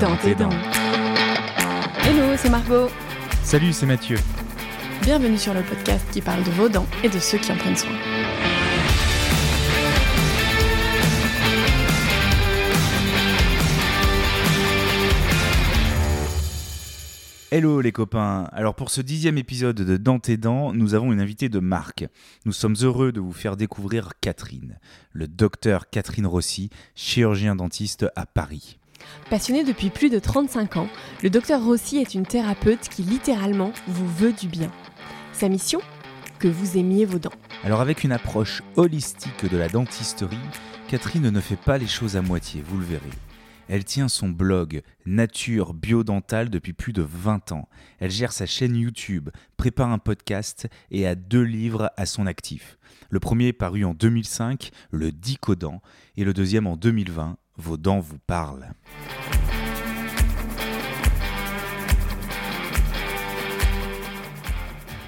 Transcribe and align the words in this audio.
dans 0.00 0.16
tes 0.16 0.34
dents. 0.34 0.50
Hello, 2.04 2.36
c'est 2.36 2.50
Margot. 2.50 2.88
Salut, 3.42 3.72
c'est 3.72 3.86
Mathieu. 3.86 4.18
Bienvenue 5.02 5.38
sur 5.38 5.54
le 5.54 5.62
podcast 5.62 6.04
qui 6.12 6.20
parle 6.20 6.42
de 6.44 6.50
vos 6.50 6.68
dents 6.68 6.86
et 7.02 7.08
de 7.08 7.18
ceux 7.18 7.38
qui 7.38 7.52
en 7.52 7.56
prennent 7.56 7.76
soin. 7.76 7.92
Hello 17.50 17.80
les 17.80 17.92
copains. 17.92 18.50
Alors 18.52 18.74
pour 18.74 18.90
ce 18.90 19.00
dixième 19.00 19.38
épisode 19.38 19.76
de 19.76 19.96
Dans 19.96 20.18
tes 20.18 20.36
dents, 20.36 20.74
nous 20.74 20.94
avons 20.94 21.12
une 21.12 21.20
invitée 21.20 21.48
de 21.48 21.60
marque. 21.60 22.04
Nous 22.44 22.52
sommes 22.52 22.76
heureux 22.82 23.12
de 23.12 23.20
vous 23.20 23.32
faire 23.32 23.56
découvrir 23.56 24.10
Catherine, 24.20 24.78
le 25.12 25.26
docteur 25.26 25.88
Catherine 25.88 26.26
Rossi, 26.26 26.70
chirurgien 26.94 27.56
dentiste 27.56 28.06
à 28.14 28.26
Paris. 28.26 28.78
Passionné 29.30 29.64
depuis 29.64 29.90
plus 29.90 30.10
de 30.10 30.18
35 30.18 30.76
ans, 30.76 30.88
le 31.22 31.30
docteur 31.30 31.64
Rossi 31.64 31.98
est 31.98 32.14
une 32.14 32.26
thérapeute 32.26 32.88
qui 32.88 33.02
littéralement 33.02 33.72
vous 33.86 34.08
veut 34.08 34.32
du 34.32 34.48
bien. 34.48 34.70
Sa 35.32 35.48
mission? 35.48 35.80
Que 36.38 36.48
vous 36.48 36.76
aimiez 36.76 37.04
vos 37.04 37.18
dents. 37.18 37.30
Alors 37.64 37.80
avec 37.80 38.04
une 38.04 38.12
approche 38.12 38.62
holistique 38.76 39.50
de 39.50 39.56
la 39.56 39.68
dentisterie, 39.68 40.36
Catherine 40.88 41.30
ne 41.30 41.40
fait 41.40 41.56
pas 41.56 41.78
les 41.78 41.86
choses 41.86 42.16
à 42.16 42.22
moitié, 42.22 42.62
vous 42.64 42.78
le 42.78 42.84
verrez. 42.84 43.10
Elle 43.68 43.84
tient 43.84 44.08
son 44.08 44.28
blog 44.28 44.82
Nature 45.06 45.74
Biodentale 45.74 46.50
depuis 46.50 46.72
plus 46.72 46.92
de 46.92 47.02
20 47.02 47.52
ans. 47.52 47.68
Elle 47.98 48.12
gère 48.12 48.32
sa 48.32 48.46
chaîne 48.46 48.76
YouTube, 48.76 49.30
prépare 49.56 49.90
un 49.90 49.98
podcast 49.98 50.68
et 50.92 51.06
a 51.06 51.16
deux 51.16 51.42
livres 51.42 51.90
à 51.96 52.06
son 52.06 52.26
actif. 52.26 52.78
Le 53.10 53.18
premier 53.18 53.52
paru 53.52 53.84
en 53.84 53.94
2005, 53.94 54.70
Le 54.90 55.10
Dicodent, 55.10 55.80
et 56.16 56.24
le 56.24 56.32
deuxième 56.32 56.66
en 56.66 56.76
2020, 56.76 57.38
Vos 57.58 57.78
dents 57.78 58.00
vous 58.00 58.18
parlent. 58.26 58.70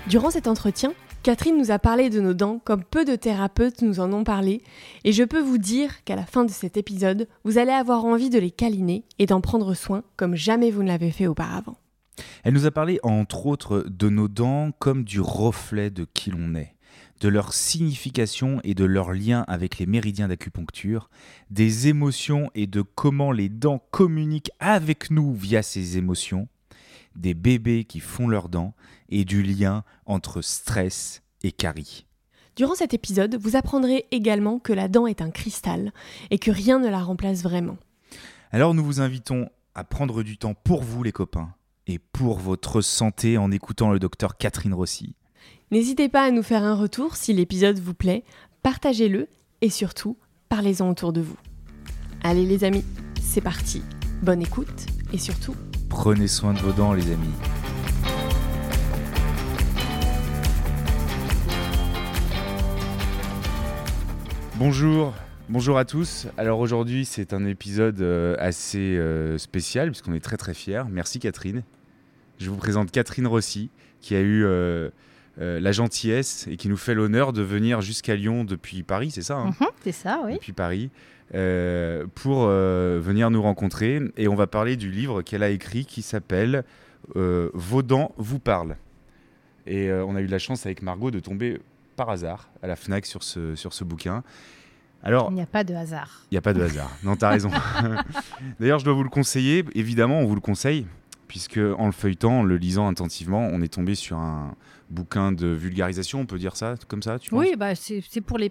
Durant 0.06 0.30
cet 0.30 0.46
entretien, 0.46 0.94
Catherine 1.22 1.58
nous 1.58 1.70
a 1.70 1.78
parlé 1.78 2.08
de 2.08 2.20
nos 2.20 2.32
dents 2.32 2.58
comme 2.64 2.84
peu 2.84 3.04
de 3.04 3.16
thérapeutes 3.16 3.82
nous 3.82 4.00
en 4.00 4.10
ont 4.14 4.24
parlé, 4.24 4.62
et 5.04 5.12
je 5.12 5.24
peux 5.24 5.42
vous 5.42 5.58
dire 5.58 6.02
qu'à 6.04 6.16
la 6.16 6.24
fin 6.24 6.46
de 6.46 6.50
cet 6.50 6.78
épisode, 6.78 7.28
vous 7.44 7.58
allez 7.58 7.72
avoir 7.72 8.06
envie 8.06 8.30
de 8.30 8.38
les 8.38 8.50
câliner 8.50 9.04
et 9.18 9.26
d'en 9.26 9.42
prendre 9.42 9.74
soin 9.74 10.02
comme 10.16 10.34
jamais 10.34 10.70
vous 10.70 10.82
ne 10.82 10.88
l'avez 10.88 11.10
fait 11.10 11.26
auparavant. 11.26 11.76
Elle 12.44 12.54
nous 12.54 12.64
a 12.64 12.70
parlé 12.70 12.98
entre 13.02 13.44
autres 13.44 13.84
de 13.86 14.08
nos 14.08 14.28
dents 14.28 14.70
comme 14.78 15.04
du 15.04 15.20
reflet 15.20 15.90
de 15.90 16.06
qui 16.14 16.30
l'on 16.30 16.54
est, 16.54 16.74
de 17.20 17.28
leur 17.28 17.52
signification 17.52 18.60
et 18.64 18.74
de 18.74 18.84
leur 18.84 19.12
lien 19.12 19.44
avec 19.48 19.78
les 19.78 19.86
méridiens 19.86 20.28
d'acupuncture, 20.28 21.10
des 21.50 21.88
émotions 21.88 22.50
et 22.54 22.66
de 22.66 22.82
comment 22.82 23.32
les 23.32 23.48
dents 23.48 23.82
communiquent 23.90 24.52
avec 24.60 25.10
nous 25.10 25.34
via 25.34 25.62
ces 25.62 25.98
émotions, 25.98 26.48
des 27.16 27.34
bébés 27.34 27.84
qui 27.84 28.00
font 28.00 28.28
leurs 28.28 28.48
dents 28.48 28.74
et 29.08 29.24
du 29.24 29.42
lien 29.42 29.84
entre 30.06 30.42
stress 30.42 31.22
et 31.42 31.52
carie. 31.52 32.06
Durant 32.56 32.74
cet 32.74 32.92
épisode, 32.94 33.36
vous 33.40 33.56
apprendrez 33.56 34.06
également 34.10 34.58
que 34.58 34.72
la 34.72 34.88
dent 34.88 35.06
est 35.06 35.22
un 35.22 35.30
cristal 35.30 35.92
et 36.30 36.38
que 36.38 36.50
rien 36.50 36.78
ne 36.78 36.88
la 36.88 37.00
remplace 37.00 37.42
vraiment. 37.42 37.76
Alors 38.50 38.74
nous 38.74 38.84
vous 38.84 39.00
invitons 39.00 39.48
à 39.74 39.84
prendre 39.84 40.22
du 40.22 40.38
temps 40.38 40.54
pour 40.54 40.82
vous 40.82 41.02
les 41.02 41.12
copains 41.12 41.54
et 41.86 41.98
pour 41.98 42.38
votre 42.38 42.80
santé 42.80 43.38
en 43.38 43.50
écoutant 43.50 43.90
le 43.90 43.98
docteur 43.98 44.36
Catherine 44.36 44.74
Rossi. 44.74 45.14
N'hésitez 45.70 46.08
pas 46.08 46.22
à 46.22 46.30
nous 46.30 46.42
faire 46.42 46.64
un 46.64 46.74
retour 46.74 47.16
si 47.16 47.34
l'épisode 47.34 47.78
vous 47.78 47.92
plaît, 47.92 48.24
partagez-le 48.62 49.28
et 49.60 49.68
surtout, 49.68 50.16
parlez-en 50.48 50.88
autour 50.88 51.12
de 51.12 51.20
vous. 51.20 51.36
Allez 52.22 52.46
les 52.46 52.64
amis, 52.64 52.86
c'est 53.20 53.42
parti. 53.42 53.82
Bonne 54.22 54.40
écoute 54.40 54.86
et 55.12 55.18
surtout, 55.18 55.54
Prenez 55.90 56.26
soin 56.26 56.54
de 56.54 56.58
vos 56.60 56.72
dents 56.72 56.94
les 56.94 57.10
amis. 57.12 57.28
Bonjour, 64.56 65.12
bonjour 65.50 65.76
à 65.76 65.84
tous. 65.84 66.28
Alors 66.38 66.60
aujourd'hui 66.60 67.04
c'est 67.04 67.34
un 67.34 67.44
épisode 67.44 68.00
euh, 68.00 68.36
assez 68.38 68.96
euh, 68.96 69.36
spécial 69.36 69.90
puisqu'on 69.90 70.14
est 70.14 70.24
très 70.24 70.38
très 70.38 70.54
fiers. 70.54 70.84
Merci 70.90 71.18
Catherine. 71.18 71.62
Je 72.38 72.48
vous 72.48 72.56
présente 72.56 72.90
Catherine 72.90 73.26
Rossi 73.26 73.68
qui 74.00 74.14
a 74.14 74.20
eu 74.20 74.46
euh, 74.46 74.88
euh, 75.40 75.60
la 75.60 75.72
gentillesse 75.72 76.46
et 76.48 76.56
qui 76.56 76.68
nous 76.68 76.76
fait 76.76 76.94
l'honneur 76.94 77.32
de 77.32 77.42
venir 77.42 77.80
jusqu'à 77.80 78.16
Lyon 78.16 78.44
depuis 78.44 78.82
Paris, 78.82 79.10
c'est 79.10 79.22
ça 79.22 79.36
hein 79.38 79.54
Mhm, 79.60 79.66
c'est 79.84 79.92
ça, 79.92 80.20
oui. 80.24 80.34
Depuis 80.34 80.52
Paris. 80.52 80.90
euh, 81.34 82.06
pour 82.14 82.44
euh, 82.46 82.98
venir 83.02 83.30
nous 83.30 83.42
rencontrer 83.42 84.00
et 84.16 84.28
on 84.28 84.34
va 84.34 84.46
parler 84.46 84.76
du 84.76 84.90
livre 84.90 85.20
qu'elle 85.22 85.42
a 85.42 85.50
écrit 85.50 85.84
qui 85.84 86.02
s'appelle 86.02 86.64
Vos 87.14 87.82
dents 87.82 88.12
vous 88.18 88.38
parlent. 88.38 88.76
Et 89.66 89.90
on 89.92 90.16
a 90.16 90.20
eu 90.20 90.26
la 90.26 90.38
chance 90.38 90.66
avec 90.66 90.82
Margot 90.82 91.10
de 91.10 91.20
tomber 91.20 91.60
par 91.96 92.10
hasard 92.10 92.50
à 92.62 92.66
la 92.66 92.76
FNAC 92.76 93.06
sur 93.06 93.22
ce, 93.22 93.54
sur 93.54 93.72
ce 93.72 93.84
bouquin. 93.84 94.22
Alors, 95.02 95.28
Il 95.30 95.34
n'y 95.36 95.42
a 95.42 95.46
pas 95.46 95.62
de 95.64 95.74
hasard. 95.74 96.22
il 96.30 96.34
n'y 96.34 96.38
a 96.38 96.42
pas 96.42 96.52
de 96.52 96.60
hasard. 96.62 96.90
Non, 97.04 97.14
t'as 97.16 97.28
raison. 97.30 97.50
D'ailleurs, 98.60 98.78
je 98.78 98.84
dois 98.84 98.94
vous 98.94 99.04
le 99.04 99.08
conseiller. 99.10 99.64
Évidemment, 99.74 100.20
on 100.20 100.26
vous 100.26 100.34
le 100.34 100.40
conseille, 100.40 100.86
puisque 101.28 101.58
en 101.78 101.86
le 101.86 101.92
feuilletant, 101.92 102.40
en 102.40 102.42
le 102.42 102.56
lisant 102.56 102.88
attentivement, 102.88 103.48
on 103.52 103.60
est 103.62 103.68
tombé 103.72 103.94
sur 103.94 104.16
un 104.18 104.54
bouquin 104.90 105.32
de 105.32 105.46
vulgarisation, 105.48 106.20
on 106.20 106.26
peut 106.26 106.38
dire 106.38 106.56
ça 106.56 106.74
comme 106.88 107.02
ça, 107.02 107.18
tu 107.18 107.34
Oui, 107.34 107.54
bah, 107.58 107.74
c'est 107.74 108.00
pour, 108.22 108.38
les 108.38 108.50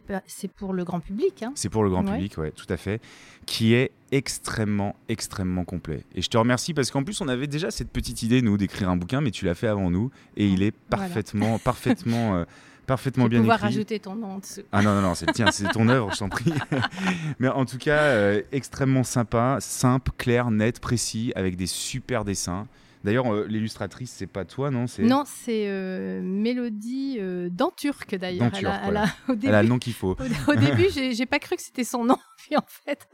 le 0.72 0.84
grand 0.84 1.00
public. 1.00 1.42
hein. 1.44 1.52
C'est 1.56 1.70
pour 1.70 1.84
le 1.84 1.90
grand 1.90 2.06
Ouais. 2.06 2.14
public, 2.14 2.38
ouais, 2.38 2.52
tout 2.52 2.68
à 2.70 2.78
fait, 2.78 3.02
qui 3.48 3.74
est 3.74 3.92
extrêmement, 4.12 4.96
extrêmement 5.10 5.64
complet. 5.66 6.04
Et 6.16 6.22
je 6.22 6.30
te 6.30 6.38
remercie 6.38 6.74
parce 6.76 6.92
qu'en 6.92 7.04
plus, 7.04 7.20
on 7.22 7.28
avait 7.28 7.48
déjà 7.48 7.72
cette 7.72 7.90
petite 7.90 8.22
idée, 8.22 8.42
nous, 8.44 8.56
d'écrire 8.58 8.90
un 8.90 8.98
bouquin, 8.98 9.20
mais 9.22 9.32
tu 9.32 9.46
l'as 9.46 9.56
fait 9.56 9.68
avant 9.68 9.90
nous, 9.90 10.12
et 10.36 10.48
il 10.48 10.62
est 10.62 10.76
Voilà. 10.92 11.06
parfaitement, 11.06 11.58
parfaitement, 11.60 12.36
euh, 12.36 12.46
parfaitement 12.88 13.26
Je 13.26 13.30
vais 13.30 13.36
bien 13.36 13.40
pouvoir 13.42 13.58
écrit. 13.60 13.68
rajouter 13.68 14.00
ton 14.00 14.16
nom 14.16 14.28
en 14.34 14.38
dessous. 14.40 14.62
Ah 14.72 14.82
non, 14.82 14.96
non, 14.96 15.02
non, 15.02 15.14
c'est 15.16 15.28
le 15.28 15.34
tien, 15.34 15.52
c'est 15.52 15.70
ton 15.70 15.88
œuvre, 15.90 16.12
je 16.14 16.18
t'en 16.20 16.30
prie. 16.30 16.52
Mais 17.40 17.48
en 17.50 17.66
tout 17.66 17.78
cas, 17.78 18.00
euh, 18.02 18.42
extrêmement 18.52 19.04
sympa, 19.04 19.58
simple, 19.60 20.12
clair, 20.18 20.50
net, 20.50 20.80
précis, 20.80 21.32
avec 21.36 21.56
des 21.56 21.68
super 21.68 22.26
dessins. 22.26 22.68
D'ailleurs, 23.04 23.32
euh, 23.32 23.46
l'illustratrice, 23.48 24.12
c'est 24.18 24.28
pas 24.28 24.44
toi, 24.44 24.72
non 24.72 24.86
Non, 25.00 25.24
c'est 25.26 25.66
euh, 25.68 26.20
Mélodie 26.22 27.18
euh, 27.20 27.48
Denturque 27.50 28.16
d'ailleurs. 28.16 28.50
Elle, 28.58 28.66
a- 28.66 28.72
Denturque, 28.72 28.82
elle 28.88 28.98
a- 28.98 29.06
au 29.30 29.36
début, 29.36 29.48
Elle 29.48 29.56
a 29.56 29.64
le 29.64 29.70
nom 29.70 29.78
qu'il 29.80 29.94
faut. 29.94 30.18
au, 30.48 30.52
au 30.52 30.56
début, 30.56 30.88
j'ai 30.92 31.26
pas 31.28 31.40
cru 31.40 31.56
que 31.56 31.62
c'était 31.62 31.84
son 31.84 32.04
nom. 32.04 32.18
Puis 32.38 32.58
en 32.58 32.66
fait, 32.68 33.08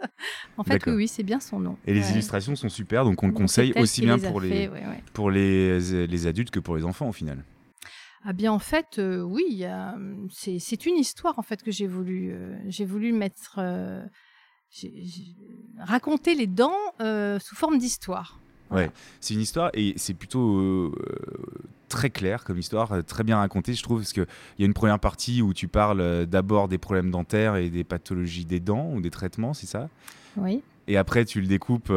en 0.57 0.63
fait, 0.63 0.81
oui, 0.88 0.94
oui, 0.94 1.07
c'est 1.07 1.23
bien 1.23 1.40
son 1.40 1.59
nom. 1.59 1.78
Et 1.85 1.94
les 1.94 2.01
Ouais. 2.01 2.11
illustrations 2.11 2.55
sont 2.55 2.69
super, 2.69 3.03
donc 3.03 3.22
on 3.23 3.28
le 3.28 3.34
conseille 3.34 3.73
aussi 3.75 4.01
bien 4.01 4.17
les 4.17 4.28
pour, 4.29 4.40
les, 4.41 4.50
fait, 4.50 4.67
ouais, 4.69 4.79
ouais. 4.79 5.03
pour 5.13 5.29
les, 5.29 5.79
les 6.07 6.28
adultes 6.28 6.50
que 6.51 6.59
pour 6.59 6.75
les 6.78 6.85
enfants, 6.85 7.09
au 7.09 7.13
final. 7.13 7.44
Ah 8.25 8.34
bien 8.34 8.51
en 8.53 8.59
fait, 8.59 9.00
euh, 9.00 9.22
oui, 9.22 9.66
a- 9.66 9.97
c'est 10.31 10.57
c'est 10.59 10.85
une 10.85 10.95
histoire 10.97 11.38
en 11.39 11.41
fait 11.41 11.61
que 11.61 11.72
j'ai 11.72 11.88
voulu, 11.88 12.31
euh, 12.31 12.57
j'ai 12.67 12.85
voulu 12.85 13.11
mettre, 13.11 13.56
euh, 13.57 14.03
j'ai- 14.69 14.94
j'ai- 15.03 15.35
raconter 15.78 16.34
les 16.35 16.47
dents 16.47 16.78
sous 17.39 17.56
forme 17.56 17.78
d'histoire. 17.78 18.39
Voilà. 18.69 18.88
Ouais. 18.88 18.94
C'est 19.19 19.34
une 19.34 19.41
histoire 19.41 19.69
et 19.73 19.94
c'est 19.97 20.13
plutôt 20.13 20.95
très 21.89 22.09
clair 22.09 22.44
comme 22.44 22.57
histoire, 22.57 23.03
très 23.06 23.23
bien 23.23 23.38
raconté, 23.38 23.73
je 23.73 23.84
trouve, 23.84 24.00
parce 24.00 24.13
qu'il 24.13 24.25
y 24.57 24.63
a 24.63 24.66
une 24.66 24.73
première 24.73 25.00
partie 25.00 25.41
où 25.41 25.53
tu 25.53 25.67
parles 25.67 26.25
d'abord 26.25 26.67
des 26.69 26.78
problèmes 26.79 27.11
dentaires 27.11 27.55
et 27.57 27.69
des 27.69 27.84
pathologies 27.84 28.45
des 28.45 28.59
dents 28.59 28.90
ou 28.94 29.01
des 29.01 29.11
traitements, 29.11 29.53
c'est 29.53 29.67
ça? 29.67 29.90
Oui. 30.38 30.63
Et 30.88 30.97
après, 30.97 31.25
tu 31.25 31.40
le 31.41 31.47
découpes 31.47 31.91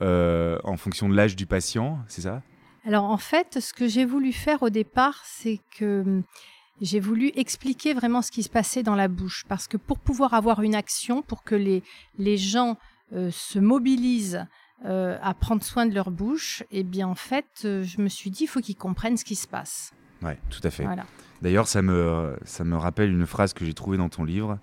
en 0.00 0.76
fonction 0.76 1.08
de 1.08 1.14
l'âge 1.14 1.36
du 1.36 1.46
patient, 1.46 1.98
c'est 2.08 2.22
ça? 2.22 2.42
Alors 2.86 3.04
en 3.04 3.18
fait, 3.18 3.58
ce 3.60 3.72
que 3.72 3.86
j'ai 3.86 4.04
voulu 4.04 4.32
faire 4.32 4.62
au 4.62 4.70
départ, 4.70 5.22
c'est 5.24 5.60
que 5.76 6.02
hum, 6.02 6.22
j'ai 6.80 7.00
voulu 7.00 7.30
expliquer 7.34 7.94
vraiment 7.94 8.22
ce 8.22 8.30
qui 8.30 8.42
se 8.42 8.48
passait 8.48 8.82
dans 8.82 8.94
la 8.94 9.08
bouche. 9.08 9.44
Parce 9.48 9.66
que 9.66 9.76
pour 9.76 9.98
pouvoir 9.98 10.34
avoir 10.34 10.62
une 10.62 10.74
action, 10.74 11.22
pour 11.22 11.42
que 11.42 11.54
les, 11.54 11.82
les 12.18 12.36
gens 12.36 12.78
euh, 13.12 13.30
se 13.30 13.58
mobilisent 13.58 14.46
euh, 14.86 15.18
à 15.22 15.34
prendre 15.34 15.62
soin 15.62 15.84
de 15.86 15.94
leur 15.94 16.10
bouche, 16.10 16.62
eh 16.70 16.82
bien 16.82 17.06
en 17.06 17.14
fait, 17.14 17.46
euh, 17.64 17.82
je 17.82 18.00
me 18.00 18.08
suis 18.08 18.30
dit, 18.30 18.44
il 18.44 18.46
faut 18.46 18.60
qu'ils 18.60 18.76
comprennent 18.76 19.16
ce 19.16 19.24
qui 19.24 19.36
se 19.36 19.46
passe. 19.46 19.92
Ouais, 20.22 20.38
tout 20.48 20.60
à 20.62 20.70
fait. 20.70 20.84
Voilà. 20.84 21.04
D'ailleurs, 21.42 21.68
ça 21.68 21.82
me, 21.82 22.36
ça 22.44 22.64
me 22.64 22.76
rappelle 22.76 23.10
une 23.10 23.26
phrase 23.26 23.52
que 23.52 23.64
j'ai 23.64 23.74
trouvée 23.74 23.96
dans 23.96 24.08
ton 24.08 24.24
livre. 24.24 24.58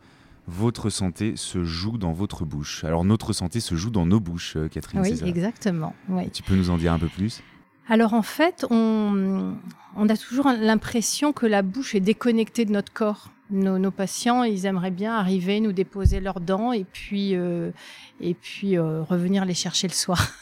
Votre 0.48 0.90
santé 0.90 1.36
se 1.36 1.64
joue 1.64 1.98
dans 1.98 2.14
votre 2.14 2.46
bouche. 2.46 2.84
Alors, 2.84 3.04
notre 3.04 3.34
santé 3.34 3.60
se 3.60 3.76
joue 3.76 3.90
dans 3.90 4.06
nos 4.06 4.20
bouches, 4.20 4.56
Catherine, 4.72 5.02
Oui, 5.02 5.20
exactement. 5.26 5.94
Oui. 6.08 6.30
Tu 6.32 6.42
peux 6.42 6.56
nous 6.56 6.70
en 6.70 6.78
dire 6.78 6.94
un 6.94 7.00
peu 7.00 7.10
plus? 7.10 7.42
Alors 7.90 8.14
en 8.14 8.22
fait, 8.22 8.66
on, 8.70 9.56
on 9.96 10.10
a 10.10 10.18
toujours 10.18 10.48
l'impression 10.48 11.34
que 11.34 11.46
la 11.46 11.62
bouche 11.62 11.96
est 11.96 12.00
déconnectée 12.00 12.66
de 12.66 12.72
notre 12.72 12.92
corps. 12.94 13.30
Nos, 13.50 13.80
nos 13.80 13.92
patients, 13.92 14.44
ils 14.44 14.66
aimeraient 14.66 14.92
bien 14.92 15.14
arriver, 15.16 15.62
nous 15.62 15.72
déposer 15.72 16.20
leurs 16.20 16.42
dents 16.42 16.74
et 16.74 16.84
puis, 16.84 17.34
euh, 17.34 17.72
et 18.20 18.34
puis 18.34 18.78
euh, 18.78 19.04
revenir 19.04 19.46
les 19.46 19.54
chercher 19.54 19.88
le 19.88 19.94
soir. 19.94 20.32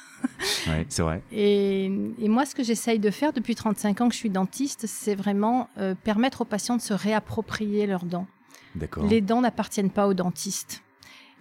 Ouais, 0.68 0.88
c'est 0.90 1.04
vrai. 1.04 1.22
Et, 1.32 1.86
et 1.86 2.30
moi, 2.30 2.48
ce 2.48 2.56
que 2.56 2.64
j'essaye 2.64 2.98
de 2.98 3.12
faire 3.12 3.32
depuis 3.32 3.54
35 3.54 4.02
ans 4.02 4.08
que 4.08 4.14
je 4.16 4.20
suis 4.20 4.32
dentiste, 4.32 4.88
c'est 4.88 5.14
vraiment 5.14 5.70
euh, 5.78 5.94
permettre 5.94 6.42
aux 6.42 6.46
patients 6.46 6.78
de 6.78 6.82
se 6.82 6.96
réapproprier 6.96 7.86
leurs 7.86 8.06
dents. 8.06 8.26
D'accord. 8.74 9.06
Les 9.06 9.22
dents 9.22 9.42
n'appartiennent 9.42 9.92
pas 9.92 10.08
aux 10.08 10.16
dentistes. 10.16 10.82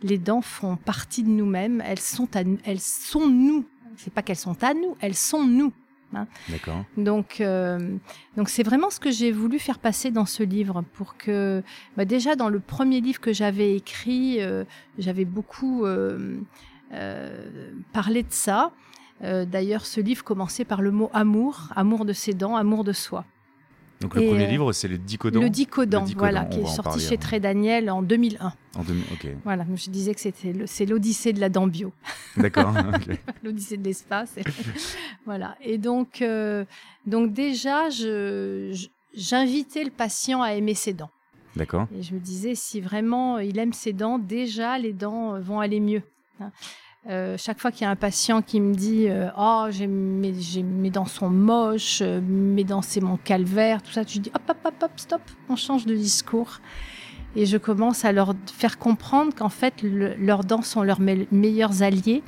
les 0.02 0.18
dents 0.18 0.42
font 0.42 0.76
partie 0.76 1.22
de 1.22 1.30
nous-mêmes. 1.30 1.82
Elles 1.86 2.00
sont 2.00 2.28
à, 2.36 2.42
elles 2.64 2.80
sont 2.80 3.26
nous. 3.26 3.64
C'est 3.96 4.12
pas 4.12 4.20
qu'elles 4.20 4.36
sont 4.36 4.62
à 4.62 4.74
nous, 4.74 4.96
elles 5.00 5.14
sont 5.14 5.44
nous. 5.44 5.72
Hein. 6.16 6.26
D'accord. 6.48 6.84
Donc, 6.96 7.40
euh, 7.40 7.96
donc 8.36 8.48
c'est 8.48 8.62
vraiment 8.62 8.90
ce 8.90 9.00
que 9.00 9.10
j'ai 9.10 9.32
voulu 9.32 9.58
faire 9.58 9.78
passer 9.78 10.10
dans 10.10 10.26
ce 10.26 10.42
livre 10.42 10.82
pour 10.94 11.16
que, 11.16 11.62
bah, 11.96 12.04
déjà 12.04 12.36
dans 12.36 12.48
le 12.48 12.60
premier 12.60 13.00
livre 13.00 13.20
que 13.20 13.32
j'avais 13.32 13.76
écrit, 13.76 14.40
euh, 14.40 14.64
j'avais 14.98 15.24
beaucoup 15.24 15.84
euh, 15.84 16.38
parlé 17.92 18.22
de 18.22 18.32
ça. 18.32 18.72
D'ailleurs, 19.22 19.86
ce 19.86 20.00
livre 20.02 20.22
commençait 20.22 20.66
par 20.66 20.82
le 20.82 20.90
mot 20.90 21.08
amour, 21.14 21.68
amour 21.74 22.04
de 22.04 22.12
ses 22.12 22.34
dents, 22.34 22.56
amour 22.56 22.84
de 22.84 22.92
soi. 22.92 23.24
Donc 24.04 24.16
le 24.16 24.26
premier 24.26 24.46
livre, 24.46 24.74
c'est 24.74 24.86
le 24.86 24.98
Dicodan. 24.98 25.40
Le 25.40 25.48
Dicodan, 25.48 26.04
voilà, 26.18 26.44
qui 26.44 26.60
est 26.60 26.66
sorti 26.66 27.00
chez 27.00 27.16
Très 27.16 27.40
Daniel 27.40 27.90
en 27.90 28.02
2001. 28.02 28.52
En 28.76 28.82
2000, 28.82 29.02
ok. 29.12 29.28
Voilà, 29.44 29.64
je 29.74 29.88
disais 29.88 30.14
que 30.14 30.20
c'était 30.20 30.54
c'est 30.66 30.84
l'Odyssée 30.84 31.32
de 31.32 31.40
la 31.40 31.48
dent 31.48 31.66
bio. 31.66 31.90
D'accord. 32.36 32.74
L'Odyssée 33.42 33.78
de 33.78 33.84
l'espace. 33.84 34.34
voilà. 35.24 35.56
Et 35.62 35.78
donc, 35.78 36.20
euh, 36.20 36.66
donc 37.06 37.32
déjà, 37.32 37.88
j'invitais 37.88 39.84
le 39.84 39.90
patient 39.90 40.42
à 40.42 40.52
aimer 40.52 40.74
ses 40.74 40.92
dents. 40.92 41.10
D'accord. 41.56 41.86
Et 41.98 42.02
je 42.02 42.12
me 42.12 42.20
disais, 42.20 42.54
si 42.54 42.82
vraiment 42.82 43.38
il 43.38 43.58
aime 43.58 43.72
ses 43.72 43.94
dents, 43.94 44.18
déjà 44.18 44.76
les 44.76 44.92
dents 44.92 45.40
vont 45.40 45.60
aller 45.60 45.80
mieux. 45.80 46.02
Euh, 47.10 47.36
chaque 47.38 47.60
fois 47.60 47.70
qu'il 47.70 47.82
y 47.82 47.84
a 47.84 47.90
un 47.90 47.96
patient 47.96 48.40
qui 48.40 48.62
me 48.62 48.74
dit 48.74 49.08
euh, 49.08 49.28
oh 49.36 49.66
j'ai 49.68 49.86
mes, 49.86 50.32
mes, 50.62 50.88
dents 50.88 51.04
sont 51.04 51.28
moches, 51.28 52.00
euh, 52.00 52.18
mes 52.22 52.64
dents 52.64 52.80
c'est 52.80 53.02
mon 53.02 53.18
calvaire, 53.18 53.82
tout 53.82 53.92
ça, 53.92 54.04
je 54.06 54.20
dis 54.20 54.30
hop 54.34 54.40
hop 54.48 54.56
hop 54.64 54.74
hop 54.82 54.90
stop, 54.96 55.20
on 55.50 55.56
change 55.56 55.84
de 55.84 55.94
discours 55.94 56.60
et 57.36 57.44
je 57.44 57.58
commence 57.58 58.06
à 58.06 58.12
leur 58.12 58.32
faire 58.50 58.78
comprendre 58.78 59.34
qu'en 59.34 59.50
fait 59.50 59.82
leurs 59.82 60.44
dents 60.44 60.62
sont 60.62 60.82
leurs 60.82 61.00
meilleurs 61.00 61.82
alliés 61.82 62.22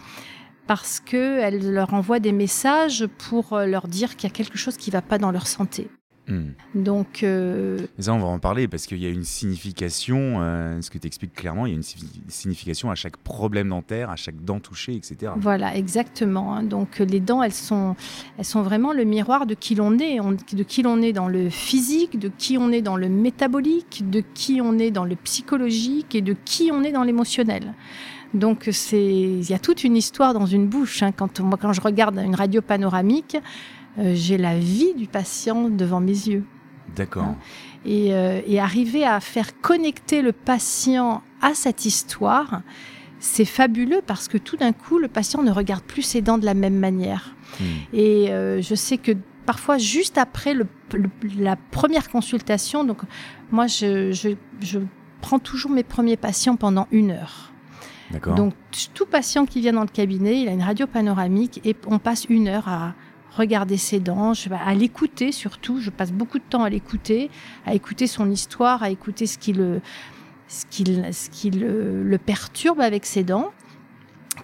parce 0.67 1.01
qu'elles 1.01 1.73
leur 1.73 1.95
envoient 1.95 2.21
des 2.21 2.33
messages 2.33 3.07
pour 3.07 3.59
leur 3.59 3.89
dire 3.89 4.15
qu'il 4.17 4.29
y 4.29 4.33
a 4.33 4.35
quelque 4.35 4.59
chose 4.59 4.77
qui 4.77 4.91
ne 4.91 4.93
va 4.93 5.01
pas 5.01 5.17
dans 5.17 5.31
leur 5.31 5.47
santé. 5.47 5.89
Hmm. 6.29 6.51
Donc. 6.75 7.23
Euh... 7.23 7.79
Ça, 7.99 8.13
on 8.13 8.19
va 8.19 8.27
en 8.27 8.39
parler 8.39 8.69
parce 8.69 8.87
qu'il 8.87 8.99
y 8.99 9.07
a 9.07 9.11
une 9.11 9.25
signification, 9.25 10.37
euh, 10.41 10.81
ce 10.81 10.91
que 10.91 10.99
tu 10.99 11.07
expliques 11.07 11.35
clairement, 11.35 11.67
il 11.67 11.71
y 11.71 11.73
a 11.73 11.77
une 11.77 11.83
signification 12.29 12.91
à 12.91 12.95
chaque 12.95 13.17
problème 13.17 13.69
dentaire, 13.69 14.11
à 14.11 14.17
chaque 14.17 14.45
dent 14.45 14.59
touchée, 14.59 14.95
etc. 14.95 15.33
Voilà, 15.37 15.77
exactement. 15.77 16.55
Hein. 16.55 16.63
Donc 16.65 16.99
les 16.99 17.21
dents, 17.21 17.43
elles 17.43 17.53
sont, 17.53 17.95
elles 18.39 18.45
sont 18.45 18.63
vraiment 18.63 18.93
le 18.93 19.05
miroir 19.05 19.47
de 19.47 19.55
qui 19.55 19.75
l'on 19.75 19.99
est, 19.99 20.19
de 20.19 20.63
qui 20.63 20.83
l'on 20.83 21.01
est 21.03 21.13
dans 21.13 21.29
le 21.29 21.49
physique, 21.51 22.19
de 22.19 22.31
qui 22.37 22.59
on 22.59 22.73
est 22.73 22.83
dans 22.83 22.97
le 22.97 23.09
métabolique, 23.09 24.11
de 24.11 24.23
qui 24.35 24.61
on 24.61 24.79
est 24.79 24.91
dans 24.91 25.05
le 25.05 25.17
psychologique 25.17 26.15
et 26.15 26.23
de 26.23 26.35
qui 26.45 26.71
on 26.73 26.83
est 26.83 26.93
dans 26.93 27.05
l'émotionnel. 27.05 27.75
Donc 28.35 28.69
c'est, 28.73 29.03
il 29.03 29.49
y 29.49 29.55
a 29.55 29.59
toute 29.59 29.85
une 29.85 29.97
histoire 29.97 30.35
dans 30.35 30.47
une 30.47 30.67
bouche. 30.67 31.03
Hein. 31.03 31.13
Quand 31.13 31.41
moi, 31.41 31.59
quand 31.61 31.73
je 31.73 31.81
regarde 31.81 32.19
une 32.19 32.35
radio 32.35 32.61
panoramique, 32.61 33.37
euh, 33.37 33.41
j'ai 33.99 34.37
la 34.37 34.59
vie 34.59 34.95
du 34.95 35.07
patient 35.07 35.69
devant 35.69 36.01
mes 36.01 36.13
yeux. 36.13 36.45
D'accord. 36.95 37.25
Hein. 37.25 37.37
Euh, 37.87 38.41
et, 38.47 38.59
arriver 38.59 39.05
à 39.05 39.21
faire 39.21 39.61
connecter 39.61 40.23
le 40.23 40.33
patient 40.33 41.23
à 41.41 41.55
cette 41.55 41.85
histoire, 41.85 42.63
c'est 43.21 43.45
fabuleux 43.45 44.01
parce 44.05 44.29
que 44.29 44.39
tout 44.39 44.57
d'un 44.57 44.73
coup, 44.73 44.99
le 44.99 45.09
patient 45.09 45.43
ne 45.43 45.53
regarde 45.53 45.85
plus 45.85 46.03
ses 46.03 46.21
dents 46.21 46.39
de 46.39 46.45
la 46.45 46.55
même 46.55 46.77
manière. 46.77 47.37
Hmm. 47.61 47.65
Et 47.93 48.31
euh, 48.31 48.61
je 48.61 48.75
sais 48.75 48.99
que 48.99 49.13
parfois, 49.47 49.79
juste 49.79 50.19
après 50.19 50.55
la 51.39 51.57
première 51.57 52.11
consultation, 52.11 52.83
donc 52.83 52.99
moi, 53.53 53.69
je, 53.69 54.11
je, 54.13 54.79
prends 55.21 55.39
toujours 55.39 55.71
mes 55.71 55.85
premiers 55.85 56.17
patients 56.17 56.57
pendant 56.57 56.89
une 56.91 57.13
heure. 57.13 57.53
Donc, 58.37 58.55
tout 58.95 59.07
patient 59.07 59.47
qui 59.47 59.61
vient 59.61 59.73
dans 59.73 59.81
le 59.81 59.89
cabinet, 59.89 60.41
il 60.41 60.49
a 60.49 60.53
une 60.53 60.63
radio 60.63 60.87
panoramique 60.87 61.61
et 61.65 61.75
on 61.89 61.99
passe 61.99 62.25
une 62.27 62.47
heure 62.47 62.69
à, 62.69 62.95
regarder 63.37 63.77
ses 63.77 64.01
dents, 64.01 64.33
à 64.65 64.75
l'écouter 64.75 65.33
surtout. 65.33 65.81
Je 65.81 65.91
passe 65.91 66.13
beaucoup 66.13 66.39
de 66.39 66.45
temps 66.49 66.65
à 66.65 66.71
l'écouter, 66.71 67.31
à 67.65 67.75
écouter 67.75 68.07
son 68.07 68.31
histoire, 68.31 68.83
à 68.83 68.91
écouter 68.91 69.27
ce 69.27 69.39
qui 69.39 69.53
le, 69.53 69.81
ce 70.49 70.65
qui, 70.67 70.85
ce 70.85 71.31
qui 71.31 71.51
le, 71.51 72.19
perturbe 72.19 72.81
avec 72.81 73.07
ses 73.07 73.25
dents. 73.25 73.51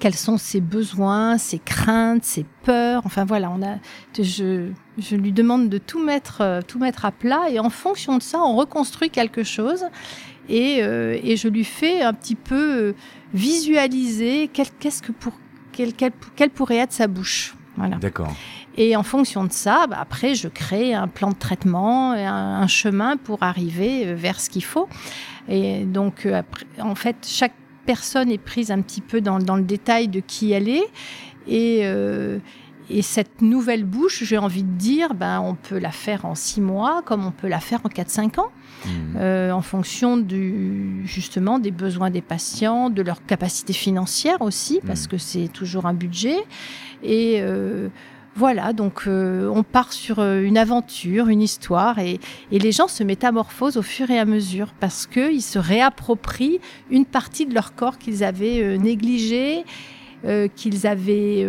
Quels 0.01 0.15
sont 0.15 0.39
ses 0.39 0.61
besoins, 0.61 1.37
ses 1.39 1.59
craintes, 1.59 2.25
ses 2.25 2.47
peurs? 2.63 3.03
Enfin 3.05 3.25
voilà, 3.25 3.51
on 3.51 3.63
a, 3.63 3.77
je, 4.19 4.71
je 4.99 5.17
lui 5.17 5.33
demande 5.33 5.69
de 5.69 5.79
tout 5.79 6.03
mettre, 6.03 6.61
tout 6.67 6.79
mettre 6.79 7.05
à 7.05 7.13
plat 7.13 7.51
et 7.51 7.59
en 7.59 7.71
fonction 7.71 8.17
de 8.17 8.23
ça, 8.23 8.41
on 8.41 8.57
reconstruit 8.57 9.11
quelque 9.11 9.43
chose. 9.43 9.85
Et, 10.49 10.83
euh, 10.83 11.19
et 11.23 11.37
je 11.37 11.47
lui 11.47 11.63
fais 11.63 12.03
un 12.03 12.15
petit 12.15 12.35
peu 12.35 12.95
visualiser 13.33 14.49
qu'est-ce 14.49 15.03
que 15.03 15.13
pour 15.13 15.35
quelle 15.73 16.51
pourrait 16.51 16.77
être 16.77 16.93
sa 16.93 17.07
bouche. 17.07 17.55
Voilà. 17.83 17.97
D'accord. 17.97 18.33
Et 18.77 18.95
en 18.95 19.03
fonction 19.03 19.43
de 19.43 19.53
ça, 19.53 19.89
bah, 19.89 19.99
après, 20.01 20.37
je 20.37 20.47
crée 20.47 20.95
un 20.95 21.09
plan 21.09 21.31
de 21.31 21.35
traitement, 21.35 22.13
un, 22.13 22.67
chemin 22.69 23.17
pour 23.17 23.43
arriver 23.43 24.07
euh, 24.07 24.15
vers 24.15 24.41
ce 24.41 24.49
qu'il 24.49 24.63
faut. 24.63 24.89
Et 25.49 25.85
donc, 25.85 26.25
euh, 26.25 26.39
après, 26.39 26.65
en 26.81 26.95
fait, 26.95 27.17
chaque 27.27 27.55
personne 27.85 28.31
est 28.31 28.39
prise 28.39 28.71
un 28.71 28.81
petit 28.81 29.01
peu 29.01 29.21
dans, 29.21 29.41
dans 29.41 29.57
le 29.57 29.65
détail 29.65 30.07
de 30.07 30.21
qui 30.21 30.53
elle 30.53 30.69
est. 30.69 30.89
Et, 31.49 31.81
euh, 31.83 32.39
et 32.93 33.03
cette 33.03 33.43
nouvelle 33.43 33.85
bouche, 33.85 34.23
j'ai 34.25 34.39
envie 34.39 34.63
de 34.63 34.73
dire, 34.73 35.15
ben, 35.15 35.41
on 35.41 35.55
peut 35.55 35.79
la 35.79 35.91
faire 35.91 36.25
en 36.25 36.35
six 36.35 36.61
mois, 36.61 37.03
comme 37.05 37.27
on 37.27 37.31
peut 37.31 37.49
la 37.49 37.61
faire 37.61 37.81
en 37.85 37.89
4-5 37.89 38.41
ans, 38.41 38.51
mmh. 38.85 39.53
en 39.53 39.63
fonction 39.63 40.17
du, 40.17 41.03
justement 41.05 41.59
des 41.59 41.71
besoins 41.71 42.11
des 42.11 42.23
patients, 42.23 42.91
de 42.91 43.03
leur 43.03 43.25
capacité 43.25 43.73
financière 43.73 44.43
aussi, 44.43 44.81
parce 44.87 45.05
mmh. 45.05 45.09
que 45.09 45.19
c'est 45.19 45.49
toujours 45.49 45.87
un 45.87 45.95
budget. 45.95 46.37
Et 47.03 47.43
voilà, 48.35 48.73
donc 48.73 49.03
euh, 49.07 49.47
on 49.55 49.63
part 49.63 49.93
sur 49.93 50.19
euh, 50.19 50.41
une 50.43 50.57
aventure, 50.57 51.29
une 51.29 51.43
histoire, 51.43 51.99
et, 51.99 52.19
les 52.51 52.73
gens 52.73 52.89
se 52.89 53.05
métamorphosent 53.05 53.77
au 53.77 53.83
fur 53.83 54.11
et 54.11 54.19
à 54.19 54.25
mesure 54.25 54.73
parce 54.81 55.07
qu'ils 55.07 55.43
se 55.43 55.59
réapproprient 55.59 56.61
une 56.91 57.05
partie 57.05 57.45
de 57.45 57.55
leur 57.55 57.75
corps 57.75 57.99
qu'ils 57.99 58.25
avaient 58.25 58.63
euh, 58.63 58.77
négligé, 58.77 59.65
qu'ils 60.55 60.87
avaient 60.87 61.45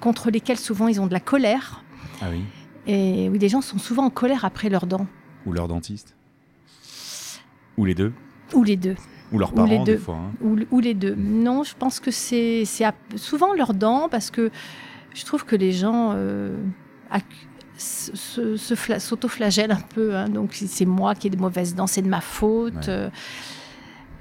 contre 0.00 0.30
lesquels 0.30 0.58
souvent 0.58 0.88
ils 0.88 1.00
ont 1.00 1.06
de 1.06 1.12
la 1.12 1.20
colère. 1.20 1.84
Ah 2.20 2.26
oui. 2.30 2.42
Et 2.86 3.28
oui, 3.28 3.38
les 3.38 3.48
gens 3.48 3.60
sont 3.60 3.78
souvent 3.78 4.04
en 4.04 4.10
colère 4.10 4.44
après 4.44 4.68
leurs 4.68 4.86
dents. 4.86 5.06
Ou 5.46 5.52
leur 5.52 5.68
dentiste. 5.68 6.14
Ou 7.76 7.84
les 7.84 7.94
deux. 7.94 8.12
Ou 8.52 8.64
les 8.64 8.76
deux. 8.76 8.96
Ou 9.32 9.38
leurs 9.38 9.52
parents, 9.52 9.84
des 9.84 9.96
fois. 9.96 10.16
Hein. 10.16 10.32
Ou, 10.70 10.80
les 10.80 10.94
deux. 10.94 11.14
Non, 11.14 11.62
je 11.62 11.74
pense 11.74 12.00
que 12.00 12.10
c'est 12.10 12.64
souvent 13.16 13.54
leurs 13.54 13.72
dents 13.72 14.08
parce 14.10 14.30
que 14.30 14.50
je 15.14 15.24
trouve 15.24 15.44
que 15.46 15.56
les 15.56 15.72
gens 15.72 16.12
euh, 16.14 16.54
s'autoflagellent 17.76 19.72
un 19.72 19.80
peu. 19.94 20.14
Hein. 20.14 20.28
donc, 20.28 20.52
c'est 20.52 20.84
moi 20.84 21.14
qui 21.14 21.28
ai 21.28 21.30
des 21.30 21.38
mauvaises 21.38 21.74
dents, 21.74 21.86
c'est 21.86 22.02
de 22.02 22.08
ma 22.08 22.20
faute. 22.20 22.88
Euh. 22.88 23.08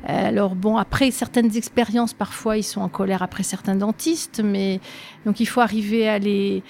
Alors 0.07 0.55
bon, 0.55 0.77
après 0.77 1.11
certaines 1.11 1.55
expériences, 1.55 2.13
parfois 2.13 2.57
ils 2.57 2.63
sont 2.63 2.81
en 2.81 2.89
colère 2.89 3.21
après 3.21 3.43
certains 3.43 3.75
dentistes, 3.75 4.41
mais 4.43 4.79
donc 5.25 5.39
il 5.39 5.45
faut 5.45 5.61
arriver 5.61 6.07
à 6.09 6.17
les, 6.17 6.63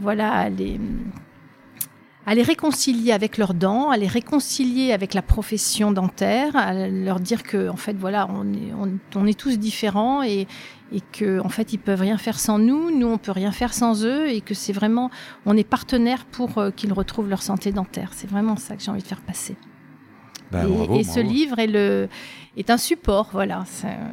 voilà, 0.00 0.32
à 0.32 0.48
les, 0.48 0.80
à 2.26 2.34
les 2.34 2.42
réconcilier 2.42 3.12
avec 3.12 3.38
leurs 3.38 3.54
dents, 3.54 3.90
à 3.90 3.96
les 3.96 4.06
réconcilier 4.06 4.92
avec 4.92 5.14
la 5.14 5.22
profession 5.22 5.92
dentaire, 5.92 6.56
à 6.56 6.88
leur 6.88 7.20
dire 7.20 7.42
que 7.42 7.68
en 7.68 7.76
fait 7.76 7.94
voilà, 7.94 8.28
on 8.30 8.52
est, 8.52 8.72
on, 9.14 9.26
est 9.26 9.38
tous 9.38 9.58
différents 9.58 10.22
et, 10.22 10.46
et 10.92 11.00
que 11.12 11.40
en 11.40 11.48
fait 11.48 11.72
ils 11.72 11.78
peuvent 11.78 12.00
rien 12.00 12.18
faire 12.18 12.40
sans 12.40 12.58
nous, 12.58 12.96
nous 12.96 13.06
on 13.06 13.18
peut 13.18 13.32
rien 13.32 13.52
faire 13.52 13.74
sans 13.74 14.04
eux 14.04 14.28
et 14.28 14.40
que 14.40 14.54
c'est 14.54 14.72
vraiment 14.72 15.10
on 15.46 15.56
est 15.56 15.68
partenaire 15.68 16.24
pour 16.24 16.58
euh, 16.58 16.70
qu'ils 16.70 16.92
retrouvent 16.92 17.28
leur 17.28 17.42
santé 17.42 17.72
dentaire. 17.72 18.10
C'est 18.12 18.28
vraiment 18.28 18.56
ça 18.56 18.74
que 18.74 18.82
j'ai 18.82 18.90
envie 18.90 19.02
de 19.02 19.06
faire 19.06 19.22
passer. 19.22 19.56
Bah, 20.50 20.62
et, 20.94 21.04
ce 21.04 21.20
livre 21.20 21.58
est, 21.58 21.66
le, 21.66 22.08
est 22.56 22.70
un 22.70 22.76
support, 22.76 23.30
voilà. 23.32 23.64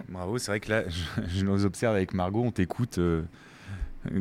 Bravo, 0.10 0.38
c'est 0.38 0.52
vrai 0.52 0.60
que 0.60 0.70
là, 0.70 0.84
je, 1.28 1.44
nous 1.44 1.66
observe 1.66 1.96
avec 1.96 2.14
Margot, 2.14 2.44
on 2.44 2.52
t'écoute 2.52 2.98
euh, 2.98 3.24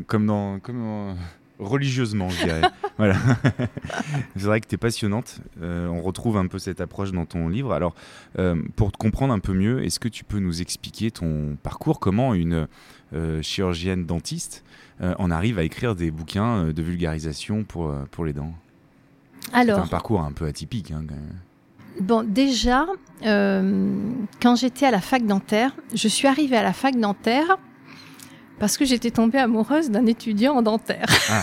comme 0.07 0.27
dans, 0.27 0.59
comme 0.61 0.81
dans 0.81 1.17
religieusement, 1.61 2.29
je 2.29 2.45
dirais. 2.45 2.63
voilà. 2.97 3.17
c'est 4.37 4.47
vrai 4.47 4.61
que 4.61 4.67
tu 4.67 4.75
es 4.75 4.79
passionnante. 4.79 5.41
Euh, 5.63 5.87
on 5.89 6.03
retrouve 6.03 6.37
un 6.37 6.47
peu 6.47 6.59
cette 6.59 6.81
approche 6.81 7.13
dans 7.13 7.27
ton 7.27 7.49
livre. 7.49 7.73
Alors, 7.73 7.95
euh, 8.39 8.61
pour 8.77 8.93
te 8.93 8.97
comprendre 8.97 9.33
un 9.33 9.39
peu 9.39 9.53
mieux, 9.53 9.85
est-ce 9.85 10.01
que 10.01 10.09
tu 10.09 10.25
peux 10.25 10.39
nous 10.39 10.61
expliquer 10.61 11.11
ton 11.11 11.57
parcours 11.63 12.01
Comment 12.01 12.35
une 12.35 12.67
euh, 13.13 13.43
chirurgienne 13.43 14.07
dentiste 14.07 14.65
en 15.03 15.31
arrive 15.31 15.59
à 15.59 15.63
écrire 15.63 15.95
des 15.95 16.11
bouquins 16.11 16.75
de 16.75 16.83
vulgarisation 16.83 17.65
pour, 17.65 17.91
pour 18.11 18.27
les 18.27 18.35
dents? 18.35 18.53
Alors. 19.55 19.79
C'est 19.79 19.85
un 19.85 19.87
parcours 19.87 20.21
un 20.21 20.33
peu 20.33 20.45
atypique. 20.45 20.91
Hein, 20.91 21.05
Bon, 22.01 22.25
déjà, 22.27 22.87
quand 23.23 24.57
j'étais 24.57 24.87
à 24.87 24.91
la 24.91 25.01
fac 25.01 25.25
dentaire, 25.25 25.73
je 25.95 26.09
suis 26.09 26.27
arrivée 26.27 26.57
à 26.57 26.63
la 26.63 26.73
fac 26.73 26.99
dentaire 26.99 27.59
parce 28.61 28.77
que 28.77 28.85
j'étais 28.85 29.11
tombée 29.11 29.39
amoureuse 29.39 29.91
d'un 29.91 30.07
étudiant 30.07 30.55
en 30.55 30.63
dentaire. 30.63 31.07
Ah, 31.31 31.43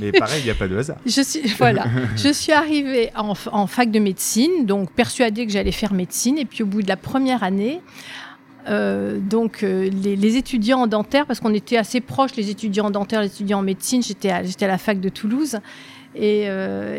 mais 0.00 0.12
pareil, 0.18 0.40
il 0.40 0.44
n'y 0.44 0.50
a 0.50 0.54
pas 0.54 0.68
de 0.68 0.76
hasard. 0.78 0.96
je 1.04 1.20
suis, 1.20 1.42
voilà, 1.58 1.86
je 2.16 2.32
suis 2.32 2.52
arrivée 2.52 3.10
en, 3.16 3.66
fac 3.66 3.90
de 3.90 3.98
médecine, 3.98 4.64
donc 4.64 4.90
persuadée 4.92 5.44
que 5.44 5.52
j'allais 5.52 5.72
faire 5.72 5.92
médecine. 5.92 6.38
Et 6.38 6.44
puis 6.44 6.62
au 6.62 6.66
bout 6.66 6.82
de 6.82 6.88
la 6.88 6.96
première 6.96 7.42
année, 7.42 7.80
euh, 8.68 9.18
donc 9.18 9.64
euh, 9.64 9.90
les, 9.90 10.36
étudiants 10.36 10.82
en 10.82 10.86
dentaire, 10.86 11.26
parce 11.26 11.40
qu'on 11.40 11.52
était 11.52 11.76
assez 11.76 12.00
proches, 12.00 12.36
les 12.36 12.48
étudiants 12.48 12.86
en 12.86 12.90
dentaire, 12.90 13.20
les 13.20 13.26
étudiants 13.26 13.58
en 13.58 13.62
médecine, 13.62 14.02
j'étais 14.02 14.30
à, 14.30 14.36
à, 14.36 14.66
la 14.66 14.78
fac 14.78 15.00
de 15.00 15.08
Toulouse. 15.08 15.58
Et, 16.14 16.48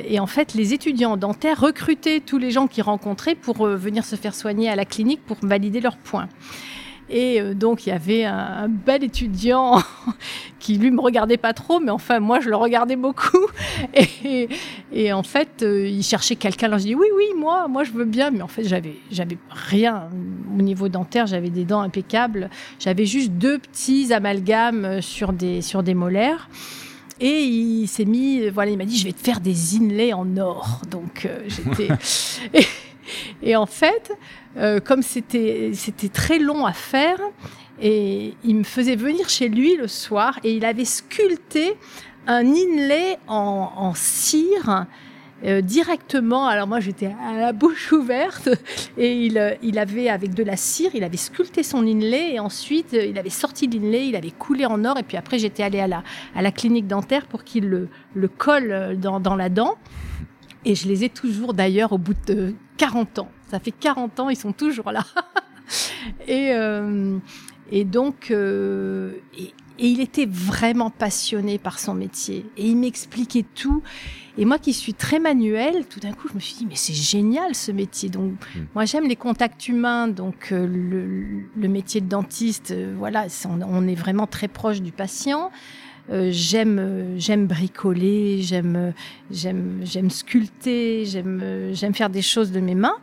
et, 0.08 0.20
en 0.20 0.27
fait, 0.27 0.53
les 0.53 0.74
étudiants 0.74 1.12
en 1.12 1.17
dentaire 1.17 1.60
recrutaient 1.60 2.20
tous 2.20 2.38
les 2.38 2.51
gens 2.51 2.67
qu'ils 2.67 2.84
rencontraient 2.84 3.36
pour 3.36 3.67
venir 3.67 4.05
se 4.05 4.15
faire 4.15 4.34
soigner 4.34 4.70
à 4.70 4.75
la 4.75 4.86
clinique 4.86 5.22
pour 5.25 5.38
valider 5.43 5.82
leurs 5.82 5.98
points. 5.98 6.29
Et 7.10 7.41
euh, 7.41 7.53
donc, 7.53 7.86
il 7.86 7.89
y 7.89 7.91
avait 7.91 8.24
un, 8.24 8.67
bel 8.67 9.03
étudiant 9.03 9.82
qui, 10.60 10.77
lui, 10.77 10.91
me 10.91 11.01
regardait 11.01 11.38
pas 11.38 11.53
trop, 11.53 11.79
mais 11.79 11.91
enfin, 11.91 12.20
moi, 12.20 12.39
je 12.39 12.50
le 12.50 12.55
regardais 12.55 12.96
beaucoup. 12.96 13.46
Et, 14.93 15.13
en 15.13 15.24
fait, 15.24 15.62
euh, 15.63 15.88
il 15.88 16.03
cherchait 16.03 16.36
quelqu'un. 16.36 16.67
Alors, 16.67 16.79
je 16.79 16.86
dis 16.86 16.96
oui, 16.96 17.08
oui, 17.15 17.25
moi, 17.38 17.67
moi, 17.67 17.84
je 17.84 17.91
veux 17.91 18.05
bien. 18.05 18.32
Mais 18.32 18.41
en 18.41 18.48
fait, 18.48 18.63
j'avais, 18.63 18.96
j'avais 19.12 19.38
rien 19.50 20.10
au 20.58 20.62
niveau 20.62 20.89
dentaire. 20.89 21.27
J'avais 21.27 21.50
des 21.50 21.65
dents 21.65 21.82
impeccables. 21.82 22.50
J'avais 22.79 23.05
juste 23.05 23.32
deux 23.32 23.60
petits 23.60 24.13
amalgames 24.13 25.01
sur 25.01 25.34
des, 25.34 25.62
sur 25.62 25.84
des 25.84 25.93
molaires. 25.93 26.50
Et 27.20 27.43
il 27.43 27.88
s'est 27.88 28.05
mis, 28.05 28.50
voilà, 28.50 28.72
il 28.72 28.77
m'a 28.77 28.86
dit, 28.86 28.98
je 28.98 29.05
vais 29.05 29.13
te 29.13 29.22
faire 29.22 29.39
des 29.39 29.77
inlays 29.77 30.13
en 30.13 30.38
or. 30.38 30.82
Donc, 30.89 31.25
euh, 31.25 31.43
j'étais. 31.48 31.89
Et 33.43 33.55
en 33.55 33.65
fait, 33.65 34.12
euh, 34.58 34.79
comme 34.79 35.01
c'était 35.01 35.72
très 36.12 36.39
long 36.39 36.65
à 36.65 36.74
faire, 36.74 37.20
et 37.82 38.36
il 38.43 38.55
me 38.55 38.63
faisait 38.63 38.96
venir 38.96 39.29
chez 39.29 39.50
lui 39.50 39.75
le 39.75 39.88
soir 39.88 40.39
et 40.43 40.53
il 40.53 40.63
avait 40.63 40.86
sculpté 40.86 41.74
un 42.27 42.46
inlay 42.46 43.17
en, 43.27 43.93
cire 43.96 44.86
euh, 45.43 45.62
directement. 45.62 46.47
Alors 46.47 46.67
moi 46.67 46.79
j'étais 46.79 47.13
à 47.25 47.38
la 47.38 47.53
bouche 47.53 47.91
ouverte 47.91 48.50
et 48.97 49.25
il, 49.25 49.57
il, 49.62 49.79
avait 49.79 50.09
avec 50.09 50.33
de 50.33 50.43
la 50.43 50.55
cire, 50.55 50.91
il 50.93 51.03
avait 51.03 51.17
sculpté 51.17 51.63
son 51.63 51.85
inlay 51.85 52.33
et 52.33 52.39
ensuite 52.39 52.93
il 52.93 53.17
avait 53.17 53.29
sorti 53.29 53.67
l'inlay, 53.67 54.07
il 54.07 54.15
avait 54.15 54.31
coulé 54.31 54.65
en 54.65 54.83
or 54.85 54.97
et 54.97 55.03
puis 55.03 55.17
après 55.17 55.39
j'étais 55.39 55.63
allée 55.63 55.79
à 55.79 55.88
la, 55.88 56.03
à 56.35 56.41
la 56.41 56.51
clinique 56.51 56.88
dentaire 56.88 57.25
pour 57.27 57.43
qu'il 57.43 57.67
le, 57.69 57.89
le 58.13 58.27
colle 58.27 58.97
dans, 59.00 59.19
dans 59.19 59.35
la 59.35 59.50
dent. 59.50 59.77
Et 60.65 60.75
je 60.75 60.88
les 60.88 61.03
ai 61.03 61.09
toujours 61.09 61.53
d'ailleurs 61.53 61.91
au 61.91 61.97
bout 61.97 62.15
de 62.25 62.55
40 62.77 63.19
ans. 63.19 63.29
Ça 63.50 63.59
fait 63.59 63.71
40 63.71 64.19
ans, 64.19 64.29
ils 64.29 64.38
sont 64.38 64.53
toujours 64.53 64.91
là. 64.91 65.03
et, 66.27 66.51
euh, 66.53 67.17
et 67.71 67.85
donc, 67.85 68.31
euh, 68.31 69.13
et, 69.38 69.53
il 69.80 70.01
était 70.01 70.25
vraiment 70.25 70.89
passionné 70.89 71.58
par 71.58 71.80
son 71.80 71.94
métier. 71.94 72.46
Et 72.58 72.68
il 72.68 72.77
m'expliquait 72.77 73.46
tout. 73.56 73.82
Et 74.38 74.46
moi 74.46 74.58
qui 74.58 74.74
suis 74.74 74.94
très 74.94 75.20
manuelle, 75.20 75.86
tout 75.88 76.00
d'un 76.00 76.12
coup, 76.12 76.27
je 76.30 76.36
me 76.36 76.39
suis 76.39 76.56
dit, 76.56 76.65
mais 76.65 76.75
c'est 76.75 76.94
génial 76.94 77.53
ce 77.56 77.72
métier. 77.72 78.10
Donc, 78.10 78.34
hmm. 78.56 78.62
moi, 78.75 78.86
j'aime 78.86 79.08
les 79.08 79.15
contacts 79.15 79.68
humains. 79.68 80.08
Donc, 80.08 80.51
euh, 80.51 80.65
le, 80.65 81.44
le, 81.56 81.68
métier 81.68 82.01
de 82.01 82.08
dentiste, 82.08 82.74
voilà, 82.98 83.27
on, 83.46 83.88
est 83.88 83.96
vraiment 83.96 84.27
très 84.27 84.48
proche 84.48 84.82
du 84.82 84.92
patient. 84.92 85.51
Euh, 86.10 86.30
j'aime 86.32 86.80
euh, 86.80 87.18
j'aime 87.18 87.48
bricoler, 87.48 88.42
j'aime 88.42 88.75
euh, 88.75 88.92
j'aime 89.32 89.80
j'aime 89.84 90.10
sculpter, 90.10 91.06
j'aime 91.06 91.72
j'aime 91.72 91.94
faire 91.94 92.10
des 92.10 92.22
choses 92.22 92.51
de 92.51 92.60
mes 92.60 92.75
mains. 92.75 92.98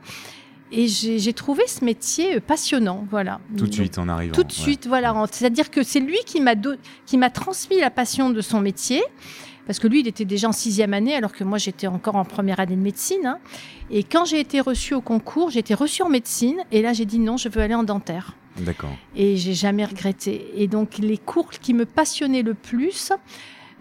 Et 0.72 0.86
j'ai 0.86 1.32
trouvé 1.32 1.66
ce 1.66 1.84
métier 1.84 2.38
passionnant, 2.40 3.06
voilà. 3.10 3.40
Tout 3.56 3.66
de 3.66 3.74
suite 3.74 3.98
en 3.98 4.08
arrivant. 4.08 4.34
Tout 4.34 4.44
de 4.44 4.52
suite, 4.52 4.86
voilà. 4.86 5.14
C'est-à-dire 5.32 5.70
que 5.70 5.82
c'est 5.82 6.00
lui 6.00 6.18
qui 6.26 6.40
m'a 6.40 6.54
qui 7.06 7.16
m'a 7.16 7.30
transmis 7.30 7.80
la 7.80 7.90
passion 7.90 8.30
de 8.30 8.40
son 8.40 8.60
métier 8.60 9.02
parce 9.70 9.78
que 9.78 9.86
lui, 9.86 10.00
il 10.00 10.08
était 10.08 10.24
déjà 10.24 10.48
en 10.48 10.52
sixième 10.52 10.94
année, 10.94 11.14
alors 11.14 11.32
que 11.32 11.44
moi, 11.44 11.56
j'étais 11.56 11.86
encore 11.86 12.16
en 12.16 12.24
première 12.24 12.58
année 12.58 12.74
de 12.74 12.80
médecine. 12.80 13.24
Hein. 13.24 13.38
Et 13.88 14.02
quand 14.02 14.24
j'ai 14.24 14.40
été 14.40 14.60
reçue 14.60 14.94
au 14.94 15.00
concours, 15.00 15.50
j'ai 15.50 15.60
été 15.60 15.74
reçue 15.74 16.02
en 16.02 16.08
médecine, 16.08 16.56
et 16.72 16.82
là, 16.82 16.92
j'ai 16.92 17.04
dit 17.04 17.20
non, 17.20 17.36
je 17.36 17.48
veux 17.48 17.60
aller 17.60 17.76
en 17.76 17.84
dentaire. 17.84 18.34
D'accord. 18.56 18.90
Et 19.14 19.36
j'ai 19.36 19.54
jamais 19.54 19.84
regretté. 19.84 20.50
Et 20.56 20.66
donc, 20.66 20.98
les 20.98 21.18
cours 21.18 21.50
qui 21.50 21.72
me 21.72 21.86
passionnaient 21.86 22.42
le 22.42 22.54
plus, 22.54 23.12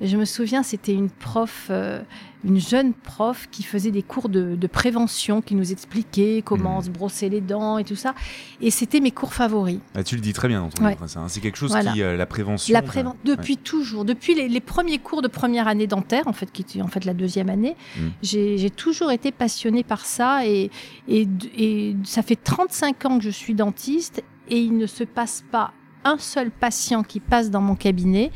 je 0.01 0.17
me 0.17 0.25
souviens, 0.25 0.63
c'était 0.63 0.93
une 0.93 1.09
prof, 1.09 1.67
euh, 1.69 2.01
une 2.45 2.59
jeune 2.59 2.93
prof 2.93 3.47
qui 3.51 3.63
faisait 3.63 3.91
des 3.91 4.01
cours 4.01 4.29
de, 4.29 4.55
prévention, 4.67 5.41
qui 5.41 5.55
nous 5.55 5.71
expliquait 5.71 6.41
comment 6.43 6.79
hmm. 6.79 6.83
se 6.83 6.89
brosser 6.89 7.29
les 7.29 7.41
dents 7.41 7.77
et 7.77 7.83
tout 7.83 7.95
ça. 7.95 8.15
Et 8.61 8.71
c'était 8.71 9.01
mes 9.01 9.11
cours 9.11 9.33
favoris. 9.33 9.79
Ah, 9.95 10.03
tu 10.03 10.15
le 10.15 10.21
dis 10.21 10.33
très 10.33 10.47
bien 10.47 10.61
dans 10.61 10.69
ton 10.69 10.87
livre, 10.87 11.03
hein. 11.03 11.27
c'est 11.27 11.41
quelque 11.41 11.57
chose 11.57 11.75
qui, 11.93 12.01
euh, 12.01 12.15
la 12.15 12.25
prévention. 12.25 12.73
La 12.73 12.81
depuis 13.25 13.57
toujours, 13.57 14.05
depuis 14.05 14.35
les, 14.35 14.59
premiers 14.61 14.99
cours 14.99 15.21
de 15.21 15.27
première 15.27 15.67
année 15.67 15.87
dentaire, 15.87 16.27
en 16.27 16.33
fait, 16.33 16.51
qui 16.51 16.61
était 16.61 16.81
en 16.81 16.87
fait 16.87 17.05
la 17.05 17.13
deuxième 17.13 17.49
année, 17.49 17.75
hmm. 17.97 18.07
j'ai 18.21 18.69
toujours 18.69 19.11
été 19.11 19.31
passionnée 19.31 19.83
par 19.83 20.05
ça. 20.05 20.45
Et, 20.45 20.69
et, 21.07 21.27
et 21.57 21.95
ça 22.03 22.21
fait 22.21 22.35
35 22.35 23.05
ans 23.05 23.17
que 23.17 23.23
je 23.23 23.29
suis 23.29 23.53
dentiste 23.53 24.23
et 24.49 24.59
il 24.59 24.77
ne 24.77 24.87
se 24.87 25.03
passe 25.03 25.43
pas 25.51 25.73
un 26.03 26.17
seul 26.17 26.51
patient 26.51 27.03
qui 27.03 27.19
passe 27.19 27.49
dans 27.49 27.61
mon 27.61 27.75
cabinet 27.75 28.31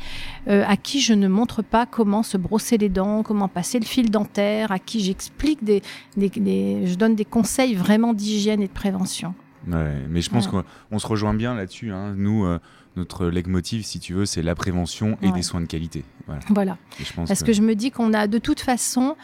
euh, 0.48 0.64
à 0.66 0.76
qui 0.76 1.00
je 1.00 1.14
ne 1.14 1.28
montre 1.28 1.62
pas 1.62 1.86
comment 1.86 2.22
se 2.22 2.36
brosser 2.36 2.78
les 2.78 2.88
dents, 2.88 3.22
comment 3.22 3.48
passer 3.48 3.78
le 3.78 3.84
fil 3.84 4.10
dentaire, 4.10 4.72
à 4.72 4.78
qui 4.78 5.00
j'explique 5.00 5.64
des, 5.64 5.82
je 6.16 6.94
donne 6.94 7.14
des 7.14 7.24
conseils 7.24 7.74
vraiment 7.74 8.12
d'hygiène 8.12 8.62
et 8.62 8.68
de 8.68 8.72
prévention. 8.72 9.34
mais 9.66 10.20
je 10.20 10.30
pense 10.30 10.48
qu'on 10.48 10.98
se 10.98 11.06
rejoint 11.06 11.34
bien 11.34 11.54
là-dessus. 11.54 11.90
Hein. 11.90 12.14
Nous, 12.16 12.44
euh, 12.44 12.58
notre 12.96 13.26
leitmotiv, 13.26 13.84
si 13.84 13.98
tu 13.98 14.14
veux, 14.14 14.26
c'est 14.26 14.42
la 14.42 14.54
prévention 14.54 15.18
et 15.22 15.32
des 15.32 15.42
soins 15.42 15.60
de 15.60 15.66
qualité. 15.66 16.04
Voilà. 16.50 16.78
Parce 17.16 17.42
que... 17.42 17.52
je 17.52 17.62
me 17.62 17.74
dis 17.74 17.90
qu'on 17.90 18.12
a 18.12 18.26
de 18.26 18.38
toute 18.38 18.60
façon 18.60 19.16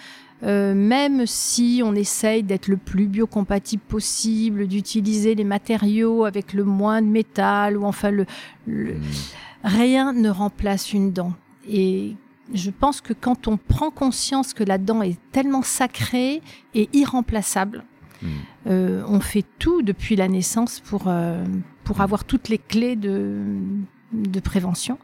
euh, 0.43 0.75
même 0.75 1.27
si 1.27 1.83
on 1.85 1.95
essaye 1.95 2.43
d'être 2.43 2.69
le 2.69 2.77
plus 2.77 3.07
biocompatible 3.07 3.83
possible, 3.83 4.67
d'utiliser 4.67 5.35
les 5.35 5.45
matériaux 5.45 6.25
avec 6.25 6.55
le 6.55 6.65
moins 6.65 7.03
de 7.03 7.07
métal, 7.07 7.77
ou 7.77 7.85
enfin 7.85 8.11
le, 8.11 8.27
hmm. 8.67 9.01
rien 9.65 10.13
ne 10.13 10.31
remplace 10.31 10.93
une 10.93 11.13
dent. 11.13 11.35
Et 11.69 12.17
je 12.55 12.71
pense 12.71 13.01
que 13.01 13.13
quand 13.13 13.49
on 13.49 13.59
prend 13.59 13.91
conscience 13.91 14.55
que 14.55 14.65
la 14.65 14.79
dent 14.79 15.03
est 15.03 15.19
tellement 15.31 15.63
sacrée 15.63 16.41
et 16.75 16.89
irremplaçable, 16.95 17.85
hmm. 18.23 18.29
euh, 18.69 19.03
on 19.07 19.21
fait 19.21 19.45
tout 19.59 19.83
depuis 19.83 20.17
la 20.17 20.29
naissance 20.29 20.81
pour, 20.81 21.05
euh, 21.07 21.45
pour 21.85 22.01
avoir 22.01 22.25
toutes 22.25 22.49
les 22.49 22.59
clés 22.59 22.97
de, 22.97 23.41
de 24.13 24.41
prévention. 24.41 24.99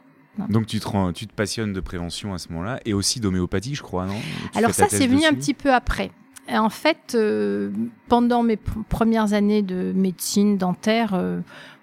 Donc 0.48 0.66
tu 0.66 0.80
te, 0.80 1.12
tu 1.12 1.26
te 1.26 1.32
passionnes 1.32 1.72
de 1.72 1.80
prévention 1.80 2.34
à 2.34 2.38
ce 2.38 2.48
moment-là 2.50 2.80
et 2.84 2.92
aussi 2.92 3.20
d'homéopathie, 3.20 3.74
je 3.74 3.82
crois, 3.82 4.06
non? 4.06 4.16
Alors 4.54 4.72
ça, 4.72 4.86
c'est 4.88 5.06
venu 5.06 5.24
un 5.24 5.34
petit 5.34 5.54
peu 5.54 5.72
après. 5.72 6.10
en 6.52 6.68
fait, 6.70 7.14
euh, 7.14 7.70
pendant 8.08 8.42
mes 8.42 8.56
premières 8.56 9.32
années 9.32 9.62
de 9.62 9.92
médecine 9.94 10.58
dentaire, 10.58 11.14
euh, 11.14 11.40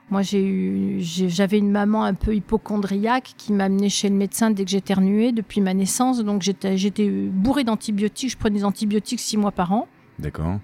moi 0.10 0.22
j'avais 0.22 1.57
une 1.57 1.72
maman 1.72 2.03
un 2.03 2.13
peu 2.13 2.36
hypochondriaque 2.36 3.33
qui 3.38 3.53
m'a 3.53 3.65
amenée 3.65 3.89
chez 3.89 4.10
le 4.10 4.15
médecin 4.15 4.51
dès 4.51 4.63
que 4.63 4.69
j'éternuais 4.69 5.31
depuis 5.31 5.62
ma 5.62 5.74
naissance. 5.74 6.24
Donc 6.24 6.41
j'étais, 6.41 6.77
j'étais 6.77 7.10
bourrée 7.10 7.63
d'antibiotiques. 7.63 8.31
Je 8.31 8.38
prenais 8.38 8.60
des 8.60 8.65
antibiotiques 8.65 9.19
six 9.19 9.38
mois 9.38 9.51
par 9.51 9.72
an. 9.74 9.88
D'accord. 10.19 10.60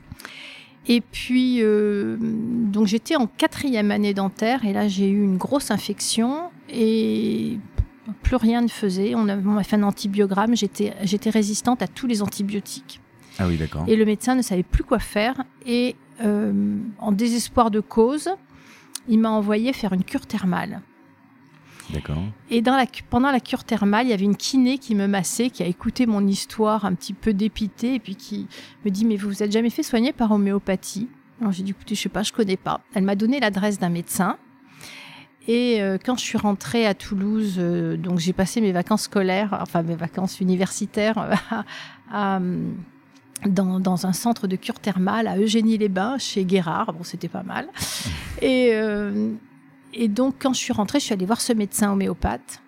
Et 0.87 1.01
puis, 1.01 1.59
euh, 1.61 2.17
donc 2.19 2.87
j'étais 2.87 3.15
en 3.15 3.27
quatrième 3.27 3.91
année 3.91 4.13
dentaire 4.13 4.65
et 4.65 4.73
là 4.73 4.87
j'ai 4.87 5.07
eu 5.07 5.23
une 5.23 5.37
grosse 5.37 5.69
infection 5.69 6.49
et 6.67 7.59
plus 8.23 8.35
rien 8.35 8.61
ne 8.61 8.67
faisait. 8.67 9.15
On 9.15 9.23
m'a 9.23 9.63
fait 9.63 9.75
un 9.75 9.83
antibiogramme, 9.83 10.55
j'étais 10.55 11.29
résistante 11.29 11.81
à 11.81 11.87
tous 11.87 12.07
les 12.07 12.21
antibiotiques. 12.21 13.01
Ah 13.39 13.47
oui, 13.47 13.57
d'accord. 13.57 13.85
Et 13.87 13.95
le 13.95 14.05
médecin 14.05 14.35
ne 14.35 14.41
savait 14.41 14.63
plus 14.63 14.83
quoi 14.83 14.99
faire. 14.99 15.43
Et 15.65 15.95
euh, 16.21 16.77
en 16.99 17.11
désespoir 17.11 17.71
de 17.71 17.79
cause, 17.79 18.29
il 19.07 19.19
m'a 19.19 19.29
envoyé 19.29 19.71
faire 19.73 19.93
une 19.93 20.03
cure 20.03 20.25
thermale. 20.25 20.81
D'accord. 21.91 22.21
Et 22.51 22.61
dans 22.61 22.75
la, 22.75 22.85
pendant 23.09 23.31
la 23.31 23.39
cure 23.39 23.63
thermale, 23.63 24.05
il 24.05 24.09
y 24.09 24.13
avait 24.13 24.25
une 24.25 24.35
kiné 24.35 24.77
qui 24.77 24.93
me 24.93 25.07
massait, 25.07 25.49
qui 25.49 25.63
a 25.63 25.65
écouté 25.65 26.05
mon 26.05 26.27
histoire 26.27 26.85
un 26.85 26.93
petit 26.93 27.13
peu 27.13 27.33
dépitée, 27.33 27.95
et 27.95 27.99
puis 27.99 28.15
qui 28.15 28.47
me 28.85 28.91
dit 28.91 29.05
Mais 29.05 29.15
vous 29.15 29.29
vous 29.29 29.41
êtes 29.41 29.51
jamais 29.51 29.71
fait 29.71 29.83
soigner 29.83 30.13
par 30.13 30.31
homéopathie? 30.31 31.07
Alors 31.39 31.51
j'ai 31.51 31.63
dit 31.63 31.71
Écoutez, 31.71 31.95
je 31.95 32.01
sais 32.01 32.09
pas, 32.09 32.23
je 32.23 32.33
connais 32.33 32.57
pas. 32.57 32.81
Elle 32.93 33.03
m'a 33.03 33.15
donné 33.15 33.39
l'adresse 33.39 33.79
d'un 33.79 33.89
médecin. 33.89 34.37
Et 35.51 35.81
euh, 35.81 35.97
quand 35.97 36.15
je 36.15 36.23
suis 36.23 36.37
rentrée 36.37 36.85
à 36.85 36.93
Toulouse, 36.93 37.55
euh, 37.57 37.97
donc 37.97 38.19
j'ai 38.19 38.33
passé 38.33 38.61
mes 38.61 38.71
vacances 38.71 39.01
scolaires, 39.03 39.57
enfin 39.59 39.81
mes 39.81 39.95
vacances 39.95 40.41
universitaires, 40.41 41.27
dans, 42.13 43.79
dans, 43.79 44.05
un 44.05 44.13
centre 44.13 44.45
de 44.45 44.55
cure 44.55 44.79
thermale 44.79 45.25
à 45.25 45.39
Eugénie-les-Bains, 45.39 46.19
chez 46.19 46.45
Guérard. 46.45 46.93
Bon, 46.93 47.03
c'était 47.03 47.29
pas 47.29 47.41
mal. 47.41 47.67
Et, 48.43 48.69
euh, 48.73 49.33
et 49.91 50.07
donc, 50.07 50.35
quand 50.39 50.53
je 50.53 50.59
suis 50.59 50.71
rentrée, 50.71 50.99
je 50.99 51.05
suis 51.05 51.13
allée 51.13 51.25
voir 51.25 51.41
ce 51.41 51.51
médecin 51.51 51.91
homéopathe. 51.91 52.61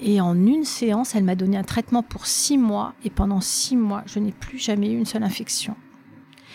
Et 0.00 0.20
en 0.20 0.34
une 0.34 0.64
séance, 0.64 1.14
elle 1.14 1.22
m'a 1.22 1.36
donné 1.36 1.56
un 1.56 1.62
traitement 1.62 2.02
pour 2.02 2.26
six 2.26 2.58
mois. 2.58 2.92
Et 3.04 3.10
pendant 3.10 3.40
six 3.40 3.76
mois, 3.76 4.02
je 4.06 4.18
n'ai 4.18 4.32
plus 4.32 4.58
jamais 4.58 4.90
eu 4.90 4.98
une 4.98 5.06
seule 5.06 5.22
infection. 5.22 5.76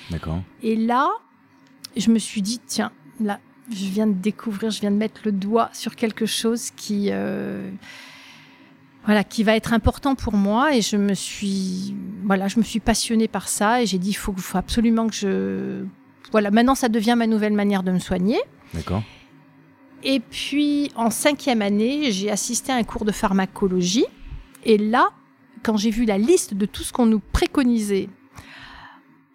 D'accord. 0.09 0.41
Et 0.61 0.75
là, 0.75 1.07
je 1.95 2.11
me 2.11 2.19
suis 2.19 2.41
dit, 2.41 2.59
tiens, 2.67 2.91
là, 3.21 3.39
je 3.71 3.85
viens 3.85 4.07
de 4.07 4.13
découvrir, 4.13 4.71
je 4.71 4.81
viens 4.81 4.91
de 4.91 4.95
mettre 4.95 5.21
le 5.25 5.31
doigt 5.31 5.69
sur 5.73 5.95
quelque 5.95 6.25
chose 6.25 6.71
qui, 6.71 7.07
euh, 7.11 7.69
voilà, 9.05 9.23
qui 9.23 9.43
va 9.43 9.55
être 9.55 9.73
important 9.73 10.15
pour 10.15 10.33
moi. 10.33 10.75
Et 10.75 10.81
je 10.81 10.97
me 10.97 11.13
suis, 11.13 11.95
voilà, 12.23 12.47
je 12.47 12.59
me 12.59 12.63
suis 12.63 12.79
passionnée 12.79 13.27
par 13.27 13.47
ça. 13.47 13.81
Et 13.81 13.85
j'ai 13.85 13.97
dit, 13.97 14.09
il 14.09 14.15
faut, 14.15 14.33
faut 14.37 14.57
absolument 14.57 15.07
que 15.07 15.15
je, 15.15 15.85
voilà, 16.31 16.51
maintenant 16.51 16.75
ça 16.75 16.89
devient 16.89 17.15
ma 17.17 17.27
nouvelle 17.27 17.53
manière 17.53 17.83
de 17.83 17.91
me 17.91 17.99
soigner. 17.99 18.39
D'accord. 18.73 19.03
Et 20.03 20.19
puis 20.19 20.91
en 20.95 21.09
cinquième 21.09 21.61
année, 21.61 22.11
j'ai 22.11 22.31
assisté 22.31 22.71
à 22.71 22.75
un 22.75 22.83
cours 22.83 23.05
de 23.05 23.11
pharmacologie. 23.11 24.05
Et 24.63 24.77
là, 24.77 25.09
quand 25.63 25.77
j'ai 25.77 25.91
vu 25.91 26.05
la 26.05 26.17
liste 26.17 26.53
de 26.53 26.65
tout 26.65 26.83
ce 26.83 26.91
qu'on 26.91 27.05
nous 27.05 27.19
préconisait 27.19 28.09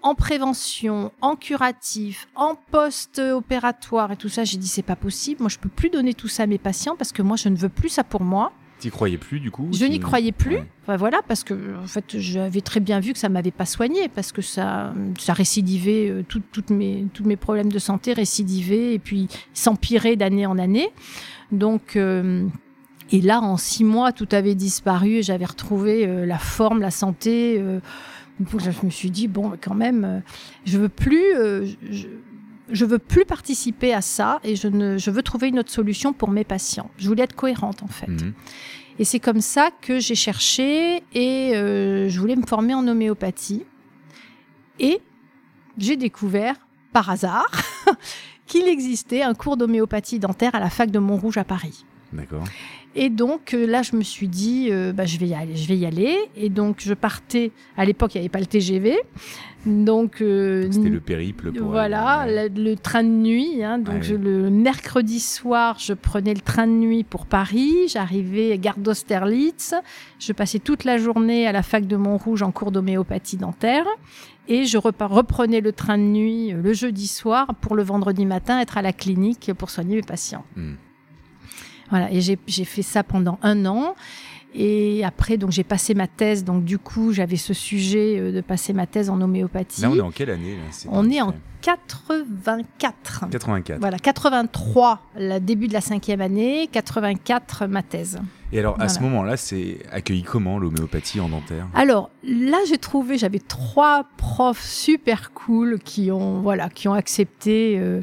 en 0.06 0.14
prévention, 0.14 1.10
en 1.20 1.34
curatif, 1.36 2.28
en 2.36 2.54
post-opératoire 2.70 4.12
et 4.12 4.16
tout 4.16 4.28
ça, 4.28 4.44
j'ai 4.44 4.56
dit 4.56 4.68
c'est 4.68 4.82
pas 4.82 4.96
possible. 4.96 5.40
Moi, 5.40 5.48
je 5.48 5.58
peux 5.58 5.68
plus 5.68 5.90
donner 5.90 6.14
tout 6.14 6.28
ça 6.28 6.44
à 6.44 6.46
mes 6.46 6.58
patients 6.58 6.96
parce 6.96 7.12
que 7.12 7.22
moi, 7.22 7.36
je 7.36 7.48
ne 7.48 7.56
veux 7.56 7.68
plus 7.68 7.88
ça 7.88 8.04
pour 8.04 8.22
moi. 8.22 8.52
T'y 8.78 8.90
croyais 8.90 9.16
plus 9.16 9.40
du 9.40 9.50
coup 9.50 9.68
Je 9.72 9.86
n'y 9.86 9.98
croyais 10.00 10.32
plus. 10.32 10.56
Ouais. 10.56 10.66
Enfin, 10.82 10.96
voilà, 10.98 11.20
parce 11.26 11.44
que 11.44 11.54
en 11.82 11.86
fait, 11.86 12.18
j'avais 12.18 12.60
très 12.60 12.78
bien 12.80 13.00
vu 13.00 13.14
que 13.14 13.18
ça 13.18 13.28
m'avait 13.30 13.50
pas 13.50 13.64
soigné, 13.64 14.08
parce 14.08 14.32
que 14.32 14.42
ça, 14.42 14.92
ça 15.18 15.32
récidivait, 15.32 16.10
euh, 16.10 16.22
tout- 16.28 16.42
toutes 16.52 16.68
mes, 16.70 17.06
tous 17.14 17.24
mes 17.24 17.36
problèmes 17.36 17.72
de 17.72 17.78
santé 17.78 18.12
récidivaient 18.12 18.92
et 18.94 18.98
puis 18.98 19.28
s'empiraient 19.54 20.16
d'année 20.16 20.44
en 20.46 20.58
année. 20.58 20.90
Donc, 21.52 21.96
euh, 21.96 22.46
et 23.12 23.22
là, 23.22 23.40
en 23.40 23.56
six 23.56 23.82
mois, 23.84 24.12
tout 24.12 24.28
avait 24.32 24.54
disparu 24.54 25.14
et 25.16 25.22
j'avais 25.22 25.46
retrouvé 25.46 26.06
euh, 26.06 26.26
la 26.26 26.38
forme, 26.38 26.80
la 26.80 26.90
santé. 26.90 27.56
Donc 28.40 28.60
je 28.60 28.84
me 28.86 28.90
suis 28.90 29.10
dit 29.10 29.28
bon, 29.28 29.52
quand 29.60 29.74
même, 29.74 30.04
euh, 30.04 30.20
je 30.64 30.78
veux 30.78 30.88
plus. 30.88 31.34
euh, 31.36 31.66
je, 31.90 32.06
je 32.68 32.84
veux 32.84 32.98
plus 32.98 33.24
participer 33.24 33.94
à 33.94 34.00
ça 34.00 34.40
et 34.42 34.56
je, 34.56 34.66
ne, 34.66 34.98
je 34.98 35.10
veux 35.12 35.22
trouver 35.22 35.46
une 35.48 35.60
autre 35.60 35.70
solution 35.70 36.12
pour 36.12 36.30
mes 36.32 36.42
patients. 36.42 36.90
Je 36.98 37.06
voulais 37.06 37.22
être 37.22 37.36
cohérente 37.36 37.84
en 37.84 37.86
fait. 37.86 38.08
Mhm. 38.08 38.32
Et 38.98 39.04
c'est 39.04 39.20
comme 39.20 39.40
ça 39.40 39.70
que 39.82 40.00
j'ai 40.00 40.16
cherché 40.16 41.04
et 41.14 41.54
euh, 41.54 42.08
je 42.08 42.18
voulais 42.18 42.34
me 42.34 42.44
former 42.44 42.74
en 42.74 42.88
homéopathie. 42.88 43.62
Et 44.80 45.00
j'ai 45.78 45.96
découvert, 45.96 46.56
par 46.92 47.08
hasard, 47.10 47.50
qu'il 48.46 48.66
existait 48.66 49.22
un 49.22 49.34
cours 49.34 49.56
d'homéopathie 49.56 50.18
dentaire 50.18 50.54
à 50.54 50.60
la 50.60 50.70
fac 50.70 50.90
de 50.90 50.98
Montrouge 50.98 51.36
à 51.36 51.44
Paris. 51.44 51.84
D'accord. 52.12 52.44
Et 52.96 53.10
donc 53.10 53.52
euh, 53.54 53.66
là, 53.66 53.82
je 53.82 53.94
me 53.94 54.02
suis 54.02 54.26
dit, 54.28 54.68
euh, 54.70 54.92
bah, 54.92 55.04
je 55.04 55.18
vais 55.18 55.26
y 55.28 55.34
aller, 55.34 55.54
je 55.54 55.68
vais 55.68 55.76
y 55.76 55.84
aller. 55.86 56.16
Et 56.36 56.48
donc 56.48 56.76
je 56.80 56.94
partais. 56.94 57.52
À 57.76 57.84
l'époque, 57.84 58.14
il 58.14 58.18
n'y 58.18 58.22
avait 58.22 58.30
pas 58.30 58.40
le 58.40 58.46
TGV, 58.46 58.96
donc 59.66 60.20
euh, 60.22 60.68
C'était 60.70 60.88
le 60.88 61.00
périple 61.00 61.52
pour. 61.52 61.68
voilà, 61.68 62.20
aller- 62.20 62.48
le, 62.48 62.70
le 62.70 62.76
train 62.76 63.02
de 63.02 63.08
nuit. 63.08 63.62
hein, 63.64 63.78
donc 63.78 64.02
je- 64.02 64.14
le 64.14 64.48
mercredi 64.50 65.20
soir, 65.20 65.76
je 65.78 65.92
prenais 65.92 66.34
le 66.34 66.40
train 66.40 66.66
de 66.66 66.72
nuit 66.72 67.04
pour 67.04 67.26
Paris. 67.26 67.72
J'arrivais 67.88 68.52
à 68.52 68.56
Gare 68.56 68.78
d'Austerlitz. 68.78 69.74
Je 70.18 70.32
passais 70.32 70.58
toute 70.58 70.84
la 70.84 70.98
journée 70.98 71.46
à 71.46 71.52
la 71.52 71.62
fac 71.62 71.86
de 71.86 71.96
Montrouge 71.96 72.42
en 72.42 72.52
cours 72.52 72.70
d'homéopathie 72.72 73.36
dentaire. 73.36 73.84
Et 74.48 74.64
je 74.64 74.78
reprenais 74.78 75.60
le 75.60 75.72
train 75.72 75.98
de 75.98 76.04
nuit 76.04 76.52
euh, 76.52 76.62
le 76.62 76.72
jeudi 76.72 77.08
soir 77.08 77.48
pour 77.60 77.74
le 77.74 77.82
vendredi 77.82 78.24
matin 78.24 78.60
être 78.60 78.78
à 78.78 78.82
la 78.82 78.92
clinique 78.92 79.50
pour 79.58 79.70
soigner 79.70 79.96
mes 79.96 80.02
patients. 80.02 80.44
Mhm. 80.54 80.76
Voilà, 81.90 82.10
et 82.12 82.20
j'ai 82.20 82.64
fait 82.64 82.82
ça 82.82 83.02
pendant 83.02 83.38
un 83.42 83.66
an. 83.66 83.94
Et 84.58 85.04
après, 85.04 85.36
donc 85.36 85.50
j'ai 85.50 85.64
passé 85.64 85.94
ma 85.94 86.06
thèse. 86.06 86.42
Donc 86.42 86.64
du 86.64 86.78
coup, 86.78 87.12
j'avais 87.12 87.36
ce 87.36 87.52
sujet 87.52 88.18
euh, 88.18 88.32
de 88.32 88.40
passer 88.40 88.72
ma 88.72 88.86
thèse 88.86 89.10
en 89.10 89.20
homéopathie. 89.20 89.82
Là, 89.82 89.90
on 89.90 89.96
est 89.96 90.00
en 90.00 90.10
quelle 90.10 90.30
année 90.30 90.56
On 90.88 91.10
est 91.10 91.20
en 91.20 91.28
indiscret. 91.28 91.42
84. 91.60 93.28
84. 93.30 93.80
Voilà, 93.80 93.98
83, 93.98 95.00
le 95.18 95.38
début 95.40 95.68
de 95.68 95.72
la 95.72 95.80
cinquième 95.80 96.20
année, 96.20 96.68
84, 96.70 97.66
ma 97.66 97.82
thèse. 97.82 98.20
Et 98.52 98.60
alors, 98.60 98.80
à 98.80 98.88
ce 98.88 99.00
moment-là, 99.00 99.36
c'est 99.36 99.78
accueilli 99.90 100.22
comment 100.22 100.58
l'homéopathie 100.58 101.20
en 101.20 101.28
dentaire? 101.28 101.66
Alors 101.74 102.10
là, 102.22 102.58
j'ai 102.68 102.78
trouvé, 102.78 103.18
j'avais 103.18 103.40
trois 103.40 104.06
profs 104.16 104.62
super 104.64 105.32
cool 105.32 105.80
qui 105.80 106.12
ont, 106.12 106.40
voilà, 106.40 106.68
qui 106.70 106.86
ont 106.88 106.94
accepté. 106.94 107.76
euh, 107.78 108.00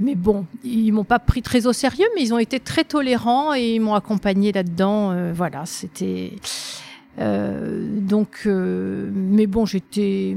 mais 0.00 0.14
bon, 0.14 0.46
ils 0.64 0.92
m'ont 0.92 1.04
pas 1.04 1.18
pris 1.18 1.42
très 1.42 1.66
au 1.66 1.72
sérieux, 1.72 2.06
mais 2.14 2.22
ils 2.22 2.34
ont 2.34 2.38
été 2.38 2.60
très 2.60 2.84
tolérants 2.84 3.54
et 3.54 3.74
ils 3.76 3.80
m'ont 3.80 3.94
accompagné 3.94 4.52
là-dedans. 4.52 5.10
euh, 5.12 5.32
voilà, 5.34 5.64
c'était 5.66 6.32
euh, 7.18 7.88
donc. 8.00 8.42
euh, 8.46 9.10
mais 9.14 9.46
bon, 9.46 9.64
j'étais. 9.66 10.36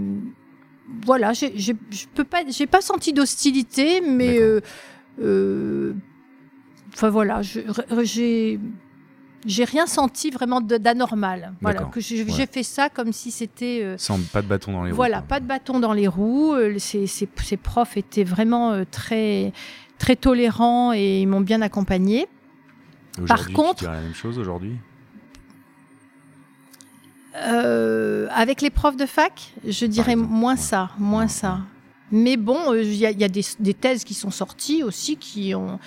Voilà, 1.05 1.33
j'ai, 1.33 1.51
j'ai- 1.55 1.75
je 1.91 2.05
peux 2.15 2.23
pas, 2.23 2.39
j'ai 2.49 2.67
pas 2.67 2.81
senti 2.81 3.13
d'hostilité, 3.13 4.01
mais. 4.01 4.39
Enfin 6.93 7.09
voilà, 7.09 7.41
je- 7.41 7.59
j'ai 8.03 8.59
j'ai 9.45 9.63
rien 9.63 9.85
senti 9.87 10.29
vraiment 10.31 10.59
d'anormal. 10.61 11.53
Voilà, 11.61 11.83
que 11.83 11.99
j'ai 12.01 12.23
Ouais. 12.23 12.45
fait 12.51 12.63
ça 12.63 12.89
comme 12.89 13.13
si 13.13 13.31
c'était 13.31 13.79
euh, 13.83 13.97
Sans 13.97 14.19
pas 14.19 14.41
de 14.41 14.47
bâton 14.47 14.73
dans 14.73 14.83
les 14.83 14.91
roues. 14.91 14.95
voilà, 14.97 15.19
quoi. 15.19 15.27
pas 15.27 15.39
de 15.39 15.45
bâton 15.45 15.79
dans 15.79 15.93
les 15.93 16.07
roues. 16.07 16.53
euh, 16.53 16.77
Ces, 16.79 17.07
ces- 17.07 17.29
ces 17.43 17.57
profs 17.57 17.95
étaient 17.97 18.23
vraiment 18.23 18.71
euh, 18.73 18.83
très 18.89 19.53
très 19.97 20.15
tolérants 20.15 20.93
et 20.93 21.21
ils 21.21 21.27
m'ont 21.27 21.41
bien 21.41 21.61
accompagné. 21.61 22.27
Par 23.27 23.45
tu 23.47 23.53
contre- 23.53 23.79
dirais 23.79 23.95
la 23.95 24.01
même 24.01 24.13
chose 24.13 24.37
aujourd'hui? 24.39 24.75
Euh, 27.35 28.27
avec 28.33 28.61
les 28.61 28.69
profs 28.69 28.97
de 28.97 29.05
fac, 29.05 29.51
je 29.65 29.85
dirais 29.85 30.13
exemple, 30.13 30.31
moins 30.33 30.53
ouais. 30.55 30.59
ça, 30.59 30.89
moins 30.97 31.23
Ouais, 31.23 31.27
ça. 31.29 31.59
Mais 32.11 32.37
bon, 32.37 32.73
il 32.73 32.95
y 32.95 33.05
a, 33.05 33.11
il 33.11 33.19
y 33.19 33.23
a 33.23 33.27
des, 33.29 33.45
des 33.59 33.73
thèses 33.75 34.03
qui 34.03 34.15
sont 34.15 34.31
sorties 34.31 34.81
aussi 34.83 35.15
qui 35.15 35.53
ont 35.53 35.79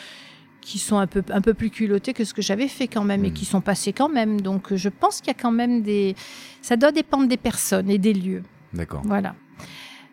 qui 0.63 0.79
sont 0.79 0.97
un 0.97 1.07
peu 1.07 1.23
un 1.31 1.41
peu 1.43 1.53
plus 1.55 1.69
culottées 1.71 2.15
que 2.15 2.25
ce 2.25 2.33
que 2.33 2.41
j'avais 2.41 2.69
fait 2.69 2.87
quand 2.89 3.05
même 3.05 3.25
et 3.27 3.33
qui 3.33 3.45
sont 3.45 3.61
passées 3.61 3.93
quand 3.93 4.09
même. 4.09 4.41
Donc 4.41 4.75
je 4.75 4.89
pense 4.89 5.19
qu'il 5.21 5.27
y 5.29 5.37
a 5.37 5.41
quand 5.41 5.51
même 5.53 5.83
des 5.83 6.15
ça 6.63 6.77
doit 6.77 6.93
dépendre 6.93 7.27
des 7.29 7.37
personnes 7.37 7.91
et 7.91 7.99
des 7.99 8.15
lieux. 8.15 8.43
D'accord. 8.73 9.03
Voilà. 9.05 9.35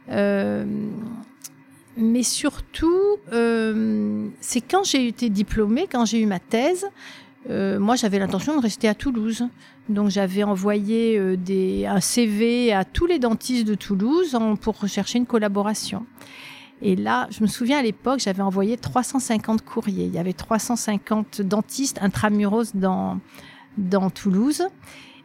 Euh, 0.10 0.66
mais 1.98 2.24
surtout, 2.24 3.18
euh, 3.34 4.28
c'est 4.42 4.62
quand 4.62 4.84
j'ai 4.86 5.08
été 5.08 5.30
diplômée, 5.30 5.88
quand 5.92 6.06
j'ai 6.06 6.20
eu 6.22 6.26
ma 6.26 6.40
thèse, 6.40 6.86
euh, 7.50 7.80
moi 7.80 7.96
j'avais 7.96 8.20
l'intention 8.20 8.56
de 8.58 8.62
rester 8.62 8.88
à 8.88 8.96
Toulouse. 8.96 9.44
Donc 9.90 10.10
j'avais 10.10 10.44
envoyé 10.44 11.18
euh, 11.18 11.36
des, 11.36 11.86
un 11.86 12.00
CV 12.00 12.72
à 12.74 12.86
tous 12.86 13.06
les 13.08 13.18
dentistes 13.20 13.68
de 13.68 13.76
Toulouse 13.76 14.36
en- 14.36 14.56
pour 14.56 14.80
rechercher 14.80 15.18
une 15.18 15.26
collaboration. 15.26 16.06
Et 16.82 16.96
là, 16.96 17.28
je 17.32 17.42
me 17.42 17.48
souviens 17.48 17.80
à 17.80 17.82
l'époque, 17.82 18.20
j'avais 18.20 18.42
envoyé 18.42 18.78
350 18.78 19.64
courriers. 19.64 20.06
Il 20.06 20.14
y 20.14 20.20
avait 20.20 20.34
350 20.34 21.42
dentistes 21.42 22.00
intramuros 22.02 22.74
dans, 22.74 23.20
dans 23.78 24.10
Toulouse. 24.10 24.64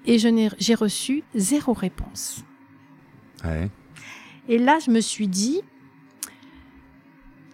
Et 0.06 0.18
j'ai 0.18 0.74
reçu 0.74 1.22
zéro 1.34 1.72
réponse. 1.72 2.44
Ouais. 3.44 3.70
Et 4.48 4.58
là, 4.58 4.78
je 4.84 4.90
me 4.90 5.00
suis 5.00 5.28
dit, 5.28 5.62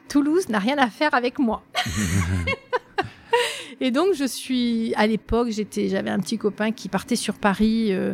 Toulouse 0.09 0.49
n'a 0.49 0.59
rien 0.59 0.79
à 0.79 0.89
faire 0.89 1.15
avec 1.15 1.39
moi. 1.39 1.63
Et 3.83 3.91
donc, 3.91 4.13
je 4.15 4.25
suis, 4.25 4.95
à 4.95 5.07
l'époque, 5.07 5.49
j'étais, 5.49 5.89
j'avais 5.89 6.11
un 6.11 6.19
petit 6.19 6.37
copain 6.37 6.71
qui 6.71 6.91
partait 6.91 7.17
sur 7.17 7.35
Paris 7.35 7.93
euh, 7.93 8.13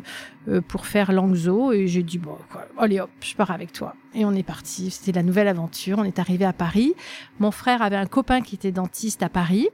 euh, 0.49 0.61
pour 0.61 0.87
faire 0.87 1.11
Langzo. 1.11 1.73
Et 1.73 1.89
j'ai 1.89 2.05
dit, 2.05 2.19
bon, 2.19 2.37
quoi, 2.51 2.67
allez 2.79 3.01
hop, 3.01 3.11
je 3.21 3.35
pars 3.35 3.51
avec 3.51 3.73
toi. 3.73 3.97
Et 4.15 4.25
on 4.25 4.33
est 4.33 4.45
parti. 4.45 4.93
C'était 4.93 5.11
la 5.11 5.25
nouvelle 5.25 5.49
aventure. 5.49 5.99
On 5.99 6.05
est 6.05 6.21
arrivé 6.21 6.45
à 6.45 6.53
Paris. 6.53 6.95
Mon 7.41 7.51
frère 7.51 7.83
avait 7.83 7.97
un 7.97 8.07
copain 8.07 8.43
qui 8.43 8.55
était 8.55 8.71
dentiste 8.71 9.25
à 9.25 9.29
Paris. 9.29 9.69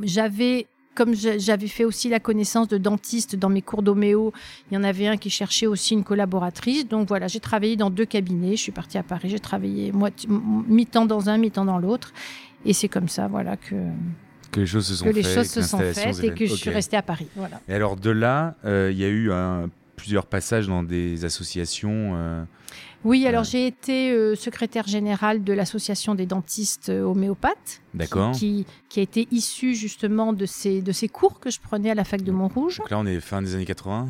J'avais, 0.00 0.68
comme 0.94 1.14
j'avais 1.14 1.66
fait 1.66 1.84
aussi 1.84 2.08
la 2.08 2.20
connaissance 2.20 2.68
de 2.68 2.78
dentistes 2.78 3.34
dans 3.34 3.48
mes 3.48 3.62
cours 3.62 3.82
d'homéo, 3.82 4.32
il 4.70 4.74
y 4.74 4.76
en 4.76 4.84
avait 4.84 5.08
un 5.08 5.16
qui 5.16 5.30
cherchait 5.30 5.66
aussi 5.66 5.94
une 5.94 6.04
collaboratrice. 6.04 6.86
Donc 6.86 7.08
voilà, 7.08 7.26
j'ai 7.26 7.40
travaillé 7.40 7.74
dans 7.74 7.90
deux 7.90 8.06
cabinets. 8.06 8.54
Je 8.54 8.62
suis 8.62 8.72
partie 8.72 8.98
à 8.98 9.02
Paris. 9.02 9.28
J'ai 9.28 9.40
travaillé 9.40 9.92
mi-temps 10.68 11.06
dans 11.06 11.28
un, 11.28 11.36
mi-temps 11.36 11.64
dans 11.64 11.78
l'autre. 11.78 12.12
Et 12.64 12.72
c'est 12.72 12.88
comme 12.88 13.08
ça, 13.08 13.26
voilà, 13.26 13.56
que, 13.56 13.74
Que 14.54 14.60
les 14.60 14.66
choses 14.66 14.86
se 14.86 14.94
sont 14.94 15.04
que 15.04 15.10
les 15.10 15.22
faites, 15.22 15.34
choses 15.34 15.48
que 15.52 15.62
se 15.62 15.68
sont 15.68 15.78
l'installation 15.78 16.02
faites 16.12 16.14
s'est 16.20 16.26
et 16.28 16.34
que 16.34 16.46
je 16.46 16.54
suis 16.54 16.70
restée 16.70 16.96
à 16.96 17.02
Paris. 17.02 17.26
Voilà. 17.36 17.60
Et 17.68 17.74
alors 17.74 17.96
de 17.96 18.10
là, 18.10 18.54
euh, 18.64 18.90
il 18.92 18.98
y 18.98 19.04
a 19.04 19.08
eu 19.08 19.30
un- 19.32 19.68
plusieurs 19.96 20.26
passages 20.26 20.66
dans 20.68 20.82
des 20.82 21.24
associations. 21.24 22.12
euh, 22.14 22.44
Oui, 23.04 23.26
alors 23.26 23.42
Ouais. 23.42 23.48
j'ai 23.50 23.66
été 23.66 24.10
euh, 24.12 24.34
secrétaire 24.34 24.86
générale 24.86 25.44
de 25.44 25.52
l'association 25.52 26.14
des 26.14 26.24
dentistes 26.26 26.88
euh, 26.88 27.02
homéopathes. 27.02 27.80
D'accord. 27.92 28.32
Qui, 28.32 28.64
qui 28.88 29.00
a 29.00 29.02
été 29.02 29.28
issue 29.30 29.74
justement 29.74 30.32
de 30.32 30.46
ces, 30.46 30.80
de 30.82 30.90
ces 30.92 31.08
cours 31.08 31.38
que 31.38 31.50
je 31.50 31.60
prenais 31.60 31.90
à 31.90 31.94
la 31.94 32.04
fac 32.04 32.22
de 32.22 32.32
Montrouge. 32.32 32.78
Donc 32.78 32.90
là, 32.90 32.98
on 32.98 33.06
est 33.06 33.20
fin 33.20 33.42
des 33.42 33.54
années 33.54 33.66
80. 33.66 34.08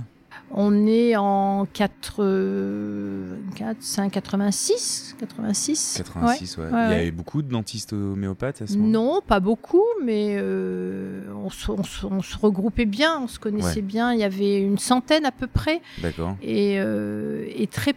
On 0.56 0.86
est 0.86 1.16
en 1.16 1.66
4, 1.72 2.16
euh, 2.20 3.36
4 3.56 3.76
5, 3.80 4.12
86, 4.12 5.16
86. 5.18 5.94
86, 5.98 6.58
ouais. 6.58 6.62
ouais, 6.64 6.68
Il 6.70 6.72
y 6.72 6.76
ouais. 6.76 6.94
avait 6.94 7.10
beaucoup 7.10 7.42
de 7.42 7.48
dentistes 7.50 7.92
homéopathes 7.92 8.62
à 8.62 8.66
ce 8.68 8.76
moment 8.76 9.14
Non, 9.14 9.20
pas 9.26 9.40
beaucoup, 9.40 9.82
mais 10.04 10.36
euh, 10.38 11.22
on, 11.44 11.50
se, 11.50 11.72
on 11.72 11.82
se- 11.82 12.06
on 12.06 12.22
se 12.22 12.38
regroupait 12.38 12.84
bien, 12.84 13.18
on 13.20 13.26
se 13.26 13.40
connaissait 13.40 13.76
Ouais. 13.76 13.82
bien. 13.82 14.12
Il 14.12 14.20
y 14.20 14.24
avait 14.24 14.60
une 14.60 14.78
centaine 14.78 15.24
à 15.24 15.32
peu 15.32 15.48
près. 15.48 15.80
D'accord. 16.00 16.36
Et, 16.40 16.76
euh, 16.78 17.44
et 17.56 17.66
très, 17.66 17.94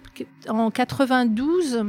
en 0.49 0.71
92, 0.71 1.83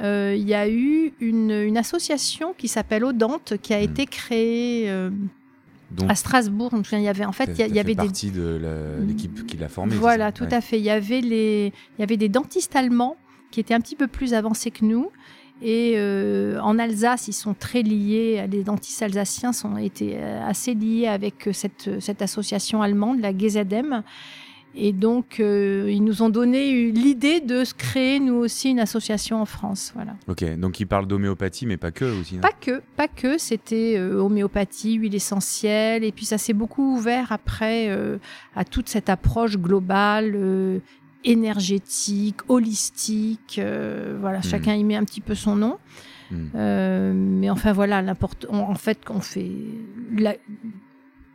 euh, 0.00 0.34
il 0.34 0.48
y 0.48 0.54
a 0.54 0.66
eu 0.66 1.12
une, 1.20 1.50
une 1.50 1.76
association 1.76 2.54
qui 2.56 2.68
s'appelle 2.68 3.04
Odante 3.04 3.58
qui 3.60 3.74
a 3.74 3.80
Mm. 3.80 3.84
été 3.84 4.06
créée 4.06 4.90
euh, 4.90 5.10
Donc, 5.90 6.10
à 6.10 6.14
Strasbourg. 6.14 6.70
Souviens, 6.84 6.98
il 7.00 7.04
y 7.04 7.08
avait 7.08 7.24
en 7.24 7.32
fait, 7.32 7.50
il 7.58 7.66
y, 7.66 7.74
y 7.74 7.78
avait 7.80 7.94
fait 7.94 7.94
des 7.94 8.30
de 8.30 8.58
la- 8.62 9.04
l'équipe 9.04 9.46
qui 9.46 9.56
l'a 9.56 9.68
formé. 9.68 9.92
c'est 9.92 9.98
voilà, 9.98 10.30
tout 10.32 10.44
Ouais. 10.44 10.54
à 10.54 10.60
fait. 10.60 10.78
Il 10.78 10.84
y 10.84 10.90
avait 10.90 11.20
les, 11.20 11.72
il 11.98 12.00
y 12.00 12.02
avait 12.04 12.16
des 12.16 12.28
dentistes 12.28 12.76
allemands 12.76 13.16
qui 13.50 13.58
était 13.60 13.74
un 13.74 13.80
petit 13.80 13.96
peu 13.96 14.06
plus 14.06 14.32
avancé 14.34 14.70
que 14.70 14.84
nous. 14.84 15.10
Et 15.62 15.94
euh, 15.96 16.58
en 16.62 16.78
Alsace, 16.78 17.28
ils 17.28 17.34
sont 17.34 17.52
très 17.54 17.82
liés, 17.82 18.46
les 18.50 18.62
dentistes 18.64 19.02
alsaciens 19.02 19.52
sont 19.52 19.76
été 19.76 20.14
euh, 20.16 20.42
assez 20.46 20.72
liés 20.74 21.06
avec 21.06 21.50
cette, 21.52 21.90
cette 22.00 22.22
association 22.22 22.80
allemande, 22.80 23.20
la 23.20 23.36
GZM. 23.36 24.02
Et 24.74 24.92
donc, 24.92 25.40
euh, 25.40 25.88
ils 25.90 26.04
nous 26.04 26.22
ont 26.22 26.28
donné 26.28 26.90
l'idée 26.92 27.40
de 27.40 27.64
se 27.64 27.74
créer, 27.74 28.20
nous 28.20 28.34
aussi, 28.34 28.70
une 28.70 28.78
association 28.78 29.42
en 29.42 29.44
France. 29.44 29.92
Voilà. 29.94 30.14
Ok, 30.28 30.44
donc 30.56 30.78
ils 30.78 30.86
parlent 30.86 31.06
d'homéopathie, 31.06 31.66
mais 31.66 31.76
pas 31.76 31.90
que 31.90 32.04
aussi 32.20 32.38
Pas 32.38 32.52
que, 32.52 32.80
pas 32.96 33.08
que. 33.08 33.36
C'était 33.36 33.96
euh, 33.98 34.20
homéopathie, 34.20 34.94
huile 34.94 35.14
essentielle. 35.14 36.04
Et 36.04 36.12
puis, 36.12 36.24
ça 36.24 36.38
s'est 36.38 36.52
beaucoup 36.52 36.94
ouvert 36.94 37.32
après 37.32 37.88
euh, 37.88 38.18
à 38.54 38.64
toute 38.64 38.88
cette 38.88 39.08
approche 39.08 39.58
globale, 39.58 40.80
énergétique, 41.24 42.36
holistique. 42.48 43.60
voilà, 44.20 44.38
hmm. 44.38 44.44
chacun 44.44 44.74
y 44.74 44.84
met 44.84 44.96
un 44.96 45.04
petit 45.04 45.20
peu 45.20 45.34
son 45.34 45.56
nom. 45.56 45.78
Hmm. 46.30 47.38
mais 47.40 47.50
enfin, 47.50 47.72
voilà, 47.72 48.04
en 48.50 48.74
fait, 48.76 48.98
on 49.10 49.20
fait. 49.20 49.50
La, 50.16 50.36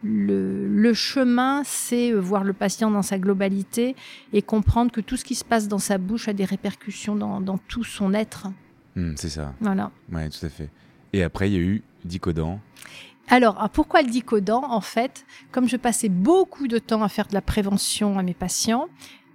le, 0.03 0.93
chemin, 0.93 1.63
c'est 1.65 2.11
euh, 2.11 2.19
voir 2.19 2.43
le 2.43 2.53
patient 2.53 2.91
dans 2.91 3.01
sa 3.01 3.17
globalité 3.17 3.95
et 4.33 4.41
comprendre 4.41 4.91
que 4.91 5.01
tout 5.01 5.17
ce 5.17 5.25
qui 5.25 5.35
se 5.35 5.43
passe 5.43 5.67
dans 5.67 5.79
sa 5.79 5.97
bouche 5.97 6.27
a 6.27 6.33
des 6.33 6.45
répercussions 6.45 7.15
dans, 7.15 7.57
tout 7.57 7.83
son 7.83 8.13
être. 8.13 8.47
Hmm, 8.95 9.13
c'est 9.15 9.29
ça. 9.29 9.53
Voilà. 9.61 9.91
Oui, 10.11 10.29
tout 10.29 10.45
à 10.45 10.49
fait. 10.49 10.69
Et 11.13 11.23
après, 11.23 11.49
il 11.49 11.53
y 11.53 11.57
a 11.57 11.61
eu 11.61 11.83
Dicodan. 12.03 12.59
Alors, 13.27 13.69
pourquoi 13.73 14.01
le 14.01 14.09
Dicodan? 14.09 14.63
En 14.69 14.81
fait, 14.81 15.25
comme 15.51 15.67
je 15.67 15.77
passais 15.77 16.09
beaucoup 16.09 16.67
de 16.67 16.77
temps 16.77 17.01
à 17.01 17.09
faire 17.09 17.27
de 17.27 17.33
la 17.33 17.41
prévention 17.41 18.19
à 18.19 18.23
mes 18.23 18.35
patients, 18.35 18.87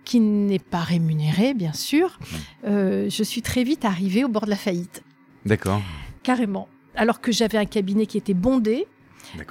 qui 0.04 0.20
n'est 0.20 0.58
pas 0.58 0.80
rémunérée, 0.80 1.54
bien 1.54 1.72
sûr, 1.72 2.18
hmm. 2.20 2.36
euh, 2.66 3.10
je 3.10 3.22
suis 3.22 3.42
très 3.42 3.64
vite 3.64 3.84
arrivée 3.84 4.24
au 4.24 4.28
bord 4.28 4.44
de 4.44 4.50
la 4.50 4.56
faillite. 4.56 5.02
D'accord. 5.44 5.82
Carrément. 6.22 6.68
Alors 6.94 7.20
que 7.20 7.32
j'avais 7.32 7.58
un 7.58 7.64
cabinet 7.64 8.06
qui 8.06 8.18
était 8.18 8.34
bondé, 8.34 8.86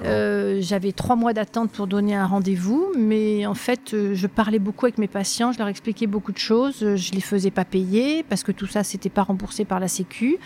euh, 0.01 0.59
j'avais 0.61 0.91
trois 0.91 1.15
mois 1.15 1.33
d'attente 1.33 1.71
pour 1.71 1.87
donner 1.87 2.15
un 2.15 2.25
rendez-vous, 2.25 2.91
mais 2.97 3.45
en 3.45 3.53
fait, 3.53 3.93
euh, 3.93 4.13
je 4.13 4.27
parlais 4.27 4.59
beaucoup 4.59 4.85
avec 4.85 4.97
mes 4.97 5.07
patients, 5.07 5.51
je 5.51 5.59
leur 5.59 5.67
expliquais 5.67 6.07
beaucoup 6.07 6.31
de 6.31 6.37
choses, 6.37 6.83
euh, 6.83 6.95
je 6.95 7.11
les 7.11 7.21
faisais 7.21 7.51
pas 7.51 7.65
payer 7.65 8.23
parce 8.23 8.43
que 8.43 8.51
tout 8.51 8.67
ça, 8.67 8.83
c'était 8.83 9.09
pas 9.09 9.23
remboursé 9.23 9.65
par 9.65 9.79
la 9.79 9.87
Sécu. 9.87 10.37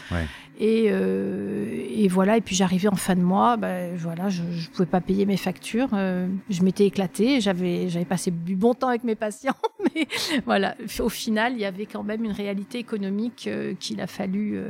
Et, 0.60 0.86
et, 0.86 2.08
voilà, 2.08 2.38
et 2.38 2.42
puis 2.42 2.56
j'arrivais 2.56 2.88
en 2.88 2.96
fin 2.96 3.16
de 3.16 3.22
mois, 3.22 3.58
ben, 3.58 3.96
voilà, 3.98 4.30
je, 4.30 4.44
ne 4.44 4.68
pouvais 4.72 4.86
pas 4.86 5.02
payer 5.02 5.26
mes 5.26 5.36
factures, 5.36 5.90
je 5.92 6.62
m'étais 6.62 6.86
éclatée, 6.86 7.42
j'avais, 7.42 7.90
j'avais 7.90 8.06
passé 8.06 8.30
du 8.30 8.56
bon 8.56 8.76
temps 8.76 8.90
avec 8.90 9.04
mes 9.04 9.16
patients, 9.16 9.56
mais 9.96 10.08
voilà, 10.46 10.76
au 11.00 11.10
final, 11.10 11.54
il 11.54 11.60
y 11.60 11.66
avait 11.66 11.88
quand 11.88 12.04
même 12.04 12.24
une 12.24 12.32
réalité 12.32 12.78
économique 12.78 13.50
qu'il 13.80 14.00
a 14.00 14.06
fallu, 14.06 14.62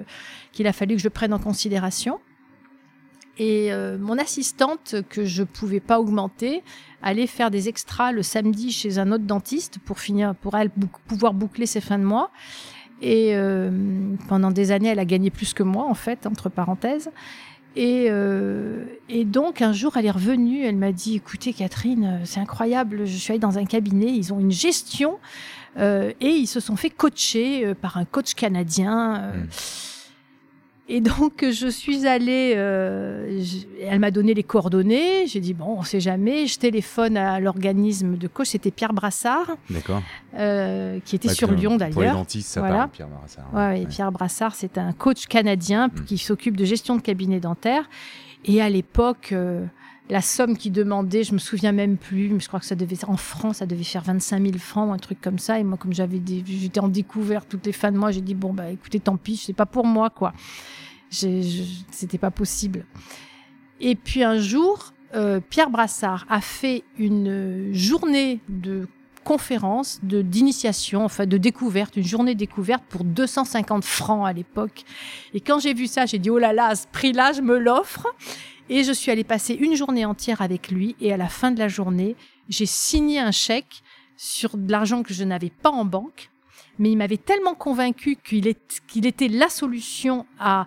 qu'il 0.53 0.67
a 0.67 0.73
fallu 0.73 0.95
que 0.95 1.01
je 1.01 1.09
prenne 1.09 1.33
en 1.33 1.39
considération. 1.39 2.19
Et 3.37 3.73
euh, 3.73 3.97
mon 3.97 4.17
assistante, 4.17 4.95
que 5.09 5.25
je 5.25 5.43
pouvais 5.43 5.79
pas 5.79 5.99
augmenter, 5.99 6.63
allait 7.01 7.27
faire 7.27 7.49
des 7.49 7.67
extras 7.67 8.11
le 8.11 8.21
samedi 8.21 8.71
chez 8.71 8.99
un 8.99 9.11
autre 9.11 9.23
dentiste 9.23 9.79
pour 9.79 9.99
finir, 9.99 10.35
pour 10.35 10.55
elle 10.55 10.69
pouvoir 11.07 11.33
boucler 11.33 11.65
ses 11.65 11.81
fins 11.81 11.97
de 11.97 12.03
mois. 12.03 12.29
Et 13.01 13.31
euh, 13.33 13.71
pendant 14.27 14.51
des 14.51 14.71
années, 14.71 14.89
elle 14.89 14.99
a 14.99 15.05
gagné 15.05 15.31
plus 15.31 15.53
que 15.53 15.63
moi, 15.63 15.85
en 15.85 15.95
fait, 15.95 16.27
entre 16.27 16.49
parenthèses. 16.49 17.09
Et, 17.75 18.05
euh, 18.09 18.85
et, 19.09 19.25
donc 19.25 19.63
un 19.63 19.73
jour, 19.73 19.97
elle 19.97 20.05
est 20.05 20.11
revenue, 20.11 20.63
elle 20.63 20.77
m'a 20.77 20.91
dit, 20.91 21.15
écoutez 21.15 21.53
Catherine, 21.53 22.21
c'est 22.23 22.39
incroyable, 22.39 23.07
je 23.07 23.17
suis 23.17 23.31
allée 23.31 23.39
dans 23.39 23.57
un 23.57 23.65
cabinet, 23.65 24.13
ils 24.13 24.31
ont 24.31 24.39
une 24.39 24.51
gestion 24.51 25.17
et 25.75 26.13
ils 26.21 26.45
se 26.45 26.59
sont 26.59 26.75
fait 26.75 26.91
coacher 26.91 27.73
par 27.73 27.97
un 27.97 28.05
coach 28.05 28.35
canadien. 28.35 29.33
Mmh. 29.33 29.47
Et 30.89 30.99
donc, 30.99 31.45
je 31.49 31.67
suis 31.67 32.07
allée, 32.07 32.53
euh, 32.57 33.41
elle 33.81 33.99
m'a 33.99 34.11
donné 34.11 34.33
les 34.33 34.43
coordonnées. 34.43 35.27
J'ai 35.27 35.39
dit, 35.39 35.53
bon, 35.53 35.77
on 35.77 35.83
sait 35.83 36.01
jamais. 36.01 36.45
Je 36.45 36.59
téléphone 36.59 37.15
à 37.15 37.39
l'organisme 37.39 38.17
de 38.17 38.27
coach, 38.27 38.49
c'était 38.49 38.71
Pierre 38.71 38.91
Brassard. 38.91 39.55
Euh, 40.35 40.99
qui 41.05 41.15
était 41.15 41.29
sur 41.29 41.51
Lyon 41.51 41.77
d'ailleurs. 41.77 41.93
Pour 41.93 42.01
les 42.01 42.09
dentistes, 42.09 42.49
ça 42.49 42.59
voilà. 42.59 42.75
parle, 42.75 42.89
Pierre 42.89 43.07
Brassard. 43.07 43.53
Ouais, 43.53 43.85
Pierre 43.85 44.11
Brassard, 44.11 44.55
c'est 44.55 44.77
un 44.77 44.91
coach 44.91 45.27
canadien 45.27 45.87
mm. 45.87 46.03
qui 46.05 46.17
s'occupe 46.17 46.57
de 46.57 46.65
gestion 46.65 46.97
de 46.97 47.01
cabinet 47.01 47.39
dentaire. 47.39 47.89
Et 48.43 48.61
à 48.61 48.69
l'époque, 48.69 49.29
euh, 49.31 49.65
la 50.09 50.21
somme 50.21 50.57
qu'il 50.57 50.71
demandait, 50.73 51.23
je 51.23 51.33
me 51.33 51.39
souviens 51.39 51.71
même 51.71 51.97
plus, 51.97 52.29
mais 52.29 52.39
je 52.39 52.47
crois 52.47 52.59
que 52.59 52.65
ça 52.65 52.75
devait, 52.75 53.03
en 53.05 53.17
France, 53.17 53.57
ça 53.57 53.65
devait 53.65 53.83
faire 53.83 54.03
25 54.03 54.41
000 54.41 54.57
francs, 54.57 54.93
un 54.93 54.97
truc 54.97 55.21
comme 55.21 55.39
ça. 55.39 55.59
Et 55.59 55.63
moi, 55.63 55.77
comme 55.77 55.93
j'avais, 55.93 56.21
j'étais 56.45 56.79
en 56.79 56.89
découvert 56.89 57.45
toutes 57.45 57.65
les 57.65 57.71
fins 57.71 57.91
de 57.91 57.97
mois, 57.97 58.11
j'ai 58.11 58.21
dit, 58.21 58.35
bon, 58.35 58.53
bah, 58.53 58.69
écoutez, 58.69 58.99
tant 58.99 59.17
pis, 59.17 59.37
c'est 59.37 59.53
pas 59.53 59.65
pour 59.65 59.85
moi, 59.85 60.09
quoi 60.09 60.33
c'était 61.13 62.17
pas 62.17 62.31
possible. 62.31 62.85
Et 63.79 63.95
puis 63.95 64.23
un 64.23 64.37
jour, 64.37 64.93
euh, 65.15 65.39
Pierre 65.39 65.69
Brassard 65.69 66.25
a 66.29 66.41
fait 66.41 66.83
une 66.97 67.73
journée 67.73 68.39
de 68.49 68.87
conférence, 69.23 69.99
de 70.03 70.21
d'initiation, 70.21 71.05
enfin 71.05 71.25
de 71.25 71.37
découverte, 71.37 71.95
une 71.95 72.05
journée 72.05 72.35
découverte 72.35 72.83
pour 72.89 73.03
250 73.05 73.85
francs 73.85 74.27
à 74.27 74.33
l'époque. 74.33 74.83
Et 75.33 75.39
quand 75.39 75.59
j'ai 75.59 75.73
vu 75.73 75.87
ça, 75.87 76.05
j'ai 76.05 76.19
dit 76.19 76.29
oh 76.29 76.39
là 76.39 76.51
là, 76.51 76.75
ce 76.75 76.87
prix-là, 76.87 77.31
je 77.31 77.41
me 77.41 77.57
l'offre. 77.57 78.07
Et 78.75 78.83
je 78.83 78.91
suis 78.91 79.11
allée 79.11 79.23
passer 79.23 79.53
une 79.53 79.75
journée 79.75 80.03
entière 80.03 80.41
avec 80.41 80.71
lui. 80.71 80.95
Et 80.99 81.13
à 81.13 81.17
la 81.17 81.29
fin 81.29 81.51
de 81.51 81.59
la 81.59 81.67
journée, 81.67 82.15
j'ai 82.49 82.65
signé 82.65 83.19
un 83.19 83.29
chèque 83.29 83.83
sur 84.17 84.57
de 84.57 84.71
l'argent 84.71 85.03
que 85.03 85.13
je 85.13 85.23
n'avais 85.23 85.51
pas 85.51 85.69
en 85.69 85.85
banque. 85.85 86.31
Mais 86.79 86.89
il 86.89 86.97
m'avait 86.97 87.17
tellement 87.17 87.53
convaincu 87.53 88.17
qu'il 88.23 88.47
était 89.05 89.27
la 89.27 89.49
solution 89.49 90.25
à, 90.39 90.65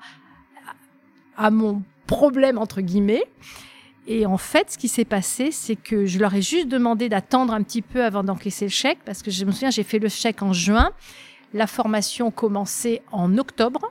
à 1.37 1.51
mon 1.51 1.83
problème, 2.07 2.59
entre 2.59 2.81
guillemets. 2.81 3.25
Et 4.07 4.25
en 4.25 4.39
fait, 4.39 4.71
ce 4.71 4.79
qui 4.79 4.87
s'est 4.87 5.05
passé, 5.05 5.51
c'est 5.51 5.75
que 5.75 6.07
je 6.07 6.21
leur 6.21 6.33
ai 6.33 6.43
juste 6.43 6.69
demandé 6.69 7.09
d'attendre 7.09 7.53
un 7.53 7.63
petit 7.65 7.83
peu 7.83 8.05
avant 8.05 8.23
d'encaisser 8.23 8.67
le 8.67 8.71
chèque, 8.71 9.01
parce 9.05 9.21
que 9.21 9.33
je 9.33 9.45
me 9.45 9.51
souviens, 9.51 9.71
j'ai 9.71 9.83
fait 9.83 9.99
le 9.99 10.09
chèque 10.09 10.43
en 10.43 10.53
juin. 10.53 10.93
La 11.53 11.67
formation 11.67 12.31
commençait 12.31 13.03
en 13.11 13.37
octobre. 13.37 13.91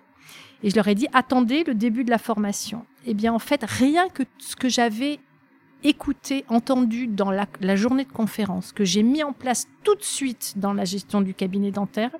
Et 0.64 0.70
je 0.70 0.76
leur 0.76 0.88
ai 0.88 0.96
dit, 0.96 1.08
attendez 1.14 1.64
le 1.64 1.76
début 1.76 2.04
de 2.04 2.10
la 2.10 2.18
formation. 2.18 2.86
Eh 3.06 3.14
bien, 3.14 3.34
en 3.34 3.40
fait, 3.40 3.64
rien 3.64 4.10
que 4.10 4.24
ce 4.38 4.56
que 4.56 4.70
j'avais 4.70 5.20
écouté, 5.84 6.46
entendu 6.48 7.08
dans 7.08 7.32
la, 7.32 7.46
la 7.62 7.76
journée 7.76 8.06
de 8.06 8.12
conférence, 8.12 8.72
que 8.72 8.84
j'ai 8.84 9.04
mis 9.04 9.24
en 9.24 9.34
place 9.34 9.68
tout 9.84 9.96
de 9.96 10.04
suite 10.04 10.54
dans 10.56 10.74
la 10.74 10.86
gestion 10.86 11.22
du 11.22 11.34
cabinet 11.34 11.72
dentaire, 11.72 12.12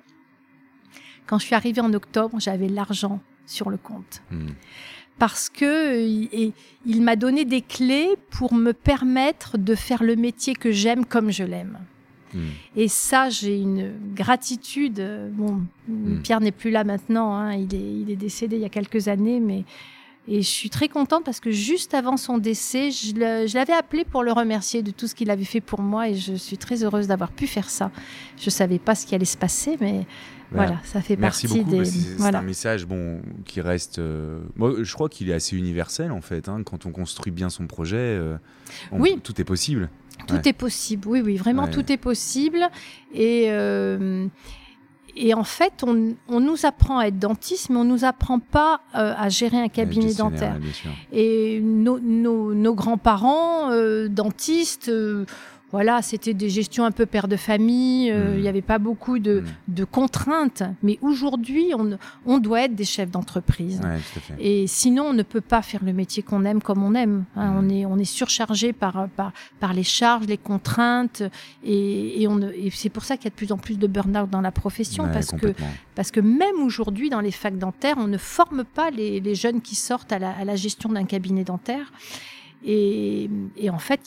quand 1.26 1.38
je 1.38 1.46
suis 1.46 1.54
arrivée 1.56 1.80
en 1.80 1.92
octobre, 1.92 2.38
j'avais 2.38 2.68
l'argent 2.68 3.20
sur 3.46 3.70
le 3.70 3.76
compte. 3.76 4.22
Hmm 4.30 4.50
parce 5.18 5.48
que 5.48 6.06
il, 6.84 7.02
m'a 7.02 7.16
donné 7.16 7.44
des 7.44 7.62
clés 7.62 8.10
pour 8.30 8.54
me 8.54 8.72
permettre 8.72 9.58
de 9.58 9.74
faire 9.74 10.02
le 10.02 10.16
métier 10.16 10.54
que 10.54 10.70
j'aime 10.70 11.04
comme 11.04 11.30
je 11.30 11.44
l'aime. 11.44 11.78
Hmm. 12.34 12.48
Et 12.76 12.88
ça, 12.88 13.28
j'ai 13.30 13.58
une 13.58 13.92
gratitude. 14.14 15.02
Bon, 15.32 15.62
hmm. 15.88 16.22
Pierre 16.22 16.40
n'est 16.40 16.52
plus 16.52 16.70
là 16.70 16.84
maintenant, 16.84 17.34
hein, 17.34 17.54
il, 17.54 17.74
est, 17.74 18.00
il 18.02 18.10
est 18.10 18.16
décédé 18.16 18.56
il 18.56 18.62
y 18.62 18.66
a 18.66 18.70
quelques 18.70 19.08
années, 19.08 19.40
mais 19.40 19.64
et 20.28 20.42
je 20.42 20.48
suis 20.48 20.70
très 20.70 20.88
contente 20.88 21.24
parce 21.24 21.40
que 21.40 21.50
juste 21.50 21.94
avant 21.94 22.16
son 22.16 22.38
décès, 22.38 22.90
je 22.90 23.54
l'avais 23.54 23.72
appelé 23.72 24.04
pour 24.04 24.22
le 24.22 24.32
remercier 24.32 24.82
de 24.82 24.90
tout 24.90 25.06
ce 25.06 25.14
qu'il 25.14 25.30
avait 25.30 25.44
fait 25.44 25.60
pour 25.60 25.80
moi 25.80 26.08
et 26.08 26.14
je 26.14 26.34
suis 26.34 26.58
très 26.58 26.82
heureuse 26.82 27.06
d'avoir 27.06 27.30
pu 27.30 27.46
faire 27.46 27.70
ça. 27.70 27.90
Je 28.36 28.50
savais 28.50 28.78
pas 28.78 28.94
ce 28.94 29.06
qui 29.06 29.14
allait 29.14 29.24
se 29.24 29.36
passer, 29.36 29.76
mais 29.80 30.06
voilà, 30.50 30.80
ça 30.84 31.00
fait 31.00 31.16
Merci 31.16 31.46
partie 31.46 31.62
beaucoup, 31.62 31.76
des. 31.76 31.84
C'est 31.84 32.34
un 32.34 32.42
message 32.42 32.86
bon 32.86 33.20
qui 33.44 33.60
reste. 33.60 33.98
Euh, 33.98 34.40
moi, 34.56 34.74
je 34.80 34.94
crois 34.94 35.08
qu'il 35.08 35.28
est 35.30 35.34
assez 35.34 35.56
universel 35.56 36.12
en 36.12 36.20
fait. 36.20 36.48
Hein. 36.48 36.62
quand 36.64 36.86
on 36.86 36.92
construit 36.92 37.32
bien 37.32 37.50
son 37.50 37.66
projet, 37.66 37.96
euh, 37.96 38.36
oui. 38.92 39.18
tout 39.22 39.40
est 39.40 39.44
possible. 39.44 39.90
Tout 40.26 40.48
est 40.48 40.52
possible. 40.52 41.06
Oui, 41.08 41.20
oui, 41.20 41.36
vraiment 41.36 41.68
tout 41.68 41.92
est 41.92 41.96
possible. 41.96 42.68
Et 43.14 43.46
euh, 43.50 44.26
et 45.16 45.34
en 45.34 45.44
fait, 45.44 45.82
on, 45.86 46.14
on, 46.28 46.40
nous 46.40 46.66
apprend 46.66 46.98
à 46.98 47.06
être 47.06 47.18
dentiste, 47.18 47.70
mais 47.70 47.76
on 47.76 47.84
nous 47.84 48.04
apprend 48.04 48.38
pas 48.38 48.80
à 48.92 49.28
gérer 49.28 49.58
un 49.58 49.68
cabinet 49.68 50.14
dentaire. 50.14 50.58
Et 51.12 51.60
nos, 51.60 51.98
nos, 51.98 52.54
nos 52.54 52.74
grands-parents 52.74 53.70
dentistes 54.08 54.90
voilà, 55.72 56.00
c'était 56.00 56.32
des 56.32 56.48
gestions 56.48 56.84
un 56.84 56.92
peu 56.92 57.06
père 57.06 57.26
de 57.26 57.36
famille, 57.36 58.10
euh, 58.10 58.34
il 58.34 58.36
n'y 58.36 58.44
mmh. 58.44 58.48
avait 58.48 58.62
pas 58.62 58.78
beaucoup 58.78 59.18
de, 59.18 59.42
mmh. 59.68 59.84
contraintes. 59.90 60.62
Mais 60.82 60.96
aujourd'hui, 61.02 61.72
on, 62.24 62.38
doit 62.38 62.62
être 62.62 62.74
des 62.76 62.84
chefs 62.84 63.10
d'entreprise. 63.10 63.80
et 64.38 64.66
sinon, 64.68 65.06
on 65.06 65.12
ne 65.12 65.24
peut 65.24 65.40
pas 65.40 65.62
faire 65.62 65.84
le 65.84 65.92
métier 65.92 66.22
qu'on 66.22 66.44
aime 66.44 66.62
comme 66.62 66.84
on 66.84 66.94
aime. 66.94 67.24
Hein. 67.34 67.50
Mmh. 67.50 67.56
On, 67.58 67.68
est, 67.68 67.86
on 67.86 67.98
est 67.98 68.04
surchargé 68.04 68.72
par, 68.72 69.08
par, 69.58 69.72
les 69.72 69.82
charges, 69.82 70.26
les 70.26 70.38
contraintes. 70.38 71.24
Et, 71.64 72.26
c'est 72.72 72.88
pour 72.88 73.04
ça 73.04 73.16
qu'il 73.16 73.24
y 73.24 73.28
a 73.28 73.30
de 73.30 73.34
plus 73.34 73.50
en 73.50 73.58
plus 73.58 73.76
de 73.76 73.88
burn-out 73.88 74.30
dans 74.30 74.40
la 74.40 74.52
profession. 74.52 75.08
parce, 75.12 75.32
que, 75.32 75.52
parce 75.96 76.12
que 76.12 76.20
même 76.20 76.62
aujourd'hui, 76.64 77.10
dans 77.10 77.20
les 77.20 77.32
facs 77.32 77.58
dentaires, 77.58 77.96
on 77.98 78.06
ne 78.06 78.18
forme 78.18 78.64
pas 78.64 78.90
les, 78.90 79.34
jeunes 79.34 79.60
qui 79.60 79.74
sortent 79.74 80.12
à 80.12 80.18
la 80.44 80.56
gestion 80.56 80.90
d'un 80.90 81.04
cabinet 81.04 81.42
dentaire. 81.42 81.92
Et, 82.68 83.30
en 83.70 83.78
fait, 83.78 84.00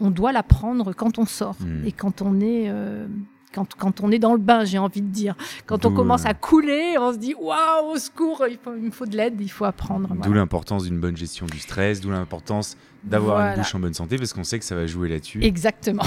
on, 0.00 0.10
doit 0.10 0.32
l'apprendre 0.32 0.92
quand 0.92 1.18
on 1.18 1.24
sort 1.24 1.56
hmm. 1.60 1.86
et 1.86 1.92
quand 1.92 2.20
on 2.20 2.38
est, 2.40 2.68
euh, 2.68 3.06
quand, 3.54 3.74
quand 3.74 4.02
on 4.02 4.10
est 4.10 4.18
dans 4.18 4.32
le 4.34 4.38
bain, 4.38 4.64
j'ai 4.66 4.78
envie 4.78 5.00
de 5.00 5.08
dire. 5.08 5.36
Quand 5.64 5.86
on 5.86 5.92
commence 5.92 6.26
euh, 6.26 6.28
à 6.28 6.34
couler, 6.34 6.96
on 6.98 7.12
se 7.14 7.18
dit 7.18 7.34
waouh, 7.34 7.92
au 7.94 7.96
secours, 7.96 8.44
il, 8.48 8.58
faut- 8.58 8.74
il 8.76 8.82
me 8.82 8.90
faut 8.90 9.06
de 9.06 9.16
l'aide, 9.16 9.40
il 9.40 9.48
faut 9.48 9.64
apprendre. 9.64 10.08
D'où 10.08 10.16
voilà. 10.22 10.36
l'importance 10.40 10.84
d'une 10.84 11.00
bonne 11.00 11.16
gestion 11.16 11.46
du 11.46 11.58
stress, 11.58 12.00
d'où 12.02 12.10
l'importance 12.10 12.76
d'avoir 13.04 13.40
une 13.40 13.56
bouche 13.56 13.74
en 13.74 13.80
bonne 13.80 13.94
santé 13.94 14.16
parce 14.16 14.32
qu'on 14.32 14.44
sait 14.44 14.58
que 14.58 14.64
ça 14.64 14.74
va 14.74 14.86
jouer 14.86 15.08
là-dessus. 15.08 15.42
Exactement. 15.42 16.04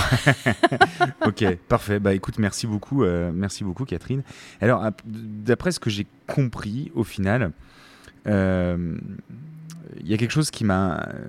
ok, 1.26 1.56
parfait. 1.68 2.00
Bah 2.00 2.14
écoute, 2.14 2.38
merci 2.40 2.68
beaucoup, 2.68 3.04
euh, 3.04 3.32
merci 3.34 3.64
beaucoup, 3.64 3.86
Catherine. 3.86 4.24
Alors, 4.62 4.84
ap- 4.84 5.02
d'après 5.06 5.72
ce 5.72 5.80
que 5.80 5.90
j'ai 5.90 6.08
compris, 6.28 6.92
au 6.96 7.04
final, 7.04 7.52
euh, 8.28 8.98
il 10.00 10.08
y 10.08 10.13
a 10.13 10.17
quelque 10.17 10.32
chose 10.32 10.52
qui 10.52 10.63
m'a, 10.65 11.00
euh, 11.08 11.26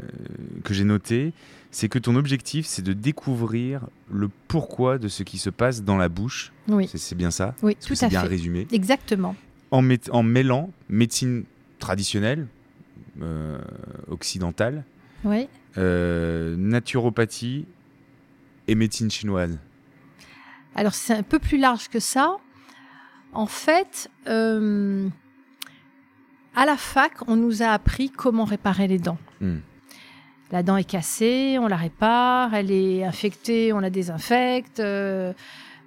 que 0.65 0.75
j'ai 0.75 0.85
noté, 0.85 1.33
c'est 1.71 1.89
que 1.89 1.99
ton 1.99 2.17
objectif, 2.17 2.67
c'est 2.67 2.83
de 2.83 2.93
découvrir 2.93 3.83
le 4.11 4.29
pourquoi 4.49 4.99
de 4.99 5.09
ce 5.09 5.23
qui 5.23 5.39
se 5.39 5.51
passe 5.51 5.83
dans 5.83 5.97
la 5.97 6.09
bouche. 6.09 6.53
Oui, 6.69 6.89
C'est- 6.95 7.15
bien 7.15 7.31
ça. 7.31 7.55
oui, 7.63 7.77
tout 7.77 7.95
c'est 7.95 8.07
à 8.07 8.09
bien 8.09 8.23
fait. 8.23 8.29
résumé. 8.29 8.67
Exactement. 8.73 9.37
En, 9.71 9.83
mêlant 10.23 10.71
médecine 10.89 11.45
traditionnelle, 11.79 12.47
euh, 13.21 13.59
occidentale, 14.09 14.85
Oui. 15.25 15.47
euh, 15.77 16.57
naturopathie 16.57 17.67
et 18.67 18.75
médecine 18.75 19.11
chinoise. 19.11 19.59
Alors 20.75 20.95
c'est 20.95 21.15
un 21.15 21.23
peu 21.23 21.39
plus 21.39 21.59
large 21.59 21.89
que 21.89 22.01
ça. 22.01 22.37
En 23.33 23.47
fait, 23.47 24.09
euh, 24.27 25.09
à 26.61 26.67
la 26.67 26.77
fac, 26.77 27.13
on 27.29 27.37
nous 27.37 27.63
a 27.63 27.67
appris 27.69 28.11
comment 28.11 28.45
réparer 28.45 28.89
les 28.89 28.99
dents. 28.99 29.19
Hmm. 29.41 29.59
La 30.51 30.63
dent 30.63 30.77
est 30.77 30.85
cassée, 30.85 31.57
on 31.61 31.69
la 31.69 31.77
répare, 31.77 32.55
elle 32.55 32.71
est 32.71 33.05
infectée, 33.05 33.73
on 33.73 33.81
la 33.81 33.91
désinfecte. 33.91 34.81
euh, 34.81 35.33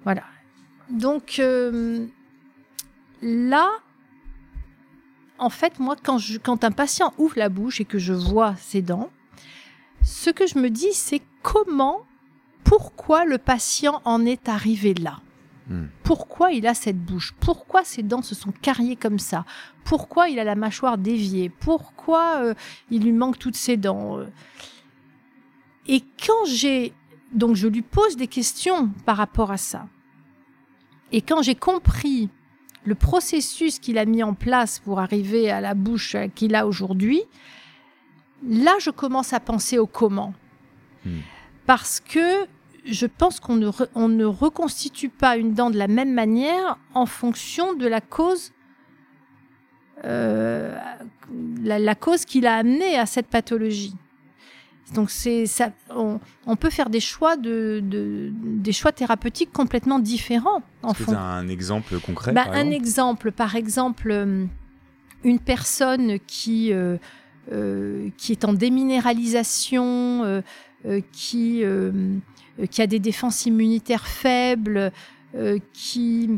voilà. 0.04 0.22
Donc 0.88 1.36
euh, 1.40 2.06
là, 3.22 3.68
en 5.38 5.50
fait, 5.50 5.78
moi, 5.78 5.96
quand, 6.02 6.18
je- 6.18 6.38
quand 6.38 6.64
un 6.64 6.70
patient 6.70 7.12
ouvre 7.18 7.34
la 7.36 7.48
bouche 7.48 7.80
et 7.80 7.84
que 7.84 7.98
je 7.98 8.12
vois 8.12 8.54
ses 8.56 8.82
dents, 8.82 9.10
ce 10.04 10.30
que 10.30 10.46
je 10.46 10.58
me 10.58 10.70
dis, 10.70 10.92
c'est 10.92 11.22
comment, 11.42 12.00
pourquoi 12.64 13.24
le 13.24 13.38
patient 13.38 14.00
en 14.04 14.24
est 14.24 14.48
arrivé 14.48 14.94
là? 14.94 15.20
Hmm. 15.68 15.86
pourquoi 16.02 16.50
il 16.50 16.66
a 16.66 16.74
cette 16.74 16.98
bouche? 16.98 17.34
Pourquoi 17.38 17.84
ses 17.84 18.02
dents 18.02 18.22
se 18.22 18.34
sont 18.34 18.50
carriées 18.50 18.96
comme 18.96 19.20
ça? 19.20 19.44
Pourquoi 19.84 20.28
il 20.28 20.38
a 20.40 20.44
la 20.44 20.56
mâchoire 20.56 20.98
déviée? 20.98 21.50
Pourquoi 21.50 22.42
euh, 22.42 22.54
il 22.90 23.04
lui 23.04 23.12
manque 23.12 23.38
toutes 23.38 23.56
ses 23.56 23.76
dents 23.76 24.18
euh? 24.18 24.26
Et 25.86 26.02
quand 26.24 26.44
j'ai... 26.46 26.92
Donc 27.32 27.56
je 27.56 27.68
lui 27.68 27.82
pose 27.82 28.16
des 28.16 28.26
questions 28.26 28.88
par 29.06 29.16
rapport 29.16 29.50
à 29.50 29.56
ça. 29.56 29.86
Et 31.12 31.22
quand 31.22 31.42
j'ai 31.42 31.54
compris 31.54 32.28
le 32.84 32.94
processus 32.94 33.78
qu'il 33.78 33.98
a 33.98 34.04
mis 34.04 34.22
en 34.22 34.34
place 34.34 34.80
pour 34.80 35.00
arriver 35.00 35.50
à 35.50 35.60
la 35.60 35.74
bouche 35.74 36.16
qu'il 36.34 36.54
a 36.54 36.66
aujourd'hui, 36.66 37.22
là 38.46 38.72
je 38.80 38.90
commence 38.90 39.32
à 39.32 39.40
penser 39.40 39.78
au 39.78 39.86
comment. 39.86 40.34
Hmm. 41.04 41.20
Parce 41.66 42.00
que 42.00 42.46
je 42.84 43.06
pense 43.06 43.38
qu'on 43.40 43.56
ne, 43.56 43.68
re- 43.68 43.88
on 43.94 44.08
ne 44.08 44.24
reconstitue 44.24 45.08
pas 45.08 45.36
une 45.36 45.54
dent 45.54 45.70
de 45.70 45.78
la 45.78 45.88
même 45.88 46.12
manière 46.12 46.78
en 46.94 47.06
fonction 47.06 47.74
de 47.74 47.86
la 47.86 48.00
cause, 48.00 48.52
euh, 50.04 50.76
la, 51.62 51.78
la 51.78 51.94
cause 51.94 52.24
qui 52.24 52.40
l'a 52.40 52.56
amené 52.56 52.98
à 52.98 53.06
cette 53.06 53.28
pathologie. 53.28 53.94
Donc 54.94 55.10
c'est 55.10 55.46
ça, 55.46 55.72
on, 55.94 56.20
on 56.46 56.56
peut 56.56 56.68
faire 56.68 56.90
des 56.90 57.00
choix 57.00 57.36
de, 57.36 57.80
de- 57.82 58.30
des 58.34 58.72
choix 58.72 58.92
thérapeutiques 58.92 59.52
complètement 59.52 59.98
différents 60.00 60.62
en 60.82 60.92
as 61.14 61.18
un 61.18 61.48
exemple 61.48 61.98
concret 62.00 62.32
Bah, 62.32 62.44
par 62.46 62.54
un 62.54 62.70
exemple? 62.70 63.32
par 63.32 63.54
exemple, 63.56 64.10
euh, 64.10 64.44
une 65.24 65.38
personne 65.38 66.18
qui, 66.26 66.72
euh, 66.72 66.98
euh, 67.52 68.08
qui 68.18 68.32
est 68.32 68.44
en 68.44 68.52
déminéralisation, 68.52 70.24
euh, 70.24 70.42
qui, 71.12 71.62
qui 72.70 72.82
a 72.82 72.86
des 72.86 72.98
défenses 72.98 73.46
immunitaires 73.46 74.06
faibles, 74.06 74.92
euh, 75.34 75.58
qui, 75.72 76.30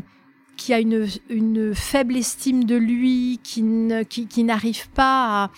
qui 0.57 0.73
a 0.73 0.79
une, 0.79 1.07
une 1.29 1.75
faible 1.75 2.15
estime 2.15 2.63
de 2.63 2.75
lui, 2.75 3.39
qui, 3.43 3.63
qui, 4.09 4.43
n'arrive 4.43 4.89
pas 4.89 5.49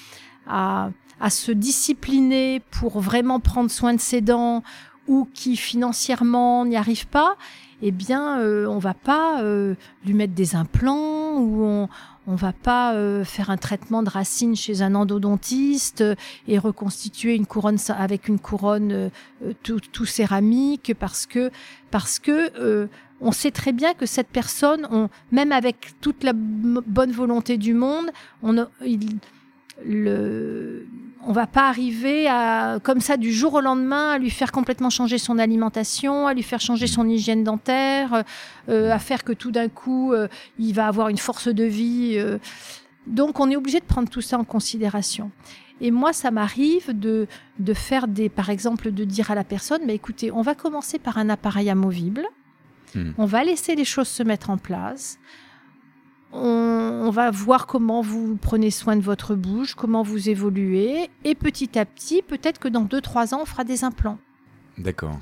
à, 0.48 0.86
à, 0.86 0.92
à 1.20 1.30
se 1.30 1.52
discipliner 1.52 2.62
pour 2.72 3.00
vraiment 3.00 3.40
prendre 3.40 3.72
soin 3.72 3.94
de 3.94 4.00
ses 4.00 4.22
dents, 4.22 4.64
ou 5.08 5.28
qui 5.34 5.56
financièrement 5.56 6.66
n'y 6.66 6.76
arrive 6.76 7.08
pas, 7.08 7.38
eh 7.82 7.92
bien, 7.92 8.40
euh, 8.40 8.66
on 8.68 8.80
va 8.80 8.94
pas 8.94 9.42
euh, 9.42 9.76
lui 10.06 10.14
mettre 10.14 10.34
des 10.34 10.56
implants 10.56 11.38
ou 11.38 11.64
on 11.64 11.90
on 12.28 12.36
va 12.36 12.52
pas 12.52 12.94
euh, 12.94 13.24
faire 13.24 13.50
un 13.50 13.58
traitement 13.58 14.04
de 14.04 14.10
racines 14.10 14.56
chez 14.56 14.82
un 14.82 14.94
endodontiste 14.94 16.02
euh, 16.02 16.16
et 16.48 16.60
reconstituer 16.60 17.36
une 17.36 17.46
couronne 17.46 17.78
avec 17.90 18.28
une 18.28 18.38
couronne 18.38 18.92
euh, 18.92 19.10
tout, 19.64 19.80
tout 19.80 20.06
céramique 20.06 20.94
parce 21.00 21.26
que 21.26 21.50
parce 21.90 22.20
que 22.20 22.90
on 23.20 23.32
sait 23.32 23.52
très 23.52 23.72
bien 23.72 23.94
que 23.96 24.06
cette 24.06 24.28
personne, 24.28 24.88
on, 24.92 25.10
même 25.32 25.52
avec 25.52 25.94
toute 26.02 26.24
la 26.24 26.34
bonne 26.36 27.12
volonté 27.12 27.58
du 27.58 27.74
monde, 27.74 28.12
le, 29.84 30.86
on 31.28 31.34
va 31.34 31.46
pas 31.46 31.68
arriver 31.68 32.26
à, 32.28 32.80
comme 32.82 33.02
ça, 33.02 33.18
du 33.18 33.34
jour 33.34 33.56
au 33.56 33.62
lendemain, 33.62 34.12
à 34.12 34.18
lui 34.18 34.30
faire 34.30 34.54
complètement 34.54 34.90
changer 34.90 35.18
son 35.18 35.38
alimentation, 35.38 36.26
à 36.26 36.34
lui 36.34 36.42
faire 36.42 36.62
changer 36.62 36.88
son 36.88 37.08
hygiène 37.08 37.44
dentaire, 37.44 38.24
euh, 38.70 38.92
à 38.92 38.98
faire 38.98 39.26
que 39.26 39.34
tout 39.34 39.52
d'un 39.52 39.68
coup, 39.68 40.14
euh, 40.14 40.30
il 40.58 40.74
va 40.74 40.88
avoir 40.88 41.10
une 41.10 41.18
force 41.18 41.50
de 41.50 41.66
vie. 41.66 42.14
euh. 42.16 42.38
Donc, 43.08 43.42
on 43.42 43.52
est 43.52 43.58
obligé 43.58 43.82
de 43.82 43.86
prendre 43.86 44.10
tout 44.10 44.22
ça 44.22 44.40
en 44.40 44.46
considération. 44.46 45.30
Et 45.82 45.92
moi, 45.92 46.14
ça 46.14 46.32
m'arrive 46.32 46.98
de, 46.98 47.28
de 47.60 47.74
faire 47.74 48.08
des, 48.08 48.30
par 48.30 48.50
exemple, 48.50 48.92
de 48.92 49.04
dire 49.04 49.30
à 49.30 49.36
la 49.36 49.44
personne, 49.44 49.82
mais 49.86 49.96
écoutez, 49.96 50.32
on 50.32 50.42
va 50.42 50.56
commencer 50.56 50.98
par 50.98 51.18
un 51.18 51.30
appareil 51.30 51.70
amovible. 51.70 52.26
Hmm. 52.96 53.12
On 53.18 53.26
va 53.26 53.44
laisser 53.44 53.76
les 53.76 53.86
choses 53.86 54.08
se 54.08 54.24
mettre 54.24 54.50
en 54.50 54.58
place. 54.58 55.20
On, 56.34 57.10
va 57.10 57.32
voir 57.32 57.68
comment 57.68 58.02
vous 58.02 58.36
prenez 58.36 58.70
soin 58.70 58.96
de 58.96 59.02
votre 59.02 59.34
bouche, 59.34 59.76
comment 59.76 60.04
vous 60.04 60.30
évoluez. 60.30 61.10
Et 61.24 61.36
petit 61.36 61.80
à 61.80 61.86
petit, 61.86 62.22
peut-être 62.22 62.60
que 62.60 62.68
dans 62.68 62.84
2-3 62.84 63.34
ans, 63.34 63.40
on 63.42 63.46
fera 63.46 63.64
des 63.64 63.84
implants. 63.84 64.18
D'accord. 64.78 65.18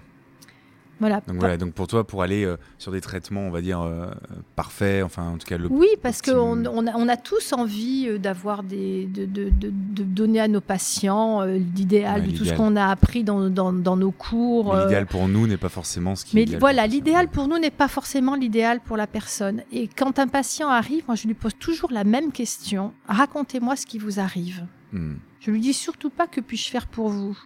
Voilà. 0.99 1.21
Donc 1.27 1.37
voilà, 1.37 1.57
donc 1.57 1.73
pour 1.73 1.87
toi, 1.87 2.07
pour 2.07 2.23
aller 2.23 2.45
euh, 2.45 2.55
sur 2.77 2.91
des 2.91 3.01
traitements, 3.01 3.41
on 3.41 3.51
va 3.51 3.61
dire 3.61 3.81
euh, 3.81 4.07
parfaits, 4.55 5.03
enfin 5.03 5.29
en 5.29 5.37
tout 5.37 5.45
cas 5.45 5.57
le. 5.57 5.67
Oui, 5.69 5.87
parce 6.01 6.21
qu'on 6.21 6.65
on 6.65 6.87
a, 6.87 6.95
on 6.95 7.07
a 7.09 7.17
tous 7.17 7.51
envie 7.53 8.07
euh, 8.07 8.17
d'avoir 8.17 8.63
des, 8.63 9.05
de, 9.05 9.25
de, 9.25 9.49
de, 9.49 9.71
de 9.71 10.03
donner 10.03 10.39
à 10.39 10.47
nos 10.47 10.61
patients 10.61 11.41
euh, 11.41 11.57
l'idéal 11.75 12.21
Ouais, 12.21 12.27
de 12.27 12.37
tout 12.37 12.45
ce 12.45 12.53
qu'on 12.53 12.75
a 12.75 12.85
appris 12.85 13.23
dans, 13.23 13.49
dans, 13.49 13.73
dans 13.73 13.97
nos 13.97 14.11
cours. 14.11 14.75
L'idéal 14.75 15.05
pour 15.05 15.27
nous 15.27 15.47
n'est 15.47 15.57
pas 15.57 15.69
forcément 15.69 16.15
ce 16.15 16.23
qui. 16.23 16.35
Mais 16.35 16.45
voilà, 16.57 16.87
l'idéal 16.87 17.27
pour 17.27 17.47
nous 17.47 17.59
n'est 17.59 17.71
pas 17.71 17.87
forcément 17.89 18.35
l'idéal 18.35 18.79
pour 18.79 18.95
la 18.95 19.07
personne. 19.07 19.63
Et 19.71 19.87
quand 19.87 20.17
un 20.19 20.27
patient 20.27 20.69
arrive, 20.69 21.03
moi 21.07 21.15
je 21.15 21.27
lui 21.27 21.33
pose 21.33 21.55
toujours 21.59 21.91
la 21.91 22.03
même 22.05 22.31
question. 22.31 22.93
Racontez-moi 23.07 23.75
ce 23.75 23.85
qui 23.85 23.97
vous 23.99 24.19
arrive. 24.19 24.65
Hmm. 24.93 25.15
Je 25.41 25.51
lui 25.51 25.59
dis 25.59 25.73
surtout 25.73 26.09
pas 26.09 26.25
que 26.27 26.41
puis-je 26.41 26.69
faire 26.69 26.87
pour 26.87 27.09
vous. 27.09 27.37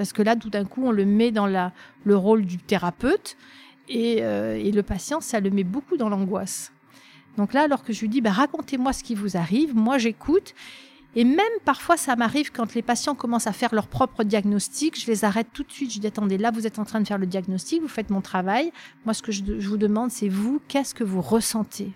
Parce 0.00 0.14
que 0.14 0.22
là, 0.22 0.34
tout 0.34 0.48
d'un 0.48 0.64
coup, 0.64 0.80
on 0.86 0.92
le 0.92 1.04
met 1.04 1.30
dans 1.30 1.46
le 1.46 2.16
rôle 2.16 2.46
du 2.46 2.56
thérapeute. 2.56 3.36
Et, 3.90 4.20
euh, 4.22 4.56
et 4.56 4.72
le 4.72 4.82
patient, 4.82 5.20
ça 5.20 5.40
le 5.40 5.50
met 5.50 5.62
beaucoup 5.62 5.98
dans 5.98 6.08
l'angoisse. 6.08 6.72
Donc 7.36 7.52
là, 7.52 7.64
alors 7.64 7.84
que 7.84 7.92
je 7.92 8.00
lui 8.00 8.08
dis, 8.08 8.22
bah, 8.22 8.30
racontez-moi 8.30 8.94
ce 8.94 9.04
qui 9.04 9.14
vous 9.14 9.36
arrive, 9.36 9.76
moi 9.76 9.98
j'écoute. 9.98 10.54
Et 11.16 11.24
même 11.24 11.44
parfois, 11.66 11.98
ça 11.98 12.16
m'arrive 12.16 12.50
quand 12.50 12.72
les 12.72 12.80
patients 12.80 13.14
commencent 13.14 13.46
à 13.46 13.52
faire 13.52 13.74
leur 13.74 13.88
propre 13.88 14.24
diagnostic, 14.24 14.98
je 14.98 15.06
les 15.06 15.26
arrête 15.26 15.48
tout 15.52 15.64
de 15.64 15.70
suite. 15.70 15.92
Je 15.92 16.00
dis, 16.00 16.06
attendez, 16.06 16.38
là, 16.38 16.50
vous 16.50 16.66
êtes 16.66 16.78
en 16.78 16.86
train 16.86 17.02
de 17.02 17.06
faire 17.06 17.18
le 17.18 17.26
diagnostic, 17.26 17.82
vous 17.82 17.88
faites 17.88 18.08
mon 18.08 18.22
travail. 18.22 18.72
Moi, 19.04 19.12
ce 19.12 19.20
que 19.20 19.32
je 19.32 19.68
vous 19.68 19.76
demande, 19.76 20.10
c'est 20.10 20.30
vous, 20.30 20.62
qu'est-ce 20.66 20.94
que 20.94 21.04
vous 21.04 21.20
ressentez? 21.20 21.92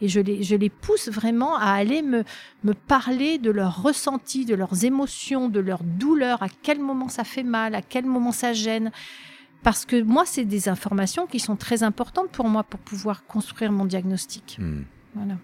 Et 0.00 0.08
je 0.08 0.20
les, 0.20 0.42
je 0.42 0.56
les 0.56 0.68
pousse 0.68 1.08
vraiment 1.08 1.56
à 1.56 1.70
aller 1.70 2.02
me, 2.02 2.24
me 2.64 2.74
parler 2.74 3.38
de 3.38 3.50
leurs 3.50 3.82
ressentis, 3.82 4.44
de 4.44 4.54
leurs 4.54 4.84
émotions, 4.84 5.48
de 5.48 5.60
leurs 5.60 5.84
douleurs, 5.84 6.42
à 6.42 6.48
quel 6.48 6.80
moment 6.80 7.08
ça 7.08 7.24
fait 7.24 7.42
mal, 7.42 7.74
à 7.74 7.82
quel 7.82 8.04
moment 8.04 8.32
ça 8.32 8.52
gêne. 8.52 8.90
Parce 9.62 9.84
que 9.84 10.00
moi, 10.00 10.24
c'est 10.26 10.44
des 10.44 10.68
informations 10.68 11.26
qui 11.26 11.40
sont 11.40 11.56
très 11.56 11.82
importantes 11.82 12.30
pour 12.30 12.48
moi 12.48 12.62
pour 12.62 12.80
pouvoir 12.80 13.24
construire 13.26 13.72
mon 13.72 13.84
diagnostic. 13.84 14.56
Hmm. 14.60 14.82
Voilà. 15.14 15.34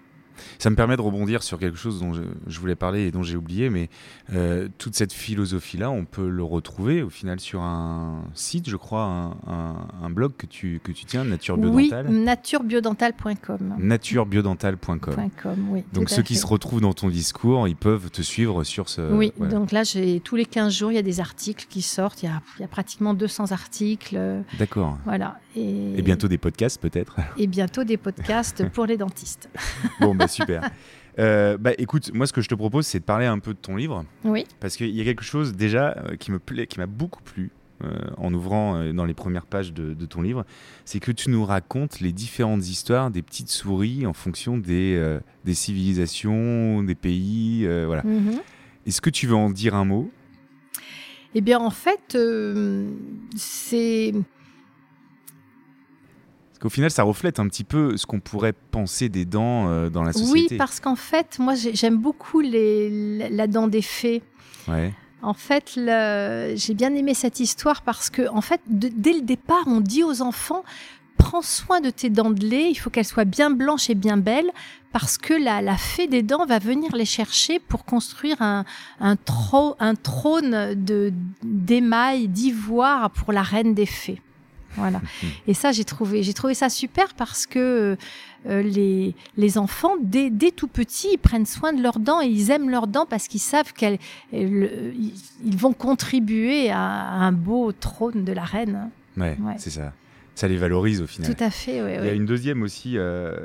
Ça 0.59 0.69
me 0.69 0.75
permet 0.75 0.95
de 0.97 1.01
rebondir 1.01 1.43
sur 1.43 1.57
quelque 1.59 1.77
chose 1.77 1.99
dont 1.99 2.13
je, 2.13 2.21
je 2.47 2.59
voulais 2.59 2.75
parler 2.75 3.07
et 3.07 3.11
dont 3.11 3.23
j'ai 3.23 3.35
oublié, 3.37 3.69
mais 3.69 3.89
euh, 4.33 4.67
toute 4.77 4.95
cette 4.95 5.13
philosophie-là, 5.13 5.89
on 5.91 6.05
peut 6.05 6.29
le 6.29 6.43
retrouver 6.43 7.01
au 7.03 7.09
final 7.09 7.39
sur 7.39 7.61
un 7.61 8.23
site, 8.33 8.69
je 8.69 8.75
crois, 8.77 9.03
un, 9.03 9.29
un- 9.47 9.87
un 10.03 10.09
blog 10.09 10.33
que 10.37 10.45
tu, 10.45 10.79
que 10.83 10.91
tu 10.91 11.05
tiens, 11.05 11.23
Nature 11.23 11.57
Oui, 11.59 11.87
Biodental. 11.89 12.09
naturebiodentale.com. 12.13 13.75
naturebiodentale.com. 13.77 15.67
Oui, 15.71 15.83
Donc 15.93 16.09
ceux 16.09 16.21
qui 16.21 16.35
se 16.35 16.45
retrouvent 16.45 16.81
dans 16.81 16.93
ton 16.93 17.09
discours, 17.09 17.67
ils 17.67 17.75
peuvent 17.75 18.09
te 18.09 18.21
suivre 18.21 18.63
sur 18.63 18.89
ce. 18.89 19.01
Oui, 19.13 19.31
donc 19.49 19.71
là, 19.71 19.83
tous 20.23 20.35
les 20.35 20.45
15 20.45 20.73
jours, 20.73 20.91
il 20.91 20.95
y 20.95 20.99
a 20.99 21.01
des 21.03 21.19
articles 21.19 21.65
qui 21.69 21.81
sortent. 21.81 22.23
Il 22.23 22.27
y 22.27 22.29
a, 22.29 22.41
il 22.57 22.61
y 22.61 22.65
a 22.65 22.67
pratiquement 22.67 23.13
200 23.13 23.51
articles. 23.51 24.15
euh, 24.17 24.41
D'accord. 24.59 24.97
Voilà. 25.05 25.39
Et, 25.55 26.01
bientôt 26.01 26.27
des 26.27 26.37
podcasts 26.37 26.81
peut-être. 26.81 27.17
Et 27.37 27.47
bientôt 27.47 27.83
des 27.83 27.97
podcasts 27.97 28.67
pour 28.69 28.85
les 28.85 28.97
dentistes. 28.97 29.49
bon, 29.99 30.13
bah 30.13 30.27
super. 30.27 30.69
Euh, 31.17 31.57
bah 31.57 31.71
écoute, 31.77 32.11
moi 32.13 32.27
ce 32.27 32.33
que 32.33 32.41
je 32.41 32.49
te 32.49 32.55
propose, 32.55 32.85
c'est 32.85 32.99
de 32.99 33.05
parler 33.05 33.25
un 33.25 33.39
peu 33.39 33.53
de 33.53 33.59
ton 33.59 33.75
livre. 33.75 34.05
Oui. 34.23 34.45
Parce 34.59 34.75
qu'il 34.75 34.89
y 34.89 35.01
a 35.01 35.03
quelque 35.03 35.23
chose 35.23 35.55
déjà 35.55 35.95
euh, 35.97 36.15
qui 36.17 36.31
me 36.31 36.39
plaît, 36.39 36.67
qui 36.67 36.79
m'a 36.79 36.87
beaucoup 36.87 37.21
plu. 37.23 37.51
Euh, 37.83 37.91
en 38.15 38.33
ouvrant 38.33 38.93
dans 38.93 39.03
les 39.03 39.13
premières 39.13 39.45
pages 39.45 39.73
de, 39.73 40.05
ton 40.05 40.21
livre, 40.21 40.45
c'est 40.85 41.01
que 41.01 41.11
tu 41.11 41.29
nous 41.29 41.43
racontes 41.43 41.99
les 41.99 42.13
différentes 42.13 42.65
histoires 42.69 43.11
des 43.11 43.21
petites 43.21 43.49
souris 43.49 44.05
en 44.05 44.13
fonction 44.13 44.57
des, 44.57 45.17
des 45.43 45.53
civilisations, 45.53 46.83
des 46.83 46.95
pays. 46.95 47.67
voilà. 47.85 48.01
Mhm. 48.03 48.39
Est-ce 48.87 49.01
que 49.01 49.09
tu 49.09 49.27
veux 49.27 49.35
en 49.35 49.49
dire 49.49 49.75
un 49.75 49.83
mot? 49.83 50.09
Eh 51.33 51.41
bien, 51.41 51.59
en 51.59 51.69
fait, 51.69 52.17
c'est 53.35 54.13
au 56.65 56.69
final, 56.69 56.91
ça 56.91 57.03
reflète 57.03 57.39
un 57.39 57.47
petit 57.47 57.63
peu 57.63 57.95
ce 57.95 58.05
qu'on 58.05 58.19
pourrait 58.19 58.53
penser 58.71 59.07
des 59.07 59.25
dents 59.25 59.69
euh, 59.69 59.89
dans 59.89 60.03
la 60.03 60.13
société. 60.13 60.31
Oui, 60.51 60.57
parce 60.57 60.79
qu'en 60.79 60.95
fait, 60.95 61.37
moi, 61.39 61.53
j'aime 61.55 61.97
beaucoup 61.97 62.39
les, 62.41 63.29
la 63.29 63.47
dent 63.47 63.67
des 63.67 63.81
fées. 63.81 64.23
Ouais. 64.67 64.93
En 65.21 65.33
fait, 65.33 65.73
j'ai 65.75 66.73
bien 66.73 66.93
aimé 66.93 67.13
cette 67.13 67.39
histoire 67.39 67.81
parce 67.81 68.09
que, 68.09 68.27
en 68.29 68.41
fait, 68.41 68.61
dès 68.67 69.13
le 69.13 69.21
départ, 69.21 69.63
on 69.67 69.79
dit 69.79 70.03
aux 70.03 70.21
enfants 70.21 70.63
prends 71.17 71.41
soin 71.41 71.81
de 71.81 71.89
tes 71.89 72.09
dents 72.09 72.29
de 72.29 72.45
lait, 72.45 72.69
il 72.69 72.75
faut 72.75 72.89
qu'elles 72.89 73.05
soient 73.05 73.25
bien 73.25 73.49
blanches 73.49 73.89
et 73.89 73.95
bien 73.95 74.17
belles, 74.17 74.51
parce 74.91 75.17
que 75.17 75.33
la, 75.33 75.61
la 75.61 75.77
fée 75.77 76.07
des 76.07 76.23
dents 76.23 76.45
va 76.45 76.59
venir 76.59 76.95
les 76.95 77.05
chercher 77.05 77.59
pour 77.59 77.85
construire 77.85 78.41
un, 78.41 78.65
un, 78.99 79.15
un 79.79 79.95
trône 79.95 80.75
d'émail, 81.41 82.27
d'ivoire 82.27 83.09
pour 83.11 83.33
la 83.33 83.43
reine 83.43 83.73
des 83.73 83.85
fées. 83.85 84.21
Voilà. 84.77 85.01
Et 85.47 85.53
ça, 85.53 85.71
j'ai 85.71 85.85
trouvé, 85.85 86.23
j'ai 86.23 86.33
trouvé 86.33 86.53
ça 86.53 86.69
super 86.69 87.13
parce 87.13 87.45
que 87.45 87.97
euh, 88.47 88.61
les, 88.61 89.15
les 89.37 89.57
enfants, 89.57 89.93
dès, 90.01 90.29
dès, 90.29 90.51
tout 90.51 90.67
petits, 90.67 91.09
ils 91.13 91.17
prennent 91.17 91.45
soin 91.45 91.73
de 91.73 91.81
leurs 91.81 91.99
dents 91.99 92.21
et 92.21 92.27
ils 92.27 92.51
aiment 92.51 92.69
leurs 92.69 92.87
dents 92.87 93.05
parce 93.05 93.27
qu'ils 93.27 93.41
savent 93.41 93.73
qu'ils 93.73 93.97
ils 94.31 95.57
vont 95.57 95.73
contribuer 95.73 96.69
à, 96.69 96.79
un 96.79 97.31
beau 97.31 97.71
trône 97.71 98.23
de 98.23 98.33
la 98.33 98.43
reine. 98.43 98.89
Ouais, 99.17 99.37
c'est 99.57 99.69
ça. 99.69 99.93
Ça 100.35 100.49
les 100.49 100.57
valorise 100.57 101.01
au 101.01 101.07
final. 101.07 101.33
Tout 101.33 101.43
à 101.43 101.49
fait. 101.49 101.77
Il 101.77 102.05
y 102.05 102.09
a 102.09 102.13
une 102.13 102.25
deuxième 102.25 102.61
aussi 102.61 102.97
euh, 102.97 103.35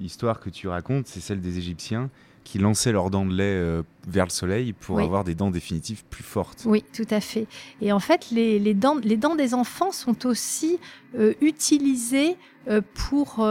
histoire 0.00 0.40
que 0.40 0.48
tu 0.48 0.66
racontes, 0.66 1.06
c'est 1.06 1.20
celle 1.20 1.40
des 1.40 1.58
Égyptiens 1.58 2.10
qui 2.44 2.58
lançaient 2.58 2.92
leurs 2.92 3.10
dents 3.10 3.24
de 3.24 3.32
lait 3.32 3.44
euh, 3.44 3.82
vers 4.06 4.24
le 4.24 4.30
soleil 4.30 4.72
pour 4.72 5.00
avoir 5.00 5.24
des 5.24 5.34
dents 5.34 5.50
définitives 5.50 6.04
plus 6.04 6.22
fortes. 6.22 6.62
Oui, 6.66 6.84
tout 6.92 7.06
à 7.10 7.20
fait. 7.20 7.46
Et 7.80 7.92
en 7.92 8.00
fait, 8.00 8.30
les, 8.30 8.58
les, 8.58 8.74
dents, 8.74 8.96
les 9.02 9.16
dents 9.16 9.36
des 9.36 9.54
enfants 9.54 9.92
sont 9.92 10.26
aussi 10.26 10.78
euh, 11.16 11.34
utilisées 11.40 12.36
euh, 12.68 12.80
pour, 12.94 13.46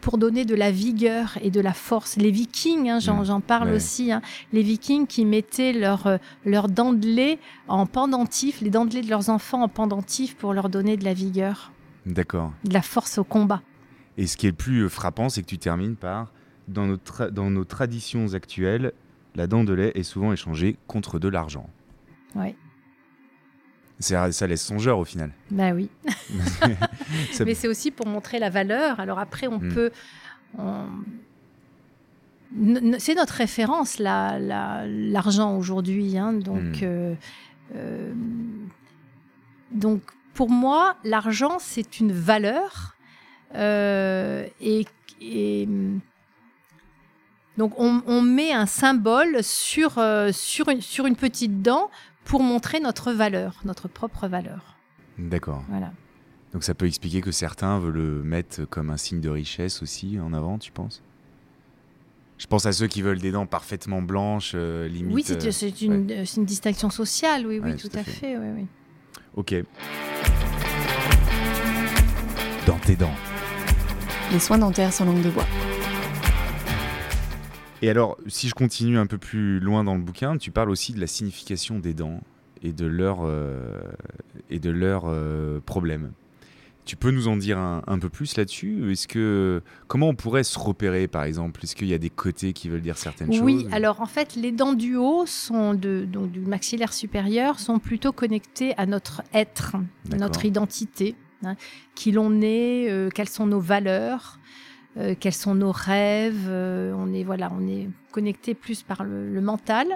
pour 0.00 0.18
donner 0.18 0.44
de 0.44 0.54
la 0.54 0.70
vigueur 0.70 1.38
et 1.42 1.50
de 1.50 1.60
la 1.60 1.72
force. 1.72 2.16
Les 2.16 2.30
vikings, 2.30 2.88
hein, 2.88 2.98
j'en 3.00 3.38
mmh. 3.38 3.42
parle 3.42 3.70
aussi, 3.70 4.12
hein, 4.12 4.22
les 4.52 4.62
vikings 4.62 5.06
qui 5.06 5.24
mettaient 5.24 5.72
leurs 5.72 6.18
leurs 6.44 6.68
dents 6.68 6.92
de 6.92 7.06
lait 7.06 7.38
en 7.68 7.86
pendentif, 7.86 8.60
les 8.60 8.70
dents 8.70 8.84
de 8.84 8.94
lait 8.94 9.02
de 9.02 9.10
leurs 9.10 9.28
enfants 9.28 9.62
en 9.62 9.68
pendentif 9.68 10.36
pour 10.36 10.54
leur 10.54 10.68
donner 10.68 10.96
de 10.96 11.04
la 11.04 11.14
vigueur. 11.14 11.72
D'accord. 12.06 12.52
De 12.64 12.74
la 12.74 12.82
force 12.82 13.18
au 13.18 13.24
combat. 13.24 13.62
Et 14.16 14.26
ce 14.26 14.36
qui 14.36 14.46
est 14.46 14.50
le 14.50 14.56
plus 14.56 14.88
frappant, 14.88 15.28
c'est 15.28 15.42
que 15.42 15.48
tu 15.48 15.58
termines 15.58 15.96
par 15.96 16.32
dans 16.70 16.86
nos, 16.86 16.98
dans 17.30 17.50
nos 17.50 17.64
traditions 17.64 18.34
actuelles, 18.34 18.92
la 19.34 19.46
dent 19.46 19.64
de 19.64 19.72
lait 19.72 19.92
est 19.94 20.02
souvent 20.02 20.32
échangée 20.32 20.76
contre 20.86 21.18
de 21.18 21.28
l'argent. 21.28 21.68
Oui. 22.34 22.54
Ça, 23.98 24.28
laisse 24.46 24.64
songeur 24.64 24.98
au 24.98 25.04
final. 25.04 25.32
Bah 25.50 25.72
oui. 25.72 25.90
Mais 27.44 27.54
c'est 27.54 27.68
aussi 27.68 27.90
pour 27.90 28.06
montrer 28.06 28.38
la 28.38 28.48
valeur. 28.48 28.98
Alors 28.98 29.18
après, 29.18 29.46
on 29.46 29.58
hmm. 29.58 29.74
peut. 29.74 29.90
C'est 32.98 33.14
notre 33.14 33.34
référence, 33.34 33.98
l'argent 33.98 35.56
aujourd'hui. 35.56 36.16
Hein, 36.16 36.32
donc, 36.32 36.80
hmm. 36.80 36.84
euh, 36.84 37.14
euh, 37.76 38.12
donc, 39.70 40.00
pour 40.34 40.48
moi, 40.48 40.96
l'argent, 41.04 41.58
c'est 41.60 42.00
une 42.00 42.12
valeur. 42.12 42.96
Euh, 43.54 44.46
et, 44.60 44.86
et 45.20 45.68
donc 47.56 47.74
on, 47.78 48.22
met 48.22 48.52
un 48.52 48.66
symbole 48.66 49.42
sur, 49.42 49.98
euh, 49.98 50.30
sur, 50.32 50.68
une, 50.68 50.80
sur 50.80 51.06
une 51.06 51.16
petite 51.16 51.62
dent 51.62 51.90
pour 52.24 52.42
montrer 52.42 52.80
notre 52.80 53.12
valeur, 53.12 53.60
notre 53.64 53.88
propre 53.88 54.28
valeur. 54.28 54.76
D'accord. 55.18 55.62
Voilà. 55.68 55.92
Donc 56.52 56.64
ça 56.64 56.74
peut 56.74 56.86
expliquer 56.86 57.20
que 57.20 57.32
certains 57.32 57.78
veulent 57.78 57.94
le 57.94 58.22
mettre 58.22 58.64
comme 58.64 58.90
un 58.90 58.96
signe 58.96 59.20
de 59.20 59.28
richesse 59.28 59.82
aussi 59.82 60.18
en 60.18 60.32
avant, 60.32 60.58
tu 60.58 60.72
penses? 60.72 61.02
Je 62.38 62.46
pense 62.46 62.64
à 62.64 62.72
ceux 62.72 62.86
qui 62.86 63.02
veulent 63.02 63.18
des 63.18 63.32
dents 63.32 63.44
parfaitement 63.44 64.00
blanches, 64.00 64.52
euh, 64.54 64.88
limite. 64.88 65.14
Oui, 65.14 65.22
c'est 65.26 65.44
euh, 65.44 65.70
une, 65.82 66.10
une, 66.10 66.44
distinction 66.46 66.88
sociale, 66.88 67.46
oui, 67.46 67.60
oui, 67.62 67.76
tout, 67.76 67.90
à 67.94 68.02
fait. 68.02 68.38
oui, 68.38 68.46
oui. 68.56 68.66
Ok. 69.36 69.54
Dans 72.66 72.78
tes 72.78 72.96
dents. 72.96 73.14
Les 74.32 74.38
soins 74.38 74.58
dentaires 74.58 74.92
sans 74.92 75.04
langue 75.04 75.22
de 75.22 75.30
bois. 75.30 75.46
Et 77.82 77.90
alors, 77.90 78.16
si 78.26 78.48
je 78.48 78.54
continue 78.54 78.98
un 78.98 79.06
peu 79.06 79.18
plus 79.18 79.58
loin 79.60 79.84
dans 79.84 79.94
le 79.94 80.02
bouquin, 80.02 80.36
tu 80.36 80.50
parles 80.50 80.70
aussi 80.70 80.92
de 80.92 81.00
la 81.00 81.06
signification 81.06 81.78
des 81.78 81.94
dents 81.94 82.20
et 82.62 82.72
de 82.72 82.86
leurs 82.86 83.20
euh, 83.22 83.78
et 84.50 84.58
de 84.58 84.70
leurs 84.70 85.04
euh, 85.06 85.60
problèmes. 85.64 86.12
Tu 86.86 86.96
peux 86.96 87.10
nous 87.10 87.28
en 87.28 87.36
dire 87.36 87.58
un, 87.58 87.98
peu 88.00 88.08
plus 88.08 88.36
là-dessus? 88.36 88.90
Est-ce 88.90 89.06
que 89.06 89.62
comment 89.86 90.08
on 90.08 90.14
pourrait 90.14 90.42
se 90.42 90.58
repérer, 90.58 91.06
par 91.06 91.22
exemple? 91.22 91.60
Est-ce 91.62 91.76
qu'il 91.76 91.86
y 91.86 91.94
a 91.94 91.98
des 91.98 92.10
côtés 92.10 92.52
qui 92.52 92.68
veulent 92.68 92.80
dire 92.80 92.98
certaines 92.98 93.32
choses? 93.32 93.42
Oui. 93.42 93.68
Alors 93.70 94.00
en 94.00 94.06
fait, 94.06 94.34
les 94.34 94.50
dents 94.50 94.72
du 94.72 94.96
haut 94.96 95.24
sont 95.24 95.74
de, 95.74 96.04
donc 96.04 96.32
du 96.32 96.40
maxillaire 96.40 96.92
supérieur 96.92 97.60
sont 97.60 97.78
plutôt 97.78 98.10
connectées 98.12 98.74
à 98.76 98.86
notre 98.86 99.22
être, 99.32 99.76
à 100.10 100.16
notre 100.16 100.44
identité, 100.44 101.14
hein, 101.44 101.54
qui 101.94 102.10
l'on 102.10 102.40
est, 102.40 102.90
euh, 102.90 103.08
quelles 103.14 103.28
sont 103.28 103.46
nos 103.46 103.60
valeurs. 103.60 104.39
Euh, 104.96 105.14
quels 105.18 105.34
sont 105.34 105.54
nos 105.54 105.72
rêves. 105.72 106.46
Euh, 106.48 106.92
on 106.96 107.12
est 107.12 107.22
voilà, 107.22 107.50
on 107.56 107.66
est 107.68 107.88
connecté 108.10 108.54
plus 108.54 108.82
par 108.82 109.04
le, 109.04 109.40
mental. 109.40 109.86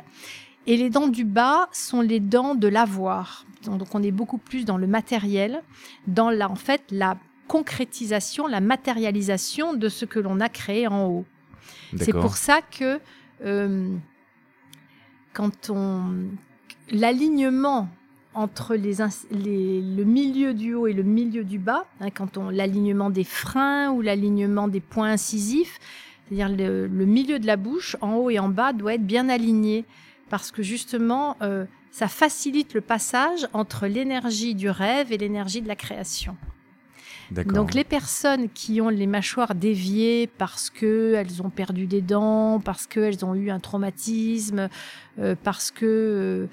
Et 0.67 0.77
les 0.77 0.89
dents 0.89 1.09
du 1.09 1.25
bas 1.25 1.69
sont 1.73 2.01
les 2.01 2.21
dents 2.21 2.55
de 2.55 2.69
l'avoir. 2.69 3.45
Donc 3.65 3.95
on 3.95 4.03
est 4.03 4.13
beaucoup 4.13 4.39
plus 4.39 4.65
dans 4.65 4.79
le 4.79 4.87
matériel, 4.87 5.63
dans 6.07 6.31
la, 6.31 6.51
en 6.51 6.55
fait 6.55 6.83
la 6.91 7.17
concrétisation, 7.49 8.47
la 8.47 8.61
matérialisation 8.61 9.75
de 9.75 9.89
ce 9.89 10.05
que 10.05 10.19
l'on 10.19 10.41
a 10.41 10.49
créé 10.49 10.87
en 10.87 11.07
haut. 11.07 11.25
C'est 11.97 12.13
pour 12.13 12.37
ça 12.37 12.61
que 12.63 13.01
euh, 13.45 13.95
quand 15.33 15.71
on 15.71 16.29
l'alignement 16.91 17.89
entre 18.35 18.75
les, 18.75 18.95
le 19.33 20.05
milieu 20.05 20.55
du 20.55 20.75
haut 20.75 20.87
et 20.87 20.93
le 20.93 21.03
milieu 21.03 21.45
du 21.45 21.59
bas, 21.59 21.87
hein, 22.01 22.11
quand 22.11 22.37
on 22.37 22.51
l'alignement 22.51 23.11
des 23.11 23.25
freins 23.25 23.91
ou 23.91 24.03
l'alignement 24.03 24.69
des 24.69 24.81
points 24.81 25.11
incisifs, 25.11 25.79
c'est-à-dire 26.27 26.49
le, 26.49 26.89
milieu 27.05 27.39
de 27.39 27.47
la 27.47 27.57
bouche, 27.57 27.97
en 28.01 28.15
haut 28.17 28.31
et 28.31 28.39
en 28.39 28.49
bas, 28.49 28.73
doit 28.73 28.95
être 28.95 29.07
bien 29.07 29.29
aligné 29.29 29.85
parce 30.31 30.51
que 30.51 30.63
justement, 30.63 31.37
euh, 31.43 31.65
ça 31.91 32.09
facilite 32.09 32.75
le 32.75 32.81
passage 32.81 33.47
entre 33.53 33.87
l'énergie 33.87 34.55
du 34.55 34.69
rêve 34.69 35.13
et 35.13 35.19
l'énergie 35.19 35.63
de 35.63 35.69
la 35.69 35.77
création. 35.77 36.37
Donc 37.31 37.75
les 37.75 37.85
personnes 37.85 38.49
qui 38.51 38.81
ont 38.81 38.91
les 38.91 39.07
mâchoires 39.07 39.55
déviées 39.55 40.29
parce 40.39 40.71
qu'elles 40.71 41.43
ont 41.43 41.51
perdu 41.51 41.87
des 41.87 42.03
dents, 42.03 42.61
parce 42.61 42.87
qu'elles 42.87 43.25
ont 43.25 43.35
eu 43.35 43.51
un 43.51 43.61
traumatisme, 43.61 44.69
euh, 45.19 45.35
parce 45.43 45.71
que 45.71 45.87
euh, 45.87 46.47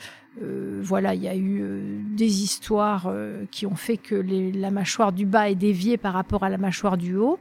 voilà, 0.81 1.13
il 1.13 1.23
y 1.23 1.27
a 1.27 1.35
eu 1.35 1.61
euh, 1.61 2.01
des 2.15 2.43
histoires 2.43 3.07
euh, 3.07 3.45
qui 3.51 3.65
ont 3.65 3.75
fait 3.75 3.97
que 3.97 4.15
la 4.15 4.71
mâchoire 4.71 5.11
du 5.11 5.25
bas 5.25 5.49
est 5.49 5.55
déviée 5.55 5.97
par 5.97 6.13
rapport 6.13 6.43
à 6.43 6.49
la 6.49 6.57
mâchoire 6.57 6.97
du 6.97 7.15
haut 7.15 7.39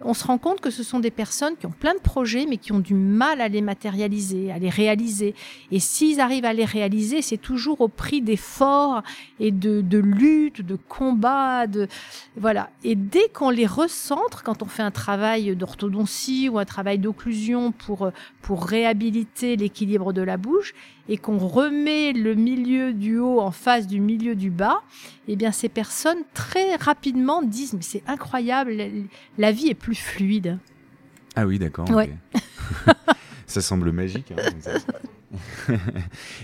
on 0.00 0.12
se 0.12 0.24
rend 0.24 0.38
compte 0.38 0.60
que 0.60 0.70
ce 0.70 0.82
sont 0.82 1.00
des 1.00 1.10
personnes 1.10 1.56
qui 1.56 1.66
ont 1.66 1.70
plein 1.70 1.94
de 1.94 2.00
projets, 2.00 2.46
mais 2.48 2.56
qui 2.56 2.72
ont 2.72 2.80
du 2.80 2.94
mal 2.94 3.40
à 3.40 3.48
les 3.48 3.62
matérialiser, 3.62 4.50
à 4.50 4.58
les 4.58 4.68
réaliser. 4.68 5.34
Et 5.70 5.78
s'ils 5.78 6.20
arrivent 6.20 6.44
à 6.44 6.52
les 6.52 6.64
réaliser, 6.64 7.22
c'est 7.22 7.38
toujours 7.38 7.80
au 7.80 7.88
prix 7.88 8.20
d'efforts 8.20 9.02
et 9.38 9.50
de, 9.50 9.80
de 9.80 9.98
lutte, 9.98 10.62
de 10.62 10.76
combat, 10.76 11.66
de 11.66 11.88
voilà. 12.36 12.70
Et 12.82 12.96
dès 12.96 13.28
qu'on 13.28 13.50
les 13.50 13.66
recentre, 13.66 14.42
quand 14.42 14.62
on 14.62 14.66
fait 14.66 14.82
un 14.82 14.90
travail 14.90 15.54
d'orthodontie 15.56 16.48
ou 16.48 16.58
un 16.58 16.64
travail 16.64 16.98
d'occlusion 16.98 17.72
pour 17.72 18.10
pour 18.42 18.66
réhabiliter 18.66 19.56
l'équilibre 19.56 20.12
de 20.12 20.20
la 20.20 20.36
bouche, 20.36 20.74
et 21.08 21.18
qu'on 21.18 21.38
remet 21.38 22.12
le 22.12 22.34
milieu 22.34 22.92
du 22.92 23.18
haut 23.18 23.40
en 23.40 23.50
face 23.50 23.86
du 23.86 24.00
milieu 24.00 24.34
du 24.34 24.50
bas, 24.50 24.82
eh 25.28 25.36
bien 25.36 25.52
ces 25.52 25.68
personnes 25.68 26.22
très 26.32 26.76
rapidement 26.76 27.42
disent 27.42 27.74
mais 27.74 27.82
c'est 27.82 28.02
incroyable, 28.06 28.76
la 29.38 29.52
vie 29.52 29.68
est 29.68 29.74
plus 29.74 29.94
fluide. 29.94 30.58
Ah 31.36 31.46
oui, 31.46 31.58
d'accord. 31.58 31.86
ça 33.46 33.60
semble 33.60 33.92
magique. 33.92 34.32
Hein, 34.32 35.72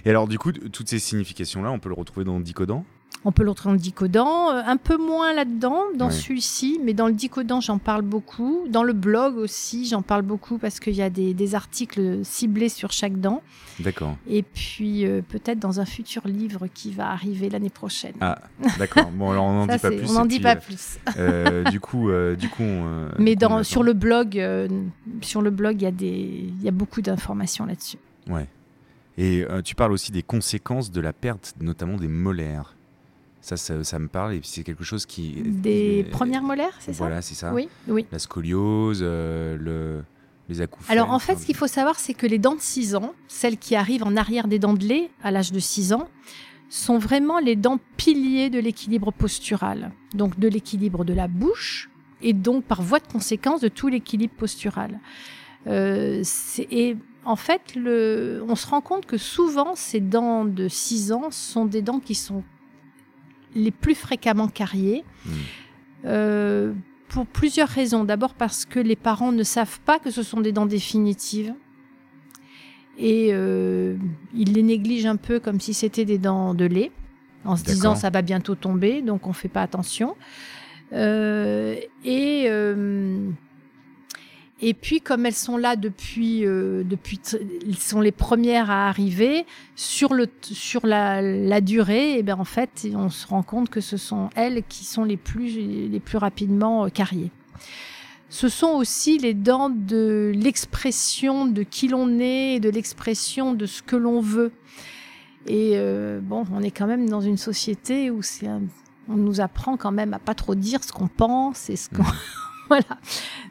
et 0.04 0.10
alors 0.10 0.26
du 0.26 0.38
coup, 0.38 0.52
toutes 0.52 0.88
ces 0.88 0.98
significations-là, 0.98 1.70
on 1.70 1.78
peut 1.78 1.88
le 1.88 1.94
retrouver 1.94 2.24
dans 2.24 2.40
Dicodan 2.40 2.84
On 3.24 3.32
peut 3.32 3.42
le 3.42 3.50
retrouver 3.50 3.72
dans 3.72 3.74
le 3.74 3.80
dicodent, 3.80 4.16
euh, 4.16 4.62
un 4.64 4.76
peu 4.78 4.96
moins 4.96 5.34
là-dedans, 5.34 5.82
dans 5.94 6.10
celui-ci, 6.10 6.80
mais 6.82 6.94
dans 6.94 7.06
le 7.06 7.12
dicodent, 7.12 7.60
j'en 7.60 7.78
parle 7.78 8.02
beaucoup. 8.02 8.66
Dans 8.68 8.82
le 8.82 8.94
blog 8.94 9.36
aussi, 9.36 9.86
j'en 9.86 10.00
parle 10.00 10.22
beaucoup 10.22 10.56
parce 10.56 10.80
qu'il 10.80 10.94
y 10.94 11.02
a 11.02 11.10
des, 11.10 11.34
des 11.34 11.54
articles 11.54 12.24
ciblés 12.24 12.70
sur 12.70 12.92
chaque 12.92 13.20
dent. 13.20 13.42
D'accord. 13.80 14.16
Et 14.28 14.42
puis, 14.42 15.06
euh, 15.06 15.22
peut-être 15.26 15.58
dans 15.58 15.80
un 15.80 15.84
futur 15.84 16.26
livre 16.26 16.66
qui 16.72 16.92
va 16.92 17.10
arriver 17.10 17.50
l'année 17.50 17.70
prochaine. 17.70 18.14
Ah, 18.20 18.38
d'accord. 18.78 19.10
Bon, 19.12 19.30
alors 19.30 19.44
on 19.44 19.66
n'en 19.66 19.66
dit 19.74 19.78
pas 19.78 19.90
plus. 19.90 20.10
on 20.10 20.12
n'en 20.12 20.26
dit 20.26 20.40
pas 20.40 20.56
euh, 20.56 20.60
plus. 20.60 20.98
euh, 21.16 21.64
du 21.64 21.80
coup, 21.80 22.10
euh, 22.10 22.36
du 22.36 22.48
coup, 22.48 22.62
on, 22.62 23.08
Mais 23.18 23.36
on 23.44 23.62
sur 23.62 23.82
le 23.82 23.92
blog, 23.92 24.42
sur 25.20 25.42
le 25.42 25.50
blog, 25.50 25.76
il 25.80 25.84
y 25.84 25.88
a 25.88 25.90
des, 25.90 26.06
il 26.06 26.62
y 26.62 26.68
a 26.68 26.72
beaucoup 26.72 27.02
d'informations 27.02 27.66
là-dessus. 27.66 27.98
Ouais. 28.28 28.46
Et 29.18 29.44
tu 29.64 29.74
parles 29.74 29.92
aussi 29.92 30.12
des 30.12 30.22
conséquences 30.22 30.90
de 30.90 31.00
la 31.00 31.12
perte, 31.12 31.54
notamment 31.60 31.96
des 31.96 32.08
molaires. 32.08 32.74
Ça, 33.40 33.56
ça, 33.56 33.82
ça 33.84 33.98
me 33.98 34.08
parle 34.08 34.34
et 34.34 34.40
puis 34.40 34.48
c'est 34.48 34.62
quelque 34.62 34.84
chose 34.84 35.06
qui. 35.06 35.42
Des 35.44 36.04
euh, 36.06 36.10
premières 36.10 36.42
molaires, 36.42 36.76
c'est 36.78 36.92
ça 36.92 36.98
Voilà, 36.98 37.22
c'est 37.22 37.34
ça. 37.34 37.54
Oui, 37.54 37.68
oui. 37.88 38.06
La 38.12 38.18
scoliose, 38.18 39.00
euh, 39.02 39.56
le, 39.56 40.04
les 40.48 40.60
acouphènes. 40.60 40.98
Alors 40.98 41.10
en 41.10 41.18
fait, 41.18 41.36
ce 41.36 41.46
qu'il 41.46 41.56
faut 41.56 41.66
savoir, 41.66 41.98
c'est 41.98 42.14
que 42.14 42.26
les 42.26 42.38
dents 42.38 42.54
de 42.54 42.60
6 42.60 42.96
ans, 42.96 43.14
celles 43.28 43.56
qui 43.56 43.74
arrivent 43.76 44.04
en 44.04 44.16
arrière 44.16 44.46
des 44.46 44.58
dents 44.58 44.74
de 44.74 44.84
lait 44.84 45.10
à 45.22 45.30
l'âge 45.30 45.52
de 45.52 45.58
6 45.58 45.94
ans, 45.94 46.08
sont 46.68 46.98
vraiment 46.98 47.38
les 47.38 47.56
dents 47.56 47.80
piliers 47.96 48.50
de 48.50 48.58
l'équilibre 48.58 49.10
postural. 49.12 49.92
Donc 50.14 50.38
de 50.38 50.48
l'équilibre 50.48 51.04
de 51.04 51.14
la 51.14 51.26
bouche 51.26 51.90
et 52.22 52.32
donc 52.32 52.64
par 52.64 52.82
voie 52.82 53.00
de 53.00 53.06
conséquence 53.06 53.60
de 53.60 53.68
tout 53.68 53.88
l'équilibre 53.88 54.34
postural. 54.34 55.00
Euh, 55.66 56.22
et 56.70 56.96
en 57.24 57.36
fait, 57.36 57.74
le, 57.74 58.42
on 58.48 58.54
se 58.54 58.66
rend 58.66 58.80
compte 58.80 59.06
que 59.06 59.18
souvent, 59.18 59.74
ces 59.74 60.00
dents 60.00 60.44
de 60.44 60.68
6 60.68 61.12
ans 61.12 61.30
sont 61.30 61.64
des 61.64 61.82
dents 61.82 62.00
qui 62.00 62.14
sont 62.14 62.44
les 63.54 63.70
plus 63.70 63.94
fréquemment 63.94 64.48
cariées. 64.48 65.04
Mm. 65.24 65.30
Euh, 66.06 66.72
pour 67.08 67.26
plusieurs 67.26 67.68
raisons. 67.68 68.04
D'abord 68.04 68.34
parce 68.34 68.64
que 68.64 68.78
les 68.80 68.96
parents 68.96 69.32
ne 69.32 69.42
savent 69.42 69.80
pas 69.80 69.98
que 69.98 70.10
ce 70.10 70.22
sont 70.22 70.40
des 70.40 70.52
dents 70.52 70.66
définitives. 70.66 71.54
Et 72.98 73.30
euh, 73.32 73.96
ils 74.34 74.52
les 74.52 74.62
négligent 74.62 75.06
un 75.06 75.16
peu 75.16 75.40
comme 75.40 75.60
si 75.60 75.74
c'était 75.74 76.04
des 76.04 76.18
dents 76.18 76.54
de 76.54 76.66
lait, 76.66 76.92
en 77.44 77.56
se 77.56 77.64
disant 77.64 77.94
ça 77.96 78.10
va 78.10 78.20
bientôt 78.20 78.54
tomber, 78.54 79.00
donc 79.00 79.26
on 79.26 79.32
fait 79.32 79.48
pas 79.48 79.62
attention. 79.62 80.16
Euh, 80.92 81.76
et, 82.04 82.48
et 84.60 84.74
puis 84.74 85.00
comme 85.00 85.24
elles 85.26 85.34
sont 85.34 85.56
là 85.56 85.76
depuis, 85.76 86.44
euh, 86.44 86.82
depuis 86.84 87.18
elles 87.66 87.76
sont 87.76 88.00
les 88.00 88.12
premières 88.12 88.70
à 88.70 88.88
arriver, 88.88 89.46
sur, 89.76 90.12
le, 90.14 90.28
sur 90.42 90.86
la, 90.86 91.22
la 91.22 91.60
durée, 91.60 92.18
et 92.18 92.22
ben 92.22 92.38
en 92.38 92.44
fait, 92.44 92.86
on 92.94 93.08
se 93.08 93.26
rend 93.26 93.42
compte 93.42 93.70
que 93.70 93.80
ce 93.80 93.96
sont 93.96 94.28
elles 94.36 94.62
qui 94.68 94.84
sont 94.84 95.04
les 95.04 95.16
plus, 95.16 95.48
les 95.88 96.00
plus 96.00 96.18
rapidement 96.18 96.84
euh, 96.84 96.88
cariées. 96.88 97.30
Ce 98.28 98.48
sont 98.48 98.68
aussi 98.76 99.18
les 99.18 99.34
dents 99.34 99.70
de 99.70 100.30
l'expression 100.36 101.46
de 101.46 101.62
qui 101.64 101.88
l'on 101.88 102.18
est, 102.20 102.54
et 102.56 102.60
de 102.60 102.70
l'expression 102.70 103.54
de 103.54 103.66
ce 103.66 103.82
que 103.82 103.96
l'on 103.96 104.20
veut. 104.20 104.52
Et 105.46 105.72
euh, 105.74 106.20
bon, 106.22 106.44
on 106.52 106.62
est 106.62 106.70
quand 106.70 106.86
même 106.86 107.08
dans 107.08 107.20
une 107.22 107.38
société 107.38 108.10
où 108.10 108.22
c'est 108.22 108.46
un- 108.46 108.62
on 109.08 109.14
nous 109.16 109.40
apprend 109.40 109.76
quand 109.76 109.90
même 109.90 110.14
à 110.14 110.18
pas 110.20 110.34
trop 110.34 110.54
dire 110.54 110.84
ce 110.84 110.92
qu'on 110.92 111.08
pense 111.08 111.70
et 111.70 111.76
ce 111.76 111.88
qu'on 111.88 112.04
voilà. 112.70 112.84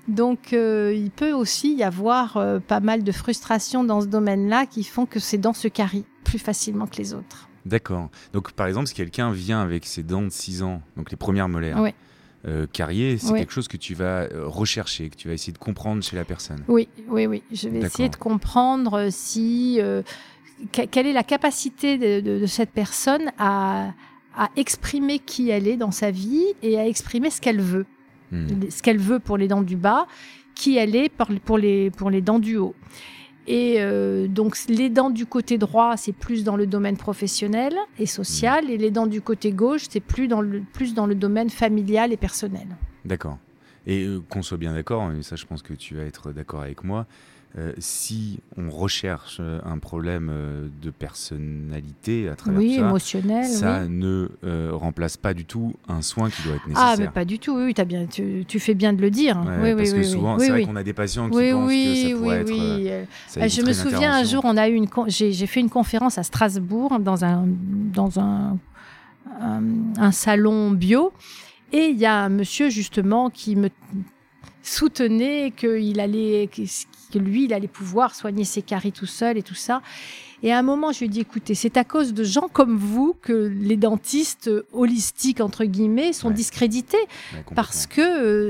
Donc 0.08 0.54
euh, 0.54 0.94
il 0.96 1.12
peut 1.12 1.32
aussi 1.34 1.76
y 1.76 1.84
avoir 1.84 2.38
euh, 2.38 2.60
pas 2.60 2.80
mal 2.80 3.04
de 3.04 3.12
frustration 3.12 3.84
dans 3.84 4.02
ce 4.02 4.08
domaine-là 4.08 4.66
qui 4.66 4.84
font 4.84 5.06
que 5.06 5.20
ces 5.20 5.38
dents 5.38 5.54
se 5.54 5.68
carient 5.68 6.06
plus 6.24 6.40
facilement 6.40 6.88
que 6.88 6.96
les 6.98 7.14
autres. 7.14 7.48
D'accord. 7.66 8.10
Donc, 8.34 8.54
par 8.54 8.68
exemple, 8.68 8.88
si 8.88 8.94
quelqu'un 8.96 9.32
vient 9.32 9.62
avec 9.62 9.86
ses 9.86 10.02
dents 10.02 10.22
de 10.22 10.30
6 10.30 10.64
ans, 10.64 10.82
donc 10.96 11.12
les 11.12 11.18
premières 11.18 11.50
molaires, 11.50 11.80
Ouais. 11.82 11.94
euh, 12.48 12.66
carriées, 12.72 13.18
c'est 13.18 13.34
quelque 13.34 13.52
chose 13.52 13.68
que 13.68 13.78
tu 13.78 13.94
vas 13.94 14.28
rechercher, 14.34 15.10
que 15.10 15.16
tu 15.16 15.28
vas 15.28 15.34
essayer 15.34 15.52
de 15.54 15.58
comprendre 15.58 16.02
chez 16.02 16.16
la 16.16 16.24
personne. 16.24 16.64
Oui, 16.70 16.88
oui, 17.10 17.28
oui. 17.28 17.44
Je 17.52 17.68
vais 17.68 17.80
essayer 17.80 18.08
de 18.10 18.16
comprendre 18.16 19.10
si 19.12 19.78
euh, 19.82 20.02
que- 20.72 20.84
quelle 20.86 21.06
est 21.06 21.14
la 21.14 21.24
capacité 21.24 21.98
de, 21.98 22.22
de- 22.22 22.40
de 22.40 22.46
cette 22.46 22.72
personne 22.72 23.30
à, 23.38 23.92
à 24.36 24.50
exprimer 24.56 25.20
qui 25.20 25.50
elle 25.50 25.68
est 25.68 25.78
dans 25.78 25.92
sa 25.92 26.12
vie 26.12 26.46
et 26.64 26.80
à 26.80 26.88
exprimer 26.88 27.30
ce 27.30 27.42
qu'elle 27.42 27.62
veut, 27.62 27.86
Hmm. 28.32 28.70
ce 28.70 28.82
qu'elle 28.84 29.00
veut 29.00 29.20
pour 29.20 29.38
les 29.38 29.48
dents 29.48 29.62
du 29.62 29.76
bas, 29.76 30.06
qui 30.56 30.78
elle 30.78 30.96
est 30.96 31.10
pour, 31.10 31.28
pour 31.44 31.58
les 31.58 31.90
pour 31.92 32.10
les 32.10 32.22
dents 32.22 32.40
du 32.40 32.58
haut. 32.58 32.76
Et 33.48 33.78
euh, 33.80 34.28
donc 34.28 34.56
les 34.68 34.90
dents 34.90 35.10
du 35.10 35.26
côté 35.26 35.58
droit, 35.58 35.98
c'est 35.98 36.14
plus 36.14 36.44
dans 36.44 36.56
le 36.56 36.68
domaine 36.68 36.98
professionnel 36.98 37.74
et 37.98 38.06
social, 38.06 38.70
et 38.70 38.78
les 38.78 38.92
dents 38.92 39.08
du 39.08 39.22
côté 39.22 39.52
gauche, 39.52 39.86
c'est 39.90 40.00
plus 40.00 40.28
dans 40.28 40.42
le 40.42 40.62
plus 40.74 40.94
dans 40.94 41.08
le 41.08 41.16
domaine 41.16 41.50
familial 41.50 42.14
et 42.14 42.18
personnel. 42.18 42.68
D'accord. 43.06 43.40
Et 43.88 44.04
euh, 44.04 44.22
qu'on 44.30 44.44
soit 44.44 44.58
bien 44.58 44.74
d'accord, 44.74 45.12
et 45.12 45.24
ça 45.24 45.36
je 45.36 45.46
pense 45.46 45.64
que 45.64 45.74
tu 45.74 45.96
vas 45.96 46.04
être 46.04 46.32
d'accord 46.32 46.62
avec 46.62 46.84
moi, 46.84 47.08
euh, 47.58 47.74
si 47.80 48.40
on 48.58 48.70
recherche 48.70 49.38
euh, 49.40 49.60
un 49.66 49.80
problème 49.80 50.30
euh, 50.32 50.68
de 50.84 50.92
personnalité 50.92 52.30
à 52.30 52.36
travers 52.36 52.60
Oui, 52.60 52.76
ça, 52.76 52.82
émotionnel. 52.82 53.46
ça 53.46 53.82
oui. 53.84 53.90
ne 53.90 54.30
euh, 54.44 54.70
remplace 54.74 55.18
pas 55.18 55.34
du 55.34 55.46
tout 55.46 55.74
un 55.88 56.02
soin 56.04 56.30
qui 56.30 56.44
doit 56.44 56.56
être 56.56 56.62
Ah, 56.76 56.92
mais 56.92 56.94
nécessaire. 56.96 57.12
pas 57.12 57.26
du 57.26 57.40
tout, 57.40 57.56
oui, 57.58 57.74
t'as 57.74 57.86
bien, 57.86 58.06
tu, 58.06 58.46
tu 58.48 58.60
fais 58.60 58.76
bien 58.76 58.94
de 58.94 59.02
le 59.02 59.10
dire. 59.10 59.36
Ouais, 59.38 59.56
oui, 59.58 59.70
oui, 59.70 59.76
parce 59.78 59.94
que 59.94 60.04
souvent, 60.04 60.38
c'est 60.38 60.50
vrai 60.50 60.62
qu'on 60.64 60.76
a 60.76 60.84
des 60.84 60.94
patients 60.94 61.26
qui 61.26 61.32
pensent 61.32 61.40
oui, 61.40 61.50
que 61.50 61.56
ça 61.56 61.68
oui, 61.68 62.14
pourrait 62.14 62.38
être. 62.42 62.52
euh, 62.52 63.02
oui. 63.02 63.08
Ça 63.28 63.48
je 63.48 63.62
me 63.64 63.74
souviens 63.74 64.14
un 64.14 64.24
jour, 64.24 64.42
on 64.46 64.56
a 64.56 64.70
eu 64.70 64.74
une, 64.76 64.88
con- 64.88 65.06
j'ai 65.08 65.32
j'ai 65.32 65.48
fait 65.48 65.60
une 65.60 65.70
conférence 65.72 66.18
à 66.20 66.24
Strasbourg 66.24 67.00
dans 67.00 67.26
un 67.26 67.46
dans 67.48 68.20
un 68.20 68.58
un, 69.42 69.64
un 69.98 70.12
salon 70.12 70.72
bio, 70.72 71.14
et 71.72 71.86
il 71.88 71.98
y 71.98 72.06
a 72.06 72.16
un 72.26 72.30
monsieur 72.30 72.70
justement 72.70 73.30
qui 73.30 73.56
me 73.56 73.70
soutenait 74.62 75.52
qu'il 75.56 76.00
allait 76.00 76.50
que, 77.12 77.18
que 77.18 77.20
lui 77.20 77.46
il 77.46 77.54
allait 77.54 77.68
pouvoir 77.68 78.16
soigner 78.16 78.44
ses 78.46 78.62
caries 78.62 78.92
tout 78.92 79.06
seul 79.06 79.38
et 79.38 79.44
tout 79.44 79.56
ça. 79.56 79.82
Et 80.42 80.54
à 80.54 80.58
un 80.58 80.62
moment, 80.62 80.94
je 80.94 81.00
lui 81.00 81.08
ai 81.08 81.10
dit, 81.10 81.20
écoutez, 81.20 81.54
c'est 81.54 81.76
à 81.76 81.84
cause 81.84 82.14
de 82.14 82.24
gens 82.24 82.48
comme 82.48 82.78
vous 82.78 83.14
que 83.22 83.52
les 83.62 83.76
dentistes 83.76 84.50
holistiques, 84.72 85.42
entre 85.42 85.66
guillemets, 85.66 86.14
sont 86.14 86.30
Ouais. 86.30 86.34
discrédités. 86.34 86.96
Ouais. 87.34 87.44
Parce 87.56 87.86
que, 87.88 88.00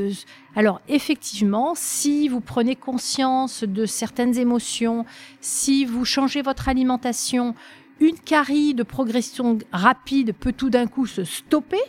euh, 0.10 0.12
alors 0.56 0.82
effectivement, 0.88 1.74
si 1.76 2.28
vous 2.28 2.42
prenez 2.42 2.76
conscience 2.76 3.64
de 3.64 3.88
certaines 3.88 4.38
émotions, 4.38 5.04
si 5.42 5.84
vous 5.84 6.06
changez 6.06 6.44
votre 6.44 6.70
alimentation, 6.70 7.56
une 8.00 8.20
carie 8.20 8.76
de 8.76 8.84
progression 8.84 9.58
rapide 9.72 10.34
peut 10.40 10.54
tout 10.54 10.70
d'un 10.70 10.86
coup 10.86 11.08
se 11.08 11.24
stopper. 11.24 11.82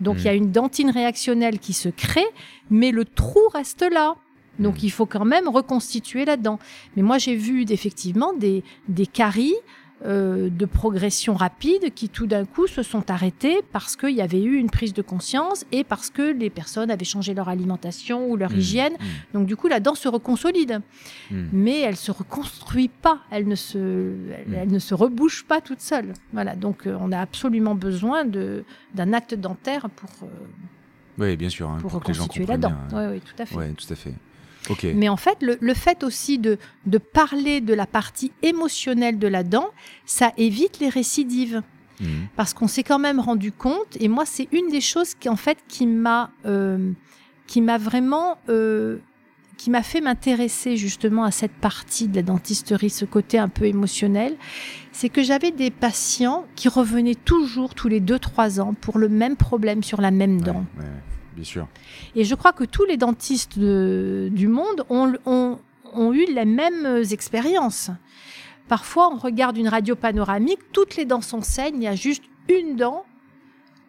Donc 0.00 0.16
il 0.18 0.24
y 0.24 0.28
a 0.28 0.34
une 0.34 0.50
dentine 0.50 0.90
réactionnelle 0.90 1.60
qui 1.60 1.72
se 1.72 1.88
crée, 1.88 2.26
mais 2.70 2.90
le 2.90 3.04
trou 3.04 3.38
reste 3.52 3.82
là. 3.88 4.16
Donc 4.58 4.76
Mm. 4.76 4.84
il 4.86 4.90
faut 4.90 5.06
quand 5.06 5.24
même 5.24 5.48
reconstituer 5.48 6.24
là-dedans. 6.24 6.58
Mais 6.96 7.02
moi 7.02 7.18
j'ai 7.18 7.36
vu 7.36 7.64
effectivement 7.68 8.32
des, 8.32 8.62
des 8.88 9.06
caries 9.06 9.54
euh, 10.04 10.50
de 10.50 10.66
progression 10.66 11.34
rapide 11.34 11.94
qui 11.94 12.08
tout 12.10 12.26
d'un 12.26 12.44
coup 12.44 12.66
se 12.66 12.82
sont 12.82 13.10
arrêtées 13.10 13.60
parce 13.72 13.96
qu'il 13.96 14.10
y 14.10 14.20
avait 14.20 14.42
eu 14.42 14.56
une 14.56 14.68
prise 14.68 14.92
de 14.92 15.00
conscience 15.02 15.64
et 15.72 15.82
parce 15.82 16.10
que 16.10 16.20
les 16.22 16.50
personnes 16.50 16.90
avaient 16.90 17.04
changé 17.06 17.32
leur 17.32 17.48
alimentation 17.48 18.28
ou 18.28 18.36
leur 18.36 18.50
Hmm, 18.50 18.58
hygiène. 18.58 18.92
hmm, 18.94 19.04
Donc 19.38 19.46
du 19.46 19.56
coup 19.56 19.66
la 19.68 19.80
dent 19.80 19.94
se 19.94 20.08
reconsolide, 20.08 20.80
hmm. 21.30 21.44
mais 21.52 21.80
elle 21.80 21.96
se 21.96 22.10
reconstruit 22.10 22.88
pas, 22.88 23.20
elle 23.30 23.46
ne 23.48 23.54
se, 23.54 23.78
elle, 23.78 24.54
elle 24.54 24.72
ne 24.72 24.78
se 24.80 24.94
rebouche 24.94 25.44
pas 25.44 25.60
toute 25.60 25.80
seule. 25.80 26.12
Voilà, 26.32 26.54
donc 26.54 26.86
euh, 26.86 26.98
on 27.00 27.10
a 27.12 27.18
absolument 27.20 27.74
besoin 27.76 28.24
d'un 28.26 29.12
acte 29.14 29.34
dentaire 29.34 29.88
pour 29.90 30.10
euh, 30.24 30.26
Oui, 31.18 31.36
bien 31.36 31.48
sûr. 31.48 31.70
hein, 31.70 31.78
pour, 31.80 31.98
que 32.00 32.08
les 32.08 32.14
gens 32.14 32.24
reconstituer 32.24 32.46
la 32.46 32.54
comprennent 32.56 32.72
dent. 32.72 32.88
bien, 32.90 33.08
Oui, 33.10 33.14
oui, 33.14 33.20
tout 33.20 33.42
à 33.42 33.46
fait. 33.46 33.56
Ouais, 33.56 33.70
tout 33.72 33.90
à 33.92 33.94
fait. 33.96 34.12
Mais 34.94 35.08
en 35.08 35.16
fait, 35.16 35.42
le, 35.42 35.58
le 35.60 35.74
fait 35.74 36.02
aussi 36.04 36.38
de, 36.38 36.58
de 36.86 36.98
parler 36.98 37.60
de 37.60 37.74
la 37.74 37.86
partie 37.86 38.32
émotionnelle 38.42 39.18
de 39.18 39.28
la 39.28 39.42
dent, 39.42 39.68
ça 40.06 40.32
évite 40.36 40.78
les 40.80 40.88
récidives. 40.88 41.62
Hmm. 42.00 42.24
Parce 42.36 42.54
qu'on 42.54 42.66
s'est 42.66 42.82
quand 42.82 42.98
même 42.98 43.20
rendu 43.20 43.52
compte, 43.52 43.96
et 44.00 44.08
moi, 44.08 44.24
c'est 44.26 44.48
une 44.52 44.68
des 44.68 44.80
choses 44.80 45.14
qui, 45.14 45.28
en 45.28 45.36
fait, 45.36 45.58
qui 45.68 45.86
m'a, 45.86 46.30
euh, 46.44 46.90
qui 47.46 47.60
m'a 47.60 47.78
vraiment, 47.78 48.38
euh, 48.48 48.98
qui 49.58 49.70
m'a 49.70 49.84
fait 49.84 50.00
m'intéresser 50.00 50.76
justement 50.76 51.22
à 51.22 51.30
cette 51.30 51.52
partie 51.52 52.08
de 52.08 52.16
la 52.16 52.22
dentisterie, 52.22 52.90
ce 52.90 53.04
côté 53.04 53.38
un 53.38 53.48
peu 53.48 53.66
émotionnel, 53.66 54.34
c'est 54.90 55.08
que 55.08 55.22
j'avais 55.22 55.52
des 55.52 55.70
patients 55.70 56.44
qui 56.56 56.68
revenaient 56.68 57.14
toujours 57.14 57.74
tous 57.74 57.88
les 57.88 58.00
2-3 58.00 58.60
ans 58.60 58.74
pour 58.74 58.98
le 58.98 59.08
même 59.08 59.36
problème 59.36 59.84
sur 59.84 60.00
la 60.00 60.10
même 60.10 60.40
dent. 60.40 60.64
ouais, 60.76 60.84
ouais, 60.84 61.13
bien 61.34 61.44
sûr. 61.44 61.66
Et 62.14 62.24
je 62.24 62.34
crois 62.34 62.52
que 62.52 62.64
tous 62.64 62.84
les 62.84 62.96
dentistes 62.96 63.58
de- 63.58 64.28
du 64.32 64.48
monde 64.48 64.84
ont, 64.88 65.12
ont- 65.26 65.58
ont 65.92 66.12
eu 66.12 66.24
les 66.26 66.44
mêmes 66.44 67.02
expériences. 67.10 67.90
Parfois, 68.68 69.10
on 69.12 69.18
regarde 69.18 69.56
une 69.58 69.68
radio 69.68 69.94
panoramique, 69.94 70.60
toutes 70.72 70.96
les 70.96 71.04
dents 71.04 71.20
sont 71.20 71.42
saines, 71.42 71.74
il 71.76 71.82
y 71.82 71.86
a 71.86 71.94
juste 71.94 72.24
une 72.48 72.76
dent 72.76 73.04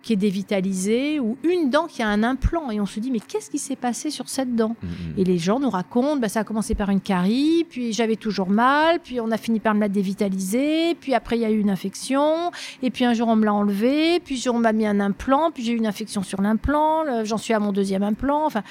qui 0.05 0.13
est 0.13 0.17
dévitalisée 0.17 1.19
ou 1.19 1.35
une 1.43 1.71
dent 1.71 1.87
qui 1.87 2.03
a 2.03 2.07
un 2.07 2.21
implant. 2.21 2.69
Et 2.69 2.79
on 2.79 2.85
se 2.85 2.99
dit, 2.99 3.09
mais 3.09 3.19
qu'est-ce 3.19 3.49
qui 3.49 3.57
s'est 3.57 3.75
passé 3.75 4.11
sur 4.11 4.29
cette 4.29 4.55
dent 4.55 4.75
Mm, 4.83 4.87
mm. 4.87 4.91
Et 5.19 5.23
les 5.23 5.37
gens 5.39 5.59
nous 5.59 5.69
racontent, 5.71 6.17
bah, 6.17 6.29
ça 6.29 6.41
a 6.41 6.43
commencé 6.43 6.75
par 6.75 6.91
une 6.91 7.01
carie, 7.01 7.65
puis 7.67 7.91
j'avais 7.91 8.15
toujours 8.15 8.49
mal, 8.49 8.99
puis 9.03 9.19
on 9.19 9.31
a 9.31 9.37
fini 9.37 9.59
par 9.59 9.73
me 9.73 9.79
la 9.79 9.89
dévitaliser, 9.89 10.93
puis 10.95 11.15
après 11.15 11.37
il 11.37 11.41
y 11.41 11.45
a 11.45 11.49
eu 11.49 11.59
une 11.59 11.71
infection, 11.71 12.51
et 12.83 12.91
puis 12.91 13.03
un 13.03 13.13
jour 13.15 13.27
on 13.29 13.35
me 13.35 13.45
l'a 13.45 13.53
enlevé, 13.53 14.19
puis 14.19 14.43
on 14.47 14.59
m'a 14.59 14.73
mis 14.73 14.85
un 14.85 14.99
implant, 14.99 15.49
puis 15.51 15.63
j'ai 15.63 15.71
eu 15.73 15.77
une 15.77 15.87
infection 15.87 16.21
sur 16.21 16.39
l'implant, 16.41 17.23
j'en 17.23 17.37
suis 17.37 17.53
à 17.53 17.59
mon 17.59 17.71
deuxième 17.71 18.03
implant, 18.03 18.45
enfin 18.45 18.61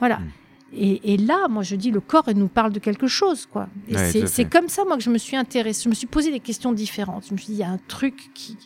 voilà. 0.00 0.18
Mm. 0.18 0.28
Et, 0.74 1.12
et 1.14 1.16
là, 1.18 1.48
moi, 1.48 1.62
je 1.62 1.76
dis, 1.76 1.90
le 1.90 2.00
corps, 2.00 2.24
il 2.28 2.36
nous 2.38 2.48
parle 2.48 2.72
de 2.72 2.78
quelque 2.78 3.06
chose, 3.06 3.44
quoi. 3.44 3.68
Et 3.88 3.94
Ouais, 3.94 4.26
c'est- 4.26 4.50
comme 4.50 4.68
ça, 4.68 4.84
moi, 4.86 4.96
que 4.96 5.02
je 5.02 5.10
me 5.10 5.18
suis 5.18 5.36
intéressée. 5.36 5.82
Je 5.84 5.88
me 5.90 5.94
suis 5.94 6.06
posé 6.06 6.30
des 6.30 6.40
questions 6.40 6.72
différentes. 6.72 7.26
Je 7.28 7.32
me 7.34 7.36
suis 7.38 7.48
dit, 7.48 7.52
il 7.52 7.58
y 7.58 7.62
a 7.62 7.68
un 7.68 7.80
truc 7.88 8.30
qui 8.32 8.56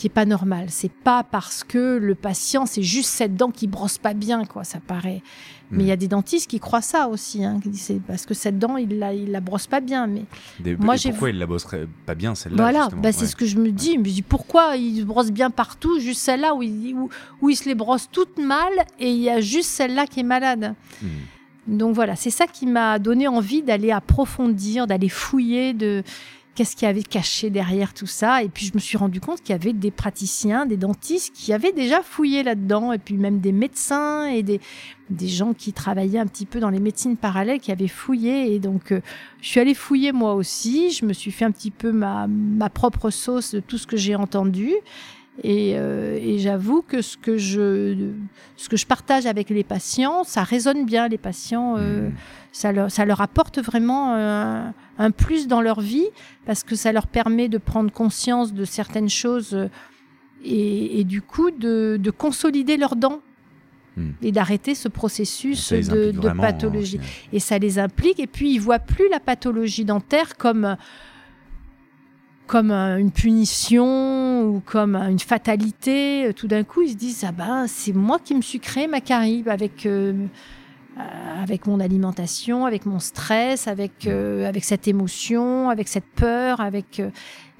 qui 0.00 0.06
est 0.06 0.10
pas 0.10 0.24
normal. 0.24 0.66
C'est 0.70 0.90
pas 0.90 1.22
parce 1.22 1.62
que 1.62 1.98
le 1.98 2.14
patient, 2.14 2.64
c'est 2.64 2.82
juste 2.82 3.10
cette 3.10 3.36
dent 3.36 3.50
qui 3.50 3.66
brosse 3.66 3.98
pas 3.98 4.14
bien, 4.14 4.46
quoi. 4.46 4.64
Ça 4.64 4.78
paraît. 4.80 5.22
Mais 5.72 5.84
il 5.84 5.86
y 5.86 5.92
a 5.92 5.96
des 5.96 6.08
dentistes 6.08 6.50
qui 6.50 6.58
croient 6.58 6.80
ça 6.82 7.06
aussi, 7.08 7.44
hein, 7.44 7.60
qui 7.62 7.68
disent 7.68 7.82
c'est 7.82 8.00
parce 8.00 8.26
que 8.26 8.34
cette 8.34 8.58
dent, 8.58 8.76
il 8.76 8.98
la, 8.98 9.12
il 9.14 9.30
la 9.30 9.40
brosse 9.40 9.66
pas 9.68 9.80
bien. 9.80 10.06
Mais 10.08 10.22
Des- 10.58 10.74
Moi, 10.74 10.96
j'ai 10.96 11.10
pourquoi 11.10 11.30
il 11.30 11.38
la 11.38 11.46
bosserait 11.46 11.86
pas 12.06 12.14
bien 12.16 12.34
celle-là 12.34 12.56
voilà, 12.56 12.88
bah, 12.96 13.12
c'est 13.12 13.20
Ouais. 13.20 13.26
ce 13.28 13.36
que 13.36 13.44
je 13.46 13.56
me 13.58 13.70
dis. 13.70 13.92
Je 13.92 13.98
me 13.98 14.04
dis 14.04 14.22
pourquoi 14.22 14.74
il 14.76 15.04
brosse 15.04 15.30
bien 15.30 15.50
partout, 15.50 16.00
juste 16.00 16.22
celle-là 16.22 16.54
où 16.56 16.62
il, 16.62 16.94
où, 16.96 17.08
où 17.42 17.50
il 17.50 17.56
se 17.56 17.66
les 17.68 17.74
brosse 17.76 18.08
toutes 18.10 18.38
mal 18.38 18.72
et 18.98 19.10
il 19.12 19.18
y 19.20 19.28
a 19.30 19.40
juste 19.40 19.68
celle-là 19.68 20.06
qui 20.06 20.20
est 20.20 20.24
malade? 20.24 20.74
Mm. 21.02 21.06
Donc 21.68 21.94
voilà, 21.94 22.16
c'est 22.16 22.30
ça 22.30 22.46
qui 22.48 22.66
m'a 22.66 22.98
donné 22.98 23.28
envie 23.28 23.62
d'aller 23.62 23.92
approfondir, 23.92 24.86
d'aller 24.88 25.08
fouiller 25.10 25.72
de 25.72 26.02
qu'est-ce 26.60 26.76
qu'il 26.76 26.86
y 26.86 26.90
avait 26.90 27.02
caché 27.02 27.48
derrière 27.48 27.94
tout 27.94 28.06
ça. 28.06 28.42
Et 28.42 28.50
puis 28.50 28.66
je 28.66 28.74
me 28.74 28.80
suis 28.80 28.98
rendu 28.98 29.18
compte 29.18 29.40
qu'il 29.40 29.54
y 29.54 29.58
avait 29.58 29.72
des 29.72 29.90
praticiens, 29.90 30.66
des 30.66 30.76
dentistes 30.76 31.32
qui 31.34 31.54
avaient 31.54 31.72
déjà 31.72 32.02
fouillé 32.02 32.42
là-dedans, 32.42 32.92
et 32.92 32.98
puis 32.98 33.16
même 33.16 33.40
des 33.40 33.52
médecins 33.52 34.26
et 34.26 34.42
des, 34.42 34.60
gens 35.26 35.54
qui 35.54 35.72
travaillaient 35.72 36.18
un 36.18 36.26
petit 36.26 36.44
peu 36.44 36.60
dans 36.60 36.68
les 36.68 36.78
médecines 36.78 37.16
parallèles 37.16 37.60
qui 37.60 37.72
avaient 37.72 37.88
fouillé. 37.88 38.54
Et 38.54 38.58
donc 38.58 38.92
euh, 38.92 39.00
je 39.40 39.48
suis 39.48 39.58
allée 39.58 39.72
fouiller 39.72 40.12
moi 40.12 40.34
aussi. 40.34 40.90
Je 40.90 41.06
me 41.06 41.14
suis 41.14 41.30
fait 41.30 41.46
un 41.46 41.50
petit 41.50 41.70
peu 41.70 41.92
ma, 41.92 42.28
propre 42.68 43.08
sauce 43.08 43.54
de 43.54 43.60
tout 43.60 43.78
ce 43.78 43.86
que 43.86 43.96
j'ai 43.96 44.14
entendu. 44.14 44.74
Et, 45.42 45.72
euh, 45.76 46.18
et 46.20 46.38
j'avoue 46.40 46.82
que 46.82 47.00
ce 47.00 47.16
que 47.16 47.38
je 47.38 48.10
ce 48.58 48.68
que 48.68 48.76
je 48.76 48.84
partage 48.84 49.24
avec 49.24 49.48
les 49.48 49.64
patients, 49.64 50.24
ça 50.24 50.42
résonne 50.42 50.84
bien. 50.84 51.08
Les 51.08 51.16
patients, 51.16 51.76
euh, 51.78 52.10
Mm. 52.10 52.12
Ça, 52.52 52.72
leur, 52.72 52.90
ça 52.90 53.04
leur 53.04 53.20
apporte 53.20 53.58
vraiment 53.60 54.14
euh, 54.14 54.68
un 54.98 55.10
plus 55.10 55.46
dans 55.46 55.60
leur 55.60 55.80
vie 55.80 56.06
parce 56.46 56.62
que 56.62 56.74
ça 56.76 56.92
leur 56.92 57.06
permet 57.06 57.48
de 57.48 57.58
prendre 57.58 57.90
conscience 57.92 58.52
de 58.52 58.64
certaines 58.64 59.08
choses 59.08 59.54
euh, 59.54 59.68
et, 60.44 61.00
et 61.00 61.04
du 61.04 61.22
coup 61.22 61.50
de, 61.50 61.98
de 62.00 62.10
consolider 62.10 62.76
leurs 62.76 62.96
dents 62.96 63.20
Mm. 63.96 64.10
et 64.22 64.32
d'arrêter 64.32 64.74
ce 64.74 64.88
processus 64.88 65.72
de, 65.72 66.12
hein, 66.26 66.36
pathologie. 66.36 66.98
final. 66.98 67.06
Et 67.32 67.40
ça 67.40 67.58
les 67.58 67.78
implique 67.78 68.20
et 68.20 68.26
puis 68.26 68.54
ils 68.54 68.60
voient 68.60 68.78
plus 68.78 69.08
la 69.10 69.20
pathologie 69.20 69.84
dentaire 69.84 70.36
comme 70.36 70.76
comme 72.46 72.70
euh, 72.72 72.98
une 72.98 73.12
punition 73.12 74.44
ou 74.44 74.60
comme 74.64 74.96
une 74.96 75.18
fatalité. 75.20 76.32
Tout 76.34 76.48
d'un 76.48 76.64
coup, 76.64 76.82
ils 76.82 76.90
se 76.90 76.96
disent 76.96 77.24
ah 77.26 77.32
ben 77.32 77.66
c'est 77.66 77.92
moi 77.92 78.18
qui 78.22 78.34
me 78.34 78.42
suis 78.42 78.60
créé 78.60 78.86
ma 78.86 79.00
carie 79.00 79.42
avec 79.46 79.86
euh, 79.86 80.12
avec 81.42 81.66
mon 81.66 81.80
alimentation, 81.80 82.66
avec 82.66 82.86
mon 82.86 82.98
stress, 82.98 83.66
avec 83.68 84.06
euh, 84.06 84.48
avec 84.48 84.64
cette 84.64 84.88
émotion, 84.88 85.70
avec 85.70 85.88
cette 85.88 86.04
peur, 86.16 86.60
avec 86.60 87.00
euh, 87.00 87.10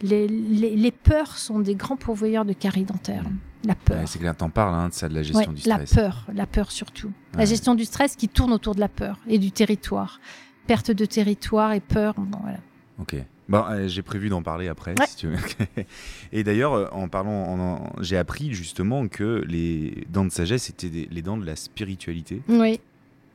les, 0.03 0.29
les, 0.29 0.77
les 0.77 0.91
peurs 0.91 1.37
sont 1.39 1.59
des 1.61 1.75
grands 1.75 1.97
pourvoyeurs 1.97 2.45
de 2.45 2.53
caries 2.53 2.85
dentaires. 2.85 3.25
La 3.65 3.75
peur. 3.75 3.99
Ouais, 3.99 4.07
c'est 4.07 4.19
clair, 4.19 4.35
t'en 4.35 4.49
parles 4.49 4.75
hein, 4.75 4.89
de 4.89 4.95
ça, 4.95 5.09
de 5.09 5.15
la 5.15 5.23
gestion 5.23 5.51
Ouais, 5.53 5.61
du 5.61 5.69
la 5.69 5.75
stress. 5.85 5.95
peur, 5.95 6.27
la 6.35 6.47
peur 6.47 6.71
surtout. 6.71 7.09
Ouais. 7.35 7.41
La 7.41 7.45
gestion 7.45 7.75
du 7.75 7.85
stress 7.85 8.17
qui 8.17 8.29
tourne 8.29 8.53
autour 8.53 8.75
de 8.75 8.81
la 8.81 8.89
peur 8.89 9.19
et 9.29 9.39
du 9.39 9.53
territoire. 9.53 10.19
Perte 10.67 10.91
de 10.91 11.05
territoire 11.05 11.73
et 11.73 11.81
peur. 11.81 12.15
Bon, 12.17 12.39
voilà. 12.43 12.59
Ok. 13.01 13.17
Bon, 13.51 13.65
euh, 13.69 13.89
j'ai 13.89 14.03
prévu 14.03 14.29
d'en 14.29 14.43
parler 14.43 14.69
après, 14.69 14.95
Ouais. 14.99 15.07
si 15.09 15.17
tu 15.17 15.27
veux. 15.27 15.37
Et 16.33 16.45
d'ailleurs, 16.45 16.73
euh, 16.75 16.87
en 16.93 17.09
parlant, 17.09 17.33
en- 17.33 17.59
en- 17.59 17.93
j'ai 18.01 18.17
appris 18.17 18.53
justement 18.55 19.09
que 19.09 19.43
les 19.49 20.07
dents 20.09 20.25
de 20.25 20.31
sagesse 20.31 20.71
étaient 20.71 20.89
des- 20.89 21.09
les 21.11 21.21
dents 21.21 21.37
de 21.37 21.45
la 21.45 21.57
spiritualité. 21.57 22.43
Oui. 22.49 22.79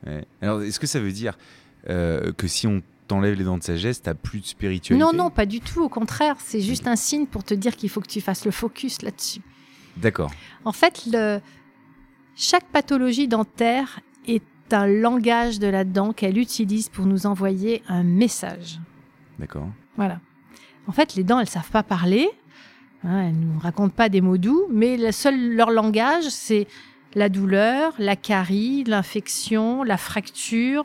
Ouais. 0.04 0.24
Alors, 0.42 0.62
est-ce 0.62 0.80
que 0.80 0.86
ça 0.86 1.00
veut 1.00 1.12
dire 1.12 1.38
euh, 1.88 2.32
que 2.32 2.48
si 2.48 2.66
on 2.66 2.82
t'enlève 3.06 3.34
les 3.38 3.44
dents 3.44 3.58
de 3.58 3.62
sagesse, 3.62 4.02
t'as 4.02 4.14
plus 4.14 4.40
de 4.40 4.46
spiritualité? 4.46 5.02
Non, 5.02 5.12
non, 5.12 5.30
pas 5.30 5.46
du 5.46 5.60
tout. 5.60 5.82
Au 5.82 5.88
contraire, 5.88 6.36
c'est 6.40 6.60
juste 6.60 6.86
un 6.86 6.96
signe 6.96 7.26
pour 7.26 7.44
te 7.44 7.54
dire 7.54 7.76
qu'il 7.76 7.88
faut 7.88 8.00
que 8.00 8.08
tu 8.08 8.20
fasses 8.20 8.44
le 8.44 8.50
focus 8.50 9.02
là-dessus. 9.02 9.40
D'accord. 9.96 10.32
En 10.64 10.72
fait, 10.72 11.04
le... 11.10 11.40
chaque 12.34 12.66
pathologie 12.66 13.28
dentaire 13.28 14.00
est 14.26 14.42
un 14.72 14.86
langage 14.86 15.60
de 15.60 15.68
la 15.68 15.84
dent 15.84 16.12
qu'elle 16.12 16.38
utilise 16.38 16.88
pour 16.88 17.06
nous 17.06 17.26
envoyer 17.26 17.82
un 17.88 18.02
message. 18.02 18.80
D'accord. 19.38 19.68
Voilà. 19.96 20.20
En 20.88 20.92
fait, 20.92 21.14
les 21.14 21.24
dents, 21.24 21.38
elles 21.38 21.48
savent 21.48 21.70
pas 21.70 21.82
parler. 21.82 22.28
Hein, 23.04 23.28
elles 23.28 23.38
nous 23.38 23.58
racontent 23.58 23.94
pas 23.94 24.08
des 24.08 24.20
mots 24.20 24.38
doux, 24.38 24.66
mais 24.70 24.96
le 24.96 25.12
seul 25.12 25.54
leur 25.54 25.70
langage, 25.70 26.24
c'est 26.28 26.66
la 27.16 27.30
douleur, 27.30 27.94
la 27.98 28.14
carie, 28.14 28.84
l'infection, 28.84 29.82
la 29.82 29.96
fracture, 29.96 30.84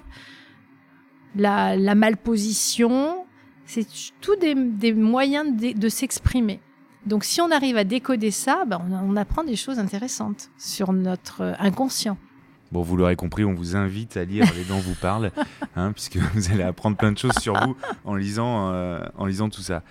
la, 1.35 1.75
malposition. 1.93 3.25
C'est 3.65 3.85
tout 4.21 4.35
des, 4.37 4.93
moyens 4.93 5.55
de, 5.55 5.89
s'exprimer. 5.89 6.59
Donc, 7.05 7.25
si 7.25 7.41
on 7.41 7.51
arrive 7.51 7.77
à 7.77 7.83
décoder 7.83 8.31
ça, 8.31 8.63
ben, 8.65 8.81
on, 8.89 9.11
on 9.11 9.15
apprend 9.17 9.43
des 9.43 9.55
choses 9.55 9.77
intéressantes 9.77 10.49
sur 10.57 10.93
notre 10.93 11.41
euh, 11.41 11.53
inconscient. 11.59 12.17
Bon, 12.71 12.81
vous 12.83 12.95
l'aurez 12.95 13.15
compris, 13.15 13.43
on 13.43 13.53
vous 13.53 13.75
invite 13.75 14.15
à 14.15 14.23
lire 14.23 14.45
Les 14.55 14.63
dents 14.63 14.79
vous 14.79 14.95
parlent, 14.95 15.31
hein, 15.75 15.91
puisque 15.91 16.17
vous 16.17 16.51
allez 16.51 16.63
apprendre 16.63 16.95
plein 16.95 17.11
de 17.11 17.17
choses 17.17 17.37
sur 17.39 17.59
vous 17.59 17.75
en 18.05 18.15
lisant, 18.15 18.71
euh, 18.71 19.03
en 19.17 19.25
lisant 19.25 19.49
tout 19.49 19.61
ça. 19.61 19.83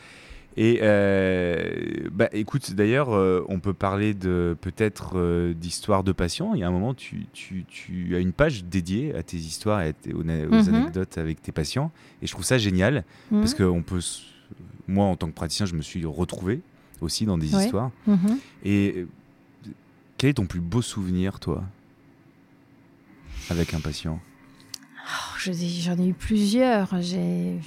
Et 0.57 0.81
euh, 0.83 2.09
bah, 2.13 2.29
écoute, 2.33 2.73
d'ailleurs, 2.75 3.11
euh, 3.15 3.45
on 3.49 3.61
peut 3.61 3.73
parler 3.73 4.15
de 4.15 4.57
peut-être 4.61 5.13
euh, 5.15 5.55
d'histoires 5.55 6.03
de 6.03 6.13
patients. 6.13 6.55
Il 6.55 6.61
y 6.61 6.65
a 6.65 6.69
un 6.69 6.73
moment, 6.73 6.93
tu, 6.93 7.27
tu- 7.33 7.65
tu 7.69 8.17
as 8.17 8.19
une 8.19 8.33
page 8.33 8.65
dédiée 8.65 9.15
à 9.15 9.23
tes 9.23 9.37
histoires 9.37 9.81
et 9.83 9.95
aux, 10.13 10.25
Mhm. 10.25 10.69
anecdotes 10.69 11.19
avec 11.19 11.41
tes 11.41 11.53
patients. 11.53 11.93
Et 12.21 12.27
je 12.27 12.33
trouve 12.33 12.45
ça 12.45 12.59
génial 12.59 13.05
Mhm. 13.31 13.41
parce 13.41 13.55
que 13.55 13.63
on 13.63 13.83
peut, 13.83 14.01
moi, 14.89 15.07
en 15.07 15.17
tant 15.17 15.29
que 15.29 15.35
praticien, 15.35 15.67
je 15.67 15.75
me 15.75 15.83
suis 15.83 16.05
retrouvé 16.05 16.61
aussi 17.01 17.27
dans 17.27 17.39
des 17.39 17.55
Ouais. 17.55 17.65
histoires. 17.65 17.93
Mhm. 18.09 18.39
Et 18.65 18.95
euh, 18.97 19.07
quel 20.19 20.31
est 20.31 20.35
ton 20.35 20.47
plus 20.47 20.61
beau 20.61 20.83
souvenir, 20.83 21.39
toi, 21.39 21.63
avec 23.51 23.73
un 23.73 23.81
patient? 23.81 24.19
Oh, 25.07 25.39
J'en 25.39 25.97
ai 25.99 26.09
eu 26.09 26.13
plusieurs. 26.15 27.01
J'ai 27.01 27.59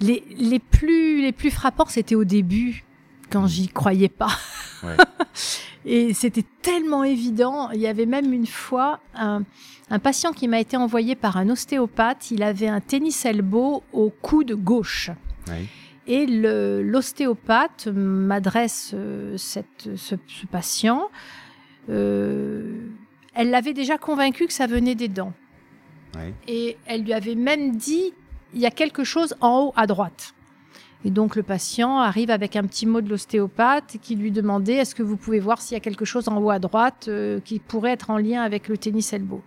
les, 0.00 0.24
les 0.38 0.58
plus 0.58 1.22
les 1.22 1.32
plus 1.32 1.50
frappants, 1.50 1.86
c'était 1.86 2.14
au 2.14 2.24
début 2.24 2.84
quand 3.30 3.46
j'y 3.46 3.68
croyais 3.68 4.08
pas. 4.08 4.30
Ouais. 4.82 4.96
Et 5.86 6.14
c'était 6.14 6.44
tellement 6.62 7.04
évident. 7.04 7.70
Il 7.70 7.80
y 7.80 7.86
avait 7.86 8.06
même 8.06 8.32
une 8.32 8.46
fois 8.46 9.00
un, 9.14 9.42
un 9.90 9.98
patient 9.98 10.32
qui 10.32 10.48
m'a 10.48 10.58
été 10.60 10.76
envoyé 10.78 11.14
par 11.14 11.36
un 11.36 11.50
ostéopathe. 11.50 12.30
Il 12.30 12.42
avait 12.42 12.68
un 12.68 12.80
tennis 12.80 13.24
elbow 13.26 13.82
au 13.92 14.08
coude 14.10 14.52
gauche. 14.52 15.10
Ouais. 15.48 15.66
Et 16.06 16.26
l'ostéopathe 16.26 17.88
m'adresse 17.88 18.92
euh, 18.94 19.36
cette- 19.36 19.90
ce, 19.96 20.16
ce 20.26 20.46
patient. 20.46 21.08
Euh, 21.90 22.86
elle 23.34 23.50
l'avait 23.50 23.74
déjà 23.74 23.98
convaincu 23.98 24.46
que 24.46 24.52
ça 24.52 24.66
venait 24.66 24.94
des 24.94 25.08
dents. 25.08 25.32
Ouais. 26.16 26.32
Et 26.46 26.76
elle 26.86 27.02
lui 27.02 27.12
avait 27.12 27.34
même 27.34 27.76
dit, 27.76 28.12
il 28.54 28.60
y 28.60 28.66
a 28.66 28.70
quelque 28.70 29.04
chose 29.04 29.34
en 29.40 29.60
haut 29.64 29.72
à 29.76 29.86
droite. 29.86 30.34
Et 31.04 31.10
donc 31.10 31.36
le 31.36 31.42
patient 31.42 31.98
arrive 31.98 32.30
avec 32.30 32.56
un 32.56 32.62
petit 32.64 32.86
mot 32.86 33.02
de 33.02 33.10
l'ostéopathe 33.10 33.96
qui 34.00 34.16
lui 34.16 34.30
demandait, 34.30 34.76
est-ce 34.76 34.94
que 34.94 35.02
vous 35.02 35.16
pouvez 35.18 35.38
voir 35.38 35.60
s'il 35.60 35.74
y 35.74 35.76
a 35.76 35.80
quelque 35.80 36.06
chose 36.06 36.28
en 36.28 36.38
haut 36.38 36.48
à 36.50 36.58
droite 36.58 37.06
euh, 37.08 37.40
qui 37.44 37.58
pourrait 37.58 37.90
être 37.92 38.08
en 38.08 38.16
lien 38.16 38.42
avec 38.42 38.68
le 38.68 38.78
tennis 38.78 39.12
elbow? 39.12 39.42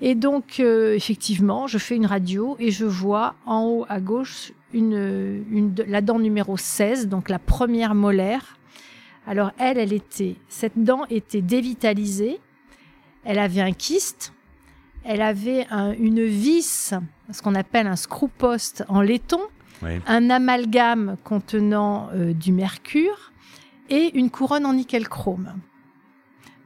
Et 0.00 0.14
donc 0.14 0.60
euh, 0.60 0.94
effectivement, 0.94 1.66
je 1.66 1.76
fais 1.78 1.96
une 1.96 2.06
radio 2.06 2.56
et 2.60 2.70
je 2.70 2.84
vois 2.86 3.34
en 3.46 3.64
haut 3.64 3.86
à 3.88 4.00
gauche 4.00 4.52
la 4.72 6.00
dent 6.00 6.18
numéro 6.18 6.56
16, 6.56 7.08
donc 7.08 7.28
la 7.28 7.38
première 7.40 7.94
molaire. 7.94 8.56
Alors 9.26 9.50
elle, 9.58 9.76
elle 9.78 9.92
était, 9.92 10.36
cette 10.48 10.78
dent 10.82 11.04
était 11.10 11.42
dévitalisée, 11.42 12.38
elle 13.24 13.38
avait 13.38 13.60
un 13.60 13.72
kyste, 13.72 14.32
elle 15.04 15.20
avait 15.22 15.66
un- 15.70 15.92
une 15.92 16.24
vis, 16.24 16.94
ce 17.32 17.42
qu'on 17.42 17.54
appelle 17.54 17.86
un 17.86 17.96
screw 17.96 18.28
post 18.28 18.84
en 18.88 19.00
laiton, 19.00 19.40
un 20.06 20.30
amalgame 20.30 21.16
contenant 21.24 22.10
euh, 22.14 22.34
du 22.34 22.52
mercure 22.52 23.32
et 23.88 24.10
une 24.14 24.30
couronne 24.30 24.66
en 24.66 24.74
nickel 24.74 25.08
chrome. 25.08 25.54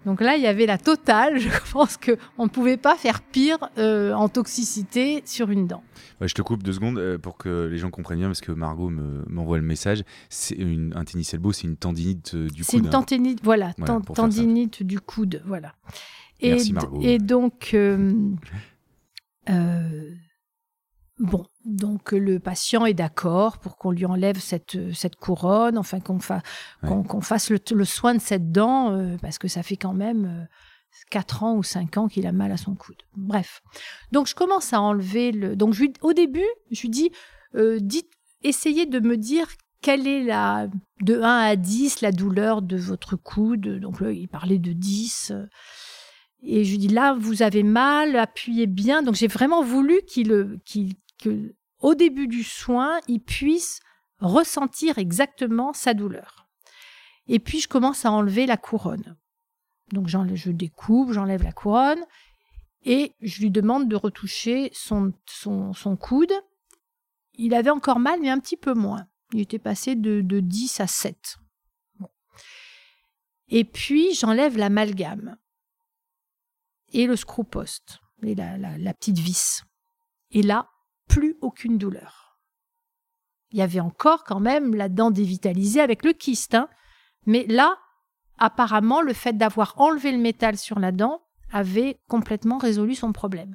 Donc 0.05 0.21
là, 0.21 0.37
il 0.37 0.43
y 0.43 0.47
avait 0.47 0.67
la 0.67 0.79
totale. 0.79 1.39
Je 1.39 1.49
pense 1.73 1.97
qu'on 1.97 2.45
ne 2.45 2.49
pouvait 2.49 2.77
pas 2.77 2.97
faire 2.97 3.23
pire 3.23 3.59
euh, 3.79 4.13
en 4.13 4.29
toxicité 4.29 5.23
sur 5.25 5.51
une 5.51 5.67
dent. 5.67 5.83
je 6.21 6.35
te 6.35 6.43
coupe 6.43 6.63
deux 6.63 6.75
secondes 6.75 6.99
euh, 6.99 7.19
pour 7.19 7.39
que 7.39 7.69
les 7.71 7.79
gens 7.79 7.91
comprennent 7.91 8.19
bien, 8.19 8.29
parce 8.29 8.41
que 8.41 8.53
Margot 8.53 8.91
m'envoie 8.91 9.57
le 9.57 9.65
message. 9.65 10.03
C'est 10.29 10.59
un 10.95 11.05
tennis 11.05 11.33
elbow, 11.35 11.53
c'est 11.53 11.67
une 11.67 11.77
tendinite 11.77 12.35
du 12.37 12.65
coude. 12.65 12.71
C'est 12.71 12.79
une 12.79 12.91
tendinite, 12.91 13.41
voilà, 13.43 13.73
tendinite 14.15 14.83
du 14.83 15.01
coude, 15.01 15.43
voilà. 15.47 15.75
Et, 16.41 16.51
Merci 16.51 16.73
Margot. 16.73 17.01
Et 17.03 17.19
donc, 17.19 17.71
euh, 17.75 18.13
Bon, 21.19 21.47
donc 21.65 22.11
le 22.11 22.41
patient 22.41 22.87
est 22.87 22.95
d'accord 22.95 23.59
pour 23.59 23.77
qu'on 23.77 23.93
lui 23.93 24.05
enlève 24.05 24.41
cette, 24.41 24.93
cette 24.93 25.15
couronne, 25.15 25.79
enfin 25.79 26.01
qu'on 26.01 26.19
fasse 26.19 27.51
le, 27.51 27.85
soin 27.85 28.15
de 28.15 28.21
cette 28.21 28.51
dent, 28.51 28.93
euh, 28.93 29.17
parce 29.23 29.39
que 29.39 29.47
ça 29.47 29.63
fait 29.63 29.77
quand 29.77 29.95
même 29.95 30.49
4 31.11 31.43
euh, 31.43 31.47
ans 31.47 31.57
ou 31.57 31.63
5 31.63 31.99
ans 31.99 32.09
qu'il 32.09 32.27
a 32.27 32.33
mal 32.33 32.51
à 32.51 32.57
son 32.57 32.75
coude. 32.75 33.01
Bref. 33.17 33.63
Donc 34.11 34.27
je 34.27 34.35
commence 34.35 34.73
à 34.73 34.81
enlever 34.81 35.31
le... 35.31 35.55
Donc 35.55 35.77
au 36.01 36.15
début, 36.15 36.49
je 36.73 36.83
lui 36.83 36.91
dis, 36.91 37.13
euh, 37.55 37.79
dites, 37.81 38.11
essayez 38.43 38.87
de 38.87 38.99
me 38.99 39.17
dire 39.17 39.47
quelle 39.83 40.09
est 40.09 40.25
la... 40.25 40.67
de 41.01 41.21
1 41.21 41.23
à 41.23 41.55
10 41.55 42.01
la 42.01 42.11
douleur 42.11 42.61
de 42.61 42.77
votre 42.77 43.15
coude. 43.15 43.79
Donc 43.79 44.01
là, 44.01 44.11
il 44.11 44.27
parlait 44.27 44.59
de 44.59 44.73
10. 44.73 45.33
Et 46.43 46.65
je 46.65 46.73
lui 46.73 46.79
dis 46.79 46.89
là, 46.89 47.15
vous 47.19 47.43
avez 47.43 47.63
mal, 47.63 48.17
appuyez 48.17 48.67
bien. 48.67 49.03
Donc 49.03 49.15
j'ai 49.15 49.29
vraiment 49.29 49.63
voulu 49.63 50.01
qu'il 50.07 50.61
au 51.81 51.95
début 51.95 52.29
du 52.29 52.43
soin, 52.43 52.99
il 53.09 53.21
puisse 53.21 53.81
ressentir 54.21 54.99
exactement 54.99 55.73
sa 55.73 55.95
douleur. 55.95 56.49
Et 57.27 57.39
puis 57.39 57.61
je 57.61 57.69
commence 57.69 58.05
à 58.05 58.13
enlever 58.13 58.47
la 58.47 58.57
couronne. 58.57 59.17
Donc 59.93 60.09
je 60.09 60.51
découpe, 60.51 61.13
j'enlève 61.13 61.43
la 61.43 61.53
couronne 61.53 62.03
et 62.83 63.15
je 63.21 63.41
lui 63.41 63.51
demande 63.51 63.89
de 63.89 63.97
retoucher 63.97 64.71
son, 64.73 65.13
son, 65.27 65.97
coude. 65.97 66.33
Il 67.35 67.55
avait 67.55 67.71
encore 67.71 67.99
mal, 67.99 68.21
mais 68.21 68.31
un 68.31 68.41
petit 68.41 68.57
peu 68.57 68.75
moins. 68.75 69.07
Il 69.33 69.41
était 69.41 69.59
passé 69.59 69.95
de, 69.95 70.21
de 70.21 70.41
10 70.41 70.81
à 70.81 70.87
7. 70.87 71.37
Et 73.49 73.65
puis 73.65 74.15
j'enlève 74.15 74.57
l'amalgame 74.57 75.37
et 76.93 77.07
le 77.07 77.17
screw 77.17 77.45
post, 77.45 77.99
et 78.23 78.35
la, 78.35 78.57
la 78.57 78.95
petite 78.95 79.19
vis. 79.19 79.63
Et 80.31 80.43
là, 80.43 80.69
plus 81.09 81.37
aucune 81.41 81.79
douleur. 81.79 82.39
Il 83.51 83.59
y 83.59 83.63
avait 83.63 83.81
encore 83.81 84.25
quand 84.25 84.41
même 84.41 84.75
la 84.75 84.89
dent 84.89 85.11
dévitalisée 85.11 85.81
avec 85.81 86.05
le 86.05 86.13
kyste, 86.13 86.55
hein. 86.55 86.69
mais 87.27 87.47
là, 87.49 87.79
apparemment, 88.39 89.01
le 89.01 89.13
fait 89.13 89.37
d'avoir 89.37 89.75
enlevé 89.81 90.13
le 90.13 90.19
métal 90.19 90.57
sur 90.57 90.79
la 90.79 90.93
dent 90.93 91.23
avait 91.53 92.01
complètement 92.09 92.59
résolu 92.59 92.95
son 92.95 93.13
problème. 93.13 93.55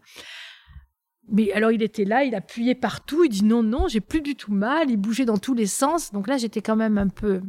Mais 1.32 1.52
alors 1.52 1.72
il 1.72 1.84
était 1.84 2.06
là, 2.06 2.24
il 2.24 2.34
appuyait 2.34 2.76
partout, 2.76 3.24
il 3.24 3.30
dit 3.30 3.44
non, 3.44 3.62
non, 3.62 3.88
j'ai 3.88 4.02
plus 4.02 4.22
du 4.22 4.36
tout 4.36 4.54
mal, 4.54 4.90
il 4.90 4.98
bougeait 4.98 5.26
dans 5.26 5.38
tous 5.38 5.54
les 5.54 5.68
sens. 5.68 6.12
Donc 6.12 6.28
là, 6.28 6.38
j'étais 6.38 6.62
quand 6.62 6.76
même 6.76 6.98
un 6.98 7.10
peu. 7.10 7.42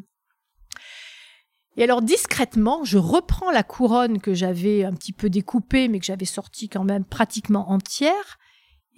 Et 1.77 1.85
alors 1.85 2.03
discrètement, 2.03 2.85
je 2.85 2.99
reprends 2.99 3.51
la 3.51 3.63
couronne 3.63 4.21
que 4.21 4.35
j'avais 4.35 4.85
un 4.85 4.93
petit 4.93 5.13
peu 5.13 5.31
découpée, 5.31 5.89
mais 5.89 5.99
que 5.99 6.05
j'avais 6.05 6.27
sortie 6.27 6.69
quand 6.69 6.85
même 6.85 7.05
pratiquement 7.05 7.71
entière, 7.71 8.39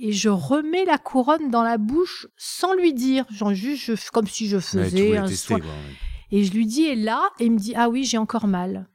et 0.03 0.13
je 0.13 0.29
remets 0.29 0.85
la 0.85 0.99
couronne 0.99 1.49
dans 1.49 1.63
la 1.63 1.79
bouche 1.79 2.27
sans 2.37 2.75
lui 2.75 2.93
dire, 2.93 3.25
genre 3.31 3.55
juste 3.55 4.11
comme 4.11 4.27
si 4.27 4.49
je 4.49 4.59
faisais 4.59 5.17
un 5.17 5.29
soin. 5.29 5.61
Et 6.33 6.43
je 6.43 6.53
lui 6.53 6.67
dis, 6.67 6.83
et 6.83 6.97
là, 6.97 7.31
et 7.39 7.45
il 7.45 7.53
me 7.53 7.59
dit, 7.59 7.73
ah 7.77 7.89
oui, 7.89 8.03
j'ai 8.03 8.19
encore 8.19 8.49
mal. 8.49 8.89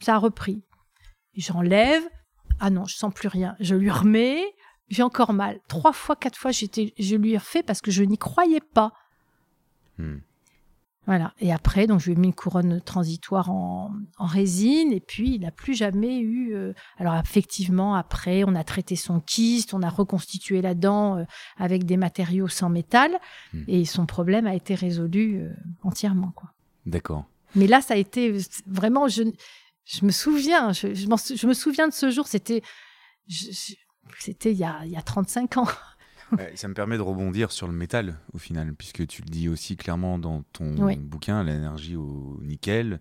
Ça 0.00 0.16
a 0.16 0.18
repris. 0.18 0.62
J'enlève, 1.34 2.02
ah 2.60 2.68
non, 2.68 2.84
je 2.84 2.94
sens 2.94 3.12
plus 3.14 3.28
rien. 3.28 3.56
Je 3.58 3.74
lui 3.74 3.90
remets, 3.90 4.44
j'ai 4.90 5.02
encore 5.02 5.32
mal. 5.32 5.60
Trois 5.66 5.94
fois, 5.94 6.14
quatre 6.14 6.36
fois, 6.36 6.50
j'étais, 6.50 6.92
je 6.98 7.16
lui 7.16 7.32
ai 7.32 7.38
refait 7.38 7.62
parce 7.62 7.80
que 7.80 7.90
je 7.90 8.02
n'y 8.02 8.18
croyais 8.18 8.60
pas. 8.60 8.92
Hmm. 9.96 10.18
Voilà. 11.08 11.32
Et 11.40 11.54
après, 11.54 11.86
donc, 11.86 12.00
je 12.00 12.10
lui 12.10 12.12
ai 12.12 12.16
mis 12.16 12.26
une 12.26 12.34
couronne 12.34 12.82
transitoire 12.82 13.50
en, 13.50 13.90
résine. 14.18 14.92
Et 14.92 15.00
puis, 15.00 15.36
il 15.36 15.40
n'a 15.40 15.50
plus 15.50 15.72
jamais 15.72 16.18
eu. 16.18 16.54
Euh, 16.54 16.74
alors, 16.98 17.16
effectivement, 17.16 17.94
après, 17.94 18.44
on 18.46 18.54
a 18.54 18.62
traité 18.62 18.94
son 18.94 19.18
kyste, 19.20 19.72
on 19.72 19.80
a 19.80 19.88
reconstitué 19.88 20.60
la 20.60 20.74
dent 20.74 21.16
euh, 21.16 21.24
avec 21.56 21.84
des 21.84 21.96
matériaux 21.96 22.46
sans 22.46 22.68
métal. 22.68 23.18
Hmm. 23.54 23.62
Et 23.68 23.86
son 23.86 24.04
problème 24.04 24.46
a 24.46 24.54
été 24.54 24.74
résolu 24.74 25.40
euh, 25.40 25.50
entièrement. 25.82 26.30
quoi. 26.36 26.50
D'accord. 26.84 27.24
Mais 27.54 27.66
là, 27.66 27.80
ça 27.80 27.94
a 27.94 27.96
été 27.96 28.36
vraiment. 28.66 29.08
Je, 29.08 29.22
je 29.86 30.04
me 30.04 30.10
souviens, 30.10 30.74
je, 30.74 30.92
je, 30.92 31.46
me 31.46 31.54
souviens 31.54 31.88
de 31.88 31.94
ce 31.94 32.10
jour. 32.10 32.26
C'était. 32.26 32.62
C'était 34.18 34.52
il, 34.52 34.70
il 34.84 34.90
y 34.90 34.96
a 34.96 35.02
35 35.02 35.56
ans 35.56 35.66
ça 36.54 36.68
me 36.68 36.74
permet 36.74 36.96
de 36.96 37.02
rebondir 37.02 37.52
sur 37.52 37.66
le 37.66 37.72
métal 37.72 38.18
au 38.32 38.38
final, 38.38 38.74
puisque 38.74 39.06
tu 39.06 39.22
le 39.22 39.28
dis 39.28 39.48
aussi 39.48 39.76
clairement 39.76 40.18
dans 40.18 40.42
ton 40.52 40.74
bouquin, 40.96 41.42
l'allergie 41.42 41.96
au 41.96 42.38
nickel. 42.42 43.00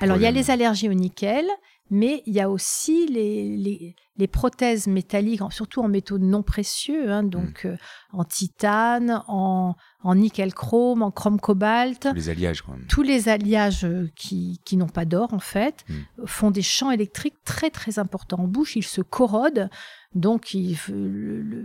Alors 0.00 0.16
il 0.16 0.22
y 0.22 0.26
a 0.26 0.30
les 0.30 0.50
allergies 0.50 0.88
au 0.88 0.94
nickel, 0.94 1.46
mais 1.90 2.22
il 2.26 2.34
y 2.34 2.40
a 2.40 2.50
aussi 2.50 3.06
les, 3.06 3.94
les, 4.16 4.26
prothèses 4.26 4.86
métalliques, 4.86 5.40
surtout 5.50 5.80
en 5.80 5.88
métaux 5.88 6.18
non 6.18 6.42
précieux, 6.42 7.10
hein, 7.10 7.22
donc 7.22 7.64
hmm. 7.64 7.68
euh, 7.68 7.76
en 8.12 8.24
titane, 8.24 9.22
en, 9.26 9.74
en, 10.02 10.14
nickel 10.14 10.52
chrome, 10.52 11.02
en 11.02 11.10
chrome 11.10 11.40
cobalt. 11.40 12.00
Tous 12.02 12.14
les 12.14 12.28
alliages. 12.28 12.62
Quoi. 12.62 12.76
Tous 12.88 13.02
les 13.02 13.28
alliages 13.28 13.84
euh, 13.84 14.10
qui, 14.16 14.60
qui 14.64 14.76
n'ont 14.76 14.88
pas 14.88 15.06
d'or, 15.06 15.32
en 15.32 15.38
fait, 15.38 15.84
hmm. 15.88 16.26
font 16.26 16.50
des 16.50 16.62
champs 16.62 16.90
électriques 16.90 17.42
très 17.44 17.70
très 17.70 17.98
importants 17.98 18.40
en 18.40 18.48
bouche. 18.48 18.76
Ils 18.76 18.82
se 18.82 19.00
corrodent. 19.00 19.70
Donc, 20.14 20.54
il, 20.54 20.76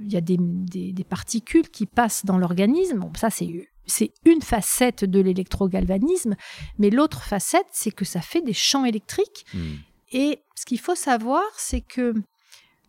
y 0.10 0.18
a 0.18 0.22
des, 0.22 0.38
des, 0.38 1.04
particules 1.04 1.70
qui 1.70 1.86
passent 1.86 2.26
dans 2.26 2.38
l'organisme. 2.38 3.00
Bon, 3.00 3.12
ça, 3.16 3.30
c'est 3.30 3.70
c'est 3.86 4.12
une 4.26 4.42
facette 4.42 5.04
de 5.04 5.20
l'électrogalvanisme, 5.20 6.36
mais 6.80 6.90
l'autre 6.90 7.24
facette, 7.24 7.68
c'est 7.72 7.92
que 7.92 8.06
ça 8.06 8.22
fait 8.22 8.42
des 8.42 8.54
champs 8.54 8.86
électriques. 8.86 9.46
Hmm. 9.54 9.76
Et 10.12 10.40
ce 10.56 10.66
qu'il 10.66 10.80
faut 10.80 10.96
savoir, 10.96 11.44
c'est 11.58 11.82
que... 11.82 12.14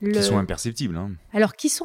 Le... 0.01 0.13
Qui 0.13 0.23
sont 0.23 0.39
imperceptibles. 0.39 0.97
Hein. 0.97 1.13
Alors, 1.33 1.57
qui 1.57 1.69
sont... 1.69 1.85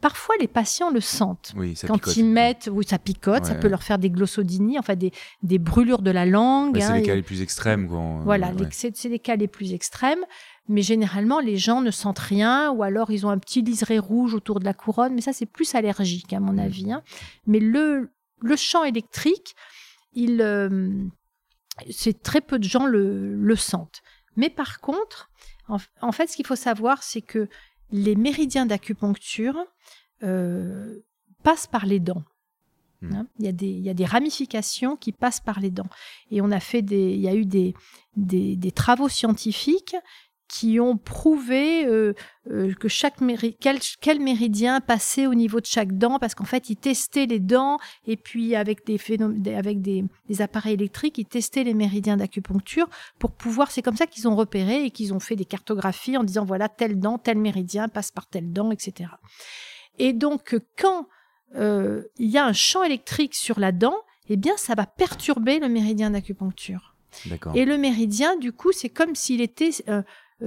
Parfois, 0.00 0.34
les 0.40 0.48
patients 0.48 0.90
le 0.90 1.00
sentent. 1.00 1.54
Quand 1.86 2.16
ils 2.16 2.24
mettent, 2.24 2.70
oui, 2.72 2.86
ça 2.88 2.98
picote, 2.98 3.44
ça 3.44 3.54
peut 3.54 3.68
leur 3.68 3.82
faire 3.82 3.98
des 3.98 4.08
glossodinies, 4.08 4.78
enfin 4.78 4.94
des, 4.94 5.10
des 5.42 5.58
brûlures 5.58 6.00
de 6.00 6.10
la 6.10 6.26
langue. 6.26 6.78
c'est 6.78 6.84
hein, 6.84 6.96
les 6.96 7.02
cas 7.02 7.14
les 7.14 7.22
plus 7.22 7.42
extrêmes. 7.42 7.88
Quoi. 7.88 8.20
Voilà, 8.22 8.52
c'est 8.70 9.04
les 9.04 9.18
cas 9.18 9.36
les 9.36 9.48
plus 9.48 9.72
extrêmes. 9.72 10.24
Mais 10.68 10.82
généralement, 10.82 11.40
les 11.40 11.56
gens 11.56 11.80
ne 11.80 11.90
sentent 11.90 12.20
rien, 12.20 12.70
ou 12.70 12.82
alors 12.82 13.10
ils 13.10 13.26
ont 13.26 13.30
un 13.30 13.38
petit 13.38 13.62
liseré 13.62 13.98
rouge 13.98 14.34
autour 14.34 14.60
de 14.60 14.64
la 14.64 14.74
couronne. 14.74 15.14
Mais 15.14 15.20
ça, 15.20 15.32
c'est 15.32 15.46
plus 15.46 15.74
allergique, 15.74 16.32
à 16.32 16.40
mon 16.40 16.52
mmh. 16.52 16.58
avis. 16.58 16.92
Hein. 16.92 17.02
Mais 17.46 17.58
le, 17.58 18.10
le 18.40 18.56
champ 18.56 18.84
électrique, 18.84 19.56
il, 20.12 20.40
euh, 20.42 20.90
c'est 21.90 22.22
très 22.22 22.40
peu 22.40 22.58
de 22.58 22.64
gens 22.64 22.86
le, 22.86 23.34
le 23.34 23.56
sentent. 23.56 24.02
Mais 24.36 24.50
par 24.50 24.80
contre, 24.80 25.30
en, 26.00 26.12
fait, 26.12 26.26
ce 26.28 26.36
qu'il 26.36 26.46
faut 26.46 26.56
savoir, 26.56 27.02
c'est 27.02 27.20
que 27.20 27.48
les 27.90 28.16
méridiens 28.16 28.66
d'acupuncture 28.66 29.56
euh, 30.22 31.00
passent 31.42 31.66
par 31.66 31.86
les 31.86 32.00
dents. 32.00 32.24
Hmm. 33.00 33.14
Hein, 33.14 33.26
il, 33.38 33.44
y 33.46 33.48
a 33.48 33.52
des, 33.52 33.68
il 33.68 33.80
y, 33.80 33.90
a 33.90 33.94
des, 33.94 34.04
ramifications 34.04 34.96
qui 34.96 35.12
passent 35.12 35.40
par 35.40 35.60
les 35.60 35.70
dents. 35.70 35.88
Et 36.30 36.40
on 36.40 36.50
a 36.50 36.60
fait 36.60 36.82
des, 36.82 37.12
il 37.12 37.20
y 37.20 37.28
a 37.28 37.34
eu 37.34 37.44
des, 37.44 37.74
des, 38.16 38.56
des 38.56 38.72
travaux 38.72 39.08
scientifiques 39.08 39.96
qui 40.50 40.80
ont 40.80 40.96
prouvé 40.96 41.86
euh, 41.86 42.12
euh, 42.50 42.74
que 42.74 42.88
chaque 42.88 43.18
quel, 43.60 43.78
quel, 44.00 44.20
méridien 44.20 44.80
passait 44.80 45.28
au 45.28 45.34
niveau 45.34 45.60
de 45.60 45.66
chaque 45.66 45.96
dent, 45.96 46.18
parce 46.18 46.34
qu'en 46.34 46.44
fait, 46.44 46.68
ils 46.70 46.76
testaient 46.76 47.26
les 47.26 47.38
dents, 47.38 47.78
et 48.04 48.16
puis 48.16 48.56
avec 48.56 48.84
des, 48.84 48.98
avec 49.54 49.80
des, 49.80 50.04
des, 50.28 50.42
appareils 50.42 50.74
électriques, 50.74 51.18
ils 51.18 51.24
testaient 51.24 51.62
les 51.62 51.72
méridiens 51.72 52.16
d'acupuncture 52.16 52.88
pour 53.20 53.30
pouvoir, 53.30 53.70
c'est 53.70 53.80
comme 53.80 53.96
ça 53.96 54.08
qu'ils 54.08 54.26
ont 54.26 54.34
repéré 54.34 54.84
et 54.84 54.90
qu'ils 54.90 55.14
ont 55.14 55.20
fait 55.20 55.36
des 55.36 55.44
cartographies 55.44 56.16
en 56.16 56.24
disant, 56.24 56.44
voilà, 56.44 56.68
telle 56.68 56.98
dent, 56.98 57.16
tel 57.16 57.38
méridien 57.38 57.88
passe 57.88 58.10
par 58.10 58.26
telle 58.26 58.52
dent, 58.52 58.72
etc. 58.72 59.10
Et 60.00 60.12
donc, 60.12 60.58
quand 60.76 61.06
euh, 61.54 62.02
il 62.18 62.28
y 62.28 62.38
a 62.38 62.44
un 62.44 62.52
champ 62.52 62.82
électrique 62.82 63.36
sur 63.36 63.60
la 63.60 63.70
dent, 63.70 63.96
eh 64.28 64.36
bien, 64.36 64.56
ça 64.56 64.74
va 64.74 64.86
perturber 64.86 65.60
le 65.60 65.68
méridien 65.68 66.10
d'acupuncture. 66.10 66.96
Et 67.54 67.64
le 67.64 67.76
méridien, 67.76 68.36
du 68.36 68.52
coup, 68.52 68.72
c'est 68.72 68.88
comme 68.88 69.14
s'il 69.14 69.40
était 69.40 69.70
euh, 69.88 70.02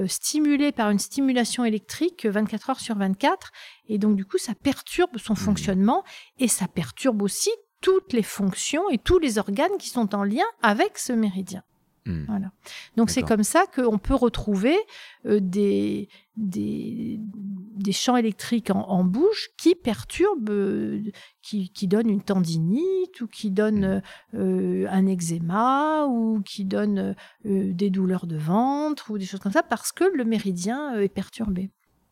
stimulé 0.08 0.72
par 0.72 0.90
une 0.90 1.00
stimulation 1.00 1.66
électrique 1.66 2.26
24 2.26 2.70
heures 2.72 2.80
sur 2.80 2.96
24. 2.98 3.52
Et 3.88 3.98
donc, 3.98 4.16
du 4.16 4.26
coup, 4.26 4.38
ça 4.38 4.54
perturbe 4.56 5.18
son 5.18 5.34
mmh. 5.34 5.38
fonctionnement 5.38 6.04
et 6.40 6.48
ça 6.48 6.68
perturbe 6.68 7.22
aussi 7.22 7.52
toutes 7.82 8.14
les 8.14 8.24
fonctions 8.24 8.90
et 8.90 8.98
tous 8.98 9.20
les 9.20 9.38
organes 9.38 9.78
qui 9.78 9.90
sont 9.90 10.16
en 10.16 10.24
lien 10.24 10.46
avec 10.62 10.98
ce 10.98 11.14
méridien. 11.14 11.64
Voilà. 12.06 12.52
Donc 12.98 13.10
c'est 13.10 13.24
comme 13.24 13.44
ça 13.44 13.66
qu'on 13.74 13.98
peut 13.98 14.16
retrouver 14.16 14.76
euh, 15.26 15.40
des, 15.40 16.10
des, 16.36 17.20
des 17.20 17.92
champs 17.92 18.18
électriques 18.18 18.70
en, 18.72 18.82
en 18.90 19.04
bouche 19.06 19.50
qui 19.58 19.74
perturbent, 19.76 20.50
euh, 20.50 21.02
qui, 21.42 21.70
qui 21.70 21.88
donnent 21.88 22.10
une 22.10 22.22
tendinite 22.22 23.22
ou 23.22 23.28
qui 23.28 23.52
donnent 23.52 24.02
euh, 24.34 24.86
un 24.90 25.08
eczéma 25.08 26.06
ou 26.08 26.42
qui 26.42 26.66
donnent 26.66 27.16
des 27.46 27.90
douleurs 27.90 28.28
de 28.28 28.38
ventre 28.38 29.12
ou 29.12 29.18
des 29.18 29.26
choses 29.26 29.40
comme 29.40 29.52
ça 29.52 29.64
parce 29.64 29.92
que 29.92 30.04
le 30.04 30.26
méridien 30.26 31.00
est 31.00 31.10
perturbé. 31.10 31.72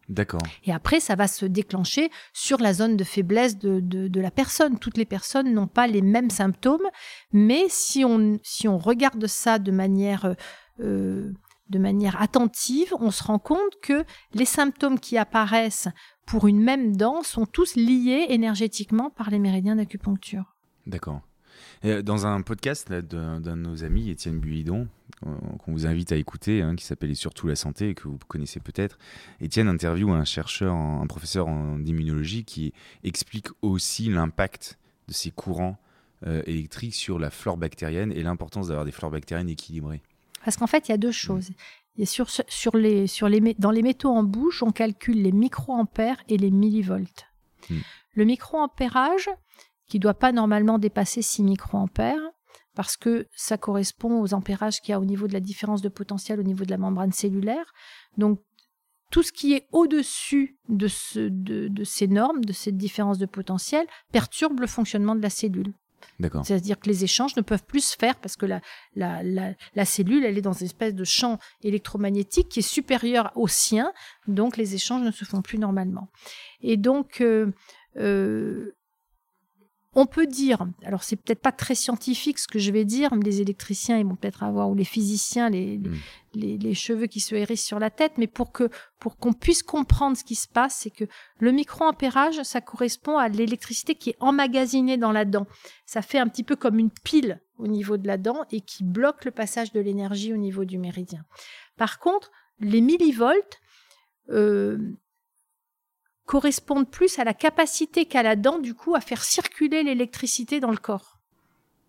D'accord. 0.09 0.41
Et 0.65 0.73
après, 0.73 0.99
ça 0.99 1.15
va 1.15 1.27
se 1.27 1.45
déclencher 1.45 2.09
sur 2.33 2.59
la 2.59 2.73
zone 2.73 2.97
de 2.97 3.03
faiblesse 3.03 3.57
de, 3.57 3.79
de, 3.79 4.07
de 4.07 4.21
la 4.21 4.31
personne. 4.31 4.77
Toutes 4.77 4.97
les 4.97 5.05
personnes 5.05 5.53
n'ont 5.53 5.67
pas 5.67 5.87
les 5.87 6.01
mêmes 6.01 6.29
symptômes, 6.29 6.87
mais 7.31 7.65
si 7.69 8.03
on, 8.03 8.39
si 8.43 8.67
on 8.67 8.77
regarde 8.77 9.25
ça 9.27 9.57
de 9.57 9.71
manière, 9.71 10.35
euh, 10.81 11.31
de 11.69 11.79
manière 11.79 12.21
attentive, 12.21 12.93
on 12.99 13.11
se 13.11 13.23
rend 13.23 13.39
compte 13.39 13.79
que 13.81 14.03
les 14.33 14.45
symptômes 14.45 14.99
qui 14.99 15.17
apparaissent 15.17 15.87
pour 16.25 16.47
une 16.47 16.61
même 16.61 16.95
dent 16.95 17.23
sont 17.23 17.45
tous 17.45 17.75
liés 17.75 18.25
énergétiquement 18.29 19.09
par 19.09 19.29
les 19.29 19.39
méridiens 19.39 19.75
d'acupuncture. 19.75 20.55
D'accord. 20.87 21.21
Et 21.83 22.03
Dans 22.03 22.27
un 22.27 22.41
podcast 22.41 22.91
d'un 22.91 23.39
de 23.41 23.55
nos 23.55 23.83
amis, 23.83 24.09
Étienne 24.09 24.39
Buidon, 24.39 24.87
euh, 25.25 25.35
qu'on 25.59 25.71
vous 25.71 25.87
invite 25.87 26.11
à 26.11 26.15
écouter, 26.15 26.61
hein, 26.61 26.75
qui 26.75 26.85
s'appelle 26.85 27.15
surtout 27.15 27.47
la 27.47 27.55
santé, 27.55 27.89
et 27.89 27.93
que 27.95 28.07
vous 28.07 28.19
connaissez 28.27 28.59
peut-être, 28.59 28.99
Étienne 29.39 29.67
interviewe 29.67 30.11
un 30.11 30.23
chercheur, 30.25 30.75
un 30.75 31.07
professeur 31.07 31.47
en 31.47 31.83
immunologie 31.83 32.45
qui 32.45 32.73
explique 33.03 33.47
aussi 33.63 34.09
l'impact 34.09 34.77
de 35.07 35.13
ces 35.13 35.31
courants 35.31 35.79
euh, 36.27 36.43
électriques 36.45 36.93
sur 36.93 37.17
la 37.17 37.31
flore 37.31 37.57
bactérienne 37.57 38.11
et 38.11 38.21
l'importance 38.21 38.67
d'avoir 38.67 38.85
des 38.85 38.91
flores 38.91 39.11
bactériennes 39.11 39.49
équilibrées. 39.49 40.03
Parce 40.45 40.57
qu'en 40.57 40.67
fait, 40.67 40.87
il 40.87 40.91
y 40.91 40.93
a 40.93 40.97
deux 40.97 41.11
choses. 41.11 41.49
Et 41.97 42.05
sur, 42.05 42.27
les, 42.77 43.07
sur 43.07 43.27
les, 43.27 43.41
mé- 43.41 43.55
dans 43.57 43.71
les 43.71 43.81
métaux 43.81 44.11
en 44.11 44.23
bouche, 44.23 44.61
on 44.61 44.71
calcule 44.71 45.21
les 45.21 45.31
microampères 45.31 46.21
et 46.29 46.37
les 46.37 46.51
millivolts. 46.51 47.25
Hmm. 47.69 47.79
Le 48.13 48.25
microampérage, 48.25 49.29
qui 49.91 49.97
ne 49.97 50.03
doit 50.03 50.13
pas 50.13 50.31
normalement 50.31 50.79
dépasser 50.79 51.21
6 51.21 51.43
microampères, 51.43 52.31
parce 52.75 52.95
que 52.95 53.27
ça 53.35 53.57
correspond 53.57 54.21
aux 54.21 54.33
ampérages 54.33 54.79
qu'il 54.79 54.91
y 54.91 54.93
a 54.93 54.99
au 55.01 55.03
niveau 55.03 55.27
de 55.27 55.33
la 55.33 55.41
différence 55.41 55.81
de 55.81 55.89
potentiel 55.89 56.39
au 56.39 56.43
niveau 56.43 56.63
de 56.63 56.69
la 56.69 56.77
membrane 56.77 57.11
cellulaire. 57.11 57.73
Donc, 58.17 58.39
tout 59.09 59.21
ce 59.21 59.33
qui 59.33 59.51
est 59.51 59.67
au-dessus 59.73 60.57
de, 60.69 60.87
ce, 60.87 61.19
de, 61.19 61.67
de 61.67 61.83
ces 61.83 62.07
normes, 62.07 62.45
de 62.45 62.53
cette 62.53 62.77
différence 62.77 63.17
de 63.17 63.25
potentiel, 63.25 63.85
perturbe 64.13 64.61
le 64.61 64.67
fonctionnement 64.67 65.13
de 65.13 65.21
la 65.21 65.29
cellule. 65.29 65.73
C'est-à-dire 66.45 66.79
que 66.79 66.87
les 66.87 67.03
échanges 67.03 67.35
ne 67.35 67.41
peuvent 67.41 67.65
plus 67.65 67.83
se 67.83 67.97
faire 67.97 68.15
parce 68.15 68.37
que 68.37 68.45
la, 68.45 68.61
la, 68.95 69.21
la, 69.23 69.53
la 69.75 69.85
cellule, 69.85 70.23
elle 70.23 70.37
est 70.37 70.41
dans 70.41 70.53
une 70.53 70.67
espèce 70.67 70.95
de 70.95 71.03
champ 71.03 71.37
électromagnétique 71.63 72.47
qui 72.47 72.59
est 72.59 72.61
supérieur 72.61 73.33
au 73.35 73.49
sien, 73.49 73.91
donc 74.27 74.55
les 74.55 74.73
échanges 74.73 75.01
ne 75.01 75.11
se 75.11 75.25
font 75.25 75.41
plus 75.41 75.57
normalement. 75.57 76.07
Et 76.61 76.77
donc, 76.77 77.19
euh, 77.19 77.51
euh, 77.97 78.73
on 79.93 80.05
peut 80.05 80.25
dire, 80.25 80.65
alors 80.83 81.03
c'est 81.03 81.17
peut-être 81.17 81.41
pas 81.41 81.51
très 81.51 81.75
scientifique 81.75 82.39
ce 82.39 82.47
que 82.47 82.59
je 82.59 82.71
vais 82.71 82.85
dire, 82.85 83.13
mais 83.13 83.25
les 83.25 83.41
électriciens, 83.41 83.97
ils 83.97 84.05
vont 84.05 84.15
peut-être 84.15 84.43
avoir, 84.43 84.69
ou 84.69 84.75
les 84.75 84.85
physiciens, 84.85 85.49
les, 85.49 85.81
Mm. 85.89 85.95
les, 86.35 86.57
les 86.57 86.73
cheveux 86.73 87.07
qui 87.07 87.19
se 87.19 87.35
hérissent 87.35 87.65
sur 87.65 87.79
la 87.79 87.89
tête, 87.89 88.13
mais 88.17 88.27
pour 88.27 88.51
que 88.51 88.69
pour 88.99 89.17
qu'on 89.17 89.33
puisse 89.33 89.63
comprendre 89.63 90.15
ce 90.15 90.23
qui 90.23 90.35
se 90.35 90.47
passe, 90.47 90.75
c'est 90.81 90.89
que 90.89 91.05
le 91.39 91.51
microampérage, 91.51 92.41
ça 92.43 92.61
correspond 92.61 93.17
à 93.17 93.27
l'électricité 93.27 93.95
qui 93.95 94.11
est 94.11 94.17
emmagasinée 94.19 94.97
dans 94.97 95.11
la 95.11 95.25
dent. 95.25 95.47
Ça 95.85 96.01
fait 96.01 96.19
un 96.19 96.27
petit 96.27 96.43
peu 96.43 96.55
comme 96.55 96.79
une 96.79 96.91
pile 97.03 97.41
au 97.57 97.67
niveau 97.67 97.97
de 97.97 98.07
la 98.07 98.17
dent 98.17 98.45
et 98.51 98.61
qui 98.61 98.83
bloque 98.83 99.25
le 99.25 99.31
passage 99.31 99.71
de 99.71 99.79
l'énergie 99.79 100.33
au 100.33 100.37
niveau 100.37 100.65
du 100.65 100.77
méridien. 100.77 101.23
Par 101.77 101.99
contre, 101.99 102.31
les 102.59 102.81
millivolts 102.81 103.59
euh, 104.29 104.77
correspondent 106.31 106.89
plus 106.89 107.19
à 107.19 107.25
la 107.25 107.33
capacité 107.33 108.05
qu'a 108.05 108.23
la 108.23 108.37
dent, 108.37 108.57
du 108.59 108.73
coup, 108.73 108.95
à 108.95 109.01
faire 109.01 109.21
circuler 109.21 109.83
l'électricité 109.83 110.61
dans 110.61 110.71
le 110.71 110.77
corps. 110.77 111.19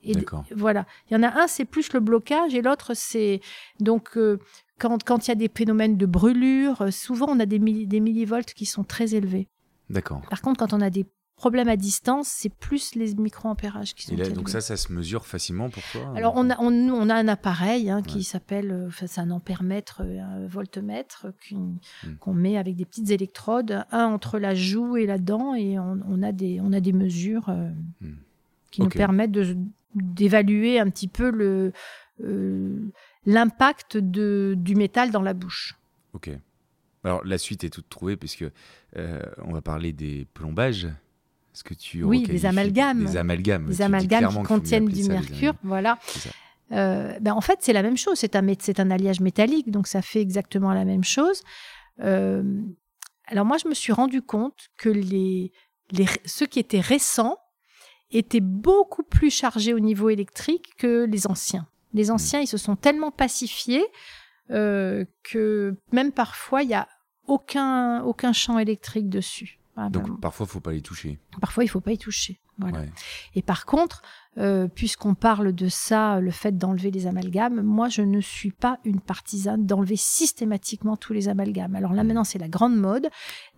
Et 0.03 0.15
D'accord. 0.15 0.45
voilà. 0.51 0.85
Il 1.09 1.15
y 1.15 1.17
en 1.17 1.23
a 1.23 1.31
un, 1.43 1.47
c'est 1.47 1.65
plus 1.65 1.93
le 1.93 2.01
blocage, 2.01 2.53
et 2.53 2.61
l'autre, 2.61 2.91
c'est. 2.95 3.41
Donc, 3.79 4.17
euh, 4.17 4.41
quand 4.81 5.05
quand 5.05 5.27
il 5.27 5.31
y 5.31 5.31
a 5.31 5.37
des 5.37 5.51
phénomènes 5.57 5.97
de 5.97 6.07
brûlure, 6.07 6.83
euh, 6.83 6.91
souvent, 6.91 7.29
on 7.29 7.39
a 7.39 7.47
des, 7.47 7.61
milli- 7.61 7.87
des 7.87 8.01
millivolts 8.01 8.53
qui 8.53 8.67
sont 8.67 8.83
très 8.83 9.15
élevés. 9.15 9.47
D'accord. 9.91 10.23
Par 10.29 10.43
contre, 10.43 10.59
quand 10.59 10.73
on 10.73 10.81
a 10.81 10.91
des 10.91 11.07
problèmes 11.37 11.69
à 11.69 11.77
distance, 11.77 12.29
c'est 12.29 12.55
plus 12.55 12.95
les 12.95 13.15
microampérages 13.15 13.95
qui 13.95 14.07
sont 14.07 14.15
Et 14.15 14.17
là, 14.17 14.29
donc 14.31 14.49
ça, 14.49 14.61
ça 14.61 14.77
se 14.77 14.93
mesure 14.93 15.27
facilement 15.27 15.71
pour 15.71 15.83
toi 15.93 16.13
Alors, 16.15 16.35
on 16.37 16.49
a, 16.51 16.57
on, 16.61 17.09
a 17.11 17.15
un 17.15 17.27
appareil 17.29 17.91
hein, 17.91 18.01
qui 18.03 18.23
s'appelle, 18.23 18.71
euh, 18.71 18.87
enfin, 18.89 19.07
c'est 19.09 19.21
un 19.21 19.31
ampèremètre, 19.31 20.03
euh, 20.05 20.21
un 20.21 20.47
voltmètre 20.47 21.27
qu'une- 21.41 21.79
Hmm. 22.05 22.15
qu'on 22.21 22.35
met 22.35 22.57
avec 22.57 22.77
des 22.77 22.85
petites 22.85 23.11
électrodes, 23.11 23.85
un 23.91 24.05
entre 24.07 24.39
la 24.39 24.55
joue 24.55 24.97
et 24.97 25.07
la 25.07 25.19
dent, 25.19 25.55
et 25.55 25.79
on, 25.79 26.01
on 26.09 26.23
a, 26.23 26.33
des, 26.33 26.61
on 26.61 26.73
a 26.73 26.81
des 26.81 26.93
mesures 26.93 27.49
euh, 27.49 27.71
Hmm. 28.01 28.15
qui 28.71 28.81
nous 28.83 28.89
permettent 28.89 29.37
d'évaluer 29.95 30.79
un 30.81 30.89
petit 30.91 31.09
peu 31.09 31.31
le, 31.31 31.73
euh, 32.25 32.79
l'impact 33.27 33.97
du 33.97 34.75
métal 34.75 35.11
dans 35.11 35.23
la 35.23 35.35
bouche. 35.35 35.77
Ok. 36.13 36.31
Alors 37.05 37.25
la 37.25 37.37
suite 37.37 37.65
est 37.65 37.71
toute 37.71 37.89
trouvée 37.89 38.17
puisque 38.17 38.45
euh, 38.97 39.21
on 39.45 39.53
va 39.53 39.61
parler 39.61 39.93
des 39.93 40.27
plombages. 40.35 40.87
Est-ce 41.63 41.75
que 41.75 41.81
tu 41.81 42.03
Oui, 42.03 42.25
des 42.25 42.45
amalgames. 42.45 43.05
Des 43.05 43.17
amalgames. 43.17 43.69
Dis 43.69 43.83
amalgames 43.83 44.29
qui 44.29 44.43
contiennent 44.43 44.89
du 44.89 45.05
mercure, 45.05 45.55
voilà. 45.63 45.97
Euh, 46.73 47.17
ben, 47.21 47.35
en 47.35 47.41
fait, 47.41 47.59
c'est 47.61 47.73
la 47.73 47.83
même 47.83 47.97
chose. 47.97 48.19
C'est 48.19 48.35
un, 48.35 48.45
c'est 48.59 48.81
un 48.81 48.91
alliage 48.91 49.21
métallique, 49.21 49.71
donc 49.71 49.87
ça 49.87 50.03
fait 50.03 50.21
exactement 50.21 50.73
la 50.73 50.85
même 50.85 51.05
chose. 51.05 51.43
Euh, 52.01 52.43
alors 53.27 53.45
moi, 53.45 53.59
je 53.59 53.69
me 53.69 53.75
suis 53.75 53.93
rendu 53.93 54.23
compte 54.23 54.71
que 54.77 54.89
les, 54.89 55.53
les, 55.93 56.07
ceux 56.25 56.47
qui 56.47 56.59
étaient 56.59 56.81
récents 56.81 57.37
étaient 58.11 58.41
beaucoup 58.41 59.05
plus 59.05 59.31
chargés 59.31 59.73
au 59.73 59.81
niveau 59.81 60.11
électrique 60.11 60.71
que 60.79 61.05
les 61.05 61.29
anciens. 61.29 61.69
Les 61.95 62.11
anciens, 62.11 62.41
ils 62.41 62.49
se 62.49 62.59
sont 62.59 62.75
tellement 62.75 63.13
pacifiés 63.13 63.85
euh, 64.51 65.05
que 65.23 65.77
même 65.93 66.11
parfois, 66.11 66.63
il 66.63 66.69
n'y 66.69 66.75
a 66.75 66.89
aucun, 67.29 68.03
aucun 68.03 68.33
champ 68.33 68.59
électrique 68.59 69.09
dessus. 69.09 69.61
Voilà, 69.75 69.91
Donc 69.91 70.09
ben, 70.09 70.17
parfois, 70.21 70.47
faut 70.47 70.61
pas 70.61 70.73
les 70.73 70.83
toucher. 70.83 71.19
parfois, 71.41 71.65
il 71.65 71.69
faut 71.69 71.81
pas 71.81 71.93
y 71.93 71.99
toucher. 71.99 72.41
Voilà. 72.59 72.81
Ouais. 72.81 72.91
Et 73.35 73.43
par 73.43 73.65
contre, 73.65 74.03
euh, 74.39 74.69
puisqu'on 74.69 75.15
parle 75.15 75.53
de 75.53 75.69
ça, 75.69 76.21
le 76.21 76.31
fait 76.31 76.57
d'enlever 76.57 76.91
les 76.91 77.07
amalgames, 77.07 77.63
moi, 77.63 77.89
je 77.89 78.03
ne 78.03 78.21
suis 78.21 78.51
pas 78.51 78.79
une 78.85 79.01
partisane 79.01 79.65
d'enlever 79.67 79.97
systématiquement 79.97 80.97
tous 80.97 81.13
les 81.13 81.29
amalgames. 81.29 81.75
Alors 81.75 81.93
là, 81.95 82.05
maintenant, 82.05 82.25
c'est 82.25 82.39
la 82.39 82.49
grande 82.49 82.77
mode. 82.77 83.09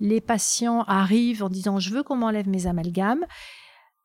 Les 0.00 0.20
patients 0.20 0.82
arrivent 0.82 1.42
en 1.42 1.48
disant, 1.48 1.78
je 1.80 1.90
veux 1.90 2.02
qu'on 2.02 2.16
m'enlève 2.16 2.48
mes 2.48 2.66
amalgames. 2.66 3.24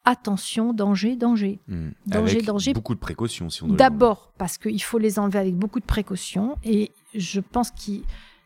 Attention, 0.05 0.73
danger, 0.73 1.15
danger. 1.15 1.59
Hmm. 1.67 1.89
Danger, 2.07 2.35
Avec 2.37 2.45
danger. 2.45 2.73
Beaucoup 2.73 2.95
de 2.95 2.99
précautions 2.99 3.49
si 3.49 3.63
on 3.63 3.67
D'abord, 3.67 4.33
parce 4.37 4.57
qu'il 4.57 4.81
faut 4.81 4.97
les 4.97 5.19
enlever 5.19 5.39
avec 5.39 5.55
beaucoup 5.55 5.79
de 5.79 5.85
précautions. 5.85 6.55
Et 6.63 6.91
je 7.13 7.39
pense 7.39 7.69
qu'il 7.69 8.03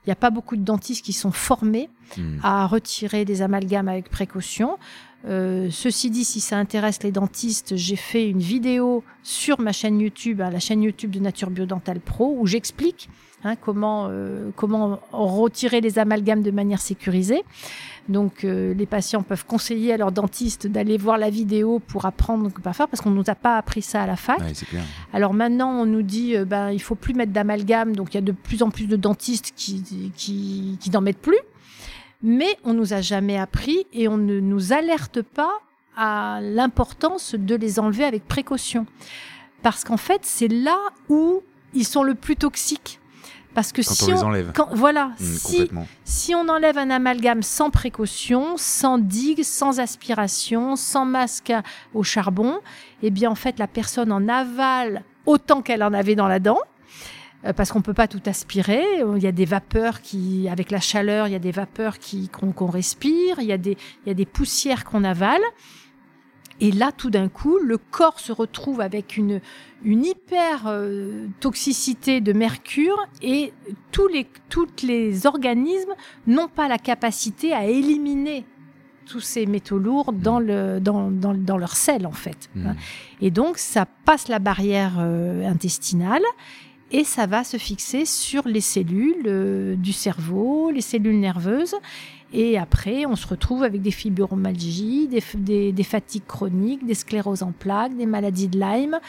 n'y 0.09 0.13
a 0.13 0.17
pas 0.17 0.29
beaucoup 0.29 0.55
de 0.55 0.63
dentistes 0.63 1.03
qui 1.03 1.13
sont 1.13 1.31
formés. 1.31 1.89
Hmm. 2.17 2.37
à 2.43 2.67
retirer 2.67 3.25
des 3.25 3.41
amalgames 3.41 3.87
avec 3.87 4.09
précaution. 4.09 4.77
Euh, 5.25 5.69
ceci 5.71 6.09
dit, 6.09 6.25
si 6.25 6.41
ça 6.41 6.57
intéresse 6.57 7.01
les 7.01 7.11
dentistes, 7.11 7.75
j'ai 7.75 7.95
fait 7.95 8.29
une 8.29 8.39
vidéo 8.39 9.03
sur 9.23 9.59
ma 9.59 9.71
chaîne 9.71 9.99
YouTube, 9.99 10.41
hein, 10.41 10.49
la 10.49 10.59
chaîne 10.59 10.83
YouTube 10.83 11.11
de 11.11 11.19
Nature 11.19 11.49
Biodental 11.49 11.99
Pro, 11.99 12.35
où 12.37 12.45
j'explique 12.45 13.09
hein, 13.43 13.55
comment, 13.55 14.07
euh, 14.09 14.49
comment 14.55 14.99
retirer 15.11 15.81
les 15.81 15.97
amalgames 15.97 16.43
de 16.43 16.51
manière 16.51 16.81
sécurisée. 16.81 17.43
Donc, 18.09 18.43
euh, 18.43 18.73
les 18.73 18.85
patients 18.85 19.23
peuvent 19.23 19.45
conseiller 19.45 19.93
à 19.93 19.97
leur 19.97 20.11
dentiste 20.11 20.67
d'aller 20.67 20.97
voir 20.97 21.17
la 21.17 21.29
vidéo 21.29 21.79
pour 21.79 22.05
apprendre 22.05 22.51
comment 22.51 22.73
faire, 22.73 22.89
parce 22.89 23.01
qu'on 23.01 23.11
ne 23.11 23.15
nous 23.15 23.29
a 23.29 23.35
pas 23.35 23.57
appris 23.57 23.81
ça 23.81 24.03
à 24.03 24.07
la 24.07 24.17
fac. 24.17 24.39
Ouais, 24.39 24.51
clair. 24.51 24.83
Alors 25.13 25.33
maintenant, 25.33 25.71
on 25.71 25.85
nous 25.85 26.01
dit 26.01 26.35
euh, 26.35 26.43
ben 26.43 26.71
il 26.71 26.81
faut 26.81 26.95
plus 26.95 27.13
mettre 27.13 27.31
d'amalgame, 27.31 27.95
donc 27.95 28.13
il 28.13 28.15
y 28.15 28.17
a 28.17 28.21
de 28.21 28.33
plus 28.33 28.61
en 28.61 28.71
plus 28.71 28.87
de 28.87 28.97
dentistes 28.97 29.53
qui 29.55 29.81
qui, 30.15 30.77
qui 30.79 30.89
n'en 30.89 31.01
mettent 31.01 31.21
plus. 31.21 31.39
Mais 32.21 32.57
on 32.63 32.73
nous 32.73 32.93
a 32.93 33.01
jamais 33.01 33.37
appris 33.37 33.85
et 33.93 34.07
on 34.07 34.17
ne 34.17 34.39
nous 34.39 34.73
alerte 34.73 35.21
pas 35.21 35.51
à 35.95 36.39
l'importance 36.41 37.35
de 37.35 37.55
les 37.55 37.79
enlever 37.79 38.03
avec 38.03 38.27
précaution, 38.27 38.85
parce 39.61 39.83
qu'en 39.83 39.97
fait 39.97 40.21
c'est 40.23 40.47
là 40.49 40.77
où 41.07 41.41
ils 41.73 41.85
sont 41.85 42.03
le 42.03 42.15
plus 42.15 42.35
toxiques. 42.35 42.99
Parce 43.53 43.71
que 43.71 43.81
Quand 43.83 43.93
si 43.93 44.03
on 44.05 44.07
les 44.15 44.23
enlève. 44.23 44.51
quand- 44.55 44.69
voilà, 44.73 45.11
Hmm, 45.19 45.35
si 45.35 45.69
si 46.03 46.33
on 46.35 46.47
enlève 46.49 46.77
un 46.77 46.89
amalgame 46.89 47.43
sans 47.43 47.69
précaution, 47.69 48.55
sans 48.57 48.97
digue, 48.97 49.43
sans 49.43 49.79
aspiration, 49.79 50.75
sans 50.75 51.05
masque 51.05 51.51
à- 51.51 51.61
au 51.93 52.01
charbon, 52.03 52.59
eh 53.03 53.11
bien 53.11 53.29
en 53.29 53.35
fait 53.35 53.59
la 53.59 53.67
personne 53.67 54.11
en 54.11 54.27
avale 54.27 55.03
autant 55.25 55.61
qu'elle 55.61 55.83
en 55.83 55.93
avait 55.93 56.15
dans 56.15 56.27
la 56.27 56.39
dent. 56.39 56.57
euh, 57.45 57.51
Parce 57.53 57.71
qu'on 57.71 57.81
peut 57.81 57.93
pas 57.93 58.07
tout 58.07 58.21
aspirer, 58.25 58.83
il 59.17 59.21
y 59.21 59.27
a 59.27 59.31
des 59.33 59.45
vapeurs 59.45 60.01
qui, 60.01 60.47
avec 60.49 60.71
la 60.71 60.79
chaleur, 60.79 61.27
il 61.27 61.31
y 61.33 61.35
a 61.35 61.39
des 61.39 61.51
vapeurs 61.51 61.99
qui 61.99 62.29
qu'on 62.29 62.53
qu'on 62.53 62.67
respire, 62.67 63.35
il 63.39 63.45
y 63.45 63.51
a 63.51 63.57
des, 63.57 63.77
il 64.05 64.07
y 64.07 64.11
a 64.11 64.13
des 64.13 64.25
poussières 64.25 64.85
qu'on 64.85 65.03
avale. 65.03 65.41
Et 66.59 66.71
là, 66.71 66.91
tout 66.91 67.09
d'un 67.09 67.29
coup, 67.29 67.57
le 67.57 67.77
corps 67.77 68.19
se 68.19 68.31
retrouve 68.31 68.81
avec 68.81 69.17
une, 69.17 69.41
une 69.83 70.05
hyper 70.05 70.67
euh, 70.67 71.27
toxicité 71.39 72.21
de 72.21 72.33
mercure 72.33 72.97
et 73.21 73.53
tous 73.91 74.07
les, 74.07 74.27
toutes 74.49 74.81
les 74.81 75.25
organismes 75.25 75.93
n'ont 76.27 76.47
pas 76.47 76.67
la 76.67 76.77
capacité 76.77 77.53
à 77.53 77.65
éliminer 77.65 78.45
tous 79.05 79.19
ces 79.19 79.45
métaux 79.45 79.79
lourds 79.79 80.13
dans, 80.13 80.39
le, 80.39 80.79
dans, 80.79 81.11
dans, 81.11 81.33
dans 81.33 81.57
leur 81.57 81.75
sel, 81.75 82.07
en 82.07 82.11
fait. 82.11 82.49
Mmh. 82.55 82.71
Et 83.21 83.31
donc, 83.31 83.57
ça 83.57 83.85
passe 84.05 84.27
la 84.27 84.39
barrière 84.39 84.93
euh, 84.99 85.47
intestinale 85.47 86.23
et 86.91 87.03
ça 87.03 87.25
va 87.25 87.43
se 87.43 87.57
fixer 87.57 88.05
sur 88.05 88.47
les 88.47 88.61
cellules 88.61 89.23
euh, 89.25 89.75
du 89.75 89.91
cerveau, 89.91 90.69
les 90.71 90.81
cellules 90.81 91.19
nerveuses. 91.19 91.75
Et 92.35 92.57
après, 92.57 93.05
on 93.05 93.15
se 93.15 93.27
retrouve 93.27 93.61
avec 93.61 93.83
des 93.83 93.91
fibromyalgies, 93.91 95.07
des, 95.07 95.21
des, 95.35 95.71
des 95.71 95.83
fatigues 95.83 96.25
chroniques, 96.27 96.83
des 96.83 96.95
scléroses 96.95 97.43
en 97.43 97.51
plaques, 97.51 97.95
des 97.95 98.07
maladies 98.07 98.47
de 98.47 98.59
Lyme. 98.59 98.99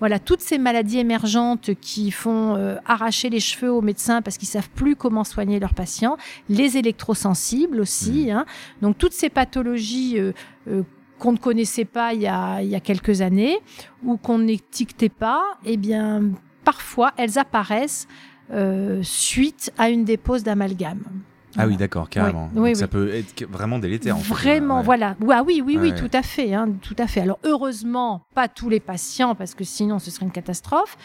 Voilà, 0.00 0.18
toutes 0.18 0.40
ces 0.40 0.58
maladies 0.58 0.98
émergentes 0.98 1.70
qui 1.80 2.10
font 2.10 2.56
euh, 2.56 2.74
arracher 2.84 3.30
les 3.30 3.38
cheveux 3.38 3.70
aux 3.70 3.82
médecins 3.82 4.20
parce 4.20 4.36
qu'ils 4.36 4.48
savent 4.48 4.68
plus 4.70 4.96
comment 4.96 5.22
soigner 5.22 5.60
leurs 5.60 5.74
patients. 5.74 6.16
Les 6.48 6.76
électrosensibles 6.76 7.80
aussi. 7.80 8.32
Hein. 8.32 8.46
Donc, 8.80 8.98
toutes 8.98 9.12
ces 9.12 9.30
pathologies 9.30 10.18
euh, 10.18 10.32
euh, 10.66 10.82
qu'on 11.20 11.32
ne 11.32 11.38
connaissait 11.38 11.84
pas 11.84 12.14
il 12.14 12.22
y 12.22 12.26
a, 12.26 12.62
il 12.62 12.68
y 12.68 12.74
a 12.74 12.80
quelques 12.80 13.20
années 13.20 13.58
ou 14.04 14.16
qu'on 14.16 14.40
n'étiquetait 14.40 15.08
pas, 15.08 15.44
eh 15.64 15.76
bien, 15.76 16.22
parfois, 16.64 17.12
elles 17.16 17.38
apparaissent 17.38 18.08
suite 19.02 19.72
à 19.78 19.88
une 19.88 20.04
dépose 20.04 20.42
d'amalgame. 20.42 21.04
Ah 21.58 21.66
oui, 21.66 21.76
d'accord, 21.76 22.08
carrément. 22.08 22.48
Oui, 22.54 22.70
oui, 22.70 22.76
ça 22.76 22.84
oui. 22.86 22.90
peut 22.90 23.14
être 23.14 23.44
vraiment 23.50 23.78
délétère. 23.78 24.16
en 24.16 24.20
fait. 24.20 24.28
Vraiment, 24.32 24.80
voilà. 24.82 25.16
Ah 25.30 25.42
oui, 25.46 25.62
oui, 25.64 25.76
oui, 25.80 25.90
Ouais. 25.90 25.94
tout 25.98 26.10
à 26.12 26.22
fait, 26.22 26.54
hein, 26.54 26.68
tout 26.80 26.96
à 26.98 27.06
fait. 27.06 27.20
Alors 27.20 27.38
heureusement, 27.44 28.22
pas 28.34 28.48
tous 28.48 28.68
les 28.68 28.80
patients 28.80 29.34
parce 29.34 29.54
que 29.54 29.64
sinon 29.64 29.98
ce 29.98 30.10
serait 30.10 30.24
une 30.24 30.32
catastrophe, 30.32 30.96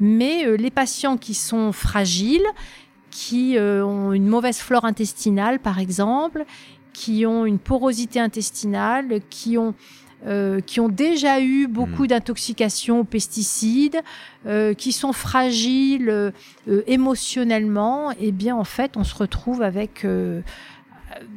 mais 0.00 0.44
euh, 0.46 0.56
les 0.56 0.70
patients 0.70 1.16
qui 1.16 1.32
sont 1.34 1.72
fragiles, 1.72 2.46
qui 3.10 3.56
euh, 3.56 3.84
ont 3.84 4.12
une 4.12 4.26
mauvaise 4.26 4.58
flore 4.58 4.84
intestinale, 4.84 5.58
par 5.60 5.78
exemple, 5.78 6.44
qui 6.92 7.24
ont 7.26 7.46
une 7.46 7.58
porosité 7.58 8.20
intestinale, 8.20 9.20
qui 9.30 9.56
ont 9.56 9.74
euh, 10.26 10.60
qui 10.60 10.80
ont 10.80 10.88
déjà 10.88 11.40
eu 11.40 11.66
beaucoup 11.68 12.04
Mm. 12.04 12.08
d'intoxications 12.08 13.00
aux 13.00 13.04
pesticides, 13.04 14.00
euh, 14.46 14.74
qui 14.74 14.92
sont 14.92 15.12
fragiles 15.12 16.08
euh, 16.10 16.30
émotionnellement, 16.86 18.12
eh 18.20 18.32
bien 18.32 18.56
en 18.56 18.64
fait, 18.64 18.96
on 18.96 19.04
se 19.04 19.14
retrouve 19.14 19.62
avec 19.62 20.04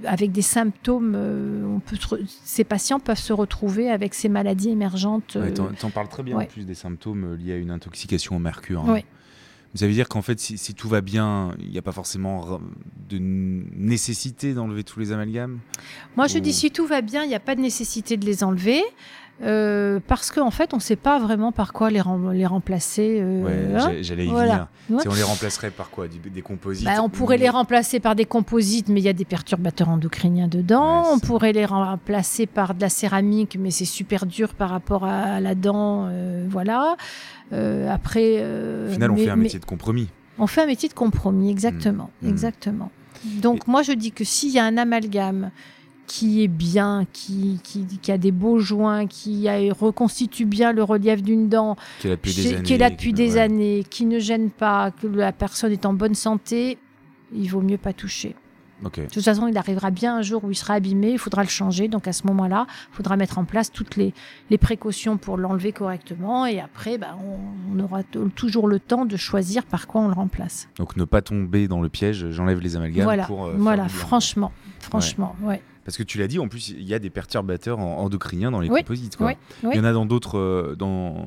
avec 0.06 0.32
des 0.32 0.42
symptômes. 0.42 1.16
on 1.16 1.80
peut 1.80 1.98
ces 2.44 2.64
patients 2.64 3.00
peuvent 3.00 3.18
se 3.20 3.32
retrouver 3.34 3.90
avec 3.90 4.14
ces 4.14 4.28
maladies 4.28 4.70
émergentes. 4.70 5.38
Ouais, 5.40 5.54
T'en 5.54 5.90
parles 5.90 6.10
très 6.10 6.24
bien 6.24 6.38
en 6.38 6.46
plus 6.46 6.66
des 6.66 6.74
symptômes 6.76 7.36
liés 7.36 7.54
à 7.54 7.58
une 7.58 7.72
intoxication 7.72 8.36
au 8.36 8.40
mercure. 8.40 8.84
hein. 8.86 8.94
Ouais. 8.94 9.06
Ça 9.76 9.86
veut 9.86 9.94
dire 9.94 10.10
qu'en 10.10 10.22
fait, 10.24 10.40
si, 10.40 10.58
si 10.58 10.74
tout 10.74 10.90
va 10.90 11.02
bien, 11.02 11.54
il 11.60 11.70
n'y 11.70 11.78
a 11.78 11.82
pas 11.84 11.92
forcément 11.92 12.60
de 13.10 13.18
nécessité 13.20 14.54
d'enlever 14.54 14.84
tous 14.84 15.00
les 15.00 15.12
amalgames 15.12 15.60
Moi, 16.18 16.28
je 16.28 16.38
Ou- 16.38 16.42
dis 16.42 16.54
si 16.54 16.72
tout 16.72 16.86
va 16.88 17.02
bien, 17.02 17.24
il 17.24 17.28
n'y 17.30 17.36
a 17.36 17.40
pas 17.40 17.56
de 17.56 17.62
nécessité 17.62 18.18
de 18.18 18.26
les 18.26 18.44
enlever. 18.44 18.82
euh, 19.42 20.02
parce 20.06 20.32
qu'en 20.32 20.52
fait, 20.52 20.74
on 20.74 20.78
ne 20.78 20.82
sait 20.82 20.98
pas 20.98 21.18
vraiment 21.18 21.54
par 21.54 21.72
quoi 21.72 21.90
les, 21.90 22.02
rem- 22.02 22.34
les 22.34 22.46
remplacer. 22.46 23.20
euh, 23.22 23.44
Ouais, 23.46 23.74
hein. 23.74 23.92
j'a- 23.94 24.02
j'allais 24.02 24.26
y 24.26 24.30
Voilà. 24.30 24.52
venir. 24.52 24.68
Ouais. 24.90 25.02
Si 25.02 25.08
on 25.08 25.14
les 25.14 25.24
remplacerait 25.24 25.72
par 25.72 25.90
quoi? 25.92 26.08
Des 26.10 26.42
composites 26.42 26.84
Bah, 26.86 27.02
on 27.02 27.08
pourrait 27.08 27.38
Mais- 27.38 27.44
les 27.44 27.50
remplacer 27.50 28.02
par 28.02 28.16
des 28.16 28.26
composites, 28.26 28.90
mais 28.90 29.00
il 29.00 29.04
y 29.06 29.08
a 29.08 29.14
des 29.14 29.24
perturbateurs 29.24 29.88
endocriniens 29.88 30.50
dedans. 30.50 31.04
Ouais, 31.04 31.10
on 31.14 31.20
pourrait 31.20 31.54
les 31.54 31.64
remplacer 31.64 32.48
par 32.48 32.74
de 32.76 32.82
la 32.82 32.90
céramique, 32.90 33.56
mais 33.58 33.72
c'est 33.72 33.86
super 33.86 34.26
dur 34.26 34.54
par 34.56 34.72
rapport 34.72 35.06
à 35.06 35.40
la 35.40 35.56
dent. 35.56 36.08
euh, 36.10 36.46
voilà. 36.50 36.98
Euh, 37.54 37.90
après. 37.90 38.38
euh, 38.40 38.90
Au 38.90 38.94
final, 38.94 39.12
on 39.12 39.16
mais- 39.16 39.24
fait 39.26 39.30
un 39.30 39.36
mais- 39.36 39.44
métier 39.44 39.60
de 39.60 39.66
compromis. 39.66 40.08
On 40.38 40.48
fait 40.48 40.62
un 40.62 40.66
métier 40.68 40.88
de 40.90 40.94
compromis, 40.94 41.50
exactement, 41.52 42.10
Mm. 42.22 42.28
Mm. 42.28 42.30
exactement. 42.30 42.92
Donc 43.42 43.68
moi 43.68 43.82
je 43.84 43.92
dis 43.92 44.12
que 44.12 44.24
s'il 44.24 44.52
y 44.52 44.60
a 44.60 44.64
un 44.66 44.78
amalgame 44.78 45.52
qui 46.08 46.42
est 46.44 46.48
bien, 46.48 47.06
qui, 47.12 47.60
qui, 47.64 47.86
qui 48.02 48.12
a 48.12 48.18
des 48.18 48.32
beaux 48.32 48.58
joints, 48.60 49.06
qui 49.06 49.48
a- 49.50 49.74
reconstitue 49.74 50.46
bien 50.46 50.72
le 50.72 50.82
relief 50.84 51.22
d'une 51.22 51.50
dent, 51.50 51.76
Qui 52.00 52.08
est 52.08 52.10
là 52.12 52.16
depuis 52.16 52.34
des 52.34 52.48
années. 52.54 52.64
qui 52.64 52.74
est 52.74 52.78
là 52.78 52.90
depuis 52.90 53.14
des 53.14 53.34
ouais. 53.34 53.40
années, 53.42 53.84
qui 53.90 54.06
ne 54.06 54.18
gêne 54.20 54.50
pas, 54.50 54.92
que 54.92 55.08
la 55.08 55.32
personne 55.34 55.72
est 55.72 55.86
en 55.86 55.94
bonne 55.94 56.16
santé, 56.16 56.78
il 57.36 57.48
vaut 57.50 57.62
mieux 57.62 57.78
pas 57.78 57.94
toucher. 57.94 58.36
Ok. 58.86 59.00
De 59.02 59.06
toute 59.08 59.24
façon, 59.24 59.48
il 59.48 59.58
arrivera 59.58 59.92
bien 59.92 60.18
un 60.18 60.22
jour 60.22 60.44
où 60.44 60.52
il 60.52 60.56
sera 60.56 60.76
abîmé, 60.76 61.12
il 61.12 61.20
faudra 61.20 61.44
le 61.44 61.50
changer. 61.50 61.88
Donc 61.88 62.08
à 62.08 62.14
ce 62.14 62.26
moment-là, 62.28 62.66
il 62.92 62.96
faudra 62.96 63.18
mettre 63.18 63.38
en 63.38 63.44
place 63.46 63.72
toutes 63.72 63.96
les, 63.98 64.14
les 64.50 64.58
précautions 64.58 65.18
pour 65.18 65.38
l'enlever 65.38 65.72
correctement. 65.74 66.46
Et 66.46 66.60
après, 66.60 66.98
bah, 66.98 67.18
on, 67.24 67.40
on 67.76 67.80
aura 67.84 68.04
toujours 68.36 68.68
le 68.68 68.80
temps 68.80 69.06
de 69.06 69.18
choisir 69.18 69.66
par 69.66 69.88
quoi 69.88 70.02
on 70.02 70.08
le 70.08 70.14
remplace. 70.14 70.70
Donc 70.78 70.96
ne 70.96 71.04
pas 71.06 71.22
tomber 71.22 71.68
dans 71.68 71.82
le 71.82 71.90
piège, 71.90 72.30
j'enlève 72.32 72.60
les 72.60 72.76
amalgames 72.76 73.04
voilà, 73.04 73.26
pour. 73.26 73.46
euh, 73.46 73.56
voilà 73.58 73.88
franchement, 73.90 74.52
franchement, 74.80 75.36
ouais. 75.42 75.62
Parce 75.86 75.98
que 75.98 76.04
tu 76.04 76.20
l'as 76.20 76.28
dit, 76.28 76.38
en 76.38 76.48
plus, 76.48 76.70
il 76.70 76.84
y 76.84 76.94
a 76.94 77.00
des 77.00 77.10
perturbateurs 77.10 77.80
en- 77.80 77.98
endocriniens 77.98 78.52
dans 78.52 78.60
les 78.60 78.70
Oui, 78.70 78.82
composites. 78.82 79.18
Quoi. 79.18 79.28
oui, 79.28 79.34
oui. 79.64 79.70
Il 79.74 79.78
y 79.78 79.80
en 79.82 79.86
a 79.86 79.92
dans 79.94 80.06
d'autres. 80.06 80.38
euh, 80.38 80.76
dans... 80.78 81.26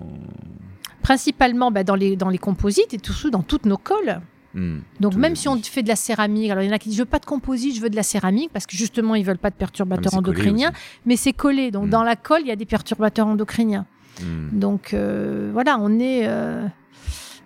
Principalement 1.02 1.72
bah, 1.72 1.82
dans, 1.82 1.96
les, 1.96 2.14
dans 2.14 2.28
les 2.28 2.38
composites 2.38 2.94
et 2.94 2.98
surtout 3.02 3.30
dans 3.30 3.42
toutes 3.42 3.66
nos 3.66 3.76
colles. 3.76 4.20
Hmm. 4.54 4.80
Donc 5.00 5.14
même 5.14 5.34
si 5.34 5.48
on 5.48 5.56
fait 5.62 5.82
de 5.82 5.88
la 5.88 5.96
céramique, 5.96 6.50
alors 6.50 6.62
il 6.62 6.66
y 6.66 6.70
en 6.70 6.74
a 6.74 6.78
qui 6.78 6.88
disent 6.90 6.98
je 6.98 7.02
veux 7.02 7.08
pas 7.08 7.18
de 7.18 7.24
composite, 7.24 7.74
je 7.74 7.80
veux 7.80 7.88
de 7.90 7.96
la 7.96 8.02
céramique 8.02 8.50
parce 8.52 8.66
que 8.66 8.76
justement 8.76 9.14
ils 9.14 9.24
veulent 9.24 9.38
pas 9.38 9.48
de 9.50 9.54
Ah, 9.56 9.60
perturbateurs 9.60 10.12
collé 10.12 10.18
endocriniens, 10.18 10.72
mais 11.06 11.16
c'est 11.16 11.32
collé. 11.32 11.70
Donc 11.70 11.86
Mm. 11.86 11.90
dans 11.90 12.02
la 12.02 12.16
colle 12.16 12.40
il 12.42 12.48
y 12.48 12.50
a 12.52 12.56
des 12.56 12.66
perturbateurs 12.66 13.26
endocriniens. 13.26 13.86
Hmm. 14.22 14.48
Donc 14.58 14.92
euh, 14.92 15.50
voilà, 15.54 15.78
on 15.80 15.98
est 15.98 16.26
euh, 16.26 16.66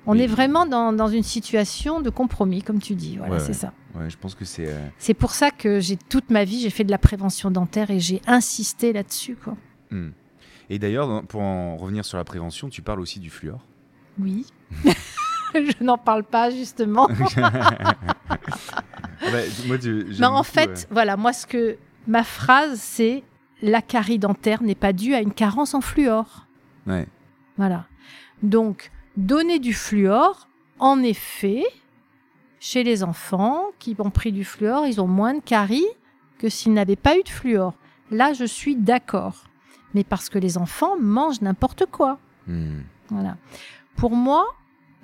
on 0.08 0.12
Oui. 0.12 0.22
est 0.22 0.26
vraiment 0.26 0.66
dans, 0.66 0.92
dans 0.92 1.06
une 1.08 1.22
situation 1.22 2.00
de 2.00 2.10
compromis 2.10 2.62
comme 2.62 2.80
tu 2.80 2.94
dis. 2.96 3.16
Voilà, 3.18 3.34
Ouais, 3.34 3.40
c'est 3.40 3.48
ouais. 3.48 3.52
ça. 3.54 3.72
Ouais, 3.94 4.10
je 4.10 4.16
pense 4.18 4.34
que 4.34 4.44
c'est. 4.44 4.66
euh, 4.66 4.88
C'est 4.98 5.14
pour 5.14 5.30
ça 5.30 5.50
que 5.52 5.78
j'ai 5.80 5.96
toute 5.96 6.30
ma 6.30 6.42
vie 6.44 6.60
j'ai 6.60 6.70
fait 6.70 6.84
de 6.84 6.90
la 6.90 6.98
prévention 6.98 7.50
dentaire 7.52 7.90
et 7.90 8.00
j'ai 8.00 8.20
insisté 8.26 8.92
là-dessus 8.92 9.36
quoi. 9.36 9.56
Et 10.68 10.80
d'ailleurs, 10.80 11.22
pour 11.26 11.40
en 11.42 11.76
revenir 11.76 12.04
sur 12.04 12.18
la 12.18 12.24
prévention, 12.24 12.68
tu 12.68 12.82
parles 12.82 12.98
aussi 13.00 13.20
du 13.20 13.30
fluor. 13.30 13.60
Oui. 14.18 14.44
je 15.54 15.84
n'en 15.84 15.98
parle 15.98 16.24
pas 16.24 16.50
justement. 16.50 17.08
Ah 18.28 19.30
bah, 19.32 19.38
moi, 19.66 19.78
tu- 19.78 20.06
j'aime 20.10 20.16
Mais 20.20 20.26
en 20.26 20.42
fait, 20.42 20.86
voilà, 20.90 21.16
moi, 21.16 21.32
ce 21.32 21.46
que 21.46 21.78
ma 22.06 22.22
phrase, 22.22 22.78
c'est 22.80 23.22
la 23.62 23.80
carie 23.82 24.18
dentaire 24.18 24.62
n'est 24.62 24.74
pas 24.74 24.92
due 24.92 25.14
à 25.14 25.20
une 25.20 25.32
carence 25.32 25.74
en 25.74 25.80
fluor. 25.80 26.46
ouais. 26.86 27.06
Voilà. 27.56 27.86
Donc, 28.42 28.90
donner 29.16 29.58
du 29.58 29.72
fluor, 29.72 30.46
en 30.78 31.02
effet, 31.02 31.62
chez 32.60 32.84
les 32.84 33.02
enfants 33.02 33.62
qui 33.78 33.96
ont 33.98 34.10
pris 34.10 34.30
du 34.30 34.44
fluor, 34.44 34.86
ils 34.86 35.00
ont 35.00 35.06
moins 35.06 35.32
de 35.32 35.40
caries 35.40 35.86
que 36.38 36.50
s'ils 36.50 36.74
n'avaient 36.74 36.96
pas 36.96 37.16
eu 37.16 37.22
de 37.22 37.30
fluor. 37.30 37.72
Là, 38.10 38.34
je 38.34 38.44
suis 38.44 38.76
d'accord. 38.76 39.44
Mais 39.94 40.04
parce 40.04 40.28
que 40.28 40.38
les 40.38 40.58
enfants 40.58 40.98
mangent 41.00 41.40
n'importe 41.40 41.86
quoi. 41.86 42.18
Hmm. 42.46 42.80
Voilà. 43.08 43.38
Pour 43.96 44.10
moi, 44.14 44.44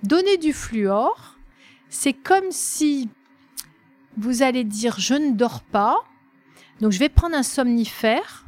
donner 0.03 0.37
du 0.37 0.53
fluor, 0.53 1.37
c'est 1.89 2.13
comme 2.13 2.51
si 2.51 3.09
vous 4.17 4.43
allez 4.43 4.65
dire 4.65 4.99
je 4.99 5.15
ne 5.15 5.33
dors 5.33 5.63
pas, 5.63 5.97
donc 6.81 6.93
je 6.93 6.99
vais 6.99 7.09
prendre 7.09 7.37
un 7.37 7.43
somnifère 7.43 8.45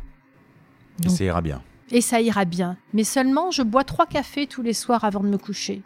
Et 1.05 1.09
ça 1.09 1.25
ira 1.25 1.41
bien. 1.41 1.63
et 1.91 2.01
ça 2.01 2.21
ira 2.21 2.45
bien. 2.45 2.77
Mais 2.93 3.05
seulement 3.05 3.51
je 3.51 3.63
bois 3.63 3.85
trois 3.85 4.07
cafés 4.07 4.47
tous 4.47 4.63
les 4.63 4.73
soirs 4.75 5.05
avant 5.05 5.21
de 5.21 5.29
me 5.29 5.39
coucher. 5.39 5.83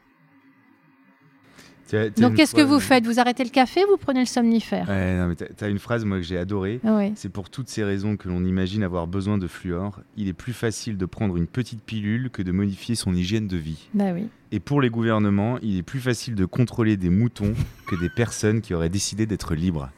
Donc 2.17 2.35
qu'est-ce 2.35 2.55
que 2.55 2.61
vous 2.61 2.81
faites 2.81 3.07
Vous 3.07 3.19
arrêtez 3.21 3.45
le 3.45 3.51
café, 3.51 3.81
vous 3.89 3.97
prenez 3.97 4.21
le 4.21 4.27
somnifère 4.27 4.89
Ouais, 4.89 5.35
t'as- 5.37 5.47
t'as 5.57 5.71
une 5.71 5.79
phrase, 5.79 6.05
moi, 6.05 6.19
que 6.19 6.23
j'ai 6.25 6.39
adorée. 6.39 6.81
C'est 7.15 7.29
pour 7.31 7.51
toutes 7.51 7.69
ces 7.69 7.85
raisons 7.85 8.17
que 8.17 8.29
l'on 8.29 8.45
imagine 8.45 8.83
avoir 8.83 9.07
besoin 9.07 9.39
de 9.39 9.47
fluor. 9.47 10.01
Il 10.17 10.29
est 10.29 10.33
plus 10.33 10.53
facile 10.53 10.97
de 10.97 11.07
prendre 11.07 11.37
une 11.37 11.47
petite 11.47 11.83
pilule 11.83 12.31
que 12.31 12.43
de 12.43 12.53
modifier 12.53 12.95
son 12.95 13.15
hygiène 13.15 13.47
de 13.49 13.57
vie. 13.57 13.89
Bah 13.95 14.13
oui. 14.15 14.27
Et 14.51 14.61
pour 14.61 14.81
les 14.81 14.89
gouvernements, 14.89 15.59
il 15.61 15.77
est 15.77 15.83
plus 15.83 16.01
facile 16.01 16.35
de 16.35 16.47
contrôler 16.47 16.97
des 16.97 17.11
moutons 17.11 17.53
que 17.87 17.97
des 17.97 18.09
personnes 18.09 18.63
qui 18.63 18.73
auraient 18.73 18.89
décidé 18.89 19.27
d'être 19.27 19.55
libres. 19.55 19.91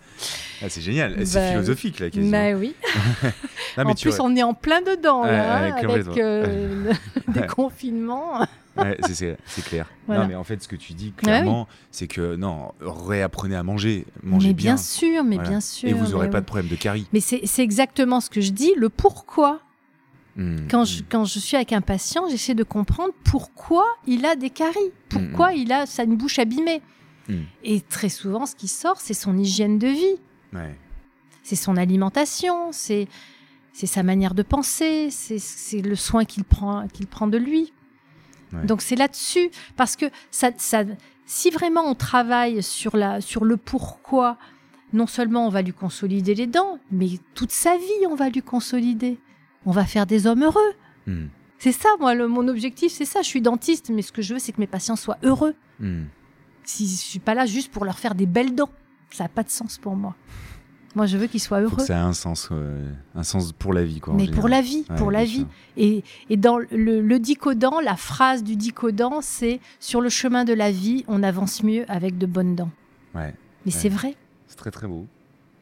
Ah, 0.62 0.68
c'est 0.68 0.81
génial, 0.83 1.27
c'est 1.27 1.39
Bah, 1.39 1.49
philosophique 1.53 2.01
là, 2.01 2.11
quasiment. 2.11 2.31
Bah 2.31 2.53
oui. 2.59 2.75
Non, 3.79 3.85
mais 3.85 3.91
en 3.93 3.95
plus, 3.95 4.11
vois- 4.16 4.25
on 4.27 4.35
est 4.37 4.43
en 4.43 4.53
plein 4.53 4.83
dedans 4.83 5.23
Ouais, 5.23 5.31
là, 5.31 5.61
ouais, 5.62 5.71
hein, 5.71 5.75
avec 5.89 6.18
euh, 6.18 6.85
le 7.29 7.33
déconfinement. 7.33 8.41
Ouais, 8.77 8.97
c'est- 9.12 9.37
clair. 9.64 9.87
Voilà. 10.07 10.23
Non, 10.23 10.29
mais 10.29 10.35
en 10.35 10.45
fait, 10.45 10.62
ce 10.62 10.68
que 10.68 10.77
tu 10.77 10.93
dis 10.93 11.12
clairement, 11.12 11.68
c'est 11.91 12.07
que 12.09 12.35
non, 12.37 12.73
réapprenez 12.81 13.55
à 13.57 13.62
manger, 13.62 14.07
mangez 14.23 14.49
mais 14.49 14.55
bien. 14.55 14.75
bien 14.75 14.77
sûr, 14.77 15.23
mais 15.25 15.37
Voilà. 15.37 15.51
bien 15.51 15.61
sûr. 15.61 15.89
et 15.89 15.93
vous 15.93 16.09
n'aurez 16.09 16.31
pas 16.31 16.39
oui. 16.39 16.43
de 16.43 16.47
problème 16.47 16.68
de 16.68 16.77
carie. 16.77 17.07
Mais 17.12 17.21
c'est 17.21 17.43
exactement 17.62 18.21
ce 18.21 18.29
que 18.31 18.41
je 18.41 18.51
dis, 18.51 18.73
le 18.77 18.89
pourquoi. 18.89 19.61
Hmm, 20.37 20.57
Quand 20.71 20.85
je, 20.85 21.03
quand 21.09 21.25
je 21.25 21.39
suis 21.39 21.57
avec 21.57 21.73
un 21.73 21.81
patient, 21.81 22.29
j'essaie 22.31 22.55
de 22.55 22.62
comprendre 22.64 23.12
pourquoi 23.25 23.85
il 24.07 24.25
a 24.25 24.37
des 24.37 24.51
caries, 24.51 24.93
pourquoi 25.09 25.53
il 25.53 25.73
a 25.73 25.87
sa 25.87 26.05
une 26.05 26.16
bouche 26.16 26.39
abîmée. 26.39 26.83
Mm. 27.31 27.43
Et 27.64 27.81
très 27.81 28.09
souvent, 28.09 28.47
ce 28.47 28.55
qui 28.55 28.68
sort, 28.68 29.01
c'est 29.01 29.14
son 29.14 29.39
hygiène 29.39 29.78
de 29.78 29.89
vie. 29.89 30.16
Ouais. 30.53 30.76
c'est 31.43 31.57
son 31.57 31.76
alimentation, 31.76 32.72
c'est 32.72 33.07
c'est 33.72 33.87
sa 33.87 34.03
manière 34.03 34.35
de 34.35 34.43
penser, 34.43 35.09
c'est 35.11 35.81
le 35.81 35.95
soin 35.95 36.24
qu'il 36.24 36.43
prend, 36.45 36.89
qu'il 36.89 37.07
prend 37.07 37.28
de 37.28 37.39
lui. 37.39 37.72
Ouais. 38.53 38.64
Donc 38.66 38.83
c'est 38.83 38.97
là-dessus, 38.97 39.51
parce 39.76 39.95
que 39.95 40.07
ça, 40.33 40.51
ça, 40.57 40.83
si 41.24 41.51
vraiment 41.51 41.83
on 41.89 41.95
travaille 41.95 42.64
sur, 42.64 42.97
la, 42.97 43.20
sur 43.20 43.45
le 43.45 43.57
pourquoi, 43.57 44.37
non 44.93 45.07
seulement 45.07 45.47
on 45.47 45.51
va 45.51 45.62
lui 45.62 45.72
consolider 45.72 46.35
les 46.35 46.49
dents, 46.49 46.81
mais 46.91 47.11
toute 47.35 47.53
sa 47.53 47.76
vie 47.76 48.07
on 48.09 48.16
va 48.16 48.28
lui 48.28 48.43
consolider. 48.43 49.18
On 49.66 49.70
va 49.70 49.85
faire 49.85 50.05
des 50.07 50.26
hommes 50.26 50.43
heureux. 50.43 50.72
Hmm. 51.07 51.26
C'est 51.59 51.72
ça, 51.72 51.91
moi, 52.01 52.14
le- 52.14 52.26
mon 52.26 52.49
objectif, 52.49 52.91
c'est 52.91 53.05
ça. 53.05 53.20
Je 53.22 53.28
suis 53.28 53.43
dentiste, 53.43 53.91
mais 53.91 54.03
ce 54.03 54.11
que 54.11 54.22
je 54.22 54.35
veux, 54.35 54.41
c'est 54.41 54.53
que 54.53 54.61
mes 54.61 54.66
patients 54.66 54.97
soient 54.97 55.18
heureux. 55.22 55.55
Hmm. 55.78 56.05
Si 56.65 56.87
je 56.87 56.95
suis 56.95 57.19
pas 57.19 57.35
là 57.35 57.47
juste 57.47 57.71
pour 57.73 57.85
leur 57.85 57.99
faire 57.99 58.15
des 58.15 58.27
belles 58.27 58.55
dents, 58.55 58.71
ça 59.11 59.25
n'a 59.25 59.29
pas 59.29 59.43
de 59.43 59.51
sens 59.51 59.79
pour 59.79 59.97
moi. 59.97 60.15
Moi, 60.97 61.07
je 61.07 61.17
veux 61.17 61.29
qu'ils 61.29 61.41
soient 61.41 61.61
heureux. 61.61 61.85
ça 61.85 62.01
a 62.03 62.05
un 62.05 62.13
sens, 62.13 62.49
euh, 62.51 62.93
un 63.15 63.23
sens 63.23 63.53
pour 63.53 63.73
la 63.73 63.85
vie, 63.85 64.01
quoi. 64.01 64.13
Mais 64.15 64.27
pour 64.29 64.49
la 64.49 64.61
vie, 64.61 64.85
Ouais, 64.91 64.97
pour 64.97 65.13
la 65.13 65.25
vie. 65.25 65.47
Et, 65.77 66.03
et 66.29 66.37
dans 66.37 66.59
le, 66.59 67.01
le 67.01 67.19
dicodan, 67.21 67.79
la 67.81 67.95
phrase 67.95 68.43
du 68.43 68.57
dicodan, 68.57 69.21
c'est 69.21 69.61
sur 69.79 70.01
le 70.01 70.09
chemin 70.09 70.45
de 70.45 70.53
la 70.53 70.73
vie, 70.73 71.05
on 71.07 71.23
avance 71.23 71.63
mieux 71.63 71.85
avec 71.89 72.19
de 72.19 72.27
bonnes 72.27 72.57
dents. 72.57 72.71
Ouais. 73.15 73.35
Mais 73.65 73.71
c'est 73.71 73.89
vrai. 73.89 74.17
C'est 74.49 74.57
très 74.57 74.73
très 74.73 74.89
beau. 74.89 75.07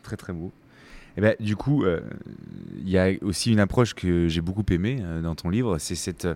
Très 0.03 0.17
très 0.17 0.33
beau. 0.33 0.51
Et 1.19 1.21
ben, 1.21 1.35
du 1.41 1.57
coup, 1.57 1.85
euh, 1.85 2.01
il 2.81 2.89
y 2.89 2.97
a 2.97 3.11
aussi 3.23 3.53
une 3.53 3.61
approche 3.61 3.93
que 3.95 4.29
j'ai 4.29 4.41
beaucoup 4.41 4.65
aimée 4.71 4.99
euh, 5.03 5.21
dans 5.21 5.35
ton 5.35 5.51
livre, 5.51 5.77
c'est 5.79 5.95
cette 5.97 6.27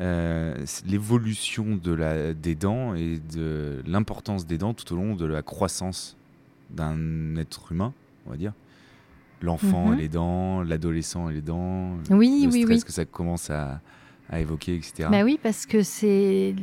l'évolution 0.00 1.76
de 1.76 1.92
la, 1.92 2.32
des 2.34 2.54
dents 2.54 2.94
et 2.94 3.18
de 3.18 3.82
l'importance 3.86 4.46
des 4.46 4.58
dents 4.58 4.74
tout 4.74 4.92
au 4.92 4.96
long 4.96 5.14
de 5.14 5.24
la 5.26 5.42
croissance 5.42 6.16
d'un 6.70 7.36
être 7.36 7.72
humain, 7.72 7.92
on 8.26 8.30
va 8.30 8.36
dire. 8.36 8.52
L'enfant 9.42 9.88
Mhm. 9.88 9.94
et 9.94 9.96
les 10.02 10.08
dents, 10.08 10.62
l'adolescent 10.62 11.28
et 11.28 11.34
les 11.34 11.42
dents, 11.42 11.96
Oui, 12.10 12.42
le 12.46 12.52
oui, 12.52 12.62
stress 12.62 12.78
oui. 12.80 12.84
que 12.84 12.92
ça 12.92 13.04
commence 13.04 13.50
à, 13.50 13.80
à 14.30 14.40
évoquer, 14.40 14.76
etc. 14.76 15.08
Bah 15.10 15.24
oui, 15.24 15.38
parce 15.42 15.66
que 15.66 15.82
c'est. 15.82 16.54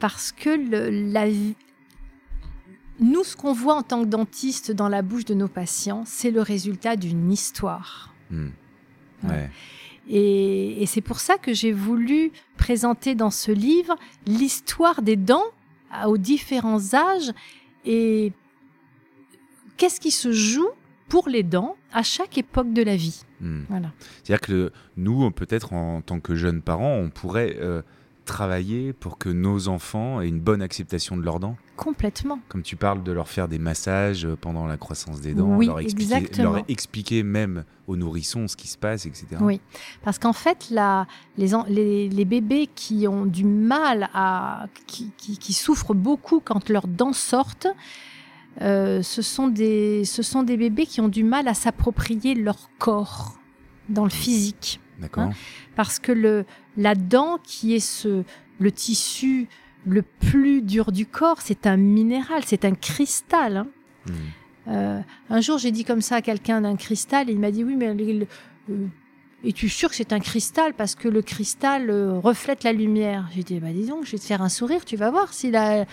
Parce 0.00 0.32
que 0.32 0.50
le- 0.50 0.90
la 1.12 1.28
vie. 1.28 1.54
Nous, 3.00 3.24
ce 3.24 3.36
qu'on 3.36 3.52
voit 3.52 3.74
en 3.74 3.82
tant 3.82 4.02
que 4.02 4.08
dentiste 4.08 4.70
dans 4.72 4.88
la 4.88 5.02
bouche 5.02 5.24
de 5.24 5.34
nos 5.34 5.48
patients, 5.48 6.02
c'est 6.04 6.30
le 6.30 6.42
résultat 6.42 6.96
d'une 6.96 7.30
histoire. 7.32 8.12
Ouais. 8.30 8.38
Ouais. 9.24 9.50
Et, 10.08 10.82
et 10.82 10.86
c'est 10.86 11.00
pour 11.00 11.20
ça 11.20 11.38
que 11.38 11.52
j'ai 11.52 11.72
voulu 11.72 12.32
présenter 12.56 13.14
dans 13.14 13.30
ce 13.30 13.52
livre 13.52 13.96
l'histoire 14.26 15.02
des 15.02 15.16
dents 15.16 15.44
aux 16.06 16.18
différents 16.18 16.94
âges 16.94 17.32
et 17.84 18.32
qu'est-ce 19.76 20.00
qui 20.00 20.10
se 20.10 20.32
joue 20.32 20.68
pour 21.08 21.28
les 21.28 21.42
dents 21.42 21.76
à 21.92 22.02
chaque 22.02 22.38
époque 22.38 22.72
de 22.72 22.82
la 22.82 22.96
vie. 22.96 23.22
Hmm. 23.40 23.62
Voilà. 23.68 23.92
C'est-à-dire 24.22 24.40
que 24.40 24.72
nous, 24.96 25.30
peut-être 25.30 25.72
en 25.72 26.00
tant 26.00 26.20
que 26.20 26.34
jeunes 26.34 26.62
parents, 26.62 26.96
on 26.96 27.10
pourrait 27.10 27.56
euh, 27.60 27.82
travailler 28.24 28.92
pour 28.92 29.18
que 29.18 29.28
nos 29.28 29.68
enfants 29.68 30.20
aient 30.20 30.28
une 30.28 30.40
bonne 30.40 30.62
acceptation 30.62 31.16
de 31.16 31.22
leurs 31.22 31.40
dents. 31.40 31.56
Complètement. 31.76 32.38
Comme 32.48 32.62
tu 32.62 32.76
parles 32.76 33.02
de 33.02 33.12
leur 33.12 33.28
faire 33.28 33.48
des 33.48 33.58
massages 33.58 34.24
euh, 34.24 34.36
pendant 34.40 34.66
la 34.66 34.76
croissance 34.76 35.20
des 35.20 35.34
dents, 35.34 35.56
Oui, 35.56 35.66
leur, 35.66 35.80
expliquer, 35.80 36.14
exactement. 36.16 36.52
leur 36.54 36.64
expliquer 36.68 37.22
même 37.22 37.64
aux 37.86 37.96
nourrissons 37.96 38.48
ce 38.48 38.56
qui 38.56 38.68
se 38.68 38.78
passe, 38.78 39.06
etc. 39.06 39.26
Oui, 39.40 39.60
parce 40.02 40.18
qu'en 40.18 40.32
fait, 40.32 40.68
la, 40.70 41.06
les, 41.36 41.50
les, 41.68 42.08
les 42.08 42.24
bébés 42.24 42.68
qui 42.74 43.06
ont 43.08 43.26
du 43.26 43.44
mal 43.44 44.08
à. 44.14 44.66
qui, 44.86 45.10
qui- 45.16 45.36
qui 45.38 45.52
souffrent 45.52 45.94
beaucoup 45.94 46.40
quand 46.40 46.68
leurs 46.70 46.86
dents 46.88 47.12
sortent, 47.12 47.66
euh, 48.62 49.02
ce, 49.02 49.20
sont 49.20 49.48
des, 49.48 50.04
ce 50.04 50.22
sont 50.22 50.44
des 50.44 50.56
bébés 50.56 50.86
qui 50.86 51.00
ont 51.00 51.08
du 51.08 51.24
mal 51.24 51.48
à 51.48 51.54
s'approprier 51.54 52.34
leur 52.34 52.70
corps 52.78 53.36
dans 53.88 54.04
le 54.04 54.10
physique. 54.10 54.80
D'accord 55.00 55.30
Parce 55.74 55.98
que 55.98 56.12
le, 56.12 56.46
la 56.76 56.94
dent, 56.94 57.38
qui 57.42 57.74
est 57.74 57.80
ce, 57.80 58.22
le 58.58 58.72
tissu 58.72 59.48
le 59.86 60.02
plus 60.02 60.62
dur 60.62 60.92
du 60.92 61.06
corps, 61.06 61.40
c'est 61.40 61.66
un 61.66 61.76
minéral, 61.76 62.42
c'est 62.46 62.64
un 62.64 62.74
cristal. 62.74 63.58
hein. 63.58 63.66
Hmm. 64.06 64.12
Euh, 64.68 65.00
un 65.28 65.40
jour, 65.40 65.58
j'ai 65.58 65.70
dit 65.70 65.84
comme 65.84 66.00
ça 66.00 66.16
à 66.16 66.22
quelqu'un 66.22 66.62
d'un 66.62 66.76
cristal, 66.76 67.28
et 67.28 67.32
il 67.32 67.38
m'a 67.38 67.50
dit 67.50 67.64
oui, 67.64 67.76
mais 67.76 67.88
euh, 67.88 68.86
es-tu 69.44 69.68
sûr 69.68 69.90
que 69.90 69.94
c'est 69.94 70.12
un 70.12 70.20
cristal? 70.20 70.72
Parce 70.74 70.94
que 70.94 71.08
le 71.08 71.20
cristal 71.20 71.90
euh, 71.90 72.18
reflète 72.18 72.64
la 72.64 72.72
lumière 72.72 73.28
J'ai 73.34 73.42
dit 73.42 73.60
bah 73.60 73.72
dis 73.72 73.86
donc, 73.86 74.06
je 74.06 74.12
vais 74.12 74.18
te 74.18 74.24
faire 74.24 74.40
un 74.40 74.48
sourire, 74.48 74.84
tu 74.84 74.96
vas 74.96 75.10
voir 75.10 75.34
si 75.34 75.50
la, 75.50 75.84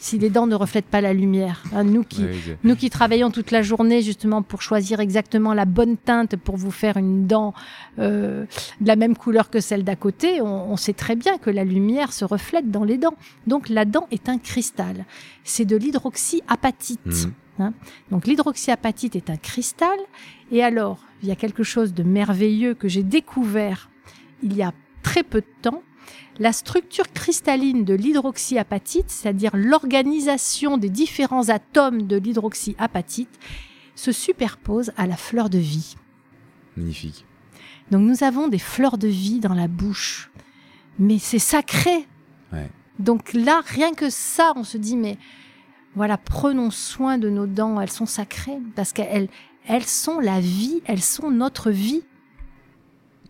si 0.00 0.18
les 0.18 0.30
dents 0.30 0.46
ne 0.46 0.54
reflètent 0.54 0.86
pas 0.86 1.02
la 1.02 1.12
lumière. 1.12 1.62
Hein, 1.74 1.84
nous 1.84 2.02
qui 2.02 2.24
nous 2.64 2.74
qui 2.74 2.88
travaillons 2.88 3.30
toute 3.30 3.50
la 3.50 3.62
journée 3.62 4.00
justement 4.00 4.42
pour 4.42 4.62
choisir 4.62 4.98
exactement 4.98 5.52
la 5.52 5.66
bonne 5.66 5.98
teinte 5.98 6.36
pour 6.36 6.56
vous 6.56 6.70
faire 6.70 6.96
une 6.96 7.26
dent 7.26 7.52
euh, 7.98 8.46
de 8.80 8.88
la 8.88 8.96
même 8.96 9.16
couleur 9.16 9.50
que 9.50 9.60
celle 9.60 9.84
d'à 9.84 9.96
côté, 9.96 10.40
on, 10.40 10.72
on 10.72 10.76
sait 10.76 10.94
très 10.94 11.16
bien 11.16 11.36
que 11.36 11.50
la 11.50 11.64
lumière 11.64 12.12
se 12.12 12.24
reflète 12.24 12.70
dans 12.70 12.82
les 12.82 12.96
dents. 12.96 13.14
Donc 13.46 13.68
la 13.68 13.84
dent 13.84 14.08
est 14.10 14.28
un 14.30 14.38
cristal. 14.38 15.04
C'est 15.44 15.66
de 15.66 15.76
l'hydroxyapatite. 15.76 17.04
Mhm. 17.04 17.32
Hein. 17.58 17.74
Donc 18.10 18.26
l'hydroxyapatite 18.26 19.16
est 19.16 19.28
un 19.28 19.36
cristal. 19.36 19.98
Et 20.50 20.64
alors, 20.64 21.04
il 21.22 21.28
y 21.28 21.32
a 21.32 21.36
quelque 21.36 21.62
chose 21.62 21.92
de 21.92 22.02
merveilleux 22.02 22.72
que 22.74 22.88
j'ai 22.88 23.02
découvert 23.02 23.90
il 24.42 24.56
y 24.56 24.62
a 24.62 24.72
très 25.02 25.22
peu 25.22 25.40
de 25.40 25.46
temps. 25.62 25.82
La 26.38 26.52
structure 26.52 27.12
cristalline 27.12 27.84
de 27.84 27.94
l'hydroxyapatite, 27.94 29.10
c'est-à-dire 29.10 29.50
l'organisation 29.54 30.78
des 30.78 30.90
différents 30.90 31.48
atomes 31.48 32.06
de 32.06 32.16
l'hydroxyapatite, 32.16 33.38
se 33.94 34.12
superpose 34.12 34.92
à 34.96 35.06
la 35.06 35.16
fleur 35.16 35.50
de 35.50 35.58
vie. 35.58 35.96
Magnifique. 36.76 37.26
Donc 37.90 38.02
nous 38.02 38.24
avons 38.24 38.48
des 38.48 38.58
fleurs 38.58 38.98
de 38.98 39.08
vie 39.08 39.40
dans 39.40 39.54
la 39.54 39.68
bouche. 39.68 40.30
Mais 40.98 41.18
c'est 41.18 41.38
sacré. 41.38 42.06
Ouais. 42.52 42.70
Donc 42.98 43.32
là, 43.32 43.62
rien 43.64 43.92
que 43.94 44.10
ça, 44.10 44.52
on 44.56 44.64
se 44.64 44.78
dit, 44.78 44.96
mais 44.96 45.18
voilà, 45.94 46.16
prenons 46.18 46.70
soin 46.70 47.18
de 47.18 47.28
nos 47.28 47.46
dents, 47.46 47.80
elles 47.80 47.90
sont 47.90 48.06
sacrées, 48.06 48.58
parce 48.76 48.92
qu'elles 48.92 49.28
elles 49.66 49.86
sont 49.86 50.20
la 50.20 50.40
vie, 50.40 50.82
elles 50.86 51.02
sont 51.02 51.30
notre 51.30 51.70
vie. 51.70 52.02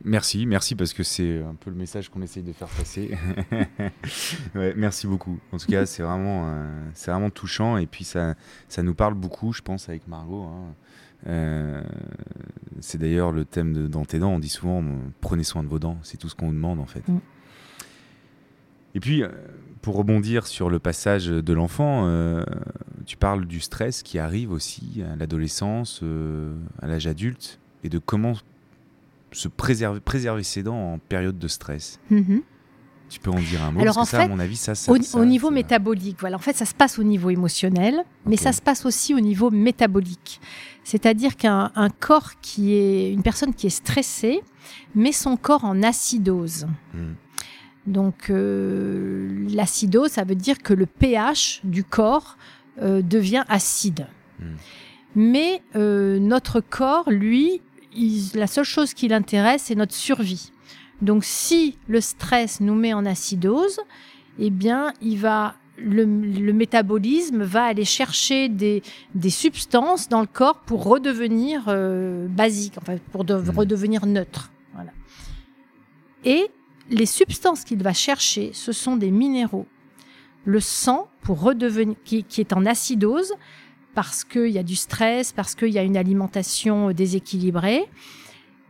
Merci, 0.02 0.46
merci 0.46 0.74
parce 0.74 0.94
que 0.94 1.02
c'est 1.02 1.42
un 1.42 1.54
peu 1.54 1.70
le 1.70 1.76
message 1.76 2.08
qu'on 2.08 2.22
essaye 2.22 2.42
de 2.42 2.52
faire 2.52 2.68
passer. 2.68 3.10
Ouais, 4.54 4.74
merci 4.76 5.06
beaucoup. 5.06 5.38
En 5.52 5.58
tout 5.58 5.66
cas, 5.66 5.86
c'est 5.86 6.02
vraiment, 6.02 6.46
euh, 6.46 6.88
c'est 6.94 7.10
vraiment 7.10 7.30
touchant 7.30 7.76
et 7.76 7.86
puis 7.86 8.04
ça, 8.04 8.34
ça 8.68 8.82
nous 8.82 8.94
parle 8.94 9.14
beaucoup, 9.14 9.52
je 9.52 9.62
pense, 9.62 9.88
avec 9.88 10.08
Margot. 10.08 10.42
hein. 10.42 10.74
Euh, 11.26 11.82
c'est 12.80 12.98
d'ailleurs 12.98 13.30
le 13.30 13.44
thème 13.44 13.72
de 13.72 13.86
Dans 13.86 14.04
tes 14.04 14.18
dents. 14.18 14.32
On 14.32 14.38
dit 14.38 14.48
souvent, 14.48 14.82
prenez 15.20 15.44
soin 15.44 15.62
de 15.62 15.68
vos 15.68 15.78
dents. 15.78 15.98
C'est 16.02 16.16
tout 16.16 16.28
ce 16.28 16.34
qu'on 16.34 16.46
nous 16.46 16.54
demande 16.54 16.80
en 16.80 16.86
fait. 16.86 17.06
Mm. 17.06 17.20
Et 18.94 19.00
puis, 19.00 19.22
euh, 19.22 19.28
pour 19.82 19.96
rebondir 19.96 20.46
sur 20.46 20.68
le 20.70 20.78
passage 20.78 21.26
de 21.26 21.52
l'enfant, 21.52 22.06
euh, 22.06 22.42
tu 23.06 23.16
parles 23.16 23.46
du 23.46 23.60
stress 23.60 24.02
qui 24.02 24.18
arrive 24.18 24.50
aussi 24.50 25.02
à 25.02 25.16
l'adolescence, 25.16 26.02
à 26.82 26.86
l'âge 26.86 27.06
adulte, 27.06 27.60
et 27.84 27.88
de 27.88 27.98
comment 27.98 28.34
se 29.32 29.48
préserver, 29.48 30.00
préserver 30.00 30.42
ses 30.42 30.62
dents 30.62 30.94
en 30.94 30.98
période 30.98 31.38
de 31.38 31.48
stress. 31.48 32.00
Tu 33.08 33.18
peux 33.18 33.30
en 33.30 33.40
dire 33.40 33.62
un 33.64 33.72
mot 33.72 33.80
Alors, 33.80 33.96
Parce 33.96 34.10
que 34.10 34.16
en 34.16 34.18
ça, 34.18 34.18
à 34.18 34.22
fait, 34.22 34.28
mon 34.28 34.38
avis, 34.38 34.54
ça, 34.54 34.76
ça 34.76 34.92
Au, 34.92 35.02
ça- 35.02 35.18
au 35.18 35.24
niveau 35.24 35.50
métabolique, 35.50 36.18
voilà. 36.20 36.36
En 36.36 36.40
fait, 36.40 36.56
ça 36.56 36.64
se 36.64 36.74
passe 36.74 36.96
au 36.98 37.02
niveau 37.02 37.30
émotionnel, 37.30 38.04
mais 38.24 38.36
ça 38.36 38.52
se 38.52 38.62
passe 38.62 38.86
aussi 38.86 39.14
au 39.14 39.20
niveau 39.20 39.50
métabolique. 39.50 40.40
C'est-à-dire 40.84 41.36
qu'un 41.36 41.72
un 41.74 41.88
corps 41.90 42.38
qui 42.40 42.74
est 42.74 43.12
une 43.12 43.22
personne 43.24 43.52
qui 43.52 43.66
est 43.66 43.70
stressée 43.70 44.42
met 44.94 45.10
son 45.10 45.36
corps 45.36 45.64
en 45.64 45.82
acidose. 45.82 46.68
Hmm. 46.94 47.14
Donc, 47.86 48.30
euh, 48.30 49.44
l'acidose, 49.52 50.10
ça 50.12 50.22
veut 50.22 50.36
dire 50.36 50.58
que 50.58 50.72
le 50.72 50.86
pH 50.86 51.62
du 51.64 51.82
corps 51.82 52.36
euh, 52.80 53.02
devient 53.02 53.42
acide. 53.48 54.06
Hmm. 54.38 54.54
Mais 55.16 55.62
euh, 55.74 56.20
notre 56.20 56.60
corps, 56.60 57.10
lui, 57.10 57.60
il- 57.94 58.30
la 58.34 58.46
seule 58.46 58.64
chose 58.64 58.94
qui 58.94 59.08
l'intéresse, 59.08 59.64
c'est 59.66 59.74
notre 59.74 59.94
survie. 59.94 60.52
Donc, 61.02 61.24
si 61.24 61.76
le 61.88 62.00
stress 62.00 62.60
nous 62.60 62.74
met 62.74 62.92
en 62.92 63.06
acidose, 63.06 63.80
eh 64.38 64.50
bien, 64.50 64.92
il 65.00 65.18
va 65.18 65.54
le, 65.82 66.04
le 66.04 66.52
métabolisme 66.52 67.42
va 67.42 67.64
aller 67.64 67.86
chercher 67.86 68.50
des, 68.50 68.82
des 69.14 69.30
substances 69.30 70.10
dans 70.10 70.20
le 70.20 70.26
corps 70.26 70.58
pour 70.60 70.84
redevenir 70.84 71.64
euh, 71.68 72.26
basique, 72.28 72.74
enfin 72.76 72.96
pour 73.12 73.24
de- 73.24 73.34
Mhm. 73.36 73.50
redevenir 73.56 74.04
neutre. 74.04 74.50
Voilà. 74.74 74.90
Et 76.26 76.48
les 76.90 77.06
substances 77.06 77.64
qu'il 77.64 77.82
va 77.82 77.94
chercher, 77.94 78.50
ce 78.52 78.72
sont 78.72 78.96
des 78.96 79.10
minéraux. 79.10 79.66
Le 80.44 80.60
sang, 80.60 81.08
pour 81.22 81.40
redevenir, 81.40 81.96
qui, 82.04 82.24
qui 82.24 82.42
est 82.42 82.52
en 82.52 82.66
acidose, 82.66 83.32
parce 83.94 84.24
qu'il 84.24 84.48
y 84.48 84.58
a 84.58 84.62
du 84.62 84.76
stress, 84.76 85.32
parce 85.32 85.54
qu'il 85.54 85.70
y 85.70 85.78
a 85.78 85.82
une 85.82 85.96
alimentation 85.96 86.92
déséquilibrée, 86.92 87.86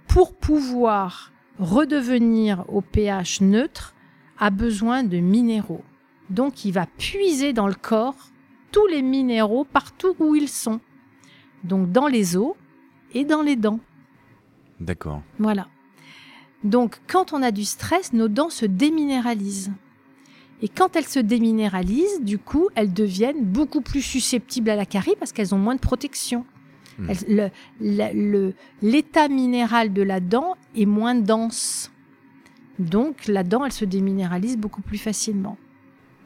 pour 0.09 0.35
pouvoir 0.35 1.33
redevenir 1.59 2.65
au 2.69 2.81
pH 2.81 3.41
neutre, 3.41 3.95
a 4.39 4.51
besoin 4.51 5.05
de 5.05 5.19
minéraux. 5.19 5.85
Donc 6.31 6.65
il 6.65 6.73
va 6.73 6.87
puiser 6.87 7.53
dans 7.53 7.67
le 7.67 7.75
corps 7.75 8.31
tous 8.73 8.87
les 8.87 9.03
minéraux 9.03 9.65
partout 9.65 10.15
où 10.19 10.35
ils 10.35 10.49
sont. 10.49 10.81
Donc 11.65 11.93
dans 11.93 12.07
les 12.07 12.37
os 12.37 12.55
et 13.13 13.25
dans 13.25 13.43
les 13.43 13.57
dents. 13.57 13.81
D'accord. 14.81 15.23
Voilà. 15.39 15.69
Donc, 16.65 17.01
quand 17.07 17.33
on 17.33 17.43
a 17.43 17.53
du 17.53 17.65
stress, 17.65 18.13
nos 18.13 18.29
dents 18.29 18.51
se 18.51 18.67
déminéralisent. 18.67 19.73
Et 20.63 20.69
quand 20.69 20.95
elles 20.97 21.07
se 21.07 21.19
déminéralisent, 21.19 22.21
du 22.23 22.39
coup, 22.39 22.69
elles 22.75 22.93
deviennent 22.93 23.45
beaucoup 23.45 23.81
plus 23.81 24.03
susceptibles 24.03 24.69
à 24.71 24.77
la 24.77 24.87
carie 24.87 25.15
parce 25.19 25.33
qu'elles 25.33 25.55
ont 25.55 25.59
moins 25.59 25.75
de 25.75 25.81
protection. 25.81 26.45
Hmm. 26.99 27.13
Le- 27.29 27.51
le- 27.81 28.55
L'état 28.83 29.29
minéral 29.29 29.93
de 29.93 30.03
la 30.03 30.21
dent 30.21 30.57
est 30.77 30.87
moins 30.87 31.15
dense. 31.15 31.91
Donc, 32.79 33.27
la 33.27 33.43
dent, 33.43 33.65
elle 33.65 33.73
se 33.73 33.85
déminéralise 33.85 34.57
beaucoup 34.59 34.83
plus 34.83 34.99
facilement. 34.99 35.57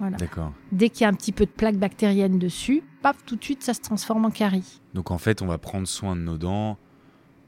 Voilà. 0.00 0.16
D'accord. 0.16 0.52
Dès 0.72 0.88
qu'il 0.88 1.02
y 1.02 1.04
a 1.04 1.08
un 1.08 1.14
petit 1.14 1.30
peu 1.32 1.46
de 1.46 1.50
plaque 1.50 1.76
bactérienne 1.76 2.38
dessus, 2.38 2.82
paf, 3.02 3.16
tout 3.24 3.36
de 3.36 3.44
suite, 3.44 3.62
ça 3.62 3.74
se 3.74 3.80
transforme 3.80 4.24
en 4.24 4.30
carie. 4.30 4.80
Donc 4.94 5.12
en 5.12 5.18
fait, 5.18 5.42
on 5.42 5.46
va 5.46 5.58
prendre 5.58 5.86
soin 5.86 6.16
de 6.16 6.20
nos 6.20 6.36
dents 6.38 6.76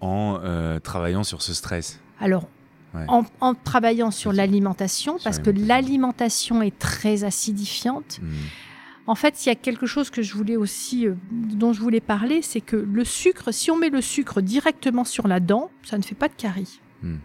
en 0.00 0.38
euh, 0.44 0.78
travaillant 0.78 1.24
sur 1.24 1.42
ce 1.42 1.52
stress. 1.54 2.00
Alors, 2.20 2.48
Ouais. 2.96 3.04
en, 3.08 3.24
en 3.40 3.54
travaillant 3.54 4.10
sur 4.10 4.32
l'alimentation, 4.32 5.18
parce 5.22 5.38
que 5.38 5.50
l'alimentation. 5.50 6.62
est 6.62 6.78
très 6.78 7.24
acidifiante. 7.24 8.20
Hmm. 8.22 8.32
En 9.08 9.14
fait, 9.14 9.44
il 9.44 9.48
y 9.50 9.52
a 9.52 9.54
quelque 9.54 9.86
chose 9.86 10.10
que 10.10 10.20
je 10.22 10.34
voulais 10.34 10.56
aussi, 10.56 11.06
euh, 11.06 11.14
dont 11.30 11.72
je 11.72 11.80
voulais 11.80 12.00
parler, 12.00 12.42
c'est 12.42 12.60
que 12.60 12.76
le 12.76 13.04
sucre, 13.04 13.52
si 13.52 13.70
on 13.70 13.76
met 13.76 13.90
le 13.90 14.00
sucre 14.00 14.40
directement 14.40 15.04
sur 15.04 15.28
la 15.28 15.38
dent, 15.38 15.70
ça 15.84 15.96
ne 15.98 16.02
fait 16.02 16.14
pas 16.16 16.28
de 16.28 16.34
carie. 16.34 16.80
Hmm. 17.02 17.18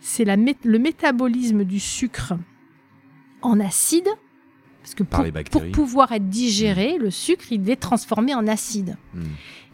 C'est 0.00 0.24
mé- 0.24 0.56
le 0.64 0.78
métabolisme 0.78 1.64
du 1.64 1.80
sucre 1.80 2.34
en 3.42 3.58
acide, 3.60 4.08
parce 4.82 4.94
que 4.94 5.02
Par 5.02 5.24
pour, 5.50 5.62
pouvoir 5.72 6.12
être 6.12 6.28
digéré, 6.28 6.98
le 6.98 7.10
sucre, 7.10 7.46
il 7.50 7.68
est 7.70 7.76
transformé 7.76 8.34
en 8.34 8.46
acide. 8.46 8.96
Hmm. 9.14 9.24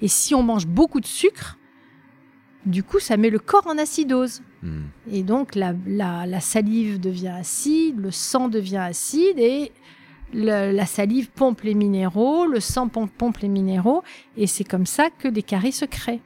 Et 0.01 0.09
si 0.09 0.35
on 0.35 0.43
mange 0.43 0.67
beaucoup 0.67 1.01
de 1.01 1.07
sucre, 1.07 1.59
du 2.67 2.83
coup, 2.83 3.01
ça 3.01 3.17
met 3.17 3.31
le 3.31 3.39
corps 3.39 3.67
en 3.67 3.77
acidose. 3.79 4.43
Hmm. 4.63 4.83
Et 5.11 5.23
donc, 5.23 5.55
la, 5.55 5.75
la- 5.87 6.27
la 6.27 6.41
salive 6.41 7.01
devient 7.01 7.35
acide, 7.39 7.99
le 7.99 8.11
sang 8.11 8.49
devient 8.49 8.77
acide 8.77 9.39
et 9.39 9.73
le- 10.33 10.71
la 10.73 10.87
salive 10.87 11.31
pompe 11.31 11.63
les 11.63 11.75
minéraux, 11.75 12.47
le 12.47 12.61
sang 12.61 12.89
pompe, 12.89 13.11
pompe 13.17 13.39
les 13.39 13.49
minéraux. 13.49 14.03
Et 14.37 14.47
c'est 14.47 14.65
comme 14.65 14.87
ça 14.87 15.11
que 15.11 15.29
les 15.29 15.43
caries 15.43 15.73
se 15.73 15.85
créent. 15.85 16.21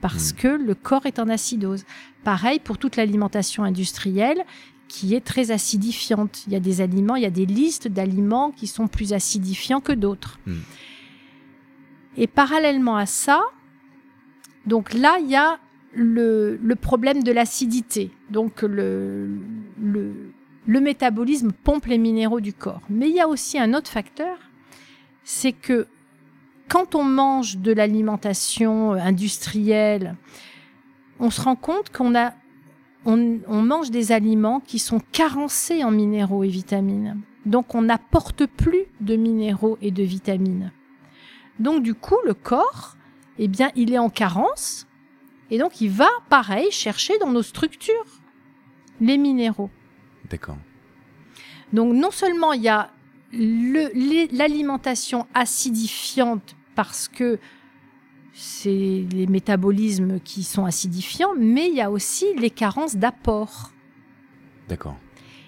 Parce 0.00 0.32
Mm. 0.32 0.36
que 0.36 0.48
le 0.48 0.74
corps 0.74 1.04
est 1.06 1.18
en 1.18 1.28
acidose. 1.28 1.84
Pareil 2.24 2.58
pour 2.60 2.78
toute 2.78 2.96
l'alimentation 2.96 3.64
industrielle 3.64 4.44
qui 4.88 5.14
est 5.14 5.20
très 5.24 5.50
acidifiante. 5.50 6.44
Il 6.46 6.52
y 6.52 6.56
a 6.56 6.60
des 6.60 6.80
aliments, 6.80 7.16
il 7.16 7.22
y 7.22 7.26
a 7.26 7.30
des 7.30 7.46
listes 7.46 7.86
d'aliments 7.88 8.50
qui 8.50 8.66
sont 8.66 8.88
plus 8.88 9.12
acidifiants 9.12 9.80
que 9.80 9.92
d'autres. 9.92 10.38
Mm. 10.46 10.58
Et 12.16 12.26
parallèlement 12.26 12.96
à 12.96 13.06
ça, 13.06 13.40
donc 14.66 14.94
là, 14.94 15.18
il 15.20 15.28
y 15.30 15.36
a 15.36 15.58
le, 15.94 16.74
problème 16.80 17.22
de 17.22 17.32
l'acidité. 17.32 18.10
Donc 18.30 18.62
le, 18.62 19.28
le, 19.80 20.80
métabolisme 20.80 21.52
pompe 21.52 21.86
les 21.86 21.98
minéraux 21.98 22.40
du 22.40 22.52
corps. 22.52 22.82
Mais 22.88 23.08
il 23.08 23.16
y 23.16 23.20
a 23.20 23.28
aussi 23.28 23.58
un 23.58 23.74
autre 23.74 23.90
facteur, 23.90 24.38
c'est 25.24 25.52
que 25.52 25.86
quand 26.68 26.94
on 26.94 27.04
mange 27.04 27.58
de 27.58 27.72
l'alimentation 27.72 28.94
euh, 28.94 28.98
industrielle, 28.98 30.16
on 31.18 31.30
se 31.30 31.40
rend 31.40 31.56
compte 31.56 31.90
qu'on 31.90 32.14
a 32.14 32.32
on 33.06 33.62
mange 33.62 33.90
des 33.90 34.12
aliments 34.12 34.60
qui 34.60 34.78
sont 34.78 35.00
carencés 35.10 35.84
en 35.84 35.90
minéraux 35.90 36.44
et 36.44 36.48
vitamines. 36.48 37.22
Donc 37.46 37.74
on 37.74 37.82
n'apporte 37.82 38.44
plus 38.44 38.84
de 39.00 39.16
minéraux 39.16 39.78
et 39.80 39.90
de 39.90 40.02
vitamines. 40.02 40.70
Donc 41.58 41.82
du 41.82 41.94
coup, 41.94 42.18
le 42.26 42.34
corps, 42.34 42.96
eh 43.38 43.48
bien, 43.48 43.70
il 43.74 43.92
est 43.92 43.98
en 43.98 44.10
carence 44.10 44.86
et 45.50 45.58
donc 45.58 45.80
il 45.80 45.90
va, 45.90 46.08
pareil, 46.28 46.70
chercher 46.70 47.18
dans 47.18 47.30
nos 47.30 47.42
structures 47.42 48.06
les 49.00 49.18
minéraux. 49.18 49.70
D'accord. 50.28 50.58
Donc 51.72 51.94
non 51.94 52.10
seulement 52.10 52.52
il 52.52 52.62
y 52.62 52.68
a 52.68 52.90
l'alimentation 53.32 55.26
acidifiante 55.34 56.56
parce 56.74 57.08
que 57.08 57.38
c'est 58.32 59.06
les 59.12 59.26
métabolismes 59.26 60.20
qui 60.20 60.42
sont 60.44 60.64
acidifiants, 60.64 61.34
mais 61.36 61.68
il 61.68 61.74
y 61.74 61.80
a 61.80 61.90
aussi 61.90 62.26
les 62.36 62.50
carences 62.50 62.96
d'apport. 62.96 63.70
D'accord. 64.68 64.96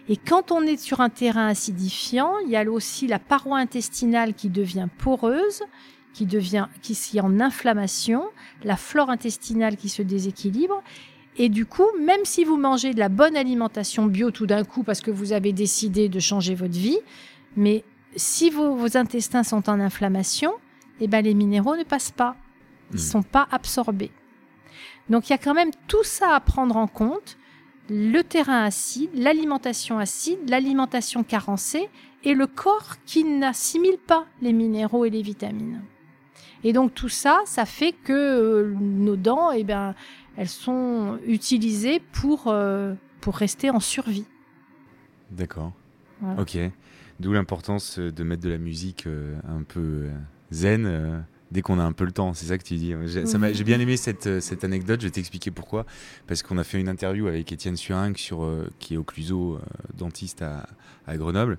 Et 0.08 0.16
quand 0.16 0.50
on 0.50 0.62
est 0.62 0.76
sur 0.76 1.00
un 1.00 1.08
terrain 1.08 1.46
acidifiant, 1.46 2.38
il 2.44 2.50
y 2.50 2.56
a 2.56 2.68
aussi 2.70 3.06
la 3.06 3.18
paroi 3.18 3.58
intestinale 3.58 4.34
qui 4.34 4.50
devient 4.50 4.88
poreuse, 4.98 5.62
qui 6.12 6.26
devient 6.26 6.66
qui 6.82 6.92
est 6.92 7.20
en 7.20 7.40
inflammation, 7.40 8.24
la 8.64 8.76
flore 8.76 9.10
intestinale 9.10 9.76
qui 9.76 9.88
se 9.88 10.02
déséquilibre. 10.02 10.82
Et 11.38 11.48
du 11.48 11.64
coup, 11.64 11.86
même 11.98 12.24
si 12.24 12.44
vous 12.44 12.58
mangez 12.58 12.92
de 12.92 12.98
la 12.98 13.08
bonne 13.08 13.36
alimentation 13.36 14.06
bio 14.06 14.30
tout 14.30 14.46
d'un 14.46 14.64
coup 14.64 14.82
parce 14.82 15.00
que 15.00 15.10
vous 15.10 15.32
avez 15.32 15.52
décidé 15.52 16.08
de 16.08 16.20
changer 16.20 16.54
votre 16.54 16.74
vie, 16.78 16.98
mais 17.56 17.84
si 18.16 18.50
vos, 18.50 18.74
vos 18.74 18.96
intestins 18.96 19.42
sont 19.42 19.70
en 19.70 19.80
inflammation, 19.80 20.52
eh 21.00 21.08
ben 21.08 21.24
les 21.24 21.34
minéraux 21.34 21.76
ne 21.76 21.84
passent 21.84 22.10
pas. 22.10 22.36
Ils 22.90 22.96
ne 22.96 23.00
Hmm. 23.00 23.04
sont 23.04 23.22
pas 23.22 23.48
absorbés. 23.50 24.10
Donc 25.08 25.28
il 25.28 25.32
y 25.32 25.34
a 25.34 25.38
quand 25.38 25.54
même 25.54 25.70
tout 25.88 26.04
ça 26.04 26.34
à 26.34 26.40
prendre 26.40 26.76
en 26.76 26.86
compte 26.86 27.38
le 27.88 28.22
terrain 28.22 28.64
acide, 28.64 29.10
l'alimentation 29.14 29.98
acide, 29.98 30.38
l'alimentation 30.48 31.24
carencée 31.24 31.88
et 32.24 32.34
le 32.34 32.46
corps 32.46 32.96
qui 33.06 33.24
n'assimile 33.24 33.98
pas 33.98 34.26
les 34.40 34.52
minéraux 34.52 35.04
et 35.04 35.10
les 35.10 35.22
vitamines. 35.22 35.82
Et 36.64 36.72
donc 36.72 36.94
tout 36.94 37.08
ça, 37.08 37.40
ça 37.46 37.64
fait 37.66 37.92
que 37.92 38.12
euh, 38.12 38.74
nos 38.80 39.16
dents, 39.16 39.50
eh 39.50 39.64
ben, 39.64 39.94
elles 40.36 40.48
sont 40.48 41.18
utilisées 41.26 42.00
pour, 42.12 42.44
euh, 42.46 42.94
pour 43.20 43.36
rester 43.36 43.70
en 43.70 43.80
survie. 43.80 44.26
D'accord. 45.30 45.72
Voilà. 46.20 46.40
Ok. 46.40 46.56
D'où 47.20 47.32
l'importance 47.32 47.98
euh, 47.98 48.12
de 48.12 48.22
mettre 48.24 48.42
de 48.42 48.48
la 48.50 48.58
musique 48.58 49.06
euh, 49.06 49.36
un 49.48 49.62
peu 49.62 50.08
zen 50.50 51.24
dès 51.50 51.60
qu'on 51.62 51.78
a 51.78 51.82
un 51.84 51.92
peu 51.92 52.04
le 52.04 52.12
temps. 52.12 52.32
C'est 52.32 52.46
ça 52.46 52.56
que 52.58 52.62
tu 52.64 52.76
dis. 52.76 52.94
J'ai 53.06 53.24
Oui. 53.24 53.64
bien 53.64 53.78
aimé 53.80 53.96
cette, 53.96 54.40
cette 54.40 54.64
anecdote. 54.64 55.00
Je 55.00 55.06
vais 55.06 55.10
t'expliquer 55.10 55.50
pourquoi. 55.50 55.84
Parce 56.26 56.42
qu'on 56.42 56.58
a 56.58 56.64
fait 56.64 56.80
une 56.80 56.88
interview 56.88 57.26
avec 57.26 57.50
Étienne 57.52 57.76
Surinck, 57.76 58.18
sur, 58.18 58.42
euh, 58.44 58.70
qui 58.78 58.94
est 58.94 58.96
occluso 58.96 59.56
euh, 59.56 59.58
dentiste 59.96 60.42
à, 60.42 60.66
à 61.06 61.16
Grenoble. 61.16 61.58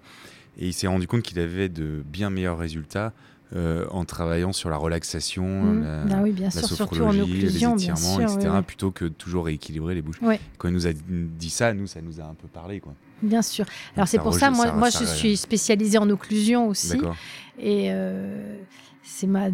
Et 0.57 0.67
il 0.67 0.73
s'est 0.73 0.87
rendu 0.87 1.07
compte 1.07 1.21
qu'il 1.23 1.39
avait 1.39 1.69
de 1.69 2.03
bien 2.05 2.29
meilleurs 2.29 2.57
résultats 2.57 3.13
euh, 3.55 3.85
en 3.91 4.03
travaillant 4.05 4.51
sur 4.53 4.69
la 4.69 4.77
relaxation, 4.77 5.43
Mmh. 5.45 5.83
la, 5.83 6.17
Ah 6.17 6.21
oui, 6.23 6.31
bien 6.31 6.45
la 6.45 6.51
sûr, 6.51 6.67
surtout 6.67 6.83
en 6.83 7.11
sophrologie, 7.11 7.33
les 7.41 7.55
étirements, 7.55 7.97
sûr. 7.97 8.21
etc. 8.23 8.49
oui. 8.55 8.61
Plutôt 8.65 8.91
que 8.91 9.05
toujours 9.05 9.45
rééquilibrer 9.45 9.93
les 9.95 10.01
bouches. 10.01 10.21
Ouais. 10.21 10.39
Quand 10.57 10.67
il 10.69 10.73
nous 10.73 10.87
a 10.87 10.91
dit 10.93 11.49
ça, 11.49 11.73
nous, 11.73 11.87
ça 11.87 12.01
nous 12.01 12.19
a 12.19 12.23
un 12.23 12.33
peu 12.33 12.47
parlé. 12.47 12.79
Quoi. 12.79 12.93
Bien 13.21 13.41
sûr. 13.41 13.65
Alors 13.95 14.07
c'est 14.07 14.17
pour 14.19 14.33
ça, 14.33 14.49
moi, 14.49 14.65
ça- 14.67 14.73
moi 14.73 14.91
ça- 14.91 14.99
je 14.99 15.05
suis 15.05 15.37
spécialisée 15.37 15.97
en 15.97 16.09
occlusion 16.09 16.67
aussi. 16.67 16.97
Et 17.59 17.87
euh, 17.91 18.57
c'est 19.03 19.27
ma, 19.27 19.49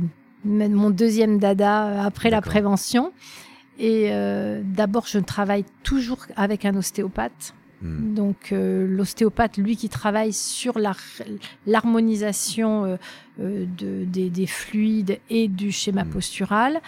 ma- 0.46 0.70
mon 0.70 0.90
deuxième 0.90 1.38
dada 1.40 1.88
euh, 1.88 2.02
après 2.08 2.30
la 2.30 2.42
prévention. 2.42 3.12
Et 3.78 4.08
euh, 4.12 4.62
d'abord, 4.64 5.06
je 5.08 5.20
travaille 5.20 5.66
toujours 5.84 6.20
avec 6.36 6.66
un 6.66 6.76
ostéopathe. 6.76 7.54
Hmm. 7.82 8.14
Donc 8.14 8.52
euh, 8.52 8.86
l'ostéopathe, 8.88 9.58
lui, 9.58 9.78
qui 9.78 9.88
travaille 9.88 10.34
sur 10.34 10.78
l'harmonisation 11.66 12.86
euh, 12.86 12.96
euh, 13.40 13.66
de- 13.78 14.04
des, 14.06 14.30
des 14.30 14.48
fluides 14.48 15.20
et 15.30 15.48
du 15.48 15.72
schéma 15.72 16.04
Mm. 16.04 16.10
postural. 16.10 16.82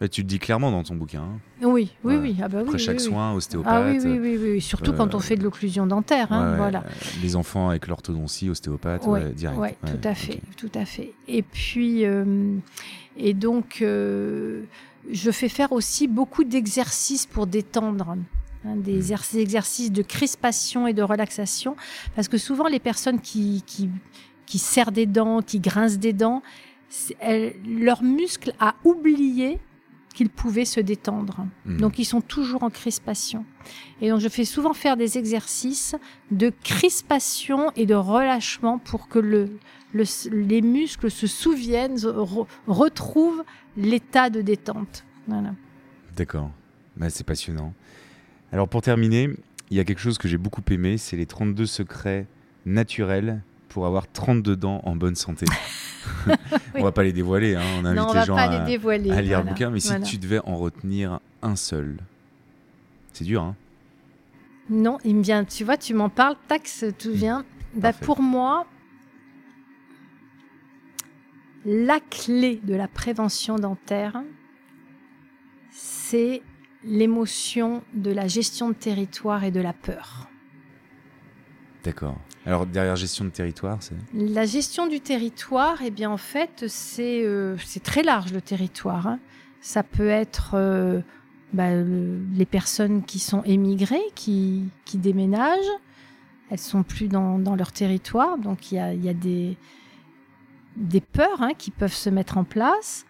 Bah, 0.00 0.08
tu 0.08 0.22
le 0.22 0.26
dis 0.26 0.38
clairement 0.38 0.70
dans 0.70 0.82
ton 0.82 0.94
bouquin. 0.94 1.22
hein. 1.22 1.38
Oui, 1.66 1.90
oui, 2.04 2.16
oui. 2.16 2.36
Ah 2.42 2.48
bah 2.48 2.58
oui, 2.58 2.62
Après 2.64 2.78
oui, 2.78 2.82
chaque 2.82 2.98
oui. 2.98 3.04
soin, 3.04 3.32
ostéopathe. 3.34 3.72
Ah 3.74 3.90
oui, 3.90 3.98
oui, 4.02 4.18
oui, 4.18 4.38
oui. 4.54 4.60
Surtout 4.60 4.92
quand 4.92 5.14
on 5.14 5.18
fait 5.20 5.36
de 5.36 5.42
l'occlusion 5.42 5.86
dentaire. 5.86 6.32
hein, 6.32 6.52
ouais, 6.52 6.56
voilà. 6.56 6.84
Les 7.22 7.36
enfants 7.36 7.68
avec 7.68 7.86
l'orthodontie, 7.88 8.48
ostéopathe, 8.48 9.04
Ouais, 9.06 9.24
ouais, 9.24 9.32
direct. 9.32 9.58
Ouais, 9.58 9.76
Ouais, 9.82 9.90
tout 9.90 10.08
à 10.08 10.14
fait, 10.14 10.40
tout 10.56 10.70
à 10.74 10.84
fait. 10.84 11.12
Et 11.26 11.42
puis, 11.42 12.04
et 13.16 13.34
donc, 13.34 13.78
je 13.82 15.30
fais 15.30 15.48
faire 15.48 15.72
aussi 15.72 16.06
beaucoup 16.08 16.44
d'exercices 16.44 17.26
pour 17.26 17.46
détendre. 17.46 18.16
Hein, 18.64 18.76
des 18.76 19.12
exer- 19.12 19.38
exercices 19.38 19.92
de 19.92 20.02
crispation 20.02 20.86
et 20.86 20.92
de 20.94 21.02
relaxation. 21.02 21.76
Parce 22.14 22.28
que 22.28 22.38
souvent, 22.38 22.68
les 22.68 22.80
personnes 22.80 23.20
qui, 23.20 23.62
qui, 23.66 23.90
qui 24.46 24.58
serrent 24.58 24.92
des 24.92 25.06
dents, 25.06 25.42
qui 25.42 25.60
grincent 25.60 25.98
des 25.98 26.12
dents, 26.12 26.42
elles- 27.20 27.54
leur 27.66 28.02
muscle 28.02 28.52
a 28.60 28.74
oublié 28.84 29.58
qu'ils 30.14 30.30
pouvaient 30.30 30.64
se 30.64 30.80
détendre. 30.80 31.46
Hmm. 31.64 31.76
Donc 31.76 31.98
ils 32.00 32.04
sont 32.04 32.20
toujours 32.20 32.62
en 32.64 32.70
crispation. 32.70 33.44
Et 34.00 34.08
donc 34.10 34.18
je 34.20 34.28
fais 34.28 34.44
souvent 34.44 34.72
faire 34.74 34.96
des 34.96 35.16
exercices 35.16 35.94
de 36.32 36.50
crispation 36.64 37.70
et 37.76 37.86
de 37.86 37.94
relâchement 37.94 38.78
pour 38.78 39.06
que 39.08 39.20
le, 39.20 39.50
le- 39.92 40.04
les 40.32 40.60
muscles 40.62 41.10
se 41.10 41.28
souviennent, 41.28 41.96
re- 41.96 42.46
retrouvent 42.66 43.44
l'état 43.76 44.28
de 44.30 44.40
détente. 44.40 45.04
Voilà. 45.28 45.54
D'accord. 46.16 46.50
Bah, 46.96 47.10
c'est 47.10 47.22
passionnant. 47.24 47.72
Alors 48.52 48.68
pour 48.68 48.82
terminer, 48.82 49.30
il 49.70 49.76
y 49.76 49.80
a 49.80 49.84
quelque 49.84 50.00
chose 50.00 50.18
que 50.18 50.28
j'ai 50.28 50.38
beaucoup 50.38 50.62
aimé, 50.70 50.98
c'est 50.98 51.16
les 51.16 51.26
32 51.26 51.66
secrets 51.66 52.26
naturels 52.64 53.42
pour 53.68 53.86
avoir 53.86 54.10
32 54.10 54.56
dents 54.56 54.80
en 54.84 54.96
bonne 54.96 55.14
santé. 55.14 55.46
On 56.74 56.82
va 56.82 56.92
pas 56.92 57.02
les 57.02 57.12
dévoiler, 57.12 57.54
hein, 57.54 57.62
on 57.78 57.84
invite 57.84 58.00
non, 58.00 58.08
on 58.08 58.12
les 58.12 58.18
va 58.18 58.24
gens 58.24 58.36
pas 58.36 58.44
à, 58.44 58.60
les 58.60 58.66
dévoiler. 58.66 59.10
à 59.10 59.20
lire 59.20 59.38
voilà, 59.38 59.42
le 59.42 59.48
bouquin, 59.48 59.70
mais 59.70 59.80
si 59.80 59.88
voilà. 59.88 60.04
tu 60.04 60.18
devais 60.18 60.40
en 60.44 60.56
retenir 60.56 61.20
un 61.42 61.56
seul, 61.56 61.98
C'est 63.12 63.24
dur, 63.24 63.42
hein 63.42 63.56
Non, 64.70 64.98
il 65.04 65.16
me 65.16 65.22
vient, 65.22 65.44
tu 65.44 65.64
vois, 65.64 65.76
tu 65.76 65.94
m'en 65.94 66.08
parles, 66.08 66.36
tac, 66.46 66.68
tout 66.98 67.12
vient. 67.12 67.44
Bah, 67.74 67.92
pour 67.92 68.22
moi, 68.22 68.66
la 71.64 72.00
clé 72.00 72.60
de 72.64 72.74
la 72.74 72.88
prévention 72.88 73.56
dentaire, 73.56 74.22
c'est 75.70 76.42
l'émotion 76.88 77.82
de 77.94 78.10
la 78.10 78.26
gestion 78.26 78.68
de 78.70 78.74
territoire 78.74 79.44
et 79.44 79.50
de 79.50 79.60
la 79.60 79.72
peur. 79.72 80.28
D'accord. 81.84 82.18
Alors, 82.44 82.66
derrière 82.66 82.96
gestion 82.96 83.24
de 83.24 83.30
territoire, 83.30 83.78
c'est? 83.80 83.94
La 84.12 84.46
gestion 84.46 84.86
du 84.86 85.00
territoire, 85.00 85.78
eh 85.84 85.90
bien, 85.90 86.10
en 86.10 86.16
fait, 86.16 86.64
c'est 86.66 87.22
euh, 87.24 87.56
très 87.84 88.02
large 88.02 88.32
le 88.32 88.40
territoire. 88.40 89.06
hein. 89.06 89.18
Ça 89.60 89.82
peut 89.82 90.08
être 90.08 90.52
euh, 90.54 91.00
bah, 91.52 91.74
le- 91.74 92.20
les 92.34 92.46
personnes 92.46 93.04
qui 93.04 93.18
sont 93.18 93.42
émigrées, 93.44 94.02
qui, 94.14 94.64
qui 94.84 94.98
déménagent. 94.98 95.74
Elles 96.50 96.58
sont 96.58 96.82
plus 96.82 97.08
dans, 97.08 97.38
dans 97.38 97.54
leur 97.54 97.72
territoire, 97.72 98.38
donc 98.38 98.72
il 98.72 98.76
y 98.76 98.78
a, 98.78 98.94
y 98.94 99.08
a 99.08 99.14
des, 99.14 99.56
des 100.76 101.00
peurs 101.02 101.42
hein, 101.42 101.52
qui 101.56 101.70
peuvent 101.70 101.92
se 101.92 102.08
mettre 102.08 102.38
en 102.38 102.44
place. 102.44 103.04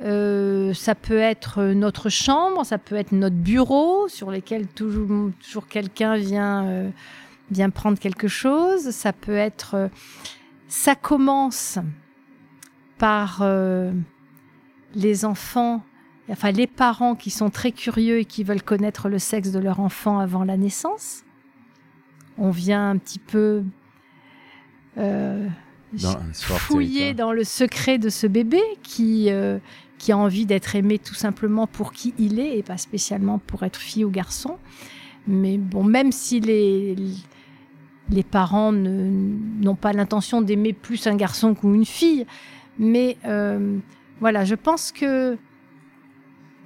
Euh, 0.00 0.72
ça 0.74 0.94
peut 0.94 1.18
être 1.18 1.62
notre 1.62 2.08
chambre, 2.08 2.64
ça 2.64 2.78
peut 2.78 2.94
être 2.94 3.12
notre 3.12 3.36
bureau 3.36 4.06
sur 4.08 4.30
lesquels 4.30 4.66
toujours, 4.68 5.30
toujours 5.44 5.66
quelqu'un 5.66 6.16
vient, 6.16 6.66
euh, 6.66 6.90
vient 7.50 7.70
prendre 7.70 7.98
quelque 7.98 8.28
chose. 8.28 8.90
Ça 8.90 9.12
peut 9.12 9.36
être, 9.36 9.74
euh, 9.74 9.88
ça 10.68 10.94
commence 10.94 11.78
par 12.98 13.44
les 14.96 15.24
enfants, 15.24 15.84
enfin 16.28 16.50
les 16.50 16.66
parents 16.66 17.14
qui 17.14 17.30
sont 17.30 17.48
très 17.48 17.70
curieux 17.70 18.18
et 18.18 18.24
qui 18.24 18.42
veulent 18.42 18.62
connaître 18.62 19.08
le 19.08 19.20
sexe 19.20 19.52
de 19.52 19.60
leur 19.60 19.78
enfant 19.78 20.18
avant 20.18 20.42
la 20.42 20.56
naissance. 20.56 21.22
On 22.38 22.50
vient 22.50 22.90
un 22.90 22.98
petit 22.98 23.20
peu 23.20 23.62
euh, 24.98 25.48
fouiller 26.32 26.98
territoire. 26.98 27.28
dans 27.28 27.32
le 27.32 27.44
secret 27.44 27.98
de 27.98 28.08
ce 28.08 28.26
bébé 28.26 28.60
qui, 28.82 29.30
euh, 29.30 29.58
qui 29.98 30.12
a 30.12 30.18
envie 30.18 30.46
d'être 30.46 30.76
aimé 30.76 30.98
tout 30.98 31.14
simplement 31.14 31.66
pour 31.66 31.92
qui 31.92 32.14
il 32.18 32.38
est 32.38 32.58
et 32.58 32.62
pas 32.62 32.78
spécialement 32.78 33.38
pour 33.38 33.64
être 33.64 33.80
fille 33.80 34.04
ou 34.04 34.10
garçon. 34.10 34.58
Mais 35.26 35.58
bon, 35.58 35.84
même 35.84 36.12
si 36.12 36.40
les, 36.40 36.96
les 38.10 38.22
parents 38.22 38.72
n'ont 38.72 39.74
pas 39.74 39.92
l'intention 39.92 40.40
d'aimer 40.40 40.72
plus 40.72 41.06
un 41.06 41.16
garçon 41.16 41.54
qu'une 41.54 41.84
fille, 41.84 42.26
mais 42.78 43.18
euh, 43.24 43.78
voilà, 44.20 44.44
je 44.44 44.54
pense 44.54 44.92
que 44.92 45.36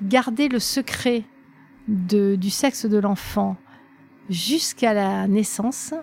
garder 0.03 0.49
le 0.49 0.59
secret 0.59 1.25
du 1.89 2.51
sexe 2.51 2.87
de 2.87 2.99
l'enfant 2.99 3.57
jusqu'à 4.31 4.95
la 4.95 5.27
naissance, 5.27 5.95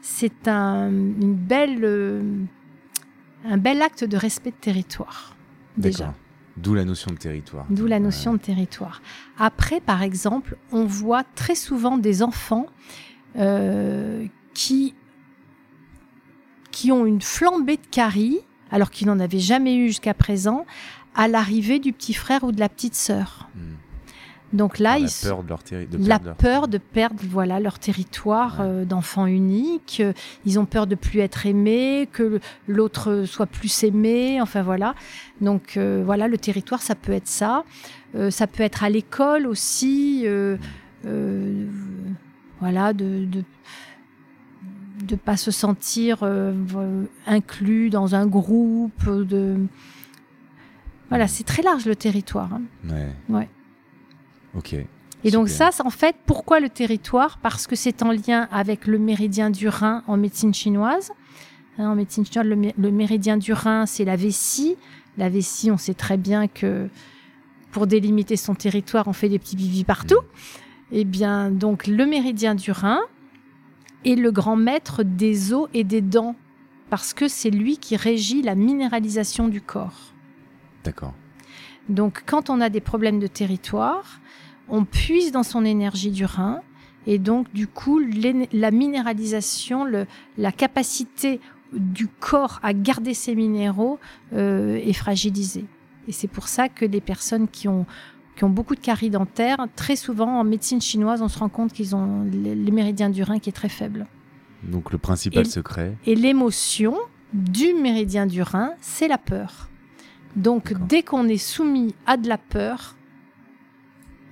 c'est 0.00 0.46
un, 0.46 0.88
une 0.88 1.34
belle, 1.34 1.80
euh, 1.82 2.22
un 3.44 3.56
bel 3.56 3.82
acte 3.82 4.04
de 4.04 4.16
respect 4.16 4.50
de 4.50 4.56
territoire, 4.56 5.36
déjà. 5.78 6.14
D'où 6.56 6.74
la 6.74 6.84
notion 6.84 7.12
de 7.12 7.16
territoire. 7.16 7.66
D'où 7.70 7.86
la 7.86 8.00
notion 8.00 8.32
de 8.32 8.38
territoire. 8.38 9.00
Après, 9.38 9.80
par 9.80 10.02
exemple, 10.02 10.56
on 10.72 10.84
voit 10.84 11.22
très 11.36 11.54
souvent 11.54 11.98
des 11.98 12.22
enfants 12.22 12.66
euh, 13.36 14.26
qui, 14.54 14.94
qui 16.72 16.90
ont 16.90 17.06
une 17.06 17.22
flambée 17.22 17.76
de 17.76 17.86
caries, 17.90 18.40
alors 18.72 18.90
qu'ils 18.90 19.06
n'en 19.06 19.20
avaient 19.20 19.38
jamais 19.38 19.76
eu 19.76 19.86
jusqu'à 19.86 20.14
présent, 20.14 20.66
à 21.14 21.28
l'arrivée 21.28 21.78
du 21.78 21.92
petit 21.92 22.14
frère 22.14 22.42
ou 22.42 22.50
de 22.50 22.58
la 22.58 22.68
petite 22.68 22.96
sœur. 22.96 23.48
Hmm. 23.54 23.74
Donc 24.52 24.78
là, 24.78 24.96
ils 24.98 25.02
la 25.02 25.08
sont- 25.08 25.26
peur 25.28 25.42
de 25.42 25.48
leur 25.48 25.62
territoire. 25.62 26.02
la 26.08 26.18
peur 26.18 26.68
de 26.68 26.78
perdre 26.78 27.20
voilà 27.28 27.60
leur 27.60 27.78
territoire 27.78 28.60
Ouais. 28.60 28.66
euh, 28.66 28.84
d'enfant 28.86 29.26
unique. 29.26 29.98
Euh, 30.00 30.12
Ils 30.46 30.58
ont 30.58 30.64
peur 30.64 30.86
de 30.86 30.94
plus 30.94 31.20
être 31.20 31.44
aimés, 31.44 32.08
que 32.12 32.40
l'autre 32.66 33.24
soit 33.26 33.46
plus 33.46 33.82
aimé. 33.84 34.40
Enfin 34.40 34.62
voilà. 34.62 34.94
Donc 35.42 35.76
euh, 35.76 36.02
voilà, 36.04 36.28
le 36.28 36.38
territoire, 36.38 36.80
ça 36.80 36.94
peut 36.94 37.12
être 37.12 37.28
ça. 37.28 37.64
Euh, 38.14 38.30
ça 38.30 38.46
peut 38.46 38.62
être 38.62 38.82
à 38.84 38.88
l'école 38.88 39.46
aussi. 39.46 40.24
voilà, 42.60 42.92
de, 42.92 43.24
de 43.26 43.44
de 45.04 45.14
pas 45.14 45.36
se 45.36 45.50
sentir 45.52 46.24
inclus 47.26 47.88
dans 47.90 48.14
un 48.14 48.26
groupe. 48.26 49.08
De 49.08 49.56
voilà, 51.08 51.28
c'est 51.28 51.44
très 51.44 51.62
large 51.62 51.86
le 51.86 51.94
territoire. 51.96 52.50
hein. 52.52 52.62
Ouais. 52.90 53.12
Ouais. 53.28 53.48
Ok. 54.56 54.74
Et 55.24 55.30
donc 55.30 55.48
Super. 55.48 55.72
ça, 55.72 55.84
en 55.84 55.90
fait, 55.90 56.16
pourquoi 56.26 56.60
le 56.60 56.68
territoire? 56.68 57.38
Parce 57.38 57.66
que 57.66 57.74
c'est 57.74 58.02
en 58.02 58.12
lien 58.12 58.48
avec 58.52 58.86
le 58.86 58.98
méridien 58.98 59.50
du 59.50 59.68
Rhin 59.68 60.04
en 60.06 60.16
médecine 60.16 60.54
chinoise. 60.54 61.10
Hein, 61.76 61.90
en 61.90 61.94
médecine 61.96 62.24
chinoise, 62.24 62.46
le, 62.46 62.56
mé- 62.56 62.74
le 62.78 62.90
méridien 62.92 63.36
du 63.36 63.52
Rhin, 63.52 63.84
c'est 63.86 64.04
la 64.04 64.16
vessie. 64.16 64.76
La 65.16 65.28
vessie, 65.28 65.70
on 65.72 65.76
sait 65.76 65.94
très 65.94 66.16
bien 66.16 66.46
que 66.46 66.88
pour 67.72 67.88
délimiter 67.88 68.36
son 68.36 68.54
territoire, 68.54 69.08
on 69.08 69.12
fait 69.12 69.28
des 69.28 69.38
petits 69.40 69.56
bivis 69.56 69.84
partout. 69.84 70.20
Eh 70.92 71.04
bien, 71.04 71.50
donc 71.50 71.86
le 71.88 72.06
méridien 72.06 72.54
du 72.54 72.70
Rhin 72.70 73.00
est 74.04 74.14
le 74.14 74.30
grand 74.30 74.56
maître 74.56 75.02
des 75.02 75.52
os 75.52 75.68
et 75.74 75.82
des 75.82 76.00
dents, 76.00 76.36
parce 76.90 77.12
que 77.12 77.26
c'est 77.26 77.50
lui 77.50 77.76
qui 77.78 77.96
régit 77.96 78.40
la 78.42 78.54
minéralisation 78.54 79.48
du 79.48 79.60
corps. 79.60 80.14
D'accord. 80.84 81.12
Donc, 81.88 82.22
quand 82.24 82.48
on 82.50 82.60
a 82.60 82.68
des 82.68 82.80
problèmes 82.80 83.18
de 83.18 83.26
territoire, 83.26 84.20
on 84.68 84.84
puise 84.84 85.32
dans 85.32 85.42
son 85.42 85.64
énergie 85.64 86.10
du 86.10 86.24
rein. 86.24 86.60
Et 87.06 87.18
donc, 87.18 87.50
du 87.54 87.66
coup, 87.66 88.00
la 88.52 88.70
minéralisation, 88.70 89.84
le- 89.84 90.06
la 90.36 90.52
capacité 90.52 91.40
du 91.72 92.06
corps 92.08 92.60
à 92.62 92.72
garder 92.72 93.14
ses 93.14 93.34
minéraux 93.34 93.98
euh, 94.34 94.76
est 94.76 94.92
fragilisée. 94.92 95.64
Et 96.06 96.12
c'est 96.12 96.28
pour 96.28 96.48
ça 96.48 96.68
que 96.68 96.84
les 96.84 97.00
personnes 97.00 97.48
qui 97.48 97.68
ont, 97.68 97.86
qui 98.36 98.44
ont 98.44 98.50
beaucoup 98.50 98.74
de 98.74 98.80
caries 98.80 99.10
dentaires, 99.10 99.66
très 99.76 99.96
souvent 99.96 100.38
en 100.40 100.44
médecine 100.44 100.80
chinoise, 100.80 101.20
on 101.22 101.28
se 101.28 101.38
rend 101.38 101.48
compte 101.48 101.72
qu'ils 101.72 101.94
ont 101.96 102.24
les, 102.24 102.54
les 102.54 102.70
méridiens 102.70 103.10
du 103.10 103.22
rein 103.22 103.38
qui 103.38 103.48
est 103.50 103.52
très 103.52 103.68
faible. 103.68 104.06
Donc 104.62 104.90
le 104.92 104.98
principal 104.98 105.46
Et- 105.46 105.50
secret. 105.50 105.94
Et 106.06 106.14
l'émotion 106.14 106.94
du 107.32 107.74
méridien 107.74 108.26
du 108.26 108.42
rein, 108.42 108.70
c'est 108.80 109.08
la 109.08 109.18
peur. 109.18 109.68
Donc 110.36 110.74
dès 110.88 111.02
qu'on 111.02 111.26
est 111.28 111.36
soumis 111.38 111.94
à 112.06 112.16
de 112.16 112.28
la 112.28 112.38
peur, 112.38 112.96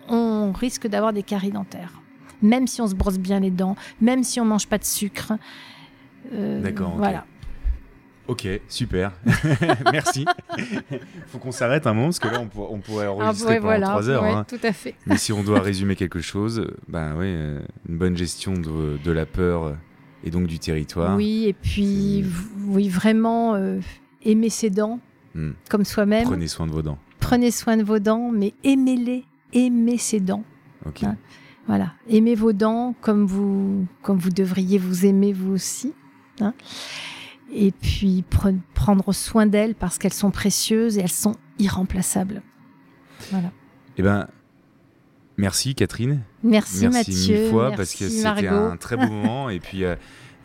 on 0.08 0.52
risque 0.52 0.86
d'avoir 0.86 1.12
des 1.12 1.22
caries 1.22 1.50
dentaires. 1.52 2.00
Même 2.42 2.66
si 2.66 2.80
on 2.82 2.86
se 2.86 2.94
brosse 2.94 3.18
bien 3.18 3.40
les 3.40 3.50
dents, 3.50 3.76
même 4.00 4.22
si 4.22 4.40
on 4.40 4.44
mange 4.44 4.66
pas 4.66 4.78
de 4.78 4.84
sucre. 4.84 5.32
Euh, 6.32 6.60
D'accord, 6.60 6.90
ok. 6.92 6.98
Voilà. 6.98 7.24
Ok, 8.28 8.48
super. 8.68 9.12
Merci. 9.92 10.24
Faut 11.28 11.38
qu'on 11.38 11.52
s'arrête 11.52 11.86
un 11.86 11.94
moment 11.94 12.06
parce 12.08 12.18
que 12.18 12.26
là 12.28 12.40
on, 12.40 12.48
pour- 12.48 12.72
on 12.72 12.80
pourrait 12.80 13.06
enregistrer 13.06 13.46
Ah, 13.46 13.50
ouais, 13.50 13.56
pendant 13.60 13.66
voilà, 13.68 13.86
trois 13.86 14.08
heures. 14.08 14.22
ouais, 14.24 14.30
hein. 14.30 14.44
tout 14.48 14.58
à 14.64 14.72
fait. 14.72 14.96
Mais 15.06 15.16
si 15.16 15.32
on 15.32 15.44
doit 15.44 15.60
résumer 15.60 15.94
quelque 15.94 16.20
chose, 16.20 16.66
ben 16.88 17.14
oui, 17.16 17.26
euh, 17.28 17.60
une 17.88 17.96
bonne 17.98 18.16
gestion 18.16 18.54
de, 18.54 18.98
de 19.02 19.12
la 19.12 19.26
peur 19.26 19.64
euh, 19.64 19.72
et 20.24 20.30
donc 20.30 20.48
du 20.48 20.58
territoire. 20.58 21.16
Oui, 21.16 21.44
et 21.46 21.52
puis 21.52 22.24
oui, 22.66 22.88
vraiment 22.88 23.54
euh, 23.54 23.78
aimer 24.22 24.50
ses 24.50 24.70
dents 24.70 25.00
Hmm. 25.34 25.52
comme 25.68 25.84
soi-même. 25.84 26.24
Prenez 26.24 26.48
soin 26.48 26.66
de 26.66 26.72
vos 26.72 26.80
dents. 26.80 26.98
Prenez 27.20 27.50
soin 27.50 27.76
de 27.76 27.82
vos 27.82 27.98
dents, 27.98 28.30
mais 28.32 28.54
aimez-les, 28.64 29.24
aimez 29.52 29.98
ses 29.98 30.20
dents. 30.20 30.44
Ok. 30.86 31.00
Ouais. 31.02 31.08
Voilà, 31.66 31.92
aimez 32.08 32.34
vos 32.36 32.52
dents 32.52 32.94
comme 33.00 33.26
vous, 33.26 33.86
comme 34.02 34.18
vous 34.18 34.30
devriez 34.30 34.78
vous 34.78 35.04
aimer 35.04 35.32
vous 35.32 35.52
aussi. 35.52 35.92
hein. 36.40 36.54
Et 37.52 37.72
puis 37.72 38.24
pre- 38.30 38.58
prendre 38.74 39.12
soin 39.12 39.46
d'elles 39.46 39.74
parce 39.74 39.98
qu'elles 39.98 40.12
sont 40.12 40.30
précieuses 40.30 40.96
et 40.98 41.00
elles 41.00 41.08
sont 41.08 41.34
irremplaçables. 41.58 42.42
Voilà. 43.32 43.50
Eh 43.96 44.02
ben, 44.02 44.28
merci 45.36 45.74
Catherine. 45.74 46.20
Merci, 46.44 46.82
Merci 46.88 46.98
Mathieu. 47.10 47.40
mille 47.40 47.50
fois 47.50 47.70
merci 47.70 47.76
parce 47.76 47.94
que 47.94 48.08
c'était 48.08 48.48
un 48.48 48.76
très 48.76 48.96
beau 48.96 49.08
moment 49.08 49.48
et 49.50 49.58
puis 49.58 49.84
euh, 49.84 49.96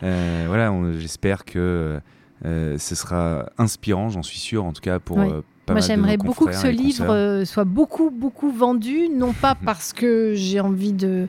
euh, 0.02 0.44
voilà, 0.48 0.72
j'espère 0.98 1.44
que 1.44 2.00
euh, 2.44 2.78
ce 2.78 2.94
sera 2.96 3.48
inspirant, 3.58 4.08
j'en 4.08 4.22
suis 4.24 4.38
sûr, 4.40 4.64
en 4.64 4.72
tout 4.72 4.80
cas 4.80 4.98
pour 4.98 5.18
Oui. 5.18 5.28
Pas 5.74 5.80
Moi, 5.80 5.80
mal 5.80 5.82
de 5.82 5.86
j'aimerais 5.86 6.16
beaucoup 6.16 6.46
que 6.46 6.54
ce 6.54 6.66
livre 6.66 7.10
euh, 7.10 7.44
soit 7.44 7.64
beaucoup, 7.64 8.10
beaucoup 8.10 8.50
vendu, 8.50 9.08
non 9.08 9.32
pas 9.32 9.54
parce 9.64 9.92
que 9.92 10.32
j'ai 10.34 10.60
envie 10.60 10.92
de, 10.92 11.28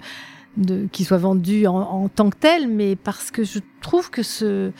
de 0.58 0.88
qu'il 0.92 1.06
soit 1.06 1.18
vendu 1.18 1.68
en, 1.68 1.76
en 1.76 2.08
tant 2.10 2.30
que 2.30 2.38
tel, 2.38 2.68
mais 2.68 2.96
parce 2.96 3.32
que 3.32 3.44
je 3.44 3.60
trouve 3.82 4.10
que 4.10 4.24
ce, 4.24 4.72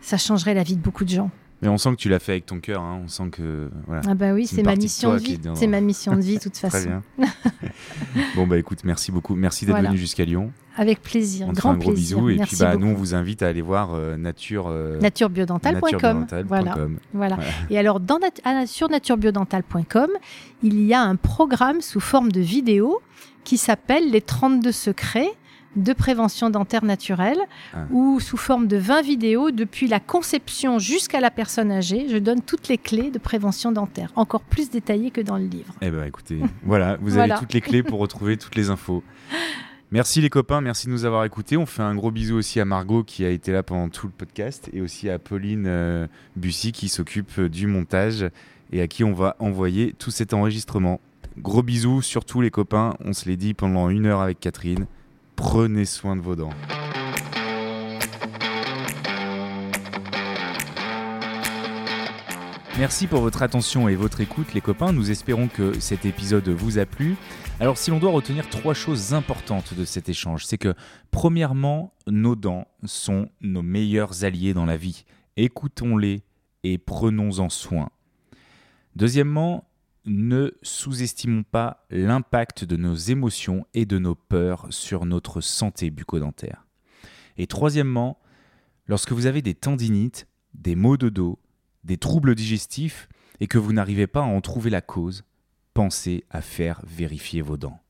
ça 0.00 0.16
changerait 0.16 0.54
la 0.54 0.62
vie 0.62 0.76
de 0.76 0.82
beaucoup 0.82 1.04
de 1.04 1.10
gens. 1.10 1.30
Mais 1.66 1.72
on 1.72 1.78
sent 1.78 1.90
que 1.90 1.96
tu 1.96 2.08
l'as 2.08 2.20
fait 2.20 2.32
avec 2.32 2.46
ton 2.46 2.60
cœur, 2.60 2.80
hein, 2.80 3.00
on 3.04 3.08
sent 3.08 3.30
que 3.32 3.68
voilà. 3.88 4.02
Ah 4.08 4.14
bah 4.14 4.32
oui, 4.32 4.46
C'est 4.46 4.62
ma 4.62 4.76
de 4.76 4.82
mission 4.82 5.12
de 5.14 5.18
vie. 5.18 5.36
dans- 5.38 5.56
C'est 5.56 5.66
ma 5.66 5.80
mission 5.80 6.14
de 6.14 6.20
vie, 6.20 6.36
de 6.36 6.42
toute 6.42 6.52
Très 6.54 6.70
façon. 6.70 7.02
bien. 7.18 7.28
bon 8.36 8.46
bah 8.46 8.56
écoute, 8.58 8.78
merci 8.84 9.10
beaucoup, 9.10 9.34
merci 9.34 9.64
d'être 9.66 9.74
Voilà. 9.74 9.88
venu 9.88 9.98
jusqu'à 9.98 10.24
Lyon. 10.24 10.52
Avec 10.76 11.02
plaisir, 11.02 11.46
On 11.48 11.50
te 11.50 11.56
fait 11.56 11.60
grand 11.62 11.70
un 11.72 11.76
gros 11.78 11.90
plaisir. 11.92 12.18
bisou 12.18 12.30
et 12.30 12.36
Merci 12.36 12.54
puis 12.56 12.64
bah 12.64 12.72
beaucoup. 12.74 12.84
nous 12.84 12.90
on 12.92 12.94
vous 12.94 13.14
invite 13.14 13.42
à 13.42 13.48
aller 13.48 13.62
voir 13.62 13.94
euh, 13.94 14.16
nature 14.16 14.66
euh. 14.68 14.98
Voilà, 16.46 16.74
voilà. 17.12 17.36
Voilà. 17.36 17.38
Et 17.70 17.78
alors, 17.78 17.98
dans 17.98 18.18
nat- 18.18 18.28
à- 18.44 18.66
sur 18.66 18.88
naturebiodental.com, 18.88 20.08
il 20.62 20.80
y 20.84 20.94
a 20.94 21.00
un 21.02 21.16
programme 21.16 21.80
sous 21.80 22.00
forme 22.00 22.30
de 22.30 22.40
vidéo 22.40 23.00
qui 23.44 23.56
s'appelle 23.58 24.10
Les 24.10 24.20
32 24.20 24.70
secrets 24.72 25.30
de 25.74 25.92
prévention 25.92 26.48
dentaire 26.50 26.84
naturelle, 26.84 27.38
Ah. 27.74 27.86
où 27.90 28.20
sous 28.20 28.36
forme 28.36 28.66
de 28.66 28.76
20 28.76 29.02
vidéos, 29.02 29.50
depuis 29.50 29.88
la 29.88 30.00
conception 30.00 30.78
jusqu'à 30.78 31.20
la 31.20 31.30
personne 31.30 31.70
âgée, 31.72 32.06
je 32.08 32.16
donne 32.18 32.40
toutes 32.40 32.68
les 32.68 32.78
clés 32.78 33.10
de 33.10 33.18
prévention 33.18 33.72
dentaire, 33.72 34.10
encore 34.16 34.42
plus 34.42 34.70
détaillées 34.70 35.10
que 35.10 35.20
dans 35.20 35.36
le 35.36 35.46
livre. 35.46 35.74
Eh 35.82 35.90
ben 35.90 36.04
écoutez, 36.04 36.40
voilà, 36.62 36.96
vous 37.00 37.10
Voilà. 37.10 37.34
avez 37.34 37.40
toutes 37.44 37.52
les 37.52 37.60
clés 37.60 37.82
pour 37.82 37.98
retrouver 37.98 38.36
toutes 38.36 38.54
les 38.56 38.70
infos. 38.70 39.02
Merci 39.92 40.20
les 40.20 40.30
copains, 40.30 40.60
merci 40.60 40.88
de 40.88 40.92
nous 40.92 41.04
avoir 41.04 41.24
écoutés. 41.24 41.56
On 41.56 41.66
fait 41.66 41.82
un 41.82 41.94
gros 41.94 42.10
bisou 42.10 42.36
aussi 42.36 42.58
à 42.58 42.64
Margot 42.64 43.04
qui 43.04 43.24
a 43.24 43.30
été 43.30 43.52
là 43.52 43.62
pendant 43.62 43.88
tout 43.88 44.06
le 44.06 44.12
podcast 44.12 44.68
et 44.72 44.80
aussi 44.80 45.08
à 45.08 45.18
Pauline 45.20 45.66
euh, 45.68 46.06
Bussy 46.34 46.72
qui 46.72 46.88
s'occupe 46.88 47.30
euh, 47.38 47.48
du 47.48 47.66
montage 47.68 48.26
et 48.72 48.80
à 48.82 48.88
qui 48.88 49.04
on 49.04 49.12
va 49.12 49.36
envoyer 49.38 49.94
tout 49.96 50.10
cet 50.10 50.34
enregistrement. 50.34 51.00
Gros 51.38 51.62
bisous, 51.62 52.02
surtout 52.02 52.40
les 52.40 52.50
copains, 52.50 52.94
on 53.04 53.12
se 53.12 53.28
les 53.28 53.36
dit 53.36 53.54
pendant 53.54 53.88
une 53.88 54.06
heure 54.06 54.20
avec 54.22 54.40
Catherine. 54.40 54.86
Prenez 55.36 55.84
soin 55.84 56.16
de 56.16 56.22
vos 56.22 56.34
dents. 56.34 56.50
Merci 62.78 63.06
pour 63.06 63.20
votre 63.20 63.42
attention 63.42 63.88
et 63.88 63.94
votre 63.94 64.20
écoute 64.20 64.52
les 64.52 64.60
copains, 64.60 64.92
nous 64.92 65.10
espérons 65.10 65.48
que 65.48 65.78
cet 65.80 66.04
épisode 66.04 66.48
vous 66.48 66.78
a 66.78 66.84
plu. 66.84 67.16
Alors 67.58 67.78
si 67.78 67.90
l'on 67.90 67.98
doit 67.98 68.10
retenir 68.10 68.50
trois 68.50 68.74
choses 68.74 69.14
importantes 69.14 69.72
de 69.72 69.84
cet 69.86 70.10
échange, 70.10 70.44
c'est 70.44 70.58
que 70.58 70.74
premièrement, 71.10 71.94
nos 72.06 72.36
dents 72.36 72.66
sont 72.84 73.30
nos 73.40 73.62
meilleurs 73.62 74.24
alliés 74.24 74.52
dans 74.52 74.66
la 74.66 74.76
vie. 74.76 75.04
Écoutons-les 75.38 76.22
et 76.64 76.76
prenons-en 76.76 77.48
soin. 77.48 77.88
Deuxièmement, 78.94 79.64
ne 80.06 80.52
sous-estimons 80.62 81.42
pas 81.42 81.84
l'impact 81.90 82.64
de 82.64 82.76
nos 82.76 82.94
émotions 82.94 83.66
et 83.74 83.84
de 83.84 83.98
nos 83.98 84.14
peurs 84.14 84.66
sur 84.70 85.04
notre 85.04 85.40
santé 85.40 85.90
bucco-dentaire. 85.90 86.66
Et 87.36 87.46
troisièmement, 87.46 88.18
lorsque 88.86 89.12
vous 89.12 89.26
avez 89.26 89.42
des 89.42 89.54
tendinites, 89.54 90.26
des 90.54 90.76
maux 90.76 90.96
de 90.96 91.08
dos, 91.08 91.38
des 91.84 91.98
troubles 91.98 92.34
digestifs 92.34 93.08
et 93.40 93.46
que 93.46 93.58
vous 93.58 93.72
n'arrivez 93.72 94.06
pas 94.06 94.20
à 94.20 94.26
en 94.26 94.40
trouver 94.40 94.70
la 94.70 94.80
cause, 94.80 95.24
pensez 95.74 96.24
à 96.30 96.40
faire 96.40 96.80
vérifier 96.86 97.42
vos 97.42 97.56
dents. 97.56 97.80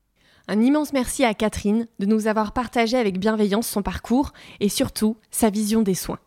Un 0.49 0.61
immense 0.61 0.93
merci 0.93 1.23
à 1.23 1.33
Catherine 1.33 1.87
de 1.99 2.05
nous 2.05 2.27
avoir 2.27 2.53
partagé 2.53 2.97
avec 2.97 3.19
bienveillance 3.19 3.67
son 3.67 3.81
parcours 3.81 4.31
et 4.59 4.69
surtout 4.69 5.17
sa 5.29 5.49
vision 5.49 5.81
des 5.81 5.93
soins. 5.93 6.19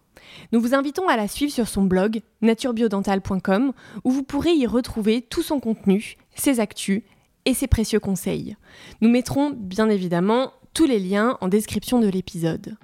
Nous 0.53 0.61
vous 0.61 0.75
invitons 0.75 1.09
à 1.09 1.17
la 1.17 1.29
suivre 1.29 1.53
sur 1.53 1.69
son 1.69 1.83
blog 1.83 2.23
naturebiodental.com 2.43 3.73
où 4.05 4.11
vous 4.11 4.23
pourrez 4.23 4.53
y 4.53 4.67
retrouver 4.67 5.23
tout 5.23 5.43
son 5.43 5.61
contenu, 5.61 6.17
ses 6.35 6.61
actus 6.61 7.03
et 7.45 7.55
ses 7.55 7.67
précieux 7.67 8.01
conseils. 8.01 8.57
Nous 9.01 9.09
mettrons 9.09 9.51
bien 9.51 9.89
évidemment 9.89 10.53
tous 10.75 10.87
les 10.87 10.99
liens 10.99 11.37
en 11.41 11.49
description 11.49 12.01
de 12.01 12.09
l'épisode. 12.09 12.77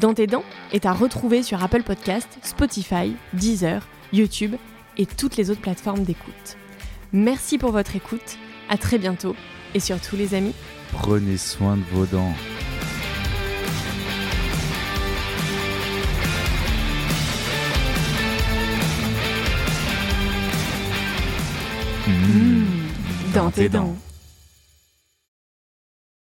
Dans 0.00 0.14
tes 0.14 0.26
dents 0.26 0.44
est 0.72 0.86
à 0.86 0.92
retrouver 0.92 1.42
sur 1.42 1.62
Apple 1.62 1.82
Podcast, 1.82 2.38
Spotify, 2.42 3.14
Deezer, 3.32 3.86
YouTube 4.12 4.56
et 4.98 5.06
toutes 5.06 5.36
les 5.36 5.50
autres 5.50 5.60
plateformes 5.60 6.02
d'écoute. 6.02 6.56
Merci 7.12 7.56
pour 7.58 7.72
votre 7.72 7.96
écoute, 7.96 8.38
à 8.68 8.76
très 8.76 8.98
bientôt 8.98 9.34
et 9.74 9.80
surtout 9.80 10.16
les 10.16 10.34
amis, 10.34 10.54
Prenez 10.92 11.36
soin 11.36 11.76
de 11.76 11.82
vos 11.92 12.06
dents. 12.06 12.32
Dans 23.34 23.50
tes 23.50 23.68
dents. 23.68 23.96